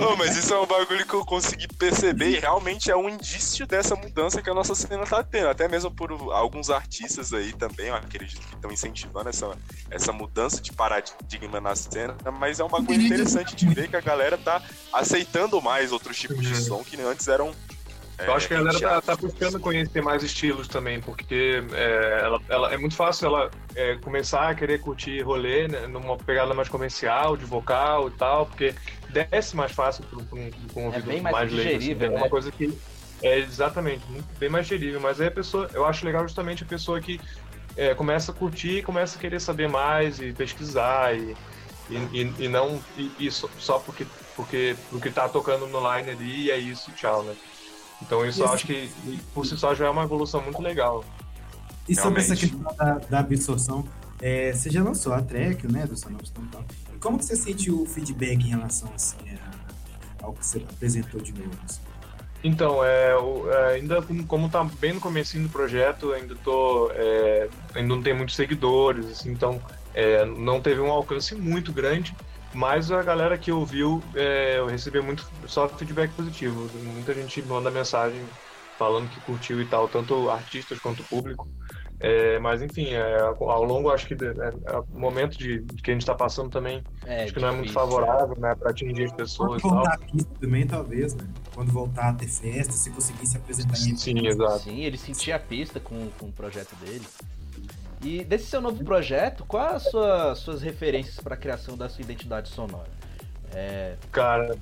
oh, 0.01 0.17
mas 0.17 0.37
isso 0.37 0.55
é 0.55 0.61
um 0.61 0.67
bagulho 0.67 1.07
que 1.07 1.15
eu 1.15 1.25
consegui 1.25 1.69
perceber 1.69 2.31
e 2.31 2.41
realmente 2.41 2.91
é 2.91 2.97
um 2.97 3.09
indício 3.09 3.67
dessa 3.67 3.95
mudança 3.95 4.41
que 4.41 4.49
a 4.49 4.55
nossa 4.55 4.75
cena 4.75 5.05
tá 5.05 5.23
tendo. 5.23 5.49
Até 5.49 5.69
mesmo 5.69 5.91
por 5.91 6.11
alguns 6.33 6.71
artistas 6.71 7.33
aí 7.33 7.53
também, 7.53 7.89
eu 7.89 7.95
acredito 7.95 8.41
que 8.41 8.55
estão 8.55 8.73
incentivando 8.73 9.29
essa, 9.29 9.57
essa 9.91 10.13
mudança 10.13 10.61
de 10.61 10.73
paradigma 10.73 11.61
na 11.61 11.77
cena. 11.77 12.17
Mas 12.39 12.61
é 12.61 12.65
um 12.65 12.69
bagulho 12.69 13.03
interessante 13.03 13.55
de 13.55 13.67
ver 13.69 13.89
que 13.89 13.97
a 13.97 14.01
galera 14.01 14.39
tá 14.39 14.63
aceitando 14.93 15.61
mais 15.61 15.93
outros 15.93 16.19
tipos 16.19 16.41
de 16.41 16.57
som 16.57 16.83
que 16.83 17.01
antes 17.01 17.29
eram 17.29 17.53
eu 18.19 18.35
acho 18.35 18.47
que 18.47 18.55
a 18.55 18.59
galera 18.59 18.81
tá, 18.81 19.01
tá, 19.01 19.17
buscando 19.17 19.59
conhecer 19.59 20.03
mais 20.03 20.23
estilos 20.23 20.69
também, 20.69 21.01
porque 21.01 21.63
é, 21.73 22.21
ela, 22.23 22.41
ela, 22.49 22.75
é 22.75 22.77
muito 22.77 22.95
fácil 22.95 23.27
ela 23.27 23.51
é, 23.75 23.97
começar 23.97 24.49
a 24.49 24.55
querer 24.55 24.81
curtir 24.81 25.21
rolê 25.23 25.67
né, 25.67 25.87
numa 25.87 26.17
pegada 26.17 26.55
mais 26.55 26.69
comercial, 26.69 27.37
de 27.37 27.45
vocal 27.45 28.09
e 28.09 28.13
tal, 28.13 28.47
porque 28.47 28.75
desce 29.11 29.57
mais 29.57 29.73
fácil 29.73 30.05
para 30.05 30.19
um, 30.19 30.51
um 30.77 30.87
ouvido 30.87 31.11
é 31.11 31.21
mais, 31.21 31.35
mais 31.35 31.51
digerível, 31.51 32.07
assim, 32.07 32.15
É 32.15 32.19
uma 32.19 32.29
coisa 32.29 32.53
que 32.53 32.79
é 33.23 33.39
exatamente, 33.39 34.05
bem 34.39 34.49
mais 34.49 34.67
digerível, 34.67 35.01
mas 35.01 35.21
aí 35.21 35.29
a 35.29 35.33
pessoa, 35.33 35.69
eu 35.75 35.85
acho 35.85 36.05
legal 36.05 36.23
justamente 36.23 36.63
a 36.63 36.67
pessoa 36.67 37.01
que 37.01 37.21
é, 37.77 37.95
começa 37.95 38.31
a 38.31 38.35
curtir, 38.35 38.83
começa 38.83 39.19
a 39.19 39.21
querer 39.21 39.41
saber 39.41 39.69
mais 39.69 40.21
e 40.21 40.33
pesquisar 40.33 41.17
e, 41.17 41.37
e, 41.91 41.97
e, 41.97 42.35
e 42.45 42.49
não 42.49 42.81
e, 42.97 43.11
e 43.19 43.31
só, 43.31 43.49
só 43.59 43.79
porque 43.79 44.07
porque 44.37 44.77
porque 44.91 45.11
tá 45.11 45.29
tocando 45.29 45.67
no 45.67 45.81
line 45.81 46.11
ali 46.11 46.45
e 46.45 46.51
é 46.51 46.59
isso, 46.59 46.93
tchau, 46.93 47.23
né? 47.23 47.35
Então 48.03 48.25
isso 48.27 48.43
eu 48.43 48.53
acho 48.53 48.67
que 48.67 48.91
por 49.33 49.47
si 49.47 49.57
só 49.57 49.75
já 49.75 49.87
é 49.87 49.91
uma 49.91 50.05
evolução 50.05 50.43
muito 50.43 50.61
legal. 50.61 51.05
E 51.89 51.95
sobre 51.95 52.21
essa 52.21 52.35
questão 52.35 52.61
da, 52.77 52.99
da 52.99 53.19
absorção, 53.21 53.87
é, 54.21 54.53
você 54.53 54.71
já 54.71 54.83
lançou 54.83 55.13
a 55.13 55.21
track, 55.21 55.71
né, 55.71 55.87
do 55.87 55.97
Sonopston 55.97 56.43
e 56.43 56.47
tal. 56.47 56.65
Como 57.01 57.19
que 57.19 57.25
você 57.25 57.37
sente 57.37 57.71
o 57.71 57.85
feedback 57.85 58.43
em 58.43 58.49
relação 58.49 58.91
assim, 58.95 59.17
ao 60.23 60.33
que 60.33 60.47
você 60.47 60.59
apresentou 60.59 61.21
de 61.21 61.33
novo? 61.33 61.51
Assim? 61.65 61.81
Então, 62.43 62.85
é, 62.85 63.13
é, 63.13 63.75
ainda 63.75 64.03
como 64.29 64.51
tá 64.51 64.63
bem 64.65 64.93
no 64.93 65.01
começo 65.01 65.39
do 65.39 65.49
projeto, 65.49 66.13
ainda 66.13 66.35
tô, 66.37 66.91
é, 66.93 67.49
ainda 67.75 67.95
não 67.95 68.03
tem 68.03 68.15
muitos 68.15 68.37
seguidores, 68.37 69.07
assim, 69.07 69.31
então 69.31 69.61
é, 69.95 70.27
não 70.27 70.61
teve 70.61 70.81
um 70.81 70.91
alcance 70.91 71.35
muito 71.35 71.73
grande, 71.73 72.15
mas 72.55 72.91
a 72.91 73.03
galera 73.03 73.37
que 73.37 73.51
ouviu, 73.51 74.03
é, 74.15 74.59
eu 74.59 74.67
recebi 74.67 75.01
muito 75.01 75.29
só 75.47 75.69
feedback 75.69 76.13
positivo. 76.13 76.71
Muita 76.75 77.13
gente 77.13 77.43
manda 77.43 77.71
mensagem 77.71 78.21
falando 78.79 79.09
que 79.11 79.21
curtiu 79.21 79.61
e 79.61 79.67
tal, 79.67 79.89
tanto 79.89 80.31
artistas 80.31 80.79
quanto 80.79 81.03
público. 81.05 81.49
É, 82.01 82.39
mas 82.39 82.61
enfim, 82.61 82.89
é, 82.93 83.21
ao 83.21 83.65
longo 83.65 83.91
acho 83.91 84.07
que 84.07 84.15
é, 84.15 84.27
é, 84.27 84.79
o 84.93 84.99
momento 84.99 85.39
de, 85.39 85.61
de, 85.61 85.83
que 85.83 85.91
a 85.91 85.95
gente 85.95 86.03
está 86.03 86.15
passando 86.15 86.51
também 86.51 86.83
é, 87.07 87.25
acho 87.25 87.33
que 87.33 87.41
não 87.41 87.49
é 87.49 87.53
muito 87.53 87.73
favorável, 87.73 88.37
né, 88.37 88.55
para 88.55 88.71
atingir 88.71 89.05
as 89.05 89.13
pessoas. 89.13 89.63
Quando 89.63 89.75
voltar 89.75 89.95
aqui 89.95 90.25
também 90.41 90.67
talvez, 90.67 91.15
né? 91.15 91.25
Quando 91.55 91.73
voltar 91.73 92.11
a 92.11 92.13
ter 92.13 92.29
festa, 92.29 92.73
se 92.73 92.91
conseguir 92.91 93.27
se 93.27 93.37
apresentar 93.37 93.79
em 93.79 93.97
Sim, 93.97 94.27
exato. 94.27 94.59
Sim, 94.65 94.83
ele 94.83 94.99
sentia 94.99 95.37
a 95.37 95.39
pista 95.39 95.79
com, 95.81 96.09
com 96.19 96.27
o 96.27 96.33
projeto 96.33 96.75
dele. 96.77 97.05
E 98.05 98.23
desse 98.23 98.47
seu 98.47 98.61
novo 98.61 98.85
projeto, 98.85 99.45
quais 99.47 99.87
as 99.95 100.39
suas 100.39 100.61
referências 100.61 101.17
para 101.17 101.35
a 101.35 101.39
criação 101.39 101.75
da 101.75 101.89
sua 101.89 102.03
identidade 102.03 102.51
sonora? 102.51 102.91
É... 103.55 103.95
Cara, 104.13 104.57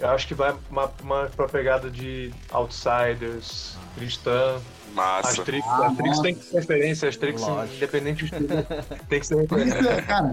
eu 0.00 0.08
acho 0.10 0.28
que 0.28 0.34
vai 0.34 0.54
uma, 0.70 0.90
uma 1.02 1.30
pra 1.34 1.48
pegada 1.48 1.88
de 1.90 2.30
Outsiders, 2.52 3.76
Cristã. 3.96 4.60
Massa. 4.92 5.28
As 5.28 5.38
tricks, 5.38 5.68
ah, 5.68 5.86
as 5.88 5.96
tricks 5.96 6.20
tem 6.20 6.34
que 6.36 6.44
ser 6.44 6.56
referência, 6.56 7.08
as 7.08 7.16
tricks, 7.16 7.42
independente 7.74 8.26
do 8.26 8.36
estilo, 8.36 8.66
tem 9.08 9.18
que 9.18 9.26
ser 9.26 9.36
referência. 9.38 10.02
Cara, 10.02 10.30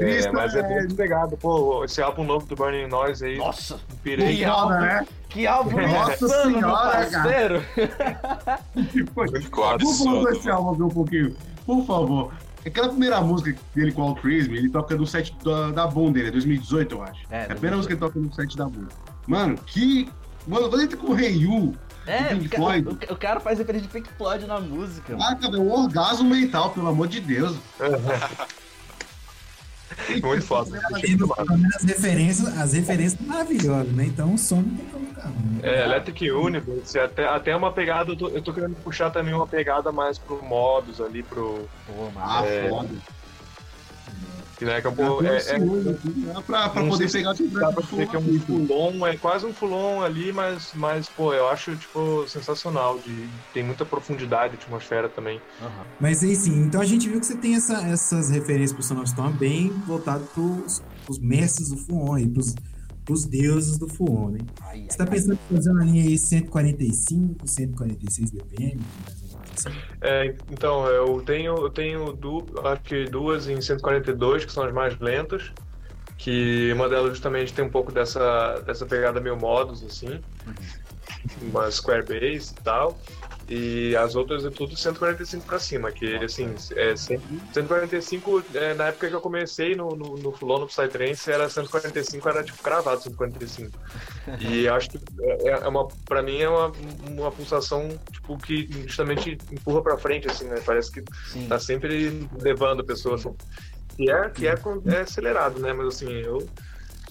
é, 0.00 0.32
mas 0.32 0.56
é 0.56 0.62
bem 0.62 0.96
pegado. 0.96 1.36
Pô, 1.36 1.84
esse 1.84 2.02
álbum 2.02 2.24
novo 2.24 2.44
do 2.46 2.56
Burning 2.56 2.88
Noise 2.88 3.24
aí. 3.24 3.38
Nossa! 3.38 3.78
Pirei. 4.02 4.38
Que 4.38 4.44
álbum, 4.44 4.70
né? 4.70 5.06
Que 5.28 5.46
álbum 5.46 5.86
Nossa 5.86 6.24
insano, 6.24 6.42
senhora, 6.42 6.98
meu 6.98 7.12
parceiro! 7.12 7.62
Ficou 9.40 9.64
absurdo. 9.64 10.22
Vamos 10.24 10.38
esse 10.38 10.50
álbum 10.50 10.86
um 10.86 10.88
pouquinho. 10.88 11.36
Por 11.64 11.84
favor. 11.84 12.32
Aquela 12.64 12.88
primeira 12.88 13.20
música 13.20 13.58
dele 13.74 13.90
com 13.90 14.10
o 14.10 14.14
Crazy, 14.14 14.52
ele 14.52 14.70
toca 14.70 14.94
no 14.94 15.06
set 15.06 15.34
da, 15.44 15.70
da 15.72 15.86
Boom 15.86 16.12
dele, 16.12 16.28
é 16.28 16.30
2018, 16.30 16.94
eu 16.94 17.02
acho. 17.02 17.20
É, 17.30 17.40
é 17.40 17.44
a 17.44 17.46
primeira 17.48 17.76
música 17.76 17.96
que 17.96 18.02
ele 18.02 18.08
toca 18.08 18.20
no 18.20 18.32
set 18.32 18.56
da 18.56 18.66
Boom. 18.66 18.86
Mano, 19.26 19.58
que. 19.66 20.08
Mano, 20.46 20.68
quando 20.68 20.80
ele 20.80 20.88
tá 20.88 20.96
com 20.96 21.08
o 21.08 21.14
Rei 21.14 21.38
Yu, 21.38 21.74
é, 22.06 22.34
Pink 22.34 22.54
Floyd. 22.54 22.88
O, 22.88 23.12
o, 23.12 23.16
cara 23.16 23.40
faz 23.40 23.58
referência 23.58 23.86
de 23.86 23.92
Pink 23.92 24.08
Floyd 24.14 24.46
na 24.46 24.60
música. 24.60 25.16
Ah, 25.20 25.34
cara, 25.34 25.56
é 25.56 25.60
um 25.60 25.72
orgasmo 25.72 26.28
mental, 26.28 26.70
pelo 26.70 26.88
amor 26.88 27.08
de 27.08 27.20
Deus. 27.20 27.56
Muito 30.22 30.46
foda. 30.46 30.80
As 31.74 31.84
referências, 31.84 32.58
as 32.58 32.72
referências 32.72 33.20
maravilhosas, 33.20 33.92
né? 33.92 34.04
Então 34.06 34.34
o 34.34 34.38
som 34.38 34.56
não 34.56 34.76
tem 34.76 34.86
como 34.86 35.06
ficar. 35.06 35.28
Né? 35.28 35.60
É, 35.62 35.84
Electric 35.84 36.30
Universe, 36.30 36.98
até, 36.98 37.26
até 37.26 37.56
uma 37.56 37.72
pegada, 37.72 38.12
eu 38.12 38.16
tô, 38.16 38.28
eu 38.28 38.42
tô 38.42 38.52
querendo 38.52 38.74
puxar 38.76 39.10
também 39.10 39.34
uma 39.34 39.46
pegada 39.46 39.92
mais 39.92 40.18
pro 40.18 40.42
modos 40.42 41.00
ali, 41.00 41.22
pro. 41.22 41.68
Pô, 41.86 42.10
ah, 42.16 42.44
é, 42.46 42.68
foda. 42.68 42.88
Que, 44.62 44.66
né, 44.66 44.80
que 44.80 44.86
é 44.86 44.90
pouco. 44.92 45.24
É, 45.24 45.38
é, 45.38 45.56
é, 45.56 46.40
pra, 46.46 46.68
pra 46.68 46.84
poder 46.84 47.08
se 47.08 47.18
pegar 47.18 47.34
dá 47.34 47.72
pra 47.72 47.82
dizer 47.82 48.08
que 48.08 48.14
é 48.14 48.18
um 48.18 48.40
fulon, 48.40 49.06
é 49.06 49.16
quase 49.16 49.44
um 49.44 49.52
fulon 49.52 50.02
ali, 50.02 50.32
mas, 50.32 50.70
mas, 50.74 51.08
pô, 51.08 51.34
eu 51.34 51.48
acho, 51.48 51.74
tipo, 51.74 52.24
sensacional. 52.28 52.96
De, 53.00 53.28
tem 53.52 53.64
muita 53.64 53.84
profundidade, 53.84 54.54
atmosfera 54.54 55.08
também. 55.08 55.40
Uhum. 55.60 55.84
Mas 55.98 56.22
aí 56.22 56.36
sim, 56.36 56.62
então 56.62 56.80
a 56.80 56.84
gente 56.84 57.08
viu 57.08 57.18
que 57.18 57.26
você 57.26 57.36
tem 57.36 57.56
essa, 57.56 57.74
essas 57.88 58.30
referências 58.30 58.72
pro 58.72 58.82
Son 58.84 59.02
Storm 59.02 59.32
bem 59.32 59.70
voltado 59.84 60.24
pros, 60.32 60.80
pros 61.04 61.18
mestres 61.18 61.70
do 61.70 61.76
Fuon 61.76 62.18
e 62.18 62.28
pros, 62.28 62.54
pros 63.04 63.24
deuses 63.24 63.78
do 63.78 63.88
Fuon, 63.88 64.30
né? 64.30 64.38
Ai, 64.60 64.86
você 64.88 64.96
tá 64.96 65.06
pensando 65.06 65.34
em 65.50 65.56
fazer 65.56 65.72
uma 65.72 65.84
linha 65.84 66.04
aí 66.04 66.16
145, 66.16 67.48
146 67.48 68.30
BPM, 68.30 68.80
mais 69.04 69.21
é, 70.00 70.34
então, 70.50 70.86
eu 70.88 71.22
tenho, 71.24 71.56
eu 71.56 71.70
tenho 71.70 72.12
du, 72.12 72.46
acho 72.64 72.82
que 72.82 73.04
duas 73.04 73.48
em 73.48 73.60
142, 73.60 74.44
que 74.44 74.52
são 74.52 74.64
as 74.64 74.72
mais 74.72 74.98
lentas, 74.98 75.50
que 76.18 76.72
uma 76.72 76.88
delas 76.88 77.10
justamente 77.10 77.52
tem 77.52 77.64
um 77.64 77.70
pouco 77.70 77.92
dessa, 77.92 78.60
dessa 78.66 78.86
pegada 78.86 79.20
meio 79.20 79.36
modos, 79.36 79.82
assim, 79.84 80.20
uma 81.42 81.70
square 81.70 82.04
base 82.04 82.52
e 82.52 82.62
tal. 82.62 82.98
E 83.48 83.94
as 83.96 84.14
outras 84.14 84.44
é 84.44 84.50
tudo 84.50 84.76
145 84.76 85.44
para 85.44 85.58
cima, 85.58 85.90
que 85.90 86.16
assim, 86.16 86.54
é 86.76 86.94
145, 86.96 88.44
é, 88.54 88.74
na 88.74 88.86
época 88.88 89.08
que 89.08 89.14
eu 89.14 89.20
comecei 89.20 89.74
no, 89.74 89.90
no, 89.90 90.16
no 90.16 90.32
Fulon, 90.32 90.60
no 90.60 90.66
Psytrance, 90.66 91.30
era 91.30 91.48
145, 91.48 92.28
era 92.28 92.42
tipo 92.44 92.62
cravado 92.62 93.02
145. 93.02 93.76
E 94.40 94.66
acho 94.68 94.90
que 94.90 94.98
é, 95.20 95.50
é 95.50 95.68
uma, 95.68 95.88
para 96.06 96.22
mim 96.22 96.40
é 96.40 96.48
uma, 96.48 96.72
uma 97.08 97.32
pulsação 97.32 97.88
tipo, 98.10 98.38
que 98.38 98.68
justamente 98.86 99.36
empurra 99.50 99.82
para 99.82 99.98
frente, 99.98 100.28
assim, 100.28 100.44
né? 100.46 100.60
Parece 100.64 100.92
que 100.92 101.02
Sim. 101.26 101.46
tá 101.48 101.58
sempre 101.58 102.28
levando 102.40 102.80
a 102.80 102.84
pessoa, 102.84 103.16
assim. 103.16 103.34
Que 103.96 104.10
é, 104.10 104.30
que 104.30 104.46
é, 104.46 104.54
é 104.86 105.00
acelerado, 105.00 105.60
né? 105.60 105.72
Mas 105.72 105.88
assim, 105.88 106.10
eu 106.10 106.48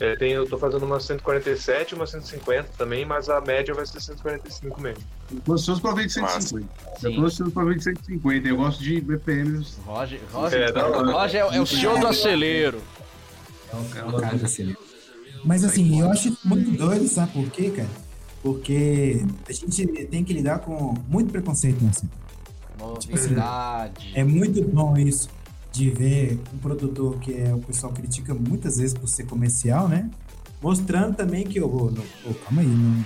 é, 0.02 0.16
tem, 0.16 0.32
eu 0.32 0.49
tô 0.49 0.58
fazendo 0.58 0.84
uma 0.84 0.99
147 0.99 1.91
e 1.91 1.95
uma 1.95 2.08
150 2.08 2.70
também, 2.76 3.06
mas 3.06 3.30
a 3.30 3.39
média 3.39 3.72
vai 3.72 3.86
ser 3.86 4.02
145 4.02 4.82
mesmo. 4.82 5.04
Eu 5.47 5.54
ansioso 5.54 5.80
pra 5.80 5.93
ver 5.93 6.08
de 6.08 6.14
150. 6.14 6.68
Eu 7.04 7.14
tô 7.14 7.22
ansioso 7.22 7.52
pra 7.52 7.64
ver 7.66 7.78
de 7.78 7.84
150. 7.84 8.47
Eu 8.47 8.58
gosto 8.58 8.82
de 8.82 8.99
BPMs. 8.99 9.78
Roger, 9.86 10.20
Roger, 10.34 10.60
é, 10.60 10.72
Roger 10.72 11.41
é, 11.45 11.56
é, 11.56 11.62
o 11.62 11.68
senhor 11.68 11.99
do 11.99 12.08
acelero. 12.08 12.82
É 13.72 13.76
o, 13.76 13.80
é 13.80 14.10
o 14.10 14.20
cara 14.20 14.38
do 14.38 14.43
acelero. 14.43 14.80
Mas 15.45 15.64
assim, 15.64 16.02
eu 16.02 16.10
acho 16.10 16.36
muito 16.45 16.72
doido, 16.72 17.08
sabe 17.08 17.34
por 17.34 17.47
quê, 17.52 17.70
cara? 17.70 17.89
Porque 18.41 19.24
a 19.47 19.54
gente 19.54 19.86
tem 20.08 20.24
que 20.24 20.34
lidar 20.34 20.60
com 20.60 20.95
muito 21.08 21.32
preconceito 21.32 21.80
nessa. 21.84 22.10
Tipo 22.99 23.14
assim, 23.14 23.36
é 24.16 24.24
muito 24.24 24.64
bom 24.64 24.97
isso 24.97 25.30
de 25.72 25.89
ver 25.89 26.39
um 26.53 26.57
produtor 26.57 27.17
que 27.19 27.34
é, 27.34 27.53
o 27.53 27.59
pessoal 27.59 27.93
critica 27.93 28.34
muitas 28.34 28.78
vezes 28.78 28.93
por 28.93 29.07
ser 29.07 29.26
comercial, 29.26 29.88
né? 29.88 30.09
Mostrando 30.61 31.15
também 31.15 31.45
que, 31.45 31.59
oh, 31.61 31.89
não, 31.89 32.03
oh, 32.26 32.34
calma 32.34 32.61
aí, 32.61 32.67
não, 32.67 33.05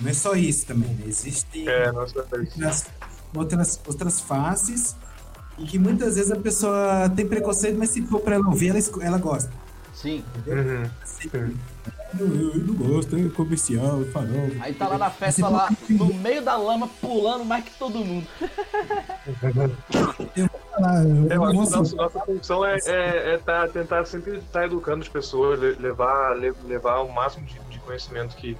não 0.00 0.10
é 0.10 0.12
só 0.12 0.34
isso 0.34 0.66
também, 0.66 0.90
né? 0.90 1.04
Existem 1.06 1.68
é, 1.68 1.90
outras, 1.92 2.86
outras, 3.34 3.80
outras 3.86 4.20
faces 4.20 4.96
e 5.58 5.64
que 5.64 5.78
muitas 5.78 6.16
vezes 6.16 6.30
a 6.32 6.36
pessoa 6.36 7.08
tem 7.14 7.26
preconceito, 7.26 7.78
mas 7.78 7.90
se 7.90 8.02
for 8.02 8.20
para 8.20 8.34
ela 8.36 8.46
ouvir, 8.48 8.68
ela, 8.68 8.78
ela 9.02 9.18
gosta. 9.18 9.52
Sim. 9.94 10.24
Uhum. 10.46 10.90
Sim. 11.04 11.54
Eu, 12.18 12.26
eu, 12.26 12.56
não 12.58 12.74
gosto, 12.74 13.16
é 13.16 13.28
comercial, 13.28 14.02
é 14.02 14.04
farol. 14.06 14.50
Aí 14.60 14.74
tá 14.74 14.88
lá 14.88 14.98
na 14.98 15.10
festa, 15.10 15.48
lá, 15.48 15.70
no 15.88 16.12
meio 16.14 16.42
da 16.42 16.56
lama, 16.56 16.88
pulando 17.00 17.44
mais 17.44 17.64
que 17.64 17.78
todo 17.78 18.04
mundo. 18.04 18.26
eu, 20.36 20.48
eu 21.30 21.44
acho 21.44 21.50
que 21.52 21.70
nossa, 21.70 21.96
nossa 21.96 22.20
função 22.20 22.64
é, 22.64 22.78
é, 22.86 23.34
é 23.34 23.38
tá, 23.38 23.68
tentar 23.68 24.04
sempre 24.06 24.38
estar 24.38 24.60
tá 24.60 24.64
educando 24.66 25.02
as 25.02 25.08
pessoas, 25.08 25.60
levar, 25.78 26.36
levar 26.64 27.00
o 27.00 27.12
máximo 27.12 27.46
de, 27.46 27.58
de 27.70 27.78
conhecimento 27.80 28.34
que, 28.36 28.56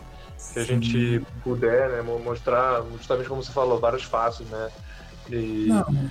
que 0.53 0.59
a 0.59 0.65
gente 0.65 1.21
puder, 1.43 1.91
né? 1.91 2.03
Mostrar, 2.03 2.83
justamente 2.97 3.29
como 3.29 3.43
você 3.43 3.53
falou, 3.53 3.81
várias 3.81 4.05
faces, 4.05 4.47
né? 4.49 4.71
E... 5.29 5.67
Não. 5.69 6.11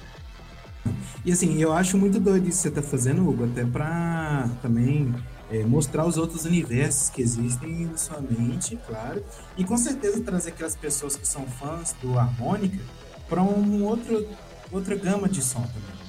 E 1.26 1.32
assim, 1.32 1.62
eu 1.62 1.74
acho 1.74 1.98
muito 1.98 2.20
doido 2.20 2.48
isso 2.48 2.64
que 2.64 2.70
você 2.70 2.72
tá 2.72 2.82
fazendo, 2.82 3.28
Hugo, 3.28 3.46
até 3.46 3.66
pra 3.66 4.50
também 4.62 5.14
é, 5.50 5.66
mostrar 5.66 6.06
os 6.08 6.18
outros 6.18 6.46
universos 6.46 7.10
que 7.10 7.22
existem 7.22 7.88
na 7.88 7.98
sua 7.98 8.22
mente, 8.22 8.78
claro, 8.78 9.26
e 9.58 9.66
com 9.66 9.78
certeza 9.78 10.24
trazer 10.24 10.52
aquelas 10.52 10.76
pessoas 10.78 11.18
que 11.18 11.28
são 11.28 11.48
fãs 11.50 11.94
do 12.02 12.18
harmônica 12.20 12.86
para 13.28 13.44
um 13.44 13.84
outro 13.84 14.28
outra 14.72 14.96
gama 14.98 15.30
de 15.30 15.44
som 15.44 15.68
também. 15.68 16.00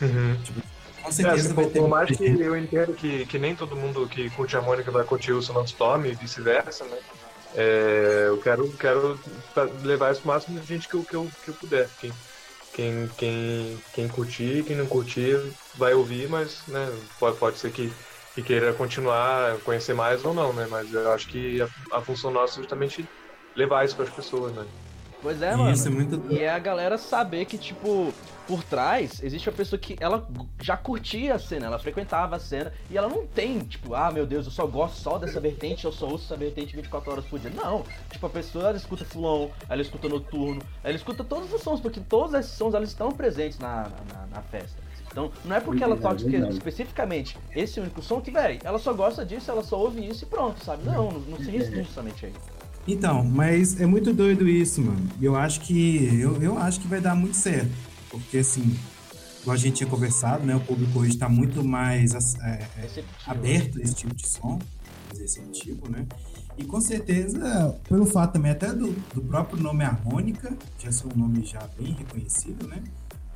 Uhum. 0.00 0.42
Tipo, 0.42 0.62
com 1.02 1.12
É, 1.22 1.32
certeza 1.32 1.34
assim, 1.34 1.54
vai 1.54 1.66
por, 1.66 1.70
ter 1.70 1.80
por 1.80 1.88
mais 1.88 2.10
que 2.12 2.24
eu 2.40 2.56
entendo 2.56 2.94
que, 2.94 3.26
que 3.26 3.38
nem 3.38 3.56
todo 3.56 3.76
mundo 3.76 4.08
que 4.08 4.30
curte 4.30 4.56
harmônica 4.56 4.90
vai 4.92 5.04
curtir 5.04 5.32
o 5.32 5.42
Sonando 5.42 5.66
Storm 5.68 6.06
e 6.06 6.14
vice-versa, 6.14 6.86
né? 6.88 7.00
É, 7.52 8.26
eu 8.28 8.38
quero, 8.40 8.76
quero 8.76 9.20
levar 9.82 10.12
isso 10.12 10.22
pro 10.22 10.30
máximo 10.32 10.60
de 10.60 10.66
gente 10.66 10.88
que 10.88 10.96
eu, 10.96 11.04
que 11.04 11.16
eu, 11.16 11.36
que 11.42 11.50
eu 11.50 11.54
puder. 11.54 11.90
Quem, 11.96 12.18
quem, 12.72 13.08
quem, 13.16 13.84
quem 13.92 14.08
curtir, 14.08 14.64
quem 14.64 14.76
não 14.76 14.88
curtir, 14.88 15.36
vai 15.74 15.94
ouvir, 15.94 16.28
mas 16.28 16.66
né, 16.68 16.86
pode, 17.18 17.38
pode 17.38 17.58
ser 17.58 17.72
que, 17.72 17.98
que 18.36 18.42
queira 18.42 18.74
continuar, 18.74 19.56
conhecer 19.64 19.94
mais 19.94 20.22
ou 20.22 20.34
não, 20.34 20.52
né? 20.52 20.66
Mas 20.70 20.92
eu 20.92 21.10
acho 21.10 21.26
que 21.26 21.62
a, 21.62 21.68
a 21.90 22.00
função 22.02 22.30
nossa 22.30 22.54
é 22.54 22.56
justamente 22.58 23.08
levar 23.56 23.82
isso 23.86 23.96
para 23.96 24.04
as 24.04 24.10
pessoas, 24.10 24.52
né? 24.52 24.66
Pois 25.22 25.40
é, 25.40 25.56
mano. 25.56 25.72
Isso 25.72 25.88
é 25.88 25.90
muito 25.90 26.22
E 26.30 26.40
é 26.40 26.50
a 26.50 26.58
galera 26.58 26.98
saber 26.98 27.46
que, 27.46 27.56
tipo, 27.56 28.12
por 28.46 28.62
trás 28.62 29.22
existe 29.24 29.48
uma 29.48 29.56
pessoa 29.56 29.80
que 29.80 29.96
ela 29.98 30.28
já 30.60 30.76
curtia 30.76 31.34
a 31.34 31.38
cena, 31.38 31.64
ela 31.64 31.78
frequentava 31.78 32.36
a 32.36 32.38
cena 32.38 32.74
e 32.90 32.98
ela 32.98 33.08
não 33.08 33.26
tem, 33.26 33.60
tipo, 33.60 33.94
ah, 33.94 34.10
meu 34.12 34.26
Deus, 34.26 34.44
eu 34.44 34.52
só 34.52 34.66
gosto 34.66 34.96
só 34.96 35.16
dessa 35.16 35.40
vertente, 35.40 35.86
eu 35.86 35.90
só 35.90 36.06
ouço 36.06 36.26
essa 36.26 36.36
vertente 36.36 36.76
24 36.76 37.10
horas 37.10 37.24
por 37.24 37.38
dia. 37.38 37.50
Não. 37.50 37.86
Tipo, 38.12 38.26
a 38.26 38.30
pessoa 38.30 38.68
ela 38.68 38.76
escuta 38.76 39.02
Fulon, 39.06 39.48
ela 39.66 39.80
escuta 39.80 40.10
Noturno, 40.10 40.60
ela 40.84 40.94
escuta 40.94 41.24
todos 41.24 41.50
os 41.50 41.62
sons, 41.62 41.80
porque 41.80 42.00
todos 42.00 42.34
esses 42.34 42.52
sons 42.52 42.74
elas 42.74 42.90
estão 42.90 43.10
presentes 43.12 43.58
na, 43.58 43.90
na, 44.12 44.26
na 44.30 44.42
festa. 44.42 44.85
Então, 45.16 45.32
não 45.46 45.56
é 45.56 45.60
porque 45.60 45.82
ela 45.82 45.96
toca 45.96 46.28
especificamente 46.50 47.38
esse 47.54 47.80
único 47.80 48.02
som 48.02 48.20
que, 48.20 48.30
velho, 48.30 48.60
ela 48.62 48.78
só 48.78 48.92
gosta 48.92 49.24
disso, 49.24 49.50
ela 49.50 49.64
só 49.64 49.80
ouve 49.80 50.06
isso 50.06 50.24
e 50.24 50.26
pronto, 50.26 50.62
sabe? 50.62 50.84
Não, 50.84 51.10
não, 51.10 51.20
não 51.20 51.38
se 51.38 51.50
restringe 51.50 51.88
somente 51.90 52.26
aí. 52.26 52.34
Então, 52.86 53.24
mas 53.24 53.80
é 53.80 53.86
muito 53.86 54.12
doido 54.12 54.46
isso, 54.46 54.82
mano. 54.82 55.08
Eu 55.18 55.34
acho 55.34 55.62
que 55.62 56.20
eu, 56.20 56.42
eu 56.42 56.58
acho 56.58 56.80
que 56.80 56.86
vai 56.86 57.00
dar 57.00 57.14
muito 57.14 57.34
certo, 57.34 57.70
porque 58.10 58.36
assim, 58.36 58.76
como 59.42 59.54
a 59.54 59.56
gente 59.56 59.76
tinha 59.76 59.88
conversado, 59.88 60.44
né, 60.44 60.54
o 60.54 60.60
público 60.60 60.98
hoje 60.98 61.12
está 61.12 61.30
muito 61.30 61.64
mais 61.64 62.12
é, 62.42 62.68
é, 62.76 63.04
aberto 63.26 63.78
a 63.78 63.82
esse 63.82 63.94
tipo 63.94 64.14
de 64.14 64.28
som, 64.28 64.58
receptivo, 65.18 65.90
né? 65.90 66.06
E 66.58 66.64
com 66.64 66.78
certeza, 66.78 67.74
pelo 67.88 68.04
fato 68.04 68.34
também 68.34 68.52
até 68.52 68.70
do, 68.70 68.92
do 69.14 69.22
próprio 69.22 69.62
nome 69.62 69.82
harmônica, 69.82 70.54
que 70.76 70.86
é 70.86 70.90
um 70.90 71.18
nome 71.18 71.42
já 71.42 71.66
bem 71.78 71.92
reconhecido, 71.94 72.66
né? 72.68 72.82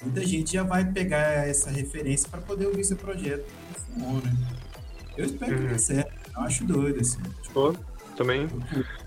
Muita 0.02 0.24
gente 0.24 0.52
já 0.52 0.62
vai 0.62 0.84
pegar 0.84 1.46
essa 1.46 1.70
referência 1.70 2.28
para 2.28 2.40
poder 2.40 2.66
ouvir 2.66 2.84
seu 2.84 2.96
projeto 2.96 3.44
no 3.96 4.14
né? 4.20 4.32
Eu 5.16 5.24
espero 5.26 5.56
que 5.56 5.62
Uhum. 5.62 5.68
dê 5.68 5.78
certo. 5.78 6.12
Eu 6.34 6.42
acho 6.42 6.64
doido, 6.64 7.00
assim. 7.00 7.18
Pô, 7.52 7.74
também 8.16 8.48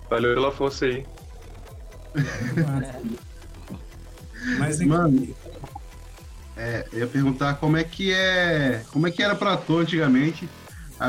valeu 0.09 0.35
pela 0.35 0.51
força 0.51 0.85
aí. 0.85 1.05
Mas, 4.59 4.79
Mano, 4.81 5.35
é, 6.55 6.85
eu 6.91 6.99
ia 6.99 7.07
perguntar 7.07 7.55
como 7.55 7.77
é 7.77 7.83
que 7.83 8.11
é. 8.13 8.83
Como 8.91 9.07
é 9.07 9.11
que 9.11 9.23
era 9.23 9.35
pra 9.35 9.57
tu 9.57 9.77
antigamente? 9.79 10.47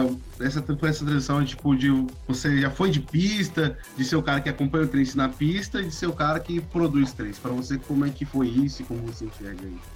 A- 0.01 0.45
Essa, 0.45 0.59
essa 0.83 1.05
transição, 1.05 1.45
tipo, 1.45 1.75
de 1.77 1.89
você 2.27 2.61
já 2.61 2.71
foi 2.71 2.91
de 2.91 3.01
pista, 3.01 3.79
de 3.97 4.05
ser 4.05 4.17
o 4.17 4.23
cara 4.23 4.41
que 4.41 4.49
acompanha 4.49 4.85
o 4.85 4.89
trance 4.89 5.17
na 5.17 5.29
pista 5.29 5.81
e 5.81 5.85
de 5.85 5.95
ser 5.95 6.07
o 6.07 6.13
cara 6.13 6.41
que 6.41 6.61
produz 6.61 7.13
trance. 7.13 7.41
Pra 7.41 7.53
você, 7.53 7.79
como 7.79 8.05
é 8.05 8.11
que 8.11 8.25
foi 8.25 8.49
isso 8.49 8.83
e 8.83 8.85
como 8.85 9.01
você 9.03 9.25
enxerga 9.27 9.67
isso? 9.67 9.95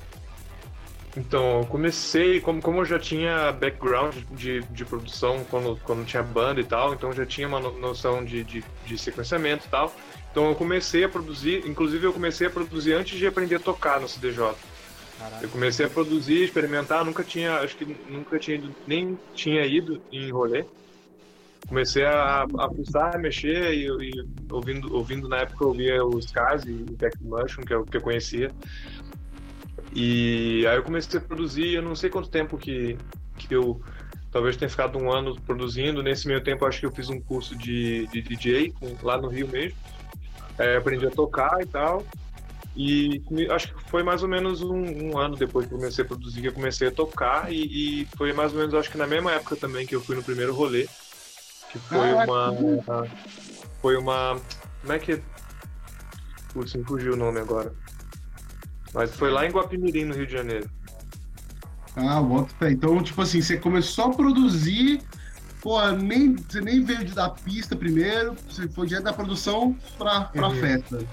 Então, 1.17 1.61
eu 1.61 1.67
comecei, 1.67 2.41
como, 2.41 2.61
como 2.63 2.79
eu 2.81 2.85
já 2.85 2.99
tinha 2.99 3.51
background 3.51 4.15
de, 4.33 4.61
de 4.71 4.85
produção 4.85 5.45
quando, 5.51 5.77
quando 5.83 6.05
tinha 6.07 6.23
banda 6.23 6.61
e 6.61 6.65
tal, 6.65 6.95
então 6.95 7.13
já 7.13 7.27
tinha 7.27 7.49
uma 7.49 7.59
no- 7.59 7.77
noção 7.79 8.25
de, 8.25 8.45
de, 8.45 8.63
de 8.87 8.99
sequenciamento 8.99 9.67
e 9.67 9.69
tal. 9.69 9.93
Então 10.31 10.49
eu 10.49 10.55
comecei 10.55 11.03
a 11.03 11.09
produzir, 11.09 11.67
inclusive 11.67 12.07
eu 12.07 12.13
comecei 12.13 12.47
a 12.47 12.51
produzir 12.51 12.93
antes 12.93 13.19
de 13.19 13.27
aprender 13.27 13.57
a 13.57 13.61
tocar 13.61 13.99
no 14.01 14.09
CDJ. 14.09 14.55
Eu 15.41 15.49
comecei 15.49 15.87
a 15.87 15.91
produzir, 15.91 16.45
experimentar, 16.45 17.05
nunca 17.05 17.25
tinha, 17.25 17.57
acho 17.59 17.77
que 17.77 17.85
nunca 18.09 18.39
tinha 18.39 18.57
ido, 18.57 18.75
nem 18.87 19.19
tinha 19.35 19.65
ido 19.67 20.01
em 20.13 20.31
rolê. 20.31 20.65
Comecei 21.67 22.05
a, 22.05 22.43
a 22.43 22.69
pulsar, 22.69 23.19
mexer 23.19 23.75
e, 23.75 23.87
e 23.87 24.27
ouvindo, 24.51 24.95
ouvindo 24.95 25.29
na 25.29 25.39
época 25.39 25.65
eu 25.65 25.69
ouvia 25.69 26.05
os 26.05 26.27
Scars 26.27 26.65
e 26.65 26.71
o 26.71 26.97
Back 26.97 27.17
Mushroom, 27.21 27.65
que 27.65 27.73
é 27.73 27.77
o 27.77 27.85
que 27.85 27.97
eu 27.97 28.01
conhecia. 28.01 28.51
E 29.95 30.67
aí 30.67 30.77
eu 30.77 30.83
comecei 30.83 31.19
a 31.19 31.23
produzir, 31.23 31.75
eu 31.75 31.83
não 31.83 31.95
sei 31.95 32.11
quanto 32.11 32.31
tempo 32.31 32.57
que, 32.57 32.97
que 33.37 33.55
eu 33.55 33.81
talvez 34.31 34.57
tenha 34.57 34.69
ficado 34.69 34.99
um 34.99 35.13
ano 35.13 35.39
produzindo. 35.41 36.03
Nesse 36.03 36.27
meio 36.27 36.43
tempo 36.43 36.65
acho 36.65 36.81
que 36.81 36.87
eu 36.87 36.93
fiz 36.93 37.09
um 37.09 37.21
curso 37.21 37.57
de, 37.57 38.07
de 38.09 38.23
DJ 38.23 38.73
lá 39.03 39.21
no 39.21 39.29
Rio 39.29 39.49
mesmo. 39.49 39.77
É, 40.59 40.77
aprendi 40.77 41.07
a 41.07 41.11
tocar 41.11 41.61
e 41.61 41.67
tal. 41.67 42.05
E 42.81 43.21
acho 43.51 43.75
que 43.75 43.91
foi 43.91 44.05
mais 44.05 44.23
ou 44.23 44.29
menos 44.29 44.63
um, 44.63 44.73
um 45.11 45.19
ano 45.19 45.35
depois 45.35 45.67
que 45.67 45.75
eu 45.75 45.79
comecei 45.79 46.05
a 46.05 46.07
produzir 46.07 46.41
que 46.41 46.47
eu 46.47 46.53
comecei 46.53 46.87
a 46.87 46.93
tocar. 46.93 47.53
E, 47.53 48.03
e 48.03 48.09
foi 48.17 48.33
mais 48.33 48.53
ou 48.53 48.61
menos, 48.61 48.73
acho 48.73 48.89
que 48.89 48.97
na 48.97 49.07
mesma 49.07 49.33
época 49.33 49.57
também 49.57 49.85
que 49.85 49.97
eu 49.97 50.01
fui 50.01 50.15
no 50.15 50.23
primeiro 50.23 50.55
rolê. 50.55 50.87
Que 51.73 51.79
foi 51.81 51.99
Caraca. 52.15 52.33
uma. 52.33 53.07
Foi 53.83 53.97
uma. 53.97 54.41
Como 54.81 54.93
é 54.93 54.99
que. 55.01 55.21
Putz, 56.53 56.73
me 56.75 56.85
fugiu 56.85 57.15
o 57.15 57.17
nome 57.17 57.41
agora. 57.41 57.75
Mas 58.95 59.13
foi 59.15 59.31
lá 59.31 59.45
em 59.45 59.51
Guapimirim, 59.51 60.05
no 60.05 60.15
Rio 60.15 60.27
de 60.27 60.33
Janeiro. 60.33 60.71
Ah, 61.97 62.23
bota 62.23 62.55
fé. 62.61 62.71
Então, 62.71 63.03
tipo 63.03 63.21
assim, 63.21 63.43
você 63.43 63.57
começou 63.59 64.05
a 64.05 64.15
produzir, 64.15 65.03
pô, 65.61 65.85
nem, 65.91 66.37
você 66.37 66.61
nem 66.61 66.83
veio 66.85 67.05
da 67.13 67.29
pista 67.29 67.75
primeiro, 67.75 68.37
você 68.49 68.69
foi 68.69 68.87
direto 68.87 69.05
da 69.05 69.13
produção 69.13 69.77
pra, 69.99 70.23
pra 70.27 70.49
Uhum. 70.49 70.55
festa. 70.55 71.05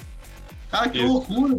Cara, 0.75 0.89
que 0.89 0.97
Isso. 0.97 1.07
loucura. 1.07 1.57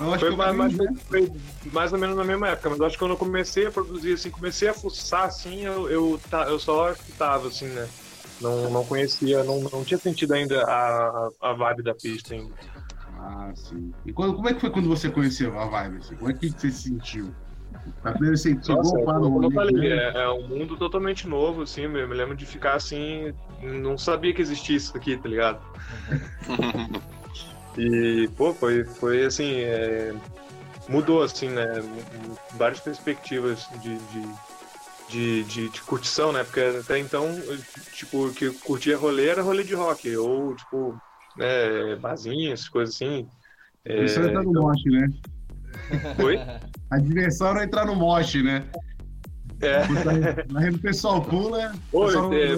Eu 0.00 0.14
acho 0.14 0.18
Foi 0.20 0.30
que 0.30 0.36
mais, 0.36 0.56
mais, 0.56 0.76
caminho, 0.76 0.96
foi 1.08 1.30
mais 1.72 1.92
ou 1.92 1.98
menos 1.98 2.16
na 2.16 2.24
mesma 2.24 2.48
época, 2.48 2.70
mas 2.70 2.80
eu 2.80 2.86
acho 2.86 2.94
que 2.94 2.98
quando 2.98 3.12
eu 3.12 3.16
comecei 3.16 3.66
a 3.66 3.70
produzir, 3.70 4.14
assim, 4.14 4.30
comecei 4.30 4.68
a 4.68 4.74
fuçar, 4.74 5.24
assim, 5.24 5.60
eu, 5.60 5.90
eu, 5.90 6.20
eu 6.48 6.58
só 6.58 6.90
escutava, 6.90 7.48
assim, 7.48 7.66
né? 7.66 7.86
Não, 8.40 8.70
não 8.70 8.84
conhecia, 8.84 9.44
não, 9.44 9.60
não 9.60 9.84
tinha 9.84 9.98
sentido 9.98 10.32
ainda 10.32 10.64
a, 10.64 11.28
a, 11.42 11.52
vibe 11.52 11.82
da 11.82 11.94
pista 11.94 12.32
ainda. 12.34 12.50
Ah, 13.18 13.52
sim. 13.54 13.92
E 14.06 14.12
quando, 14.12 14.34
como 14.34 14.48
é 14.48 14.54
que 14.54 14.60
foi 14.60 14.70
quando 14.70 14.88
você 14.88 15.10
conheceu 15.10 15.58
a 15.58 15.66
vibe? 15.66 15.98
Assim? 15.98 16.16
Como 16.16 16.30
é 16.30 16.32
que 16.32 16.48
você 16.48 16.70
se 16.70 16.88
sentiu? 16.88 17.34
A 18.02 18.12
primeira 18.12 18.38
você 18.38 18.58
chegou 18.62 18.76
Nossa, 18.76 18.98
para 19.04 19.20
o 19.20 19.30
como 19.30 19.44
eu 19.44 19.50
falei, 19.50 19.76
né? 19.76 20.12
é, 20.14 20.22
é 20.22 20.30
um 20.30 20.48
mundo 20.48 20.78
totalmente 20.78 21.28
novo, 21.28 21.62
assim, 21.62 21.82
eu 21.82 21.90
me 21.90 22.14
lembro 22.14 22.34
de 22.34 22.46
ficar 22.46 22.74
assim, 22.74 23.34
não 23.62 23.98
sabia 23.98 24.32
que 24.32 24.40
existia 24.40 24.76
isso 24.76 24.96
aqui, 24.96 25.18
tá 25.18 25.28
ligado? 25.28 25.60
E, 27.76 28.28
pô, 28.36 28.52
foi, 28.54 28.84
foi 28.84 29.24
assim, 29.24 29.60
é, 29.60 30.12
mudou, 30.88 31.22
assim, 31.22 31.48
né, 31.48 31.66
várias 32.54 32.80
perspectivas 32.80 33.68
de, 33.80 33.96
de, 33.96 34.22
de, 35.08 35.44
de, 35.44 35.68
de 35.68 35.82
curtição, 35.82 36.32
né, 36.32 36.42
porque 36.44 36.60
até 36.60 36.98
então, 36.98 37.26
tipo, 37.92 38.26
o 38.26 38.34
que 38.34 38.50
curtia 38.60 38.96
rolê 38.96 39.28
era 39.28 39.42
rolê 39.42 39.62
de 39.62 39.74
rock, 39.74 40.14
ou, 40.16 40.54
tipo, 40.54 40.96
né, 41.36 41.96
barzinho, 41.96 42.52
essas 42.52 42.68
coisas 42.68 42.94
assim. 42.94 43.26
É, 43.84 44.04
Isso 44.04 44.20
é 44.20 44.26
entrar 44.26 44.42
no 44.42 44.52
moche, 44.52 44.90
né? 44.90 45.08
Foi? 46.16 46.38
A 46.90 46.98
diversão 46.98 47.48
era 47.48 47.64
entrar 47.64 47.86
no 47.86 47.94
moche, 47.94 48.42
né? 48.42 48.64
É. 49.60 49.82
Na 50.50 50.60
rede 50.60 50.76
o 50.76 50.80
pessoal 50.80 51.22
pula. 51.22 51.72
Oi, 51.92 52.06
pessoal- 52.06 52.32
é, 52.32 52.54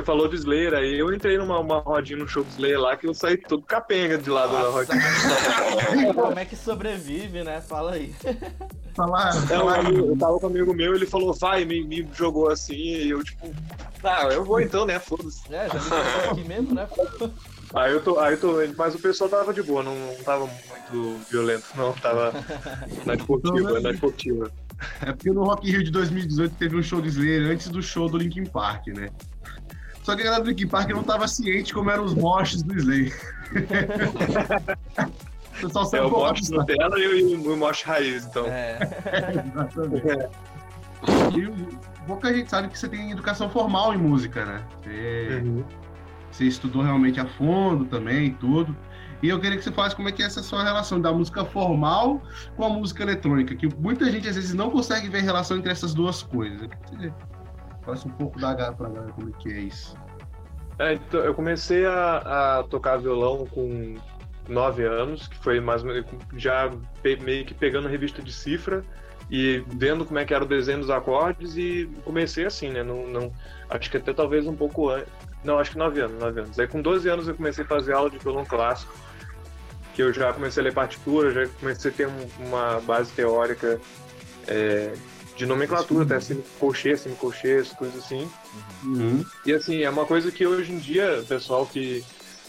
você 0.00 0.02
falou 0.04 0.28
de 0.28 0.36
Slayer 0.36 0.74
aí, 0.74 0.98
eu 0.98 1.12
entrei 1.12 1.38
numa 1.38 1.58
uma 1.58 1.78
rodinha 1.78 2.18
no 2.18 2.28
show 2.28 2.44
do 2.44 2.50
Slayer 2.50 2.78
lá 2.80 2.96
que 2.96 3.06
eu 3.06 3.14
saí 3.14 3.36
todo 3.36 3.62
capenga 3.62 4.18
de 4.18 4.28
lado 4.28 4.52
da 4.52 4.68
rodinha. 4.68 5.00
como 6.14 6.38
é 6.38 6.44
que 6.44 6.54
sobrevive, 6.56 7.42
né? 7.42 7.60
Fala 7.60 7.92
aí. 7.92 8.14
falar, 8.94 9.30
É, 9.30 9.38
um 9.38 9.46
falar 9.46 9.78
amigo- 9.80 10.06
eu 10.08 10.16
tava 10.18 10.38
com 10.38 10.46
um 10.46 10.50
amigo 10.50 10.74
meu, 10.74 10.94
ele 10.94 11.06
falou, 11.06 11.32
vai, 11.34 11.64
me, 11.64 11.82
me 11.84 12.06
jogou 12.14 12.50
assim, 12.50 12.74
e 12.74 13.10
eu 13.10 13.22
tipo, 13.24 13.54
ah, 14.04 14.28
eu 14.30 14.44
vou 14.44 14.60
então, 14.60 14.84
né, 14.84 14.98
foda-se. 14.98 15.42
É, 15.54 15.68
já 15.68 15.74
me 15.74 15.80
contou 15.80 16.30
aqui 16.32 16.44
mesmo, 16.44 16.74
né? 16.74 16.88
Aí 17.74 17.92
eu 17.92 18.00
tô, 18.00 18.18
aí 18.20 18.34
eu 18.34 18.40
tô, 18.40 18.54
mas 18.78 18.94
o 18.94 18.98
pessoal 18.98 19.28
tava 19.28 19.52
de 19.52 19.60
boa, 19.60 19.82
não, 19.82 19.92
não 19.94 20.14
tava 20.22 20.46
muito 20.46 21.18
violento, 21.28 21.64
não, 21.76 21.92
tava 21.94 22.32
na 23.04 23.14
esportiva, 23.14 23.80
na 23.80 23.90
esportiva. 23.90 24.50
É 25.02 25.06
porque 25.12 25.30
no 25.30 25.42
Rock 25.42 25.68
in 25.68 25.72
Rio 25.72 25.84
de 25.84 25.90
2018 25.90 26.54
teve 26.54 26.76
um 26.76 26.82
show 26.82 27.02
do 27.02 27.08
Slayer 27.08 27.50
antes 27.50 27.68
do 27.68 27.82
show 27.82 28.08
do 28.08 28.16
Linkin 28.18 28.44
Park, 28.46 28.86
né? 28.86 29.10
Só 30.06 30.14
que 30.14 30.22
a 30.22 30.24
galera 30.26 30.44
do 30.44 30.50
Linkin 30.50 30.68
Park 30.68 30.88
não 30.90 31.02
tava 31.02 31.26
ciente 31.26 31.74
como 31.74 31.90
eram 31.90 32.04
os 32.04 32.14
moches 32.14 32.62
do 32.62 32.72
Slayer. 32.78 33.12
o 35.58 35.60
pessoal 35.60 35.84
É 35.84 35.88
sempre 35.88 36.06
o 36.06 36.32
isso 36.34 36.54
Nutella 36.54 36.96
e 36.96 37.34
o, 37.34 37.52
o 37.52 37.56
moche 37.56 37.84
raiz, 37.84 38.24
então. 38.24 38.46
É. 38.46 38.78
Exatamente. 39.52 40.28
E 41.36 41.46
o- 41.46 41.78
pouca 42.06 42.32
gente 42.32 42.48
sabe 42.48 42.68
que 42.68 42.78
você 42.78 42.88
tem 42.88 43.10
educação 43.10 43.50
formal 43.50 43.92
em 43.94 43.98
música, 43.98 44.44
né? 44.44 44.62
Você, 44.84 45.42
Uhum. 45.44 45.64
você 46.30 46.44
estudou 46.44 46.82
realmente 46.82 47.18
a 47.18 47.26
fundo 47.26 47.84
também, 47.86 48.30
tudo. 48.34 48.76
E 49.20 49.28
eu 49.28 49.40
queria 49.40 49.58
que 49.58 49.64
você 49.64 49.72
falasse 49.72 49.96
como 49.96 50.08
é 50.08 50.12
que 50.12 50.22
é 50.22 50.26
essa 50.26 50.40
sua 50.40 50.62
relação 50.62 51.00
da 51.00 51.12
música 51.12 51.44
formal 51.44 52.22
com 52.56 52.64
a 52.64 52.68
música 52.68 53.02
eletrônica, 53.02 53.56
que 53.56 53.66
muita 53.76 54.08
gente 54.08 54.28
às 54.28 54.36
vezes 54.36 54.54
não 54.54 54.70
consegue 54.70 55.08
ver 55.08 55.18
a 55.18 55.22
relação 55.22 55.56
entre 55.56 55.72
essas 55.72 55.92
duas 55.94 56.22
coisas. 56.22 56.68
Fala 57.86 57.98
um 58.04 58.10
pouco 58.10 58.40
da 58.40 58.50
H 58.50 58.72
pra 58.72 58.88
galera, 58.88 59.12
como 59.12 59.28
é 59.28 59.32
que 59.40 59.48
é 59.48 59.60
isso. 59.60 59.96
É, 60.80 60.94
então, 60.94 61.20
eu 61.20 61.32
comecei 61.32 61.86
a, 61.86 62.58
a 62.58 62.62
tocar 62.64 62.96
violão 62.96 63.46
com 63.46 63.94
nove 64.48 64.84
anos, 64.84 65.28
que 65.28 65.38
foi 65.38 65.60
mais 65.60 65.82
já 66.34 66.70
meio 67.22 67.46
que 67.46 67.54
pegando 67.54 67.88
revista 67.88 68.20
de 68.20 68.32
cifra 68.32 68.84
e 69.30 69.64
vendo 69.68 70.04
como 70.04 70.18
é 70.18 70.24
que 70.24 70.34
era 70.34 70.44
o 70.44 70.46
desenho 70.46 70.80
dos 70.80 70.90
acordes 70.90 71.56
e 71.56 71.88
comecei 72.04 72.44
assim, 72.44 72.70
né? 72.70 72.82
Não, 72.82 73.06
não, 73.06 73.32
acho 73.70 73.88
que 73.88 73.96
até 73.96 74.12
talvez 74.12 74.46
um 74.46 74.54
pouco 74.54 74.90
antes. 74.90 75.12
Não, 75.44 75.58
acho 75.58 75.70
que 75.70 75.78
nove 75.78 76.00
anos, 76.00 76.18
nove 76.20 76.40
anos. 76.40 76.58
Aí 76.58 76.66
com 76.66 76.82
12 76.82 77.08
anos 77.08 77.28
eu 77.28 77.34
comecei 77.36 77.64
a 77.64 77.66
fazer 77.68 77.92
aula 77.92 78.10
de 78.10 78.18
violão 78.18 78.44
clássico, 78.44 78.92
que 79.94 80.02
eu 80.02 80.12
já 80.12 80.32
comecei 80.32 80.60
a 80.60 80.64
ler 80.64 80.74
partitura, 80.74 81.30
já 81.30 81.46
comecei 81.60 81.90
a 81.90 81.94
ter 81.94 82.08
um, 82.08 82.46
uma 82.46 82.80
base 82.80 83.12
teórica 83.12 83.80
é, 84.48 84.92
de 85.36 85.44
nomenclatura, 85.44 86.04
até 86.04 86.18
semicolchê, 86.18 86.96
semicolchê, 86.96 87.62
coisas 87.76 88.04
assim. 88.04 88.28
Uhum. 88.82 89.24
E 89.44 89.52
assim, 89.52 89.82
é 89.82 89.90
uma 89.90 90.06
coisa 90.06 90.32
que 90.32 90.46
hoje 90.46 90.72
em 90.72 90.78
dia, 90.78 91.22
pessoal 91.28 91.66
que, 91.66 92.02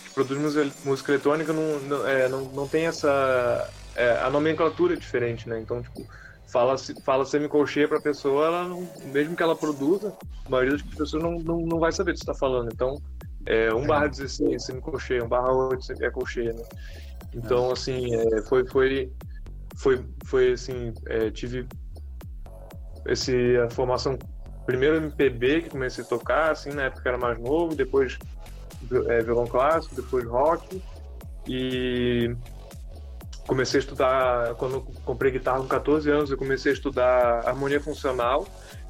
que 0.06 0.14
produz 0.14 0.40
música 0.86 1.12
eletrônica 1.12 1.52
não, 1.52 1.80
não, 1.82 2.08
é, 2.08 2.30
não, 2.30 2.46
não 2.46 2.68
tem 2.68 2.88
essa. 2.88 3.70
É, 3.96 4.20
a 4.22 4.30
nomenclatura 4.30 4.94
é 4.94 4.98
diferente, 4.98 5.50
né? 5.50 5.60
Então, 5.60 5.82
tipo, 5.82 6.08
fala, 6.48 6.76
fala 7.04 7.26
semicolchê 7.26 7.88
para 7.88 7.98
a 7.98 8.02
pessoa, 8.02 8.46
ela 8.46 8.68
não, 8.68 8.88
mesmo 9.12 9.36
que 9.36 9.44
ela 9.44 9.56
produza, 9.56 10.16
a 10.46 10.50
maioria 10.50 10.74
das 10.74 10.82
pessoas 10.82 11.22
não, 11.22 11.40
não, 11.40 11.60
não 11.60 11.80
vai 11.80 11.92
saber 11.92 12.12
o 12.12 12.14
que 12.14 12.20
você 12.20 12.32
está 12.32 12.34
falando. 12.34 12.72
Então, 12.72 13.02
é 13.46 13.74
1 13.74 13.86
barra 13.86 14.08
16 14.08 14.64
semicolchê, 14.64 15.22
1 15.22 15.28
barra 15.28 15.52
8 15.52 15.94
é 16.02 16.10
colchê, 16.10 16.54
né? 16.54 16.64
Então, 17.34 17.70
assim, 17.72 18.16
é, 18.16 18.42
foi, 18.44 18.66
foi, 18.66 19.12
foi, 19.76 20.06
foi 20.26 20.54
assim, 20.54 20.94
é, 21.08 21.30
tive 21.30 21.68
esse, 23.08 23.58
a 23.58 23.70
formação, 23.70 24.18
primeiro 24.66 24.98
MPB, 24.98 25.64
que 25.64 25.70
comecei 25.70 26.04
a 26.04 26.08
tocar, 26.08 26.52
assim, 26.52 26.72
na 26.72 26.84
época 26.84 27.08
era 27.08 27.18
mais 27.18 27.40
novo, 27.40 27.76
depois 27.76 28.18
é, 29.08 29.22
violão 29.22 29.48
clássico, 29.48 29.96
depois 29.96 30.26
rock, 30.26 30.82
e 31.48 32.36
comecei 33.48 33.80
a 33.80 33.82
estudar, 33.82 34.56
quando 34.56 34.82
comprei 35.06 35.32
guitarra 35.32 35.60
com 35.60 35.68
14 35.68 36.10
anos, 36.12 36.30
eu 36.30 36.38
comecei 36.38 36.72
a 36.72 36.76
estudar 36.76 37.48
harmonia 37.48 37.80
funcional, 37.80 38.46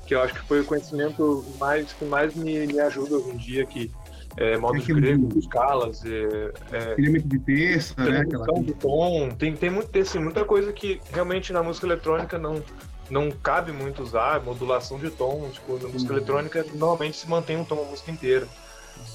que 0.06 0.16
eu 0.16 0.22
acho 0.22 0.34
que 0.34 0.42
foi 0.42 0.62
o 0.62 0.66
conhecimento 0.66 1.46
mais, 1.60 1.94
que 1.94 2.06
mais 2.06 2.34
me, 2.34 2.66
me 2.66 2.80
ajuda 2.80 3.16
hoje 3.16 3.30
em 3.30 3.38
dia, 3.38 3.66
que 3.66 3.92
é, 4.38 4.58
modos 4.58 4.86
gregos, 4.86 5.36
escalas, 5.36 6.04
é, 6.06 6.52
é, 6.72 6.96
de 6.96 7.40
terça, 7.40 7.94
né? 8.04 8.20
Aquela... 8.20 8.46
de 8.62 8.74
tom, 8.76 9.30
tem, 9.30 9.56
tem, 9.56 9.70
muito, 9.70 9.90
tem 9.90 10.04
assim, 10.04 10.20
muita 10.20 10.46
coisa 10.46 10.72
que 10.72 11.02
realmente 11.12 11.52
na 11.52 11.64
música 11.64 11.88
eletrônica 11.88 12.38
não, 12.38 12.62
não 13.10 13.32
cabe 13.32 13.72
muito 13.72 14.04
usar, 14.04 14.44
modulação 14.44 14.98
de 15.00 15.10
tom, 15.10 15.50
tipo, 15.50 15.78
na 15.78 15.88
música 15.88 16.12
uhum. 16.12 16.18
eletrônica 16.18 16.66
normalmente 16.74 17.18
se 17.18 17.30
mantém 17.30 17.58
um 17.58 17.64
tom 17.64 17.82
a 17.82 17.86
música 17.86 18.12
inteira. 18.12 18.48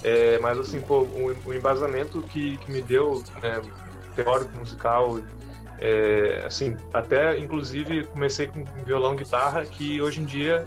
É, 0.03 0.39
mas 0.39 0.59
assim, 0.59 0.81
pô, 0.81 1.01
o, 1.01 1.35
o 1.47 1.55
embasamento 1.55 2.23
que, 2.23 2.57
que, 2.59 2.73
me 2.73 2.83
deu, 2.83 3.23
né, 3.43 3.61
teórico 4.15 4.57
musical, 4.57 5.19
é, 5.79 6.43
assim, 6.47 6.77
até 6.93 7.39
inclusive 7.39 8.05
comecei 8.07 8.47
com 8.47 8.65
violão 8.85 9.17
guitarra, 9.17 9.65
que 9.65 10.01
hoje 10.01 10.21
em 10.21 10.25
dia, 10.25 10.65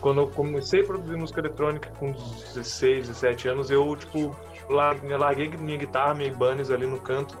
quando 0.00 0.20
eu 0.20 0.28
comecei 0.28 0.82
a 0.82 0.84
produzir 0.84 1.16
música 1.16 1.40
eletrônica 1.40 1.90
com 1.98 2.12
16, 2.12 3.08
17 3.08 3.48
anos, 3.48 3.70
eu, 3.70 3.94
tipo, 3.96 4.36
larguei 4.68 5.48
minha 5.48 5.78
guitarra, 5.78 6.14
minha 6.14 6.30
Ibanez 6.30 6.70
ali 6.70 6.86
no 6.86 6.98
canto, 6.98 7.36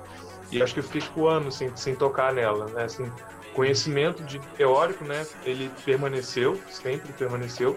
e 0.50 0.62
acho 0.62 0.74
que 0.74 0.80
eu 0.80 0.84
fiquei, 0.84 1.00
tipo, 1.00 1.26
anos 1.26 1.56
sem, 1.56 1.74
sem 1.76 1.94
tocar 1.94 2.32
nela, 2.32 2.66
né, 2.66 2.84
assim, 2.84 3.10
conhecimento 3.56 4.22
de 4.22 4.38
teórico, 4.56 5.02
né? 5.02 5.26
Ele 5.42 5.70
permaneceu, 5.84 6.60
sempre 6.70 7.10
permaneceu, 7.14 7.76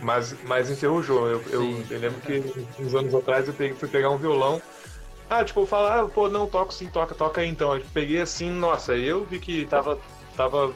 mas, 0.00 0.34
mas 0.46 0.70
enferrujou. 0.70 1.26
Eu, 1.26 1.42
eu, 1.50 1.84
eu, 1.90 1.98
lembro 1.98 2.20
que 2.20 2.42
uns 2.80 2.94
anos 2.94 3.12
atrás 3.12 3.48
eu 3.48 3.52
peguei, 3.52 3.76
fui 3.76 3.88
pegar 3.88 4.10
um 4.10 4.16
violão. 4.16 4.62
Ah, 5.28 5.44
tipo, 5.44 5.66
falar, 5.66 6.00
ah, 6.00 6.08
pô, 6.08 6.28
não, 6.28 6.46
toco 6.46 6.72
sim, 6.72 6.86
toca, 6.86 7.14
toca 7.14 7.40
aí 7.40 7.48
então. 7.48 7.76
Eu 7.76 7.84
peguei 7.92 8.20
assim, 8.20 8.50
nossa, 8.50 8.96
eu 8.96 9.24
vi 9.24 9.40
que 9.40 9.66
tava, 9.66 9.98
tava 10.36 10.72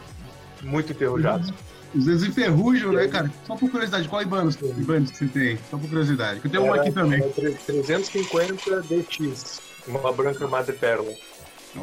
muito 0.62 0.92
enferrujado. 0.92 1.54
Os 1.94 2.06
vezes 2.06 2.28
enferrujam, 2.28 2.92
né, 2.92 3.06
cara? 3.06 3.30
Só 3.46 3.54
por 3.54 3.70
curiosidade, 3.70 4.08
qual 4.08 4.20
Ibanez, 4.20 4.56
Ibanez 4.60 5.12
que 5.12 5.18
você 5.18 5.26
tem? 5.26 5.58
Só 5.70 5.78
por 5.78 5.88
curiosidade. 5.88 6.40
Eu 6.42 6.50
tenho 6.50 6.66
é, 6.66 6.70
uma 6.70 6.76
aqui 6.76 6.90
também. 6.90 7.20
É 7.22 7.50
350 7.66 8.82
DX, 8.82 9.60
uma 9.86 10.12
branca 10.12 10.48
madre 10.48 10.72
pérola. 10.72 11.12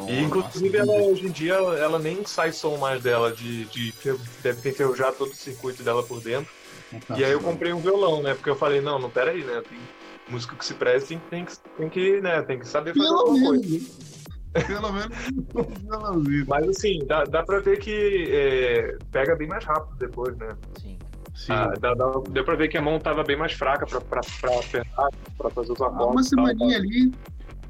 E 0.08 0.20
inclusive 0.20 0.76
ela 0.76 0.92
hoje 0.92 1.26
em 1.26 1.30
dia 1.30 1.54
ela 1.54 1.98
nem 1.98 2.24
sai 2.24 2.52
som 2.52 2.76
mais 2.78 3.02
dela, 3.02 3.32
de, 3.32 3.64
de 3.66 3.92
deve 4.42 4.60
ter 4.62 4.70
enferrujado 4.70 5.16
todo 5.16 5.32
o 5.32 5.36
circuito 5.36 5.82
dela 5.82 6.02
por 6.02 6.20
dentro. 6.20 6.50
e 7.16 7.24
aí 7.24 7.32
eu 7.32 7.40
comprei 7.40 7.72
um 7.72 7.80
violão, 7.80 8.22
né? 8.22 8.34
Porque 8.34 8.50
eu 8.50 8.56
falei, 8.56 8.80
não, 8.80 8.98
não, 8.98 9.10
pera 9.10 9.32
aí, 9.32 9.44
né? 9.44 9.62
Tem 9.68 9.78
música 10.28 10.56
que 10.56 10.64
se 10.64 10.74
presta 10.74 11.08
tem, 11.08 11.18
tem, 11.30 11.44
que, 11.44 11.58
tem 11.76 11.88
que, 11.90 12.20
né, 12.20 12.42
tem 12.42 12.58
que 12.58 12.66
saber 12.66 12.94
fazer 12.94 13.08
Pelo 13.08 13.20
alguma 13.20 13.48
coisa. 13.48 13.80
Pelo 14.66 14.92
menos. 14.92 16.46
Mas 16.46 16.68
assim, 16.68 17.04
dá, 17.06 17.24
dá 17.24 17.42
pra 17.42 17.60
ver 17.60 17.78
que 17.78 18.28
é, 18.30 18.98
pega 19.10 19.34
bem 19.34 19.48
mais 19.48 19.64
rápido 19.64 19.96
depois, 19.98 20.36
né? 20.36 20.56
Sim. 20.80 20.98
Sim. 21.34 21.52
Ah, 21.52 21.74
dá, 21.80 21.94
dá, 21.94 22.04
deu 22.28 22.44
pra 22.44 22.54
ver 22.54 22.68
que 22.68 22.76
a 22.76 22.82
mão 22.82 23.00
tava 23.00 23.24
bem 23.24 23.36
mais 23.36 23.52
fraca 23.52 23.86
pra, 23.86 24.00
pra, 24.00 24.20
pra 24.40 24.58
apertar, 24.58 25.08
pra 25.38 25.50
fazer 25.50 25.72
os 25.72 25.80
acordes. 25.80 26.12
Uma 26.12 26.22
semaninha 26.22 26.76
ali, 26.76 27.12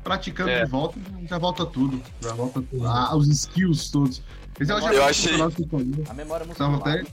praticando 0.03 0.51
é. 0.51 0.65
de 0.65 0.71
volta, 0.71 0.99
já 1.29 1.39
volta 1.39 1.67
tudo. 1.67 2.03
Já 2.21 2.33
volta 2.33 2.63
tudo. 2.63 2.87
Ah, 2.87 3.17
os 3.17 3.29
skills 3.29 3.91
todos. 3.91 4.23
Mas 4.59 4.69
eu, 4.69 4.79
eu 4.79 5.05
achei. 5.05 5.35
A 6.09 6.15
memória 6.15 6.47
muscular. 6.47 6.75
Até, 6.75 7.05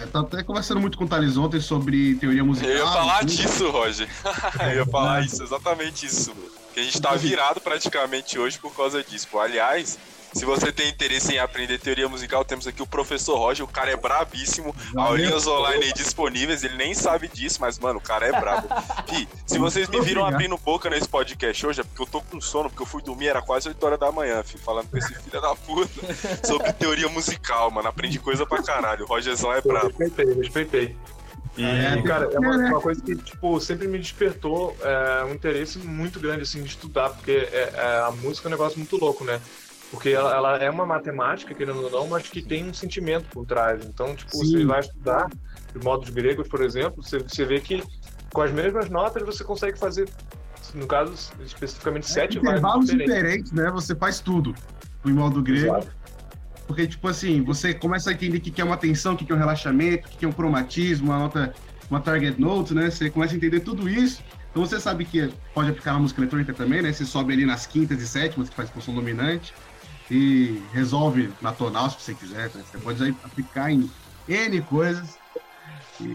eu 0.00 0.08
tava 0.08 0.26
até 0.26 0.42
conversando 0.42 0.80
muito 0.80 0.96
com 0.96 1.04
o 1.04 1.08
Thales 1.08 1.36
ontem 1.36 1.60
sobre 1.60 2.14
teoria 2.16 2.44
musical. 2.44 2.70
Eu 2.70 2.78
ia 2.78 2.86
falar 2.86 3.24
disso, 3.24 3.70
Roger. 3.70 4.08
eu 4.60 4.76
ia 4.76 4.86
falar 4.86 5.24
isso, 5.24 5.42
exatamente 5.42 6.06
isso. 6.06 6.32
Que 6.72 6.80
a 6.80 6.82
gente 6.82 7.00
tá 7.00 7.14
virado 7.14 7.60
praticamente 7.60 8.38
hoje 8.38 8.58
por 8.58 8.74
causa 8.74 9.02
disso. 9.02 9.26
Pô, 9.30 9.40
aliás, 9.40 9.98
se 10.32 10.44
você 10.44 10.70
tem 10.72 10.88
interesse 10.88 11.32
em 11.32 11.38
aprender 11.38 11.78
teoria 11.78 12.08
musical, 12.08 12.44
temos 12.44 12.66
aqui 12.66 12.82
o 12.82 12.86
professor 12.86 13.36
Roger, 13.36 13.64
o 13.64 13.68
cara 13.68 13.90
é 13.90 13.96
brabíssimo, 13.96 14.74
aulinhas 14.96 15.46
online 15.46 15.86
aí 15.86 15.92
disponíveis, 15.92 16.62
ele 16.62 16.76
nem 16.76 16.94
sabe 16.94 17.28
disso, 17.28 17.58
mas, 17.60 17.78
mano, 17.78 17.98
o 17.98 18.02
cara 18.02 18.26
é 18.26 18.32
brabo. 18.32 18.68
Fih, 19.08 19.28
se 19.46 19.58
vocês 19.58 19.88
me 19.88 20.00
viram 20.00 20.24
abrindo 20.24 20.56
boca 20.58 20.90
nesse 20.90 21.08
podcast 21.08 21.66
hoje, 21.66 21.80
é 21.80 21.84
porque 21.84 22.02
eu 22.02 22.06
tô 22.06 22.20
com 22.20 22.40
sono, 22.40 22.68
porque 22.68 22.82
eu 22.82 22.86
fui 22.86 23.02
dormir, 23.02 23.28
era 23.28 23.42
quase 23.42 23.68
8 23.68 23.84
horas 23.84 23.98
da 23.98 24.12
manhã, 24.12 24.42
filho, 24.42 24.62
falando 24.62 24.88
com 24.88 24.98
esse 24.98 25.14
filho 25.14 25.40
da 25.40 25.54
puta 25.54 25.88
sobre 26.44 26.72
teoria 26.72 27.08
musical, 27.08 27.70
mano, 27.70 27.88
aprendi 27.88 28.18
coisa 28.18 28.44
pra 28.46 28.62
caralho, 28.62 29.04
o 29.04 29.08
Rogerzão 29.08 29.52
é 29.52 29.60
brabo. 29.60 29.92
Respeitei, 29.98 30.34
respeitei. 30.34 30.96
E, 31.56 31.64
é, 31.64 32.00
cara, 32.02 32.30
é 32.32 32.38
uma, 32.38 32.56
uma, 32.56 32.80
coisa 32.80 33.02
que, 33.02 33.16
tipo, 33.16 33.60
sempre 33.60 33.88
me 33.88 33.98
despertou 33.98 34.76
é, 34.80 35.24
um 35.24 35.34
interesse 35.34 35.78
muito 35.78 36.20
grande, 36.20 36.42
assim, 36.42 36.62
de 36.62 36.68
estudar, 36.68 37.10
porque 37.10 37.32
é, 37.32 37.72
é, 37.74 38.06
a 38.06 38.12
música 38.12 38.46
é 38.46 38.48
um 38.48 38.52
negócio 38.52 38.78
muito 38.78 38.96
louco, 38.96 39.24
né? 39.24 39.40
Porque 39.90 40.10
ela, 40.10 40.34
ela, 40.34 40.56
é 40.58 40.70
uma 40.70 40.84
matemática, 40.84 41.54
querendo 41.54 41.82
ou 41.82 41.90
não, 41.90 42.08
mas 42.08 42.28
que 42.28 42.42
tem 42.42 42.68
um 42.68 42.74
sentimento 42.74 43.26
por 43.30 43.46
trás. 43.46 43.84
Então, 43.86 44.14
tipo, 44.14 44.30
Sim. 44.36 44.58
você 44.58 44.64
vai 44.64 44.80
estudar 44.80 45.28
de 45.72 45.82
modos 45.82 46.10
gregos, 46.10 46.46
por 46.46 46.62
exemplo, 46.62 47.02
você, 47.02 47.18
você 47.18 47.44
vê 47.44 47.58
que 47.60 47.82
com 48.32 48.42
as 48.42 48.52
mesmas 48.52 48.90
notas 48.90 49.22
você 49.22 49.42
consegue 49.42 49.78
fazer, 49.78 50.08
no 50.74 50.86
caso, 50.86 51.14
especificamente, 51.42 52.04
é, 52.04 52.08
sete 52.08 52.38
intervalos 52.38 52.86
diferentes. 52.86 53.14
diferentes, 53.14 53.52
né? 53.52 53.70
Você 53.70 53.94
faz 53.94 54.20
tudo 54.20 54.54
em 55.06 55.12
modo 55.12 55.42
grego. 55.42 55.78
Exato. 55.78 55.96
Porque, 56.66 56.86
tipo 56.86 57.08
assim, 57.08 57.42
você 57.42 57.72
começa 57.72 58.10
a 58.10 58.12
entender 58.12 58.36
o 58.36 58.40
que 58.42 58.60
é 58.60 58.64
uma 58.64 58.76
tensão, 58.76 59.14
o 59.14 59.16
que 59.16 59.32
é 59.32 59.34
um 59.34 59.38
relaxamento, 59.38 60.06
o 60.06 60.10
que 60.10 60.24
é 60.26 60.28
um 60.28 60.32
cromatismo, 60.32 61.06
uma 61.10 61.18
nota, 61.18 61.54
uma 61.90 61.98
target 61.98 62.38
note, 62.38 62.74
né? 62.74 62.90
Você 62.90 63.08
começa 63.08 63.32
a 63.32 63.36
entender 63.38 63.60
tudo 63.60 63.88
isso. 63.88 64.22
Então 64.50 64.66
você 64.66 64.78
sabe 64.78 65.06
que 65.06 65.32
pode 65.54 65.70
aplicar 65.70 65.94
na 65.94 66.00
música 66.00 66.20
eletrônica 66.20 66.52
também, 66.52 66.82
né? 66.82 66.92
Você 66.92 67.06
sobe 67.06 67.32
ali 67.32 67.46
nas 67.46 67.66
quintas 67.66 68.02
e 68.02 68.06
sétimas, 68.06 68.50
que 68.50 68.54
faz 68.54 68.68
função 68.68 68.94
dominante 68.94 69.54
e 70.10 70.62
resolve 70.72 71.30
na 71.40 71.52
tonal 71.52 71.90
se 71.90 72.00
você 72.00 72.14
quiser. 72.14 72.50
Né? 72.54 72.62
Você 72.64 72.78
pode 72.78 73.16
aplicar 73.24 73.70
em 73.70 73.88
N 74.28 74.60
coisas. 74.62 75.18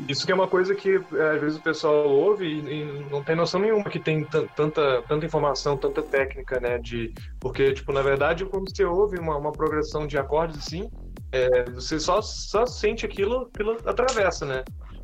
Isso 0.08 0.26
que 0.26 0.32
é 0.32 0.36
uma 0.36 0.48
coisa 0.48 0.74
que 0.74 0.96
é, 1.14 1.36
às 1.36 1.42
vezes 1.42 1.58
o 1.58 1.62
pessoal 1.62 2.08
ouve 2.08 2.46
e, 2.46 2.60
e 2.60 3.10
não 3.10 3.22
tem 3.22 3.36
noção 3.36 3.60
nenhuma 3.60 3.84
que 3.90 4.00
tem 4.00 4.24
tanta, 4.56 5.02
tanta 5.02 5.26
informação, 5.26 5.78
tanta 5.78 6.02
técnica, 6.02 6.60
né? 6.60 6.78
De, 6.78 7.14
porque, 7.40 7.74
tipo, 7.74 7.92
na 7.92 8.02
verdade, 8.02 8.46
quando 8.46 8.74
você 8.74 8.86
ouve 8.86 9.20
uma, 9.20 9.36
uma 9.38 9.52
progressão 9.52 10.08
de 10.08 10.18
acordes 10.18 10.58
assim, 10.58 10.90
é, 11.34 11.66
você 11.72 12.00
só, 12.00 12.22
só 12.22 12.66
sente 12.66 13.06
aquilo 13.06 13.50
pela 13.52 13.78
atravessa, 13.86 14.46
né? 14.46 14.64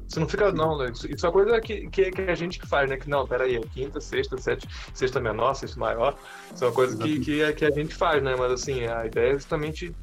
Você 0.10 0.20
não 0.20 0.28
fica, 0.28 0.52
não, 0.52 0.76
né? 0.76 0.92
isso, 0.92 1.28
é 1.28 1.32
coisa 1.32 1.62
que, 1.62 1.88
que, 1.90 2.10
que, 2.10 2.22
a 2.24 2.34
gente 2.34 2.58
que 2.58 2.68
faz, 2.68 2.90
né? 2.90 2.98
Que 2.98 3.08
não, 3.08 3.28
peraí, 3.28 3.56
é 3.56 3.60
quinta, 3.60 4.02
sexta, 4.02 4.38
sete, 4.38 4.68
sexta 4.92 5.20
menor, 5.20 5.54
sexta 5.54 5.80
maior. 5.80 6.18
Isso 6.52 6.64
é 6.64 6.68
uma 6.68 6.74
coisa 6.74 6.98
que, 6.98 7.20
que, 7.20 7.54
que 7.54 7.66
a 7.66 7.70
gente 7.70 7.94
faz, 7.94 8.24
né? 8.24 8.36
Mas 8.36 8.52
assim, 8.52 8.88
a 8.88 9.06
ideia 9.06 9.34
é 9.34 9.34
justamente, 9.34 9.96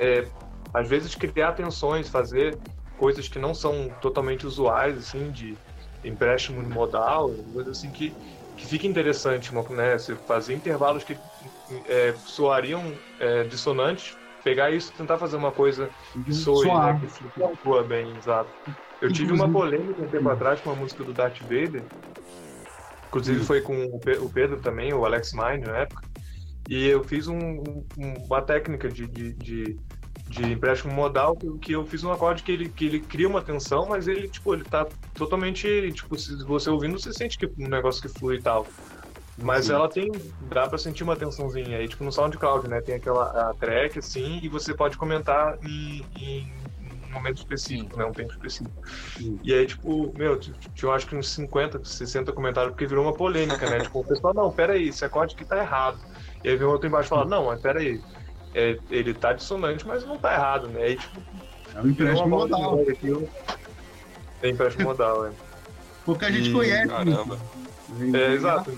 é, 0.00 0.26
às 0.74 0.88
vezes, 0.88 1.14
criar 1.14 1.52
tensões, 1.52 2.08
fazer 2.08 2.58
coisas 2.98 3.28
que 3.28 3.38
não 3.38 3.54
são 3.54 3.88
totalmente 4.00 4.44
usuais, 4.44 4.98
assim, 4.98 5.30
de 5.30 5.56
empréstimo 6.04 6.60
modal, 6.68 7.32
coisas 7.52 7.78
assim 7.78 7.90
que, 7.92 8.12
que 8.56 8.66
fica 8.66 8.88
interessante, 8.88 9.54
né? 9.70 9.96
Você 9.96 10.16
fazer 10.16 10.54
intervalos 10.54 11.04
que 11.04 11.16
é, 11.86 12.12
soariam 12.26 12.92
é, 13.20 13.44
dissonantes 13.44 14.16
pegar 14.42 14.70
isso 14.70 14.92
e 14.92 14.96
tentar 14.96 15.18
fazer 15.18 15.36
uma 15.36 15.52
coisa 15.52 15.88
que 16.24 16.32
soe, 16.32 16.66
né, 16.68 16.72
Suave. 16.72 17.06
que 17.06 17.20
flutua 17.34 17.84
bem, 17.84 18.16
exato. 18.16 18.50
Eu 19.00 19.12
tive 19.12 19.32
uma 19.32 19.50
polêmica 19.50 20.00
um 20.00 20.08
tempo 20.08 20.28
atrás 20.28 20.60
com 20.60 20.70
uma 20.70 20.76
música 20.76 21.04
do 21.04 21.12
Darth 21.12 21.40
Vader, 21.42 21.84
inclusive 23.06 23.44
foi 23.44 23.60
com 23.60 23.84
o 23.84 23.98
Pe- 23.98 24.18
o 24.18 24.28
Pedro 24.30 24.60
também, 24.60 24.92
o 24.92 25.04
Alex 25.04 25.32
Mind 25.32 25.64
na 25.66 25.78
época, 25.78 26.02
e 26.68 26.86
eu 26.86 27.02
fiz 27.02 27.26
um- 27.28 27.62
um- 27.98 28.14
uma 28.26 28.40
técnica 28.40 28.88
de, 28.88 29.06
de, 29.06 29.32
de, 29.34 29.76
de 30.28 30.52
empréstimo 30.52 30.92
modal 30.94 31.36
que- 31.36 31.58
que 31.58 31.72
eu 31.72 31.84
fiz 31.84 32.04
um 32.04 32.12
acorde 32.12 32.42
que 32.42 32.52
ele, 32.52 32.68
que 32.68 32.86
ele 32.86 33.00
cria 33.00 33.28
uma 33.28 33.42
tensão, 33.42 33.86
mas 33.88 34.06
ele, 34.08 34.28
tipo, 34.28 34.54
ele 34.54 34.64
tá 34.64 34.86
totalmente, 35.14 35.92
tipo, 35.92 36.16
se 36.16 36.36
você 36.44 36.70
ouvindo, 36.70 36.98
você 36.98 37.12
sente 37.12 37.36
que 37.36 37.46
um 37.58 37.68
negócio 37.68 38.00
que 38.00 38.08
flui 38.18 38.36
e 38.36 38.42
tal. 38.42 38.66
Mas 39.38 39.70
ela 39.70 39.88
tem, 39.88 40.10
dá 40.42 40.68
pra 40.68 40.76
sentir 40.78 41.02
uma 41.02 41.16
tensãozinha 41.16 41.78
aí, 41.78 41.88
tipo 41.88 42.04
no 42.04 42.12
SoundCloud, 42.12 42.68
né? 42.68 42.80
Tem 42.80 42.94
aquela 42.96 43.50
a 43.50 43.54
track, 43.54 43.98
assim, 43.98 44.38
e 44.42 44.48
você 44.48 44.74
pode 44.74 44.96
comentar 44.98 45.56
em, 45.62 46.06
em 46.14 46.52
um 47.08 47.14
momento 47.14 47.38
específico, 47.38 47.98
né? 47.98 48.04
Um 48.04 48.12
tempo 48.12 48.30
específico. 48.32 48.74
Sim. 49.16 49.40
E 49.42 49.54
aí, 49.54 49.66
tipo, 49.66 50.12
meu, 50.16 50.38
tinha 50.38 50.54
eu 50.82 50.92
acho 50.92 51.06
que 51.06 51.16
uns 51.16 51.30
50, 51.30 51.82
60 51.82 52.32
comentários, 52.32 52.72
porque 52.72 52.86
virou 52.86 53.04
uma 53.04 53.14
polêmica, 53.14 53.68
né? 53.70 53.80
tipo, 53.88 54.00
o 54.00 54.04
pessoal, 54.04 54.34
não, 54.34 54.50
peraí, 54.50 54.88
esse 54.88 55.04
acorde 55.04 55.34
aqui 55.34 55.44
tá 55.44 55.58
errado. 55.58 55.98
E 56.44 56.48
aí 56.50 56.56
vem 56.56 56.66
outro 56.66 56.86
embaixo 56.86 57.06
e 57.06 57.10
fala, 57.10 57.24
não, 57.24 57.46
mas 57.46 57.60
peraí, 57.60 58.00
é, 58.54 58.78
ele 58.90 59.14
tá 59.14 59.32
dissonante, 59.32 59.86
mas 59.86 60.04
não 60.04 60.18
tá 60.18 60.34
errado, 60.34 60.68
né? 60.68 60.82
Aí, 60.82 60.96
tipo, 60.96 61.22
É 61.74 61.80
um 61.80 61.88
empréstimo 61.88 62.28
modal. 62.28 62.76
neve 62.76 62.92
aquilo. 62.92 63.30
É 64.42 64.48
empréstimo 64.50 64.84
modal, 64.88 65.26
é. 65.26 65.32
Porque 66.04 66.24
a 66.26 66.30
gente 66.30 66.50
E- 66.50 66.52
conhece. 66.52 66.88
Caramba. 66.88 67.38
É, 68.12 68.32
exato. 68.32 68.70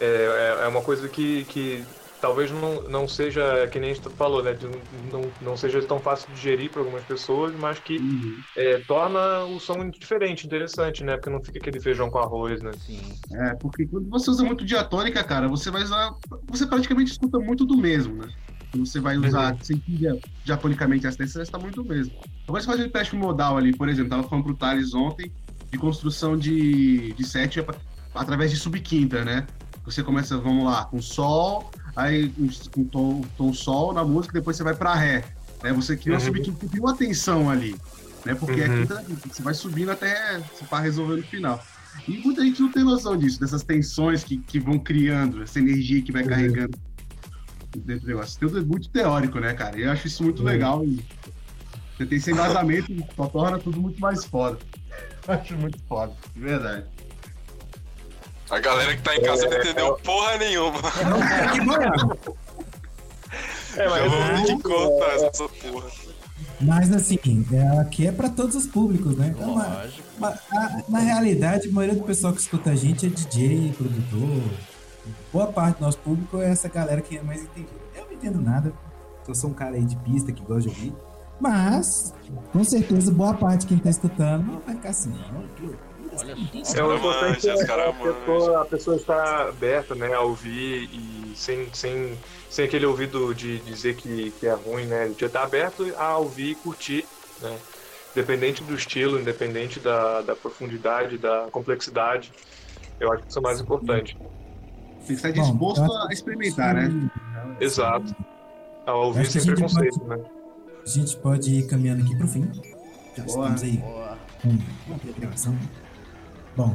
É, 0.00 0.06
é, 0.06 0.64
é 0.64 0.68
uma 0.68 0.82
coisa 0.82 1.08
que, 1.08 1.44
que 1.46 1.86
talvez 2.20 2.50
não, 2.50 2.82
não 2.84 3.06
seja, 3.08 3.68
que 3.68 3.78
nem 3.80 3.90
a 3.90 3.94
gente 3.94 4.08
falou, 4.16 4.42
né? 4.42 4.54
de 4.54 4.66
Não, 4.68 5.34
não 5.40 5.56
seja 5.56 5.86
tão 5.86 6.02
fácil 6.02 6.28
de 6.28 6.34
digerir 6.34 6.70
para 6.72 6.80
algumas 6.82 7.04
pessoas, 7.04 7.54
mas 7.56 7.78
que 7.80 8.00
Uhum. 8.00 8.44
é, 8.56 8.78
torna 8.80 9.44
o 9.46 9.60
som 9.60 9.90
diferente, 9.90 10.46
interessante, 10.46 11.04
né? 11.04 11.16
Porque 11.16 11.30
não 11.30 11.42
fica 11.44 11.58
aquele 11.58 11.80
feijão 11.80 12.10
com 12.10 12.18
arroz, 12.18 12.62
né? 12.62 12.76
Sim. 12.76 13.14
É, 13.32 13.54
porque 13.56 13.86
quando 13.86 14.08
você 14.08 14.30
usa 14.30 14.44
muito 14.44 14.64
diatônica, 14.64 15.22
cara, 15.24 15.48
você 15.48 15.70
vai 15.70 15.82
usar. 15.82 16.10
Você 16.48 16.66
praticamente 16.66 17.10
escuta 17.12 17.38
muito 17.38 17.66
do 17.66 17.76
mesmo, 17.76 18.14
né? 18.16 18.28
Quando 18.70 18.86
você 18.86 19.00
vai 19.00 19.16
usar 19.18 19.56
sentir 19.60 19.82
diatonicamente 20.44 21.06
as 21.06 21.16
tensões, 21.16 21.48
está 21.48 21.58
muito 21.58 21.82
do 21.82 21.88
mesmo. 21.88 22.14
Agora 22.46 22.62
você 22.62 22.66
faz 22.68 22.80
um 22.80 22.84
empréstimo 22.84 23.20
modal 23.20 23.56
ali, 23.56 23.76
por 23.76 23.88
exemplo, 23.88 24.10
tava 24.10 24.28
falando 24.28 24.44
pro 24.44 24.56
Thales 24.56 24.94
ontem 24.94 25.32
de 25.72 25.78
construção 25.78 26.36
de, 26.36 27.12
de 27.14 27.24
set 27.24 27.60
através 28.14 28.50
de 28.50 28.56
subquinta, 28.56 29.24
né? 29.24 29.46
Você 29.84 30.02
começa, 30.02 30.36
vamos 30.38 30.64
lá, 30.64 30.84
com 30.84 31.00
sol, 31.00 31.70
aí 31.96 32.32
um, 32.38 32.48
um 32.80 32.84
tom, 32.84 33.20
tom 33.36 33.52
sol 33.52 33.92
na 33.92 34.04
música, 34.04 34.32
depois 34.34 34.56
você 34.56 34.62
vai 34.62 34.74
para 34.74 34.94
ré. 34.94 35.24
Né? 35.62 35.72
Você 35.72 35.96
cria 35.96 36.12
uma 36.12 36.18
Uhum. 36.20 36.26
subquinta, 36.26 36.68
cria 36.68 36.82
uma 36.82 36.96
tensão 36.96 37.50
ali. 37.50 37.76
Né? 38.24 38.34
Porque 38.34 38.60
Uhum. 38.60 38.66
a 38.66 38.76
quinta, 38.76 39.04
você 39.26 39.42
vai 39.42 39.54
subindo 39.54 39.90
até 39.90 40.38
você 40.38 40.64
para 40.64 40.82
resolver 40.84 41.16
no 41.16 41.22
final. 41.26 41.64
E 42.06 42.12
muita 42.12 42.42
gente 42.42 42.60
não 42.60 42.70
tem 42.70 42.84
noção 42.84 43.16
disso, 43.16 43.40
dessas 43.40 43.62
tensões 43.62 44.22
que, 44.22 44.38
que 44.38 44.60
vão 44.60 44.78
criando, 44.78 45.42
essa 45.42 45.58
energia 45.58 46.02
que 46.02 46.12
vai 46.12 46.22
carregando 46.24 46.78
dentro 47.76 48.02
do 48.02 48.06
negócio. 48.08 48.38
Tudo 48.38 48.58
é 48.58 48.62
muito 48.62 48.88
teórico, 48.90 49.38
né, 49.40 49.54
cara? 49.54 49.78
Eu 49.78 49.90
acho 49.90 50.06
isso 50.06 50.22
muito 50.22 50.42
legal. 50.42 50.84
E 50.84 51.00
você 51.96 52.06
tem 52.06 52.18
esse 52.18 52.30
embasamento, 52.30 52.94
só 53.16 53.26
torna 53.28 53.58
tudo 53.58 53.80
muito 53.80 54.00
mais 54.00 54.24
foda. 54.24 54.58
Eu 55.26 55.34
acho 55.34 55.56
muito 55.56 55.78
foda, 55.88 56.14
de 56.34 56.40
verdade. 56.40 56.84
A 58.50 58.58
galera 58.58 58.96
que 58.96 59.02
tá 59.02 59.14
em 59.16 59.22
casa 59.22 59.48
não 59.48 59.56
entendeu 59.58 59.94
porra 60.04 60.36
nenhuma. 60.38 60.78
Que 61.52 61.60
bom. 61.60 61.72
É, 63.76 63.88
Já 63.88 64.08
vou 64.08 64.18
mas 64.20 64.46
ter 64.46 64.56
que 64.56 64.62
cortar 64.62 65.12
essa 65.14 65.48
porra. 65.48 65.88
Mas 66.60 66.92
assim, 66.92 67.18
é, 67.52 67.78
aqui 67.80 68.06
é 68.06 68.12
pra 68.12 68.28
todos 68.28 68.54
os 68.56 68.66
públicos, 68.66 69.16
né? 69.16 69.32
Então, 69.34 69.54
mas- 69.54 69.94
mas, 70.18 70.38
a- 70.52 70.82
na 70.88 70.98
realidade, 70.98 71.68
a 71.68 71.72
maioria 71.72 71.98
do 71.98 72.04
pessoal 72.04 72.32
que 72.32 72.40
escuta 72.40 72.70
a 72.70 72.74
gente 72.76 73.06
é 73.06 73.08
DJ, 73.08 73.72
produtor. 73.78 74.42
Boa 75.32 75.46
parte 75.46 75.78
do 75.78 75.84
nosso 75.86 75.98
público 75.98 76.38
é 76.38 76.50
essa 76.50 76.68
galera 76.68 77.00
que 77.00 77.16
é 77.16 77.22
mais 77.22 77.42
entendida. 77.42 77.70
Eu 77.96 78.04
não 78.06 78.12
entendo 78.12 78.40
nada. 78.42 78.72
Eu 79.26 79.34
sou 79.34 79.50
um 79.50 79.54
cara 79.54 79.76
aí 79.76 79.84
de 79.84 79.96
pista 79.96 80.32
que 80.32 80.42
gosta 80.42 80.62
de 80.62 80.68
ouvir. 80.68 80.92
Mas, 81.40 82.12
com 82.52 82.62
certeza, 82.64 83.10
boa 83.12 83.32
parte 83.32 83.60
de 83.62 83.66
quem 83.68 83.78
tá 83.78 83.88
escutando 83.88 84.44
não 84.44 84.60
vai 84.60 84.74
ficar 84.74 84.90
assim, 84.90 85.10
não. 85.10 85.44
É 86.74 86.82
o 86.82 86.96
importante 86.96 87.48
é 87.48 87.52
a 87.52 87.92
pessoa, 87.92 88.62
a 88.62 88.64
pessoa 88.64 88.96
estar 88.96 89.48
aberta, 89.48 89.94
né, 89.94 90.12
a 90.12 90.20
ouvir 90.20 90.88
e 90.92 91.32
sem, 91.36 91.72
sem, 91.72 92.18
sem 92.48 92.64
aquele 92.64 92.84
ouvido 92.86 93.34
de 93.34 93.58
dizer 93.60 93.94
que, 93.94 94.32
que 94.32 94.46
é 94.46 94.54
ruim, 94.54 94.86
né? 94.86 95.08
De 95.08 95.24
estar 95.24 95.42
aberto 95.42 95.86
a 95.96 96.16
ouvir 96.18 96.50
e 96.50 96.54
curtir, 96.56 97.06
né? 97.40 97.56
Independente 98.12 98.62
do 98.64 98.74
estilo, 98.74 99.20
independente 99.20 99.78
da, 99.78 100.20
da 100.22 100.34
profundidade, 100.34 101.16
da 101.16 101.46
complexidade, 101.52 102.32
eu 102.98 103.12
acho 103.12 103.22
que 103.22 103.28
isso 103.30 103.38
é 103.38 103.40
o 103.40 103.42
mais 103.42 103.60
importante. 103.60 104.16
Tem 104.16 105.06
que 105.06 105.12
estar 105.12 105.32
Bom, 105.32 105.42
disposto 105.42 105.82
acho 105.82 106.08
a 106.08 106.12
experimentar, 106.12 106.74
né? 106.74 107.10
Exato. 107.60 108.14
A 108.84 108.94
ouvir 108.94 109.26
sem 109.26 109.40
a 109.40 109.44
preconceito, 109.44 110.04
né? 110.04 110.18
A 110.84 110.88
gente 110.88 111.16
pode 111.18 111.54
ir 111.54 111.66
caminhando 111.66 112.02
aqui 112.02 112.16
pro 112.16 112.26
fim. 112.26 112.50
Já 113.16 113.24
Boa. 113.24 113.48
estamos 113.48 113.62
aí 113.62 113.76
Boa. 113.78 114.18
com 114.42 115.20
gravação. 115.20 115.58
Bom, 116.56 116.74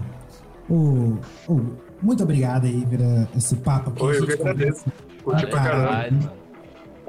o, 0.69 1.17
o- 1.47 1.75
muito 2.01 2.23
obrigado 2.23 2.65
aí 2.65 2.85
por 2.85 3.37
esse 3.37 3.55
papo 3.57 3.89
aqui. 3.91 4.03
Oi, 4.03 4.17
eu 4.19 4.25
que 4.27 4.33
agradeço. 4.33 4.85
Curti 5.23 5.47
pra 5.47 6.09
mano. 6.09 6.31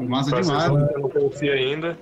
Massa 0.09 0.30
Pra 0.30 0.40
demais. 0.40 0.64
que 0.64 0.94
eu 0.94 1.01
não 1.01 1.09
conhecia 1.10 1.52
ainda. 1.55 1.98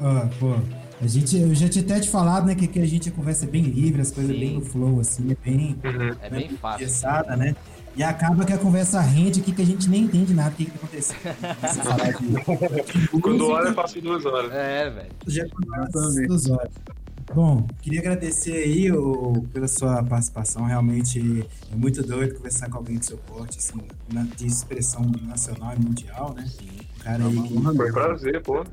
Ah, 0.00 0.28
pô, 0.38 0.54
a 1.02 1.06
gente, 1.06 1.36
eu 1.38 1.54
já 1.54 1.68
tinha 1.68 1.84
até 1.84 2.00
te 2.00 2.08
falado, 2.08 2.46
né, 2.46 2.54
que 2.54 2.64
aqui 2.64 2.80
a 2.80 2.86
gente 2.86 3.10
conversa 3.10 3.46
bem 3.46 3.62
livre, 3.62 4.00
as 4.00 4.10
coisas 4.10 4.32
Sim. 4.32 4.40
bem 4.40 4.54
no 4.54 4.60
flow, 4.62 5.00
assim, 5.00 5.30
é 5.32 5.36
bem 5.44 5.76
Uhum. 5.84 6.16
É 6.22 6.30
bem 6.30 6.48
fácil. 6.50 6.84
engessada, 6.84 7.36
né? 7.36 7.54
E 7.96 8.02
acaba 8.02 8.44
que 8.44 8.52
a 8.52 8.58
conversa 8.58 9.00
rende 9.00 9.40
aqui 9.40 9.50
que 9.52 9.60
a 9.60 9.66
gente 9.66 9.90
nem 9.90 10.04
entende 10.04 10.32
nada 10.32 10.50
do 10.50 10.56
que, 10.56 10.66
que 10.66 10.70
tá 10.70 10.76
acontecendo. 10.76 11.18
Quando 13.20 13.48
olha, 13.50 13.72
passa 13.72 14.00
duas 14.00 14.24
horas. 14.24 14.52
É, 14.52 14.88
velho. 14.90 15.08
já 15.26 15.44
começa 15.48 16.26
dos 16.28 16.48
olhos. 16.48 16.70
Bom, 17.34 17.66
queria 17.82 18.00
agradecer 18.00 18.52
aí 18.56 18.90
o, 18.90 19.44
pela 19.52 19.68
sua 19.68 20.02
participação. 20.02 20.64
Realmente 20.64 21.46
é 21.70 21.76
muito 21.76 22.02
doido 22.02 22.36
conversar 22.36 22.70
com 22.70 22.78
alguém 22.78 22.96
do 22.98 23.04
seu 23.04 23.18
porte, 23.18 23.58
assim, 23.58 23.78
na- 24.12 24.22
de 24.24 24.46
expressão 24.46 25.02
nacional 25.22 25.74
e 25.78 25.84
mundial, 25.84 26.34
né? 26.34 26.46
Um 26.60 27.02
cara 27.02 27.24
aí 27.24 27.42
que 27.42 27.62
Foi 27.62 27.90
um 27.90 27.92
prazer, 27.92 28.42
pô. 28.42 28.64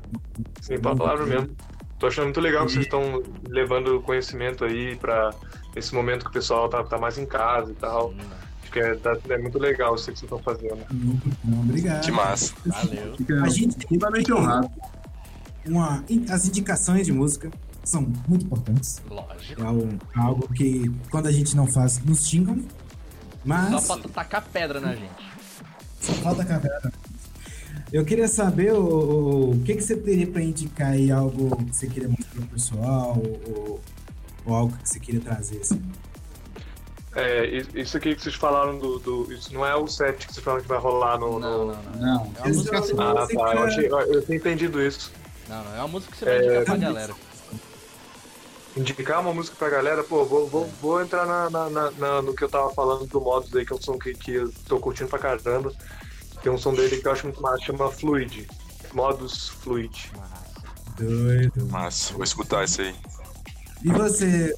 Sem 0.62 0.78
palavra 0.80 1.26
mesmo. 1.26 1.50
Tô 1.98 2.06
achando 2.06 2.24
muito 2.24 2.40
legal 2.40 2.66
que 2.66 2.72
vocês 2.72 2.84
estão 2.84 3.22
levando 3.48 4.00
conhecimento 4.02 4.64
aí 4.64 4.96
pra 4.96 5.30
esse 5.74 5.94
momento 5.94 6.24
que 6.24 6.30
o 6.30 6.32
pessoal 6.32 6.68
tá, 6.68 6.82
tá 6.82 6.98
mais 6.98 7.18
em 7.18 7.26
casa 7.26 7.70
e 7.72 7.74
tal. 7.74 8.12
Acho 8.62 8.72
que 8.72 8.78
é, 8.80 8.94
tá- 8.96 9.16
é 9.28 9.38
muito 9.38 9.58
legal 9.58 9.94
isso 9.94 10.04
que 10.10 10.18
vocês 10.18 10.22
estão 10.22 10.38
fazendo. 10.38 10.78
Não, 11.44 11.60
obrigado. 11.60 12.02
Que 12.04 12.10
massa. 12.10 12.54
Valeu. 12.64 13.14
A 13.42 13.48
gente 13.48 13.76
tem 13.76 14.34
honrado. 14.34 14.70
uma, 15.66 16.04
as 16.30 16.46
indicações 16.46 17.06
de 17.06 17.12
música 17.12 17.50
são 17.88 18.02
muito 18.28 18.44
importantes. 18.46 19.00
Lógico. 19.08 19.62
É 19.62 19.64
algo, 19.64 19.88
algo 20.16 20.48
que 20.54 20.90
quando 21.10 21.26
a 21.26 21.32
gente 21.32 21.56
não 21.56 21.66
faz, 21.66 21.98
nos 22.04 22.26
xingam. 22.26 22.56
Só 22.58 22.64
Mas 23.44 23.86
falta 23.86 24.08
tacar 24.08 24.44
pedra 24.52 24.80
na 24.80 24.94
gente. 24.94 25.10
só 26.00 26.12
falta 26.14 26.44
caverna. 26.44 26.92
Eu 27.92 28.04
queria 28.04 28.26
saber 28.26 28.72
o, 28.74 28.80
o, 28.82 29.50
o 29.52 29.60
que, 29.62 29.76
que 29.76 29.80
você 29.82 29.96
teria 29.96 30.26
para 30.26 30.42
indicar 30.42 30.92
aí, 30.92 31.10
algo 31.12 31.54
que 31.56 31.76
você 31.76 31.86
queria 31.86 32.08
mostrar 32.08 32.30
pro 32.34 32.46
pessoal, 32.48 33.16
ou, 33.46 33.80
ou 34.44 34.54
algo 34.54 34.76
que 34.78 34.88
você 34.88 34.98
queria 34.98 35.20
trazer, 35.20 35.60
assim. 35.60 35.80
É, 37.14 37.62
isso 37.74 37.96
aqui 37.96 38.14
que 38.14 38.22
vocês 38.22 38.34
falaram 38.34 38.78
do, 38.78 38.98
do- 38.98 39.32
Isso 39.32 39.54
não 39.54 39.64
é 39.64 39.74
o 39.74 39.86
set 39.86 40.26
que 40.26 40.34
vocês 40.34 40.44
falaram 40.44 40.62
que 40.62 40.68
vai 40.68 40.78
rolar 40.78 41.18
no. 41.18 41.38
Não, 41.38 41.66
no- 41.66 41.72
não, 41.72 41.82
não. 41.82 42.00
Não, 42.00 42.32
É 42.36 42.40
uma 42.42 42.48
música 42.48 42.80
que 42.82 42.88
você- 42.88 42.92
Ah, 42.98 43.26
tá. 43.26 43.54
Eu, 43.54 43.62
achei, 43.62 43.86
eu 43.86 44.22
tinha 44.22 44.36
entendido 44.36 44.82
isso. 44.82 45.12
Não, 45.48 45.64
não. 45.64 45.74
É 45.76 45.78
uma 45.78 45.88
música 45.88 46.12
que 46.12 46.18
você 46.18 46.24
vai 46.26 46.38
indicar 46.44 46.64
pra 46.64 46.76
galera. 46.76 47.14
Indicar 48.76 49.20
uma 49.22 49.32
música 49.32 49.56
pra 49.56 49.70
galera, 49.70 50.04
pô, 50.04 50.24
vou, 50.24 50.46
vou, 50.48 50.66
vou 50.82 51.00
entrar 51.02 51.24
na, 51.26 51.48
na- 51.48 51.70
na- 51.70 51.90
na- 51.92 52.22
no 52.22 52.34
que 52.34 52.44
eu 52.44 52.48
tava 52.48 52.72
falando 52.74 53.06
do 53.06 53.20
Modus 53.20 53.54
aí, 53.54 53.64
que 53.64 53.72
é 53.72 53.76
um 53.76 53.80
som 53.80 53.98
que, 53.98 54.12
que 54.12 54.32
eu 54.34 54.52
tô 54.68 54.78
curtindo 54.78 55.08
pra 55.08 55.18
caramba. 55.18 55.72
Tem 56.42 56.52
um 56.52 56.58
som 56.58 56.74
dele 56.74 56.98
que 56.98 57.08
eu 57.08 57.12
acho 57.12 57.24
muito 57.24 57.40
massa, 57.40 57.64
chama 57.64 57.90
Fluid. 57.90 58.46
Modus 58.92 59.48
Fluid. 59.48 60.12
Doido. 60.98 61.66
Massa, 61.66 62.12
vou 62.12 62.22
escutar 62.24 62.64
isso 62.64 62.82
aí. 62.82 62.94
E 63.82 63.90
você, 63.90 64.54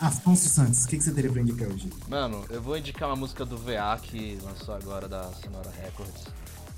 Afonso 0.00 0.48
Santos, 0.48 0.84
o 0.84 0.88
que, 0.88 0.96
que 0.98 1.04
você 1.04 1.12
teria 1.12 1.30
para 1.30 1.40
indicar 1.42 1.68
hoje? 1.68 1.90
Mano, 2.08 2.44
eu 2.50 2.60
vou 2.60 2.76
indicar 2.76 3.08
uma 3.08 3.16
música 3.16 3.44
do 3.44 3.56
VA 3.56 3.98
que 4.02 4.38
lançou 4.42 4.74
agora 4.74 5.08
da 5.08 5.24
Sonora 5.32 5.70
Records. 5.80 6.24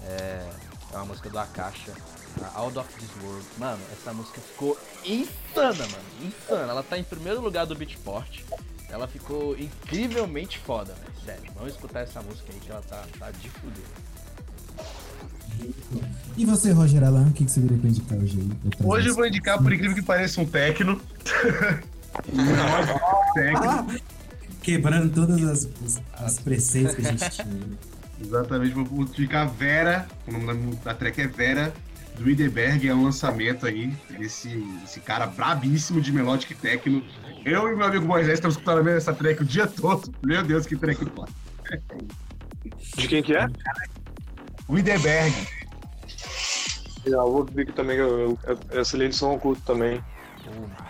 É, 0.03 0.47
é 0.93 0.97
uma 0.97 1.07
música 1.07 1.31
do 1.31 1.39
Akasha, 1.39 1.93
a 2.43 2.59
Out 2.59 2.79
of 2.79 2.89
This 2.95 3.11
World. 3.23 3.47
Mano, 3.59 3.81
essa 3.93 4.13
música 4.13 4.41
ficou 4.41 4.79
insana, 5.05 5.87
mano. 5.87 6.05
Insana. 6.23 6.73
Ela 6.73 6.83
tá 6.83 6.99
em 6.99 7.05
primeiro 7.05 7.41
lugar 7.41 7.67
do 7.67 7.75
Beatport. 7.75 8.41
Ela 8.89 9.09
ficou 9.09 9.59
incrivelmente 9.59 10.59
foda, 10.59 10.95
velho. 10.95 11.13
Sério, 11.25 11.53
vamos 11.55 11.73
escutar 11.73 12.01
essa 12.01 12.21
música 12.21 12.53
aí 12.53 12.61
que 12.61 12.71
ela 12.71 12.83
tá, 12.83 13.05
tá 13.19 13.31
de 13.31 13.49
fuder. 13.49 13.85
E 16.37 16.45
você, 16.45 16.73
Roger 16.73 17.05
Alan, 17.05 17.29
o 17.29 17.33
que, 17.33 17.45
que 17.45 17.51
você 17.51 17.61
viria 17.61 17.79
pra 17.79 17.89
indicar 17.89 18.19
hoje 18.19 18.39
aí? 18.39 18.51
Hoje 18.85 19.09
eu 19.09 19.15
vou 19.15 19.27
indicar, 19.27 19.63
por 19.63 19.73
incrível 19.73 19.95
que 19.95 20.03
pareça, 20.03 20.41
um 20.41 20.47
techno. 20.47 21.01
techno. 23.35 24.01
Quebrando 24.63 25.13
todas 25.13 25.43
as, 25.43 25.69
as, 25.85 26.03
as 26.15 26.39
preceitos 26.39 26.95
que 26.95 27.03
a 27.03 27.13
gente 27.13 27.31
tinha. 27.31 27.79
Exatamente, 28.23 28.73
vou 28.73 29.03
indicar 29.03 29.49
Vera, 29.49 30.07
o 30.27 30.33
nome 30.33 30.77
da, 30.77 30.93
da 30.93 30.95
track 30.95 31.21
é 31.21 31.27
Vera, 31.27 31.73
do 32.19 32.31
Ideberg, 32.31 32.89
é 32.89 32.95
um 32.95 33.05
lançamento 33.05 33.67
aí 33.67 33.93
desse, 34.11 34.49
desse 34.81 35.01
cara 35.01 35.27
brabíssimo 35.27 36.01
de 36.01 36.13
Melodic 36.13 36.55
Techno. 36.55 37.03
Eu 37.45 37.69
e 37.69 37.77
meu 37.77 37.87
amigo 37.87 38.07
Moisés 38.07 38.35
estamos 38.35 38.57
escutando 38.57 38.87
essa 38.89 39.13
track 39.13 39.43
o 39.43 39.45
dia 39.45 39.67
todo. 39.67 40.13
Meu 40.23 40.43
Deus, 40.43 40.67
que 40.67 40.77
track 40.77 41.05
foda. 41.07 41.33
De 42.97 43.09
quem 43.09 43.23
que 43.23 43.35
é? 43.35 43.47
O 44.69 44.79
Ideberg. 44.79 45.35
Eu 47.05 47.33
vou 47.33 47.45
ver 47.45 47.63
aqui 47.63 47.73
também, 47.73 47.97
eu, 47.97 48.39
eu, 48.45 48.59
essa 48.71 48.97
lei 48.97 49.09
de 49.09 49.17
som 49.17 49.35
oculto 49.35 49.61
também. 49.63 50.01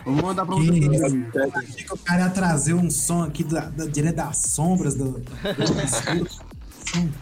Eu 0.05 0.13
vou 0.13 0.27
mandar 0.27 0.45
pra 0.45 0.57
Que 0.57 0.89
você. 0.89 1.23
Achei 1.55 1.85
que 1.85 1.93
o 1.93 1.99
cara 1.99 2.23
ia 2.25 2.31
trazer 2.31 2.75
um 2.75 2.91
som 2.91 3.23
aqui 3.23 3.45
da, 3.45 3.63
da, 3.63 3.87
direto 3.87 4.17
das 4.17 4.39
sombras 4.39 4.95
do. 4.95 5.13
do 5.13 5.23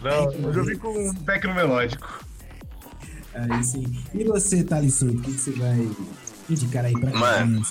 Não, 0.01 0.27
hoje 0.27 0.59
eu 0.59 0.63
aí. 0.63 0.69
vim 0.69 0.77
com 0.77 1.09
um 1.09 1.13
techno 1.13 1.53
melódico. 1.53 2.25
Aí 3.33 3.63
sim. 3.63 4.03
E 4.13 4.23
você, 4.25 4.63
Thalisson, 4.63 5.07
o 5.07 5.21
que, 5.21 5.31
que 5.31 5.37
você 5.39 5.51
vai 5.51 5.89
indicar 6.49 6.85
aí 6.85 6.93
pra 6.99 7.11
Mano. 7.11 7.61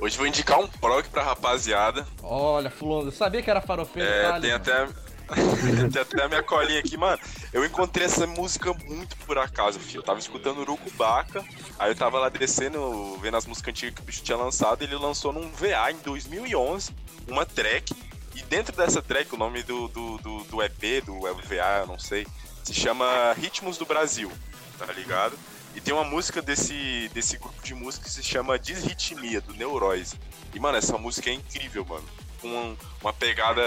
Hoje 0.00 0.16
vou 0.16 0.26
indicar 0.26 0.58
um 0.58 0.66
prog 0.66 1.06
pra 1.10 1.22
rapaziada. 1.22 2.06
Olha, 2.22 2.70
fulano, 2.70 3.08
eu 3.08 3.12
sabia 3.12 3.42
que 3.42 3.50
era 3.50 3.60
farofeiro, 3.60 4.08
É, 4.08 4.30
fale, 4.30 4.40
tem 4.48 4.50
mano. 4.52 4.62
até. 4.62 5.10
tem 5.92 6.02
até 6.02 6.22
a 6.24 6.28
minha 6.28 6.42
colinha 6.42 6.80
aqui, 6.80 6.96
mano. 6.96 7.18
Eu 7.52 7.64
encontrei 7.66 8.06
essa 8.06 8.26
música 8.26 8.72
muito 8.88 9.14
por 9.18 9.36
acaso, 9.36 9.78
filho. 9.78 9.98
Eu 9.98 10.02
tava 10.02 10.18
escutando 10.18 10.58
Urucubaca, 10.62 11.44
aí 11.78 11.90
eu 11.90 11.94
tava 11.94 12.18
lá 12.18 12.28
descendo, 12.30 13.16
vendo 13.20 13.36
as 13.36 13.46
músicas 13.46 13.68
antigas 13.72 13.94
que 13.94 14.00
o 14.00 14.04
bicho 14.04 14.22
tinha 14.22 14.38
lançado. 14.38 14.82
Ele 14.82 14.94
lançou 14.96 15.32
num 15.34 15.50
VA 15.50 15.92
em 15.92 15.98
2011 16.02 16.90
uma 17.28 17.44
track. 17.44 17.94
E 18.34 18.42
dentro 18.42 18.74
dessa 18.76 19.02
track, 19.02 19.34
o 19.34 19.38
nome 19.38 19.62
do, 19.62 19.88
do, 19.88 20.18
do, 20.18 20.44
do 20.44 20.62
EP, 20.62 21.04
do 21.04 21.20
VA, 21.20 21.80
eu 21.80 21.86
não 21.86 21.98
sei, 21.98 22.26
se 22.64 22.72
chama 22.74 23.32
Ritmos 23.34 23.76
do 23.76 23.84
Brasil, 23.84 24.30
tá 24.78 24.86
ligado? 24.92 25.36
E 25.74 25.80
tem 25.80 25.94
uma 25.94 26.04
música 26.04 26.42
desse, 26.42 27.08
desse 27.14 27.38
grupo 27.38 27.62
de 27.62 27.74
música 27.74 28.04
que 28.04 28.10
se 28.10 28.22
chama 28.22 28.58
Disritmia, 28.58 29.40
do 29.40 29.54
Neuroise. 29.54 30.16
E, 30.52 30.58
mano, 30.58 30.76
essa 30.78 30.98
música 30.98 31.30
é 31.30 31.34
incrível, 31.34 31.84
mano. 31.84 32.04
Com 32.40 32.48
um- 32.48 32.76
uma 33.00 33.12
pegada 33.12 33.62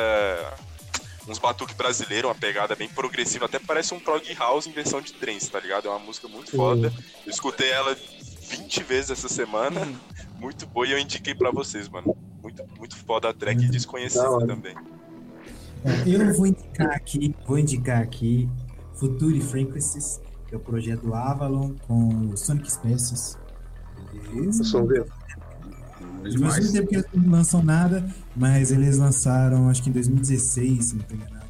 uns 1.25 1.39
batuque 1.39 1.73
brasileiro, 1.73 2.27
uma 2.27 2.35
pegada 2.35 2.75
bem 2.75 2.89
progressiva, 2.89 3.45
até 3.45 3.57
parece 3.57 3.93
um 3.93 3.99
prog 3.99 4.21
house 4.33 4.67
em 4.67 4.73
versão 4.73 4.99
de 5.01 5.13
trance, 5.13 5.49
tá 5.49 5.57
ligado? 5.59 5.87
É 5.87 5.89
uma 5.91 5.99
música 5.99 6.27
muito 6.27 6.51
foda. 6.51 6.93
Eu 7.25 7.31
escutei 7.31 7.69
ela 7.69 7.95
20 8.49 8.83
vezes 8.83 9.11
essa 9.11 9.29
semana, 9.29 9.79
muito 10.37 10.65
boa 10.65 10.85
e 10.85 10.91
eu 10.91 10.99
indiquei 10.99 11.33
pra 11.33 11.49
vocês, 11.51 11.87
mano. 11.87 12.17
Muito, 12.43 12.63
muito 12.77 12.95
foda 12.97 13.29
a 13.29 13.33
track 13.33 13.63
e 13.63 13.69
desconhecida 13.69 14.45
também. 14.45 14.75
Eu 16.05 16.33
vou 16.33 16.45
indicar 16.45 16.91
aqui, 16.91 17.35
vou 17.47 17.57
indicar 17.57 18.01
aqui 18.01 18.49
Future 18.95 19.39
Frequencies, 19.41 20.21
que 20.47 20.53
é 20.53 20.57
o 20.57 20.59
projeto 20.59 21.01
do 21.01 21.13
Avalon 21.15 21.73
com 21.87 22.29
o 22.31 22.37
Sonic 22.37 22.71
Species. 22.71 23.37
Beleza? 24.11 24.63
Som 24.65 24.85
ver. 24.85 25.05
Faz 26.23 26.35
muito 26.35 26.71
tempo 26.71 26.87
que 26.87 26.95
eles 26.95 27.07
não 27.13 27.31
lançam 27.31 27.63
nada, 27.63 28.05
mas 28.35 28.71
eles 28.71 28.97
lançaram, 28.97 29.69
acho 29.69 29.83
que 29.83 29.89
em 29.89 29.93
2016, 29.93 30.85
se 30.85 30.95
não 30.95 31.01
estou 31.01 31.17
enganado, 31.17 31.43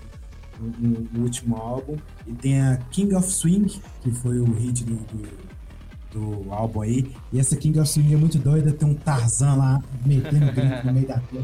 o 1.15 1.20
último 1.22 1.56
álbum. 1.57 1.98
E 2.26 2.34
tem 2.34 2.61
a 2.61 2.78
King 2.91 3.14
of 3.15 3.32
Swing, 3.32 3.82
que 4.02 4.11
foi 4.11 4.40
o 4.40 4.52
hit 4.53 4.84
do, 4.84 4.95
do, 4.95 5.28
do 6.14 6.52
álbum 6.52 6.81
aí. 6.81 7.11
E 7.31 7.40
essa 7.40 7.56
King 7.56 7.80
of 7.80 7.90
Swing 7.90 8.14
é 8.14 8.18
muito 8.18 8.38
doida, 8.38 8.72
tem 8.72 8.88
um 8.88 8.94
Tarzan 8.94 9.56
lá 9.56 9.81
metendo 10.06 10.52
grito 10.52 10.85
no 10.85 10.94
meio 10.94 11.07
da 11.07 11.19
tela. 11.19 11.44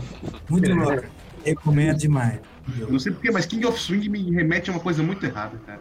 Muito 0.50 0.74
louco. 0.74 1.08
Recomendo 1.44 1.98
demais. 1.98 2.40
Eu 2.78 2.92
não 2.92 3.00
sei 3.00 3.12
porquê, 3.12 3.32
mas 3.32 3.46
King 3.46 3.66
of 3.66 3.80
Swing 3.80 4.08
me 4.10 4.32
remete 4.32 4.70
a 4.70 4.74
uma 4.74 4.80
coisa 4.80 5.02
muito 5.02 5.26
errada, 5.26 5.58
cara. 5.66 5.80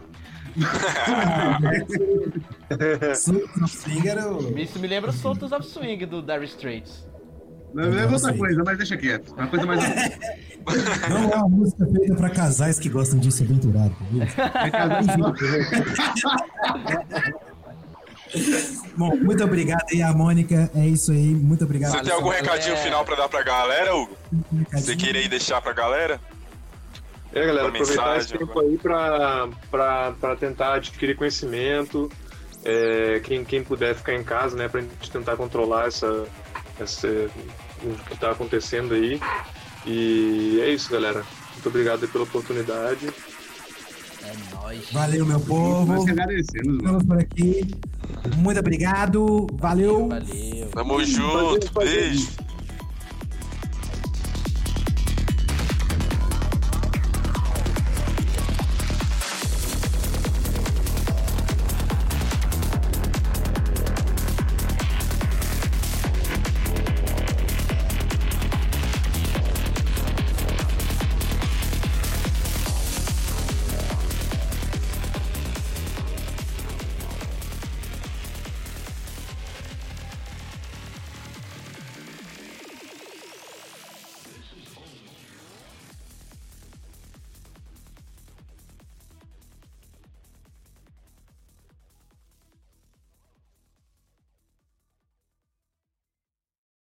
Swing 3.69 4.09
era 4.09 4.33
o... 4.33 4.59
Isso 4.59 4.79
me 4.79 4.89
lembra 4.89 5.13
Soltos 5.13 5.53
of 5.53 5.67
Swing 5.67 6.07
do 6.07 6.23
Dire 6.23 6.45
Straits. 6.47 7.07
Não 7.75 7.99
é 7.99 8.07
outra 8.07 8.35
coisa, 8.37 8.63
mas 8.65 8.79
deixa 8.79 8.97
quieto. 8.97 9.35
É 9.37 9.41
uma 9.41 9.49
coisa 9.49 9.67
mais. 9.67 9.81
Não 11.09 11.31
é 11.31 11.37
uma 11.37 11.49
música 11.49 11.87
feita 11.87 12.15
pra 12.15 12.31
casais 12.31 12.79
que 12.79 12.89
gostam 12.89 13.19
de 13.19 13.31
se 13.31 13.43
aventurar, 13.43 13.91
tá 13.91 13.97
vendo? 14.11 14.27
Bom, 18.97 19.17
muito 19.17 19.45
obrigado 19.45 19.85
aí, 19.93 20.03
Mônica. 20.15 20.71
É 20.75 20.87
isso 20.87 21.13
aí, 21.13 21.29
muito 21.29 21.65
obrigado. 21.65 21.93
Você 21.93 22.03
tem 22.03 22.13
algum 22.13 22.31
recadinho 22.31 22.75
galera. 22.75 22.85
final 22.85 23.05
pra 23.05 23.17
dar 23.17 23.29
pra 23.29 23.43
galera, 23.43 23.95
Hugo? 23.95 24.17
Você 24.73 24.97
queria 24.97 25.21
aí 25.21 25.29
deixar 25.29 25.61
pra 25.61 25.73
galera? 25.73 26.21
É, 27.33 27.47
galera, 27.47 27.69
Uma 27.69 27.69
aproveitar 27.69 28.19
esse 28.19 28.33
mensagem 28.33 28.39
tempo 28.39 28.61
aí 28.61 28.79
para 28.79 30.37
tentar 30.37 30.75
adquirir 30.75 31.17
conhecimento. 31.17 32.11
É, 32.65 33.21
quem, 33.21 33.45
quem 33.45 33.63
puder 33.63 33.95
ficar 33.95 34.15
em 34.15 34.25
casa, 34.25 34.57
né, 34.57 34.69
pra 34.69 34.81
gente 34.81 35.11
tentar 35.11 35.37
controlar 35.37 35.87
essa, 35.87 36.27
essa, 36.81 37.09
o 37.83 37.95
que 38.09 38.17
tá 38.19 38.33
acontecendo 38.33 38.95
aí. 38.95 39.21
E 39.87 40.61
é 40.61 40.71
isso, 40.71 40.91
galera. 40.91 41.25
Muito 41.53 41.69
obrigado 41.69 42.07
pela 42.09 42.25
oportunidade. 42.25 43.09
É 44.29 44.55
nóis. 44.55 44.91
Valeu, 44.93 45.25
meu 45.25 45.41
povo. 45.41 45.93
Nós 45.93 46.07
agradecemos. 46.07 46.77
Estamos 46.77 47.05
por 47.05 47.19
aqui. 47.19 47.75
Muito 48.37 48.61
obrigado. 48.61 49.47
Valeu. 49.55 50.09
Valeu. 50.09 50.69
Tamo 50.71 51.03
junto, 51.05 51.73
beijo. 51.73 52.29